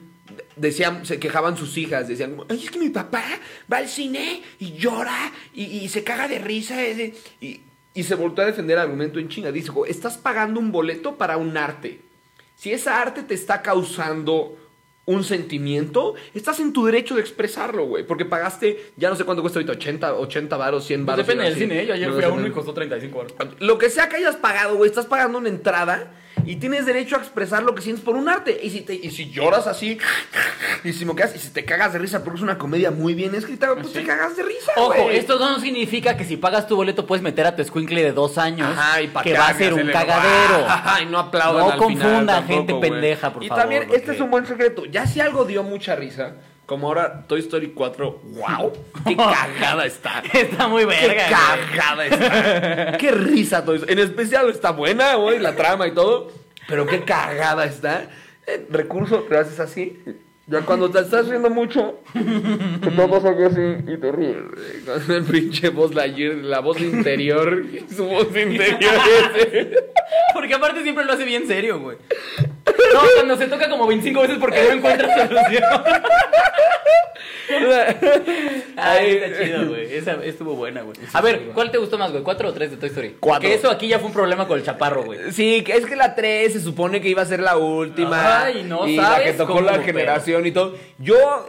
Decían, 0.56 1.06
se 1.06 1.20
quejaban 1.20 1.58
sus 1.58 1.78
hijas, 1.78 2.08
decían, 2.08 2.38
ay, 2.50 2.62
es 2.64 2.72
que 2.72 2.80
mi 2.80 2.90
papá 2.90 3.24
va 3.72 3.78
al 3.78 3.88
cine 3.88 4.42
y 4.60 4.74
llora 4.74 5.32
y, 5.54 5.64
y 5.66 5.90
se 5.90 6.04
caga 6.04 6.28
de 6.28 6.40
risa. 6.40 6.76
de-". 6.78 7.14
Y, 7.42 7.62
y 7.94 8.04
se 8.04 8.16
volvió 8.16 8.44
a 8.44 8.48
defender 8.48 8.78
el 8.78 8.84
argumento 8.84 9.20
en 9.20 9.30
China. 9.30 9.52
Dijo, 9.52 9.86
estás 9.86 10.18
pagando 10.18 10.60
un 10.60 10.72
boleto 10.72 11.16
para 11.16 11.38
un 11.38 11.58
arte. 11.58 12.02
Si 12.56 12.72
esa 12.72 13.02
arte 13.02 13.24
te 13.24 13.34
está 13.34 13.62
causando 13.62 14.58
un 15.06 15.24
sentimiento, 15.24 16.16
estás 16.34 16.60
en 16.60 16.74
tu 16.74 16.86
derecho 16.86 17.16
de 17.16 17.22
expresarlo, 17.22 17.86
güey. 17.86 18.06
Porque 18.06 18.26
pagaste, 18.26 18.92
ya 18.98 19.10
no 19.10 19.16
sé 19.16 19.24
cuánto 19.24 19.42
cuesta 19.42 19.60
ahorita, 19.60 19.72
80, 19.74 20.14
80 20.16 20.58
varos, 20.58 20.86
100 20.86 21.00
Pues 21.02 21.06
varos. 21.08 21.26
depende 21.28 21.46
del 21.50 21.56
cine, 21.58 21.82
¿eh? 21.82 21.86
Yo 21.88 21.94
ayer 21.94 22.10
No, 22.10 22.16
fui 22.16 22.24
a 22.24 22.28
no, 22.28 22.34
uno 22.34 22.42
no. 22.44 22.48
y 22.50 22.52
costó 22.52 22.74
35 22.74 23.18
euros. 23.22 23.34
Lo 23.60 23.78
que 23.78 23.90
sea 23.90 24.10
que 24.10 24.18
hayas 24.18 24.36
pagado, 24.36 24.76
güey, 24.76 24.90
estás 24.90 25.06
pagando 25.06 25.38
una 25.38 25.50
entrada 25.50 26.12
y 26.46 26.56
tienes 26.58 26.86
derecho 26.86 27.16
a 27.16 27.20
expresar 27.20 27.64
lo 27.64 27.74
que 27.76 27.82
sientes 27.82 28.04
por 28.04 28.16
un 28.16 28.30
arte. 28.30 28.60
Y 28.62 28.70
si, 28.70 28.82
te, 28.82 28.94
y 28.96 29.12
si 29.12 29.30
lloras 29.32 29.68
así, 29.68 29.98
y 30.84 30.94
si 30.94 31.06
moqueas, 31.06 31.36
y 31.36 31.40
si 31.40 31.50
te 31.50 31.66
cagas 31.66 31.94
de 31.94 32.00
risa 32.00 32.24
porque 32.24 32.38
es 32.38 32.44
una 32.44 32.58
comedia 32.58 32.92
muy 32.92 33.14
bien 33.14 33.36
escrita, 33.36 33.74
pues 33.76 33.94
te 33.94 34.04
cagas 34.04 34.36
de 34.38 34.44
risa, 34.44 34.72
Ojo, 34.78 35.10
esto 35.10 35.40
no 35.40 35.60
significa 35.60 36.16
que 36.18 36.24
si 36.26 36.38
pagas 36.38 36.68
tu 36.68 36.76
boleto 36.76 37.06
puedes 37.06 37.24
meter 37.24 37.46
a 37.48 37.56
tu 37.56 37.62
escuincle 37.62 38.04
de 38.04 38.12
dos 38.12 38.38
años 38.38 38.70
Ajá, 38.78 39.02
y 39.02 39.08
que 39.08 39.34
va 39.34 39.48
a 39.50 39.54
ser 39.54 39.74
un 39.74 39.88
cagadero. 39.88 40.66
Ajá, 40.68 41.02
y 41.02 41.06
no 41.06 41.20
aplaudan 41.20 41.78
No 41.78 41.86
al 41.86 41.90
final 41.90 42.26
tampoco, 42.26 42.54
gente 42.54 42.76
pendeja, 42.76 43.34
por 43.34 43.44
y 43.44 43.48
favor, 43.48 43.62
también, 43.62 43.84
porque- 43.84 43.98
este 43.98 44.12
es 44.14 44.22
un 44.22 44.30
buen 44.32 44.46
secreto. 44.46 44.86
Ya 44.86 45.06
si 45.06 45.20
algo 45.20 45.46
dio 45.46 45.64
mucha 45.64 45.96
risa, 45.96 46.36
como 46.68 46.88
ahora 46.88 47.26
Toy 47.28 47.40
Story 47.40 47.72
4, 47.74 48.22
wow, 48.36 48.74
qué 49.08 49.16
cagada 49.18 49.86
está. 49.88 50.22
Está 50.32 50.68
muy 50.68 50.82
Qué 50.82 50.88
verga. 50.88 51.28
güey. 51.56 51.70
cagada 51.72 52.06
está. 52.06 52.98
Qué 53.00 53.12
risa 53.12 53.66
Toy 53.66 53.78
Story. 53.78 53.94
En 53.94 54.00
especial 54.00 54.50
está 54.52 54.70
buena, 54.72 55.16
güey, 55.16 55.40
la 55.40 55.56
trama 55.56 55.88
y 55.88 55.92
todo. 55.96 56.32
Pero 56.68 56.86
qué 56.86 57.04
cagada 57.04 57.66
está. 57.66 58.10
Recurso, 58.70 59.22
te 59.24 59.38
haces 59.38 59.60
así. 59.60 59.98
Ya 60.50 60.62
cuando 60.62 60.90
te 60.90 61.00
estás 61.00 61.28
riendo 61.28 61.50
mucho, 61.50 62.00
te 62.14 62.92
tomas 62.92 63.26
algo 63.26 63.48
así 63.48 63.62
y 63.86 63.98
te 63.98 64.12
ríes. 64.14 64.38
Con 64.86 65.12
el 65.16 65.24
pinche 65.26 65.70
voz 65.70 65.94
Lightyear, 65.94 66.36
la 66.36 66.60
voz 66.60 66.80
interior, 66.80 67.64
su 67.96 68.06
voz 68.06 68.28
interior. 68.28 68.94
Porque 70.34 70.54
aparte 70.54 70.84
siempre 70.84 71.04
lo 71.04 71.14
hace 71.14 71.26
bien 71.26 71.48
serio, 71.48 71.80
güey. 71.82 71.98
No, 72.94 73.02
cuando 73.16 73.38
se 73.38 73.48
toca 73.48 73.70
como 73.70 73.88
25 73.88 74.22
veces 74.22 74.38
porque 74.40 74.64
no 74.64 74.72
encuentra 74.74 75.28
solución. 75.28 75.64
Ay, 78.76 79.16
está 79.24 79.44
chido, 79.44 79.68
güey. 79.70 79.96
Esa 79.96 80.14
estuvo 80.24 80.54
buena, 80.56 80.82
güey. 80.82 80.98
A 81.14 81.22
ver, 81.22 81.50
¿cuál 81.54 81.72
te 81.72 81.78
gustó 81.78 81.98
más, 81.98 82.12
güey? 82.12 82.24
¿Cuatro 82.24 82.50
o 82.50 82.54
tres 82.54 82.72
de 82.72 82.78
Toy 82.78 82.90
Story? 82.90 83.16
Cuatro. 83.20 83.48
Que 83.48 83.56
eso 83.56 83.70
aquí 83.70 83.88
ya 83.88 84.00
fue 84.00 84.08
un 84.08 84.14
problema 84.14 84.48
con 84.48 84.58
el 84.60 84.66
chaparro, 84.66 85.04
güey. 85.04 85.32
Sí, 85.32 85.64
es 85.68 85.86
que 85.86 85.96
la 85.96 86.16
3 86.16 86.54
se 86.54 86.62
supone 86.62 87.02
que 87.02 87.10
iba 87.10 87.22
a 87.22 87.26
ser 87.26 87.40
la 87.40 87.58
última. 87.58 88.44
Ay, 88.46 88.64
no 88.64 88.88
y 88.88 88.96
la 88.96 89.04
sabes 89.04 89.32
que 89.32 89.38
tocó 89.38 89.62
la 89.62 89.74
pero- 89.74 89.84
generación 89.84 90.46
y 90.46 90.52
todo. 90.52 90.76
Yo, 91.00 91.48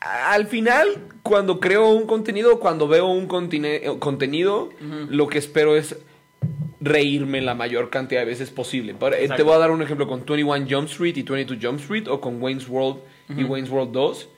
al 0.00 0.46
final, 0.46 0.88
cuando 1.22 1.60
creo 1.60 1.88
un 1.88 2.06
contenido, 2.06 2.60
cuando 2.60 2.88
veo 2.88 3.06
un 3.06 3.28
eh, 3.64 3.96
contenido, 3.98 4.70
lo 5.08 5.26
que 5.28 5.38
espero 5.38 5.76
es 5.76 5.96
reírme 6.80 7.40
la 7.40 7.54
mayor 7.54 7.90
cantidad 7.90 8.20
de 8.20 8.26
veces 8.26 8.50
posible. 8.50 8.94
Pero, 8.98 9.16
eh, 9.16 9.28
te 9.28 9.42
voy 9.42 9.54
a 9.54 9.58
dar 9.58 9.70
un 9.70 9.82
ejemplo 9.82 10.06
con 10.06 10.24
21 10.24 10.66
Jump 10.68 10.88
Street 10.88 11.16
y 11.16 11.22
22 11.22 11.58
Jump 11.60 11.80
Street 11.80 12.08
o 12.08 12.20
con 12.20 12.40
Wayne's 12.42 12.68
World 12.68 12.98
y 13.36 13.44
Wayne's 13.44 13.70
World 13.70 13.92
2 13.92 14.28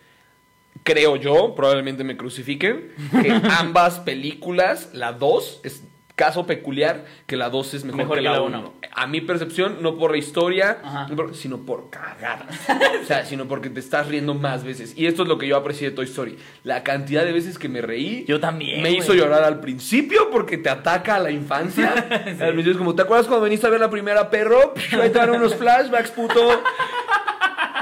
creo 0.83 1.17
yo, 1.17 1.55
probablemente 1.55 2.05
me 2.05 2.17
crucifiquen, 2.17 2.93
que 3.23 3.31
ambas 3.59 3.99
películas, 3.99 4.91
la 4.93 5.13
2 5.13 5.61
es 5.65 5.83
caso 6.21 6.45
peculiar, 6.45 7.07
que 7.27 7.37
la 7.39 7.49
2 7.49 7.73
es 7.75 7.85
mejor, 7.85 7.99
Mejor 8.03 8.17
que 8.19 8.23
que 8.23 8.29
la 8.29 8.35
la 8.35 8.43
1. 8.43 8.59
uno. 8.59 8.73
A 8.93 9.07
mi 9.07 9.23
percepción, 9.23 9.79
no 9.81 9.97
por 9.97 10.11
la 10.11 10.19
historia, 10.19 10.79
Ajá. 10.85 11.07
no 11.09 11.17
por- 11.17 11.35
sino 11.35 11.59
por 11.65 11.89
cagadas. 11.89 12.47
o 13.03 13.07
sea, 13.07 13.25
sino 13.25 13.49
porque 13.49 13.71
te 13.71 13.81
estás 13.81 14.07
riendo 14.09 14.35
más 14.35 14.63
veces. 14.63 14.93
Y 14.99 15.07
esto 15.07 15.23
es 15.23 15.29
lo 15.29 15.39
que 15.39 15.47
yo 15.47 15.57
aprecié 15.57 15.89
de 15.89 15.97
Toy 15.97 16.05
Story. 16.05 16.37
La 16.63 16.83
cantidad 16.83 17.25
de 17.25 17.33
veces 17.33 17.59
que 17.59 17.71
me 17.71 17.81
reí. 17.81 18.27
Yo 18.29 18.39
también, 18.39 18.83
Me 18.83 18.91
hizo 18.93 19.15
llorar 19.15 19.43
al 19.45 19.61
principio 19.61 20.29
porque 20.31 20.59
te 20.59 20.69
ataca 20.69 21.17
a 21.17 21.19
la 21.21 21.31
infancia. 21.31 21.91
Al 22.41 22.53
principio 22.53 22.73
es 22.73 22.77
como, 22.79 22.95
¿te 22.95 23.01
acuerdas 23.03 23.27
cuando 23.27 23.45
veniste 23.45 23.67
a 23.67 23.71
ver 23.71 23.81
la 23.81 23.89
primera 23.89 24.29
perro? 24.29 24.75
Ahí 25.01 25.09
te 25.11 25.19
dan 25.19 25.31
unos 25.31 25.55
flashbacks, 25.55 26.11
puto. 26.11 26.63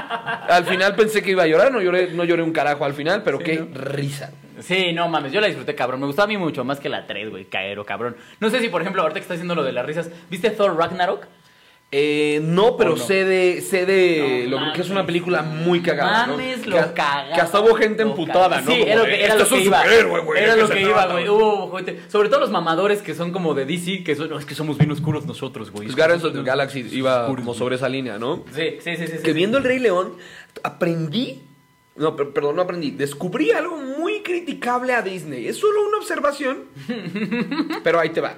Al 0.09 0.65
final 0.65 0.95
pensé 0.95 1.21
que 1.21 1.31
iba 1.31 1.43
a 1.43 1.47
llorar, 1.47 1.71
no 1.71 1.81
lloré, 1.81 2.11
no 2.11 2.23
lloré 2.23 2.43
un 2.43 2.51
carajo 2.51 2.85
al 2.85 2.93
final, 2.93 3.23
pero 3.23 3.39
qué 3.39 3.67
risa. 3.73 4.31
Sí, 4.59 4.91
no 4.91 5.07
mames, 5.07 5.31
yo 5.31 5.39
la 5.39 5.47
disfruté, 5.47 5.73
cabrón. 5.73 6.01
Me 6.01 6.05
gustó 6.07 6.23
a 6.23 6.27
mí 6.27 6.37
mucho 6.37 6.65
más 6.65 6.79
que 6.79 6.89
la 6.89 7.07
3, 7.07 7.29
güey, 7.29 7.45
caero, 7.45 7.85
cabrón. 7.85 8.17
No 8.39 8.49
sé 8.49 8.59
si, 8.59 8.67
por 8.69 8.81
ejemplo, 8.81 9.01
ahorita 9.01 9.19
que 9.19 9.23
está 9.23 9.35
haciendo 9.35 9.55
lo 9.55 9.63
de 9.63 9.71
las 9.71 9.85
risas, 9.85 10.09
¿viste 10.29 10.49
Thor 10.49 10.75
Ragnarok? 10.75 11.27
Eh, 11.91 12.39
no, 12.43 12.77
pero 12.77 12.93
¿O 12.93 12.97
no? 12.97 13.03
sé 13.03 13.25
de, 13.25 13.61
sé 13.61 13.87
de 13.87 14.45
No 14.47 14.67
lo 14.67 14.73
que 14.73 14.81
es 14.81 14.91
una 14.91 15.07
película 15.07 15.41
muy 15.41 15.81
cagada. 15.81 16.27
¿no? 16.27 16.33
Mames, 16.33 16.59
que, 16.59 16.69
lo 16.69 16.75
cagada. 16.93 17.33
que 17.33 17.41
hasta 17.41 17.59
hubo 17.61 17.73
gente 17.73 18.03
emputada. 18.03 18.61
¿no? 18.61 18.71
Sí, 18.71 18.77
Como 18.79 18.91
era 18.91 18.95
lo 18.99 19.05
que, 19.05 19.15
era 19.23 19.33
"Esto 19.33 19.37
lo 19.37 19.43
es 19.43 19.49
que 19.49 19.61
iba. 19.65 19.83
güey, 20.23 20.43
Era 20.43 20.55
¿de 20.55 20.61
lo 20.61 20.69
que 20.69 20.81
iba, 20.81 21.05
güey. 21.07 21.27
Hubo 21.29 21.79
sobre 22.09 22.29
todo 22.29 22.41
los 22.41 22.51
mamadores 22.51 23.01
que 23.01 23.15
son 23.15 23.31
como 23.31 23.55
de 23.55 23.65
DC, 23.65 24.03
que 24.03 24.15
son, 24.15 24.29
no, 24.29 24.37
es 24.37 24.45
que 24.45 24.53
somos 24.53 24.77
bien 24.77 24.91
oscuros 24.91 25.25
nosotros, 25.25 25.71
güey. 25.71 25.85
Pues 25.85 25.95
Guardians 25.97 26.23
of 26.25 26.33
the 26.33 26.43
Galaxy 26.43 26.85
iba 26.91 27.21
Oscuros, 27.23 27.41
como 27.43 27.53
sobre 27.55 27.75
esa 27.77 27.89
línea, 27.89 28.19
¿no? 28.19 28.43
Sí, 28.53 28.77
sí, 28.83 28.95
sí, 28.95 29.07
sí. 29.07 29.13
sí. 29.17 29.23
que 29.23 29.33
viendo 29.33 29.57
El 29.57 29.63
Rey 29.63 29.79
León 29.79 30.13
aprendí, 30.61 31.41
no, 31.95 32.15
per- 32.15 32.29
perdón, 32.33 32.55
no 32.55 32.61
aprendí, 32.61 32.91
descubrí 32.91 33.49
algo 33.49 33.77
muy 33.77 34.21
criticable 34.21 34.93
a 34.93 35.01
Disney. 35.01 35.47
Es 35.47 35.57
solo 35.57 35.87
una 35.87 35.97
observación, 35.97 36.65
pero 37.83 37.99
ahí 37.99 38.09
te 38.09 38.21
va. 38.21 38.35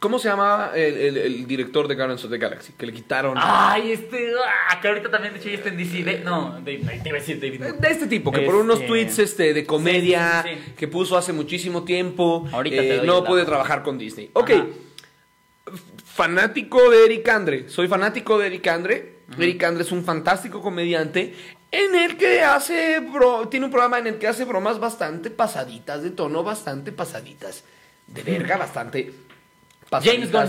¿Cómo 0.00 0.18
se 0.18 0.28
llama 0.28 0.70
el, 0.74 0.96
el- 0.96 1.16
el 1.18 1.46
director 1.46 1.86
de 1.86 1.94
Guardians 1.94 2.24
of 2.24 2.30
the 2.30 2.38
Galaxy? 2.38 2.72
Que 2.72 2.86
le 2.86 2.92
quitaron... 2.92 3.36
Ay, 3.38 3.92
este. 3.92 4.32
Ah, 4.70 4.80
que 4.80 4.88
ahorita 4.88 5.10
también, 5.10 5.34
de 5.34 5.40
hecho, 5.40 5.50
ya 5.50 5.56
está 5.56 5.68
en 5.68 5.76
DC. 5.76 6.02
de- 6.02 6.20
no, 6.20 6.52
Dave, 6.64 6.78
te 7.02 7.08
iba 7.10 7.18
a 7.18 7.20
decir 7.20 7.38
David. 7.38 7.62
De 7.78 7.88
este 7.88 8.06
tipo, 8.06 8.32
que 8.32 8.40
por 8.40 8.54
unos 8.54 8.76
Este- 8.76 8.86
tweets 8.88 9.18
este, 9.18 9.52
de 9.52 9.66
comedia 9.66 10.42
Sí, 10.42 10.48
sí, 10.54 10.62
sí. 10.66 10.72
que 10.76 10.88
puso 10.88 11.18
hace 11.18 11.34
muchísimo 11.34 11.84
tiempo, 11.84 12.48
Ahorita 12.50 12.76
eh, 12.82 12.88
te 12.88 12.96
doy 12.96 13.06
no 13.06 13.22
puede 13.24 13.44
trabajar 13.44 13.82
con 13.82 13.98
Disney. 13.98 14.30
Ok, 14.32 14.50
Ajá. 14.50 14.66
fanático 16.04 16.90
de 16.90 17.04
Eric 17.04 17.28
Andre. 17.28 17.68
Soy 17.68 17.86
fanático 17.88 18.38
de 18.38 18.46
Eric 18.46 18.66
Andre. 18.68 19.14
Eric 19.38 19.62
Andre 19.62 19.84
es 19.84 19.92
un 19.92 20.02
fantástico 20.04 20.60
comediante 20.60 21.34
en 21.70 21.94
el 21.94 22.16
que 22.16 22.40
hace, 22.42 22.98
bro- 23.00 23.48
tiene 23.48 23.66
un 23.66 23.70
programa 23.70 23.98
en 23.98 24.08
el 24.08 24.18
que 24.18 24.26
hace 24.26 24.44
bromas 24.44 24.80
bastante 24.80 25.30
pasaditas 25.30 26.02
de 26.02 26.10
tono, 26.10 26.42
bastante 26.42 26.90
pasaditas 26.90 27.64
de 28.08 28.22
verga, 28.22 28.56
bastante. 28.56 29.12
James 30.04 30.30
Gunn. 30.32 30.48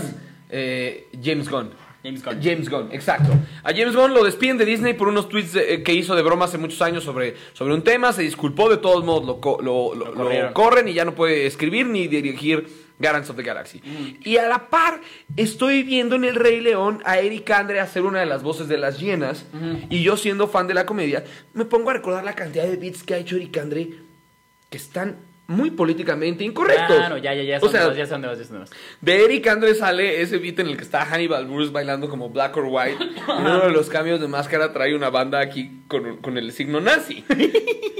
Eh, 0.50 1.08
James 1.22 1.48
Gunn. 1.48 1.70
James 2.04 2.22
Gunn. 2.24 2.40
James 2.42 2.68
Gunn, 2.68 2.88
exacto. 2.92 3.30
A 3.62 3.70
James 3.72 3.94
Gunn 3.94 4.12
lo 4.12 4.24
despiden 4.24 4.58
de 4.58 4.64
Disney 4.64 4.92
por 4.94 5.06
unos 5.08 5.28
tweets 5.28 5.52
de- 5.52 5.74
eh, 5.74 5.82
que 5.84 5.94
hizo 5.94 6.16
de 6.16 6.22
broma 6.22 6.46
hace 6.46 6.58
muchos 6.58 6.82
años 6.82 7.04
sobre, 7.04 7.36
sobre 7.52 7.74
un 7.74 7.82
tema. 7.82 8.12
Se 8.12 8.22
disculpó, 8.22 8.68
de 8.68 8.76
todos 8.78 9.04
modos 9.04 9.24
lo, 9.24 9.40
lo- 9.62 9.62
lo- 9.62 9.94
Lo 9.94 10.04
lo 10.10 10.14
corrieron. 10.24 10.52
corren 10.52 10.88
y 10.88 10.94
ya 10.94 11.04
no 11.04 11.14
puede 11.14 11.46
escribir 11.46 11.86
ni 11.86 12.08
dirigir 12.08 12.66
Guardians 12.98 13.30
of 13.30 13.36
the 13.36 13.42
Galaxy. 13.44 13.80
Y 14.24 14.36
a 14.36 14.48
la 14.48 14.68
par, 14.68 15.00
estoy 15.36 15.84
viendo 15.84 16.16
en 16.16 16.24
El 16.24 16.34
Rey 16.34 16.60
León 16.60 17.02
a 17.04 17.18
Eric 17.20 17.48
Andre 17.50 17.78
hacer 17.80 18.02
una 18.02 18.18
de 18.20 18.26
las 18.26 18.42
voces 18.42 18.66
de 18.68 18.78
las 18.78 18.98
hienas. 18.98 19.44
Y 19.88 20.02
yo, 20.02 20.16
siendo 20.16 20.48
fan 20.48 20.66
de 20.66 20.74
la 20.74 20.86
comedia, 20.86 21.24
me 21.54 21.64
pongo 21.64 21.90
a 21.90 21.92
recordar 21.94 22.24
la 22.24 22.34
cantidad 22.34 22.64
de 22.64 22.76
beats 22.76 23.04
que 23.04 23.14
ha 23.14 23.18
hecho 23.18 23.36
Eric 23.36 23.56
Andre 23.58 23.90
que 24.70 24.76
están 24.76 25.16
muy 25.52 25.70
políticamente 25.70 26.42
incorrectos. 26.44 26.96
Claro, 26.96 27.18
ya, 27.18 27.34
ya, 27.34 27.42
ya. 27.42 27.56
O 27.58 27.60
Son 27.60 27.70
sea, 27.70 27.84
dos, 27.84 27.96
ya 27.96 28.06
son 28.06 28.22
ya 28.22 28.32
de 29.00 29.24
Eric 29.24 29.46
Andre 29.46 29.74
sale 29.74 30.20
ese 30.22 30.38
beat 30.38 30.58
en 30.58 30.68
el 30.68 30.76
que 30.76 30.82
está 30.82 31.04
Hannibal 31.04 31.46
Buress 31.46 31.70
bailando 31.72 32.08
como 32.08 32.30
Black 32.30 32.56
or 32.56 32.66
White. 32.68 32.98
Uno 33.38 33.60
de 33.60 33.70
los 33.70 33.88
cambios 33.88 34.20
de 34.20 34.28
máscara 34.28 34.72
trae 34.72 34.94
una 34.94 35.10
banda 35.10 35.40
aquí 35.40 35.82
con, 35.88 36.16
con 36.18 36.38
el 36.38 36.52
signo 36.52 36.80
nazi. 36.80 37.24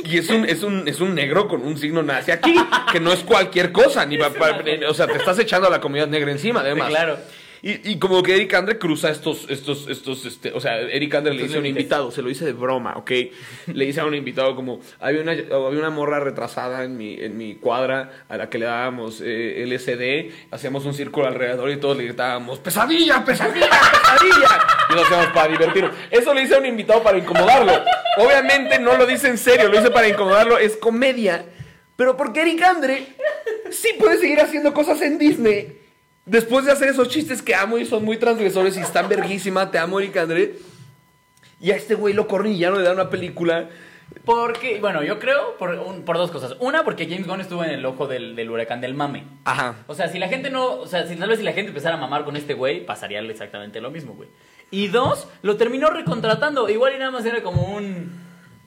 Y 0.05 0.19
es 0.19 0.29
un, 0.31 0.45
es, 0.45 0.65
un, 0.65 0.89
es 0.89 1.01
un 1.01 1.15
negro 1.15 1.47
con 1.47 1.63
un 1.63 1.79
signo 1.79 2.03
nazi 2.03 2.33
aquí, 2.33 2.53
que 2.91 2.99
no 2.99 3.13
es 3.13 3.21
cualquier 3.21 3.71
cosa. 3.71 4.05
Ni 4.05 4.19
pa- 4.19 4.31
pa- 4.31 4.59
o 4.89 4.95
sea, 4.95 5.07
te 5.07 5.17
estás 5.17 5.39
echando 5.39 5.69
a 5.69 5.71
la 5.71 5.81
comunidad 5.81 6.09
negra 6.09 6.33
encima, 6.33 6.59
además. 6.61 6.89
Sí, 6.89 6.93
claro. 6.95 7.19
Y, 7.65 7.93
y 7.93 7.99
como 8.01 8.25
que 8.25 8.35
Eric 8.35 8.55
Andre 8.55 8.77
cruza 8.77 9.09
estos, 9.09 9.49
estos, 9.49 9.89
estos, 9.89 10.27
este, 10.27 10.51
o 10.53 10.61
sea, 10.61 10.81
Eric 10.81 11.15
Andre 11.15 11.33
le 11.33 11.45
dice 11.45 11.57
a 11.57 11.61
un 11.61 11.67
invitado, 11.67 12.11
se 12.11 12.21
lo 12.21 12.29
dice 12.29 12.45
de 12.45 12.53
broma, 12.55 12.95
¿ok? 12.97 13.13
Le 13.69 13.87
dice 13.87 14.01
a 14.01 14.05
un 14.05 14.17
invitado 14.17 14.57
como, 14.57 14.81
había 14.99 15.23
una, 15.23 15.31
había 15.31 15.79
una 15.79 15.91
morra 15.91 16.19
retrasada 16.19 16.83
en 16.83 16.97
mi, 16.97 17.15
en 17.15 17.37
mi 17.37 17.55
cuadra 17.55 18.25
a 18.29 18.37
la 18.37 18.51
que 18.51 18.59
le 18.59 18.67
dábamos 18.67 19.23
eh, 19.25 19.65
LSD, 19.65 20.53
hacíamos 20.53 20.85
un 20.87 20.95
círculo 20.95 21.29
alrededor 21.29 21.71
y 21.71 21.77
todos 21.77 21.97
le 21.97 22.03
gritábamos, 22.03 22.59
pesadilla, 22.59 23.25
pesadilla, 23.25 23.69
pesadilla. 23.69 24.49
Y 24.91 24.95
lo 24.95 25.03
hacíamos 25.03 25.27
para 25.29 25.47
divertirnos. 25.47 25.93
Eso 26.11 26.35
le 26.35 26.41
dice 26.41 26.57
a 26.57 26.59
un 26.59 26.67
invitado 26.67 27.01
para 27.05 27.17
incomodarlo. 27.17 27.73
Obviamente 28.19 28.81
no 28.81 28.97
lo 28.97 29.07
dice 29.07 29.29
en 29.29 29.39
serio, 29.39 29.69
lo 29.69 29.79
dice 29.79 29.93
para 29.93 30.09
incomodarlo, 30.09 30.59
es 30.59 30.77
comedia. 30.77 31.45
Pero 31.95 32.17
porque 32.17 32.41
Eric 32.41 32.61
Andre 32.63 33.07
sí 33.71 33.91
puede 34.01 34.19
seguir 34.19 34.41
haciendo 34.41 34.75
cosas 34.75 35.01
en 35.03 35.17
Disney. 35.17 35.82
Después 36.25 36.65
de 36.65 36.73
hacer 36.73 36.89
esos 36.89 37.09
chistes 37.09 37.43
que 37.43 37.55
amo 37.55 37.79
y 37.79 37.85
son 37.87 38.05
muy 38.05 38.17
transgresores 38.17 38.77
y 38.77 38.81
están 38.81 39.09
verguísima, 39.09 39.71
te 39.71 39.79
amo, 39.79 39.99
Eric 39.99 40.17
Andre. 40.19 40.55
Y 41.61 41.71
a 41.73 41.77
este 41.77 41.95
güey 41.95 42.15
lo 42.15 42.29
corren 42.29 42.53
y 42.53 42.59
ya 42.59 42.71
no 42.71 42.77
le 42.77 42.83
dan 42.85 42.95
una 42.95 43.11
película. 43.11 43.69
Porque, 44.25 44.79
bueno, 44.81 45.03
yo 45.03 45.19
creo 45.19 45.57
por, 45.57 45.71
un- 45.71 46.05
por 46.05 46.17
dos 46.19 46.31
cosas. 46.31 46.55
Una, 46.61 46.85
porque 46.85 47.07
James 47.09 47.27
Gunn 47.27 47.41
estuvo 47.41 47.65
en 47.65 47.71
el 47.71 47.85
ojo 47.87 48.07
del, 48.07 48.37
del 48.37 48.51
huracán 48.51 48.81
del 48.81 48.95
mame. 48.95 49.25
Ajá. 49.45 49.77
O 49.87 49.95
sea, 49.95 50.09
si 50.09 50.19
la 50.19 50.29
gente 50.29 50.51
no. 50.51 50.75
O 50.81 50.87
sea, 50.87 51.07
si 51.07 51.17
tal 51.17 51.29
vez 51.31 51.39
si 51.39 51.45
la 51.45 51.53
gente 51.55 51.71
empezara 51.71 51.97
a 51.97 51.99
mamar 51.99 52.25
con 52.25 52.37
este 52.37 52.55
güey, 52.55 52.85
pasaría 52.85 53.21
exactamente 53.21 53.81
lo 53.81 53.91
mismo, 53.91 54.13
güey. 54.15 54.29
Y 54.71 54.89
dos, 54.89 55.29
lo 55.43 55.57
terminó 55.57 55.89
recontratando. 55.91 56.69
Igual 56.69 56.95
y 56.95 56.99
nada 56.99 57.11
más 57.11 57.25
era 57.25 57.43
como 57.43 57.63
un. 57.75 58.13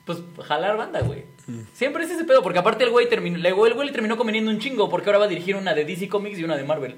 Pues 0.04 0.18
jalar 0.46 0.76
banda, 0.76 1.00
güey. 1.00 1.24
Siempre 1.72 2.04
es 2.04 2.10
ese 2.10 2.24
pedo, 2.24 2.42
porque 2.42 2.58
aparte 2.58 2.84
el 2.84 2.90
güey 2.90 3.08
terminó. 3.08 3.36
El 3.36 3.54
güey 3.54 3.70
el 3.70 3.74
güey 3.76 3.86
le 3.88 3.92
terminó 3.92 4.16
conveniendo 4.16 4.50
un 4.50 4.58
chingo, 4.58 4.88
porque 4.90 5.08
ahora 5.08 5.20
va 5.20 5.24
a 5.26 5.28
dirigir 5.28 5.54
una 5.56 5.74
de 5.74 5.84
DC 5.84 6.08
Comics 6.08 6.38
y 6.38 6.44
una 6.44 6.56
de 6.56 6.64
Marvel. 6.64 6.96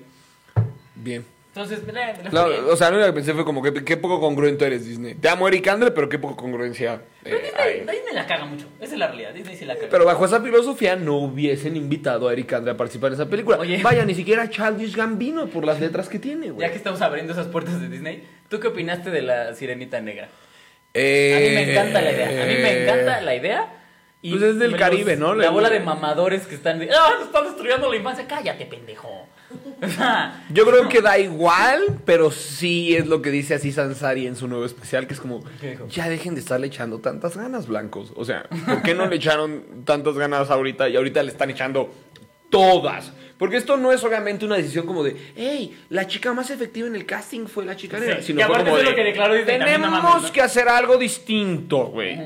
Bien. 1.09 1.25
Entonces, 1.55 1.81
le 1.85 1.93
fue 2.15 2.31
No, 2.31 2.45
o 2.71 2.77
sea, 2.77 2.91
lo 2.91 2.97
único 2.99 3.09
que 3.11 3.15
pensé 3.15 3.33
fue 3.35 3.45
como 3.45 3.61
que 3.63 3.83
qué 3.83 3.97
poco 3.97 4.21
congruente 4.21 4.65
eres, 4.67 4.85
Disney. 4.87 5.15
Te 5.15 5.29
amo, 5.29 5.49
Eric 5.49 5.67
Andre, 5.67 5.91
pero 5.91 6.09
qué 6.09 6.19
poco 6.19 6.37
congruencia. 6.37 7.01
Pero 7.25 7.37
eh, 7.37 7.43
Disney, 7.43 7.61
hay. 7.61 7.81
Disney 7.81 8.15
la 8.15 8.27
caga 8.27 8.45
mucho. 8.45 8.67
Esa 8.81 8.93
es 8.93 8.99
la 8.99 9.09
realidad. 9.09 9.33
Disney 9.33 9.57
sí 9.57 9.65
la 9.65 9.75
caga. 9.75 9.89
Pero 9.91 10.05
bajo 10.05 10.25
esa 10.25 10.41
filosofía 10.41 10.95
no 10.95 11.17
hubiesen 11.17 11.75
invitado 11.75 12.29
a 12.29 12.33
Eric 12.33 12.53
Andre 12.53 12.73
a 12.73 12.77
participar 12.77 13.09
en 13.09 13.15
esa 13.15 13.27
película. 13.29 13.57
Oye. 13.59 13.83
Vaya, 13.83 14.05
ni 14.05 14.15
siquiera 14.15 14.49
Childish 14.49 14.95
Gambino 14.95 15.47
por 15.49 15.65
las 15.65 15.81
letras 15.81 16.09
que 16.09 16.21
tiene, 16.21 16.51
güey. 16.51 16.61
Ya 16.61 16.71
que 16.71 16.77
estamos 16.77 17.01
abriendo 17.03 17.33
esas 17.33 17.49
puertas 17.49 17.81
de 17.81 17.89
Disney, 17.89 18.23
¿tú 18.49 18.61
qué 18.61 18.69
opinaste 18.69 19.11
de 19.11 19.23
la 19.23 19.53
sirenita 19.55 20.01
negra? 20.01 20.27
A 20.27 20.31
Eh, 20.95 21.47
mí 21.49 21.55
me 21.55 21.73
encanta 21.73 22.01
la 22.03 22.13
idea. 22.13 22.29
A 22.43 22.47
mí 22.47 22.55
me 22.63 22.83
encanta 22.83 23.21
la 23.23 23.35
idea. 23.35 23.73
Y 24.23 24.31
Pues 24.33 24.43
es 24.43 24.59
del 24.61 24.73
los- 24.73 24.81
Caribe, 24.81 25.17
¿no? 25.17 25.35
La 25.35 25.51
bola 25.51 25.71
de 25.71 25.81
mamadores 25.81 26.47
que 26.47 26.55
están. 26.55 26.81
¡Ah! 26.83 27.15
Nos 27.19 27.27
están 27.29 27.45
destruyendo 27.47 27.91
la 27.91 27.97
infancia. 27.97 28.27
Cállate, 28.29 28.67
pendejo. 28.67 29.27
Yo 30.53 30.67
creo 30.67 30.89
que 30.89 31.01
da 31.01 31.19
igual, 31.19 32.01
pero 32.05 32.31
sí 32.31 32.97
es 32.97 33.07
lo 33.07 33.23
que 33.23 33.31
dice 33.31 33.55
así 33.55 33.73
Sansari 33.73 34.27
en 34.27 34.37
su 34.37 34.49
nuevo 34.49 34.65
especial, 34.65 35.07
que 35.07 35.15
es 35.15 35.21
como, 35.21 35.43
ya 35.89 36.09
dejen 36.09 36.35
de 36.35 36.41
estarle 36.41 36.67
echando 36.67 36.99
tantas 36.99 37.37
ganas, 37.37 37.67
blancos. 37.67 38.13
O 38.17 38.25
sea, 38.25 38.47
¿por 38.67 38.83
qué 38.83 38.95
no 38.95 39.07
le 39.07 39.17
echaron 39.17 39.85
tantas 39.85 40.17
ganas 40.17 40.51
ahorita 40.51 40.89
y 40.89 40.97
ahorita 40.97 41.23
le 41.23 41.31
están 41.31 41.51
echando 41.51 41.93
todas? 42.51 43.13
Porque 43.39 43.57
esto 43.57 43.77
no 43.77 43.93
es 43.93 44.03
obviamente 44.03 44.45
una 44.45 44.57
decisión 44.57 44.85
como 44.85 45.05
de, 45.05 45.17
hey, 45.37 45.79
la 45.91 46.07
chica 46.09 46.33
más 46.33 46.51
efectiva 46.51 46.89
en 46.89 46.97
el 46.97 47.07
casting 47.07 47.47
fue 47.47 47.65
la 47.65 47.77
chica 47.77 48.01
negra, 48.01 48.17
Sí, 48.17 48.29
sino 48.29 48.39
que 48.39 48.47
fue 48.47 48.55
aparte 48.57 48.71
como 48.71 48.79
eso 48.79 48.91
es 48.91 48.91
de, 48.91 48.91
lo 48.91 48.97
que 48.97 49.09
declaró 49.11 49.35
Disney 49.35 49.59
también, 49.59 49.81
no 49.81 49.87
tenemos 49.87 50.03
mames, 50.03 50.23
¿no? 50.29 50.33
que 50.33 50.43
hacer 50.43 50.69
algo 50.69 50.97
distinto, 50.97 51.87
güey. 51.87 52.19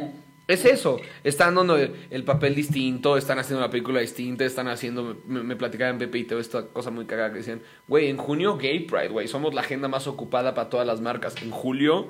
Es 0.53 0.66
eso, 0.66 1.00
están 1.24 1.55
dando 1.55 1.78
el, 1.78 1.94
el 2.11 2.24
papel 2.24 2.55
distinto, 2.55 3.16
están 3.16 3.38
haciendo 3.38 3.62
la 3.62 3.70
película 3.70 4.00
distinta, 4.00 4.44
están 4.44 4.68
haciendo, 4.68 5.16
me, 5.26 5.42
me 5.42 5.57
platicaban 5.57 5.94
en 5.94 5.98
Pepe 5.98 6.18
y 6.18 6.24
Teo 6.24 6.38
esta 6.38 6.66
cosa 6.66 6.90
muy 6.90 7.07
cagada 7.07 7.30
que 7.30 7.38
decían, 7.38 7.62
güey, 7.88 8.09
en 8.09 8.18
junio 8.18 8.59
Gay 8.59 8.80
Pride, 8.80 9.09
güey, 9.09 9.28
somos 9.28 9.55
la 9.55 9.62
agenda 9.62 9.88
más 9.88 10.07
ocupada 10.07 10.55
para 10.55 10.68
todas 10.68 10.86
las 10.86 11.00
marcas. 11.00 11.40
En 11.40 11.50
julio, 11.50 12.09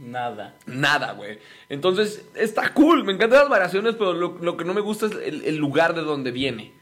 nada. 0.00 0.56
nada, 0.66 1.12
güey. 1.14 1.38
Entonces, 1.68 2.24
está 2.36 2.72
cool, 2.72 3.04
me 3.04 3.14
encantan 3.14 3.40
las 3.40 3.48
variaciones, 3.48 3.94
pero 3.94 4.12
lo, 4.12 4.38
lo 4.40 4.56
que 4.56 4.64
no 4.64 4.74
me 4.74 4.80
gusta 4.80 5.06
es 5.06 5.12
el, 5.12 5.42
el 5.44 5.56
lugar 5.56 5.94
de 5.94 6.02
donde 6.02 6.30
viene. 6.30 6.72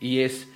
Y 0.00 0.20
es... 0.20 0.48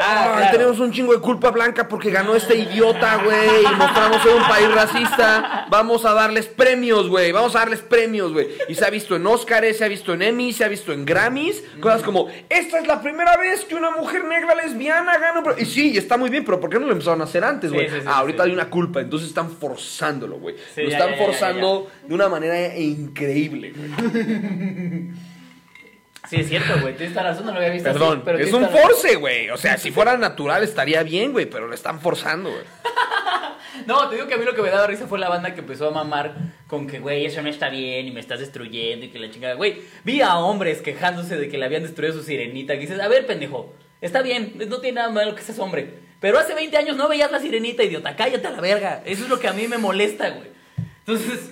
Ah, 0.00 0.24
"Ay, 0.24 0.38
claro. 0.40 0.56
Tenemos 0.56 0.80
un 0.80 0.92
chingo 0.92 1.12
de 1.12 1.20
culpa 1.20 1.50
blanca 1.50 1.86
porque 1.88 2.10
ganó 2.10 2.34
este 2.34 2.56
idiota, 2.56 3.16
güey. 3.24 3.62
Y 3.72 3.76
mostramos 3.76 4.22
ser 4.22 4.34
un 4.34 4.42
país 4.48 4.72
racista. 4.74 5.66
Vamos 5.70 6.04
a 6.04 6.12
darles 6.14 6.46
premios, 6.46 7.08
güey. 7.08 7.32
Vamos 7.32 7.54
a 7.54 7.60
darles 7.60 7.80
premios, 7.80 8.32
güey. 8.32 8.48
Y 8.68 8.74
se 8.74 8.84
ha 8.84 8.90
visto 8.90 9.16
en 9.16 9.26
Oscars, 9.26 9.76
se 9.76 9.84
ha 9.84 9.88
visto 9.88 10.12
en 10.14 10.22
Emmy, 10.22 10.52
se 10.52 10.64
ha 10.64 10.68
visto 10.68 10.92
en 10.92 11.04
Grammys. 11.04 11.62
Cosas 11.80 12.02
como, 12.02 12.28
esta 12.48 12.78
es 12.78 12.86
la 12.86 13.00
primera 13.00 13.36
vez 13.36 13.64
que 13.64 13.74
una 13.74 13.90
mujer 13.90 14.24
negra 14.24 14.54
lesbiana 14.54 15.18
gana. 15.18 15.38
un 15.38 15.44
pre-". 15.44 15.62
Y 15.62 15.66
sí, 15.66 15.96
está 15.96 16.16
muy 16.16 16.30
bien, 16.30 16.44
pero 16.44 16.58
¿por 16.60 16.70
qué 16.70 16.78
no 16.78 16.86
lo 16.86 16.92
empezaron 16.92 17.20
a 17.20 17.24
hacer 17.24 17.44
antes, 17.44 17.72
güey? 17.72 17.88
sí, 17.88 17.96
sí, 18.00 18.02
ah, 18.06 18.18
ahorita 18.18 18.44
sí. 18.44 18.48
hay 18.50 18.54
una 18.54 18.68
culpa, 18.70 19.00
entonces 19.00 19.28
están 19.28 19.50
forzándolo, 19.50 20.38
güey. 20.38 20.56
Sí, 20.74 20.82
lo 20.82 20.88
están 20.88 21.10
ya, 21.10 21.14
ya, 21.14 21.18
ya, 21.20 21.26
forzando 21.26 21.90
de 22.06 22.14
una 22.14 22.28
manera 22.28 22.76
increíble, 22.76 23.72
güey. 23.76 25.10
Sí, 26.30 26.36
es 26.36 26.48
cierto, 26.48 26.80
güey. 26.80 26.96
Tienes 26.96 27.16
razón, 27.16 27.44
no 27.44 27.50
lo 27.50 27.58
había 27.58 27.70
visto. 27.70 27.90
Perdón, 27.90 28.18
así, 28.18 28.22
pero 28.24 28.38
es 28.38 28.52
un 28.52 28.68
force, 28.68 29.16
güey. 29.16 29.50
O 29.50 29.56
sea, 29.56 29.76
si 29.76 29.90
fuera 29.90 30.16
natural 30.16 30.62
estaría 30.62 31.02
bien, 31.02 31.32
güey, 31.32 31.46
pero 31.46 31.66
lo 31.66 31.74
están 31.74 32.00
forzando, 32.00 32.50
güey. 32.50 32.62
No, 33.86 34.08
te 34.08 34.16
digo 34.16 34.28
que 34.28 34.34
a 34.34 34.36
mí 34.36 34.44
lo 34.44 34.54
que 34.54 34.62
me 34.62 34.68
daba 34.68 34.86
risa 34.86 35.06
fue 35.06 35.18
la 35.18 35.28
banda 35.28 35.54
que 35.54 35.60
empezó 35.60 35.88
a 35.88 35.90
mamar 35.90 36.34
con 36.66 36.86
que, 36.86 36.98
güey, 36.98 37.24
eso 37.24 37.40
no 37.40 37.48
está 37.48 37.70
bien 37.70 38.06
y 38.06 38.10
me 38.10 38.20
estás 38.20 38.40
destruyendo 38.40 39.06
y 39.06 39.08
que 39.08 39.18
la 39.18 39.30
chingada. 39.30 39.54
Güey, 39.54 39.80
vi 40.04 40.20
a 40.20 40.36
hombres 40.36 40.82
quejándose 40.82 41.36
de 41.36 41.48
que 41.48 41.56
le 41.56 41.64
habían 41.64 41.82
destruido 41.82 42.12
su 42.12 42.22
sirenita. 42.22 42.74
Que 42.74 42.80
dices, 42.80 43.00
a 43.00 43.08
ver, 43.08 43.26
pendejo, 43.26 43.72
está 44.00 44.22
bien, 44.22 44.54
no 44.68 44.80
tiene 44.80 44.96
nada 44.96 45.10
malo 45.10 45.34
que 45.34 45.42
seas 45.42 45.58
hombre. 45.60 45.94
Pero 46.20 46.38
hace 46.38 46.54
20 46.54 46.76
años 46.76 46.96
no 46.96 47.08
veías 47.08 47.32
la 47.32 47.38
sirenita, 47.38 47.82
idiota. 47.82 48.14
Cállate 48.16 48.46
a 48.46 48.50
la 48.50 48.60
verga. 48.60 49.02
Eso 49.06 49.24
es 49.24 49.30
lo 49.30 49.40
que 49.40 49.48
a 49.48 49.54
mí 49.54 49.66
me 49.66 49.78
molesta, 49.78 50.28
güey. 50.28 50.48
Entonces, 50.98 51.50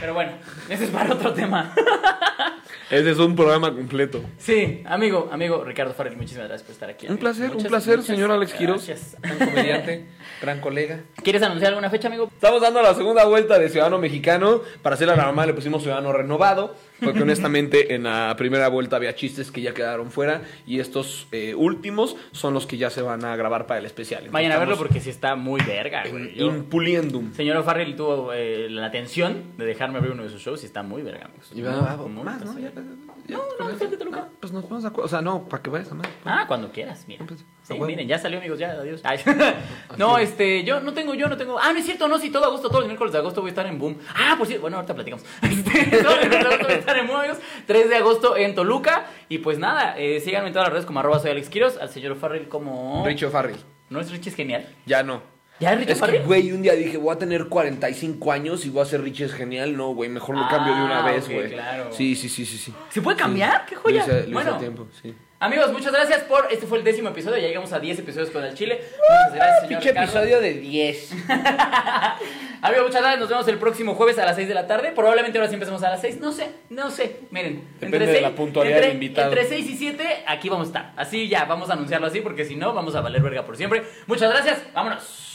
pero 0.00 0.14
bueno, 0.14 0.32
ese 0.70 0.84
es 0.84 0.90
para 0.90 1.12
otro 1.12 1.34
tema. 1.34 1.74
Ese 2.88 3.10
es 3.10 3.18
un 3.18 3.34
programa 3.34 3.74
completo. 3.74 4.22
Sí, 4.38 4.82
amigo, 4.86 5.28
amigo 5.32 5.64
Ricardo 5.64 5.92
Farrell, 5.92 6.16
muchísimas 6.16 6.46
gracias 6.46 6.66
por 6.66 6.72
estar 6.72 6.88
aquí. 6.88 7.06
Un 7.06 7.12
amigo. 7.12 7.20
placer, 7.20 7.50
un 7.56 7.64
placer, 7.64 7.96
muchas 7.96 8.06
señor 8.06 8.30
Alex 8.30 8.54
Quiroz. 8.54 8.86
gracias. 8.86 9.16
Gran 9.20 9.38
comediante, 9.38 10.06
gran 10.40 10.60
colega. 10.60 11.00
¿Quieres 11.22 11.42
anunciar 11.42 11.70
alguna 11.70 11.90
fecha, 11.90 12.06
amigo? 12.06 12.30
Estamos 12.32 12.62
dando 12.62 12.80
la 12.82 12.94
segunda 12.94 13.24
vuelta 13.24 13.58
de 13.58 13.68
Ciudadano 13.70 13.98
Mexicano. 13.98 14.60
Para 14.82 14.94
hacer 14.94 15.08
la 15.08 15.16
normal 15.16 15.48
le 15.48 15.54
pusimos 15.54 15.82
Ciudadano 15.82 16.12
Renovado. 16.12 16.76
Porque 17.02 17.22
honestamente 17.22 17.94
en 17.94 18.04
la 18.04 18.34
primera 18.38 18.68
vuelta 18.68 18.96
había 18.96 19.14
chistes 19.14 19.50
que 19.50 19.60
ya 19.62 19.74
quedaron 19.74 20.10
fuera. 20.10 20.42
Y 20.66 20.80
estos 20.80 21.28
eh, 21.32 21.54
últimos 21.54 22.16
son 22.32 22.54
los 22.54 22.66
que 22.66 22.76
ya 22.78 22.90
se 22.90 23.02
van 23.02 23.24
a 23.24 23.36
grabar 23.36 23.66
para 23.66 23.80
el 23.80 23.86
especial. 23.86 24.20
Entonces, 24.20 24.32
Vayan 24.32 24.52
a 24.52 24.58
verlo 24.58 24.76
porque 24.76 25.00
sí 25.00 25.10
está 25.10 25.36
muy 25.36 25.60
verga, 25.62 26.04
güey. 26.10 26.40
Impuliendum. 26.42 27.32
Señor 27.34 27.56
O'Farrell 27.58 27.96
tuvo 27.96 28.32
eh, 28.32 28.68
la 28.70 28.86
atención 28.86 29.44
de 29.56 29.66
dejarme 29.66 29.98
abrir 29.98 30.12
uno 30.12 30.22
de 30.22 30.30
sus 30.30 30.40
shows 30.42 30.62
y 30.62 30.66
está 30.66 30.82
muy 30.82 31.02
verga, 31.02 31.26
amigos. 31.26 31.50
Y 31.52 31.60
Muy, 31.62 31.64
va- 31.70 31.96
muy 31.96 32.22
más, 32.24 32.44
¿no? 32.44 32.54
verga. 32.54 32.70
Ya, 32.74 32.82
ya, 33.26 33.36
No, 33.36 33.42
no, 33.60 33.70
ya, 33.70 33.78
siéntate, 33.78 34.04
Luca. 34.04 34.28
Pues 34.40 34.52
nos 34.52 34.82
de 34.82 34.88
acuerdo. 34.88 35.04
O 35.04 35.08
sea, 35.08 35.20
no, 35.20 35.48
para 35.48 35.62
que 35.62 35.70
vayas 35.70 35.90
a 35.92 35.94
más. 35.94 36.06
Ah, 36.24 36.44
cuando 36.48 36.70
quieras, 36.72 37.04
mira. 37.08 37.24
Pues, 37.26 37.44
Sí, 37.66 37.74
miren, 37.80 38.06
ya 38.06 38.18
salió, 38.18 38.38
amigos, 38.38 38.58
ya, 38.58 38.70
adiós. 38.72 39.00
Ay. 39.02 39.18
No, 39.96 40.18
este, 40.18 40.62
yo 40.64 40.80
no 40.80 40.92
tengo, 40.92 41.14
yo 41.14 41.28
no 41.28 41.36
tengo. 41.36 41.58
Ah, 41.58 41.72
no 41.72 41.78
es 41.78 41.84
cierto, 41.84 42.06
no, 42.06 42.18
sí, 42.18 42.30
todo 42.30 42.44
agosto, 42.44 42.68
todos 42.68 42.80
los 42.80 42.86
miércoles 42.88 43.12
de 43.12 43.18
agosto 43.18 43.40
voy 43.40 43.48
a 43.48 43.52
estar 43.52 43.66
en 43.66 43.78
Boom. 43.78 43.98
Ah, 44.14 44.34
por 44.38 44.46
cierto, 44.46 44.62
bueno, 44.62 44.76
ahorita 44.76 44.94
platicamos. 44.94 45.24
Este, 45.42 45.96
todos 46.02 46.16
los 46.20 46.28
miércoles 46.28 46.30
de 46.30 46.46
agosto 46.46 46.66
voy 46.66 46.74
a 46.74 46.78
estar 46.78 46.98
en 46.98 47.06
Boom, 47.06 47.16
amigos. 47.18 47.38
3 47.66 47.88
de 47.88 47.96
agosto 47.96 48.36
en 48.36 48.54
Toluca. 48.54 49.06
Y 49.28 49.38
pues 49.38 49.58
nada, 49.58 49.96
eh, 49.98 50.20
síganme 50.20 50.48
en 50.48 50.52
todas 50.52 50.66
las 50.68 50.72
redes 50.74 50.86
como 50.86 51.00
arroba 51.00 51.18
soy 51.18 51.30
Alex 51.32 51.48
Quiroz, 51.48 51.76
al 51.78 51.88
señor 51.90 52.16
Farrell 52.16 52.48
como. 52.48 53.04
Richo 53.04 53.30
Farrell. 53.30 53.56
¿No 53.90 54.00
es 54.00 54.10
Richie 54.10 54.30
es 54.30 54.36
genial? 54.36 54.66
Ya 54.84 55.02
no. 55.02 55.22
¿Ya 55.58 55.72
es 55.72 55.78
Richie 55.78 55.92
Es 55.92 55.98
que, 55.98 56.06
Farrell? 56.06 56.22
güey, 56.24 56.52
un 56.52 56.60
día 56.62 56.74
dije, 56.74 56.98
voy 56.98 57.14
a 57.14 57.18
tener 57.18 57.46
45 57.46 58.30
años 58.30 58.66
y 58.66 58.70
voy 58.70 58.82
a 58.82 58.84
ser 58.84 59.00
Rich 59.02 59.22
es 59.22 59.32
genial. 59.32 59.76
No, 59.76 59.94
güey, 59.94 60.10
mejor 60.10 60.36
lo 60.36 60.42
Ah, 60.42 60.48
cierto 60.50 60.66
de 60.66 60.82
una 60.84 61.02
vez, 61.02 61.24
ok, 61.24 61.32
güey. 61.32 61.50
claro. 61.52 61.92
Sí, 61.92 62.14
sí, 62.14 62.28
sí, 62.28 62.44
sí, 62.44 62.58
sí. 62.58 62.74
¿Se 62.90 63.00
puede 63.00 63.16
cambiar? 63.16 63.64
¡Qué 63.66 63.74
joya! 63.74 64.00
Lo 64.00 64.02
hice, 64.04 64.12
lo 64.12 64.20
hice 64.24 64.32
bueno, 64.32 64.54
a 64.54 64.58
tiempo, 64.58 64.86
sí. 65.02 65.14
Amigos, 65.40 65.72
muchas 65.72 65.92
gracias 65.92 66.22
por. 66.24 66.48
Este 66.50 66.66
fue 66.66 66.78
el 66.78 66.84
décimo 66.84 67.08
episodio. 67.10 67.38
Ya 67.38 67.48
llegamos 67.48 67.72
a 67.72 67.80
10 67.80 68.00
episodios 68.00 68.30
con 68.30 68.44
el 68.44 68.54
Chile. 68.54 68.80
Muchas 68.80 69.34
gracias, 69.34 69.60
señor. 69.60 69.68
Pinche 69.68 69.88
Ricardo. 69.90 70.18
episodio 70.18 70.40
de 70.40 70.54
10. 70.54 71.12
Amigos, 72.62 72.86
muchas 72.86 73.00
gracias. 73.00 73.20
Nos 73.20 73.28
vemos 73.28 73.48
el 73.48 73.58
próximo 73.58 73.94
jueves 73.94 74.18
a 74.18 74.24
las 74.24 74.36
6 74.36 74.48
de 74.48 74.54
la 74.54 74.66
tarde. 74.66 74.92
Probablemente 74.92 75.38
ahora 75.38 75.48
sí 75.48 75.54
empecemos 75.54 75.82
a 75.82 75.90
las 75.90 76.00
6. 76.00 76.20
No 76.20 76.32
sé, 76.32 76.50
no 76.70 76.90
sé. 76.90 77.20
Miren, 77.30 77.68
Depende 77.80 78.06
de 78.06 78.20
la 78.20 78.34
puntualidad 78.34 78.78
entre, 78.78 78.88
del 78.88 79.02
invitado. 79.02 79.32
Entre 79.32 79.46
6 79.46 79.70
y 79.70 79.76
7, 79.76 80.24
aquí 80.26 80.48
vamos 80.48 80.66
a 80.66 80.68
estar. 80.68 80.92
Así 80.96 81.28
ya, 81.28 81.44
vamos 81.44 81.70
a 81.70 81.74
anunciarlo 81.74 82.06
así 82.06 82.20
porque 82.20 82.44
si 82.44 82.56
no, 82.56 82.72
vamos 82.72 82.94
a 82.94 83.00
valer 83.00 83.22
verga 83.22 83.44
por 83.44 83.56
siempre. 83.56 83.84
Muchas 84.06 84.30
gracias. 84.30 84.62
Vámonos. 84.74 85.25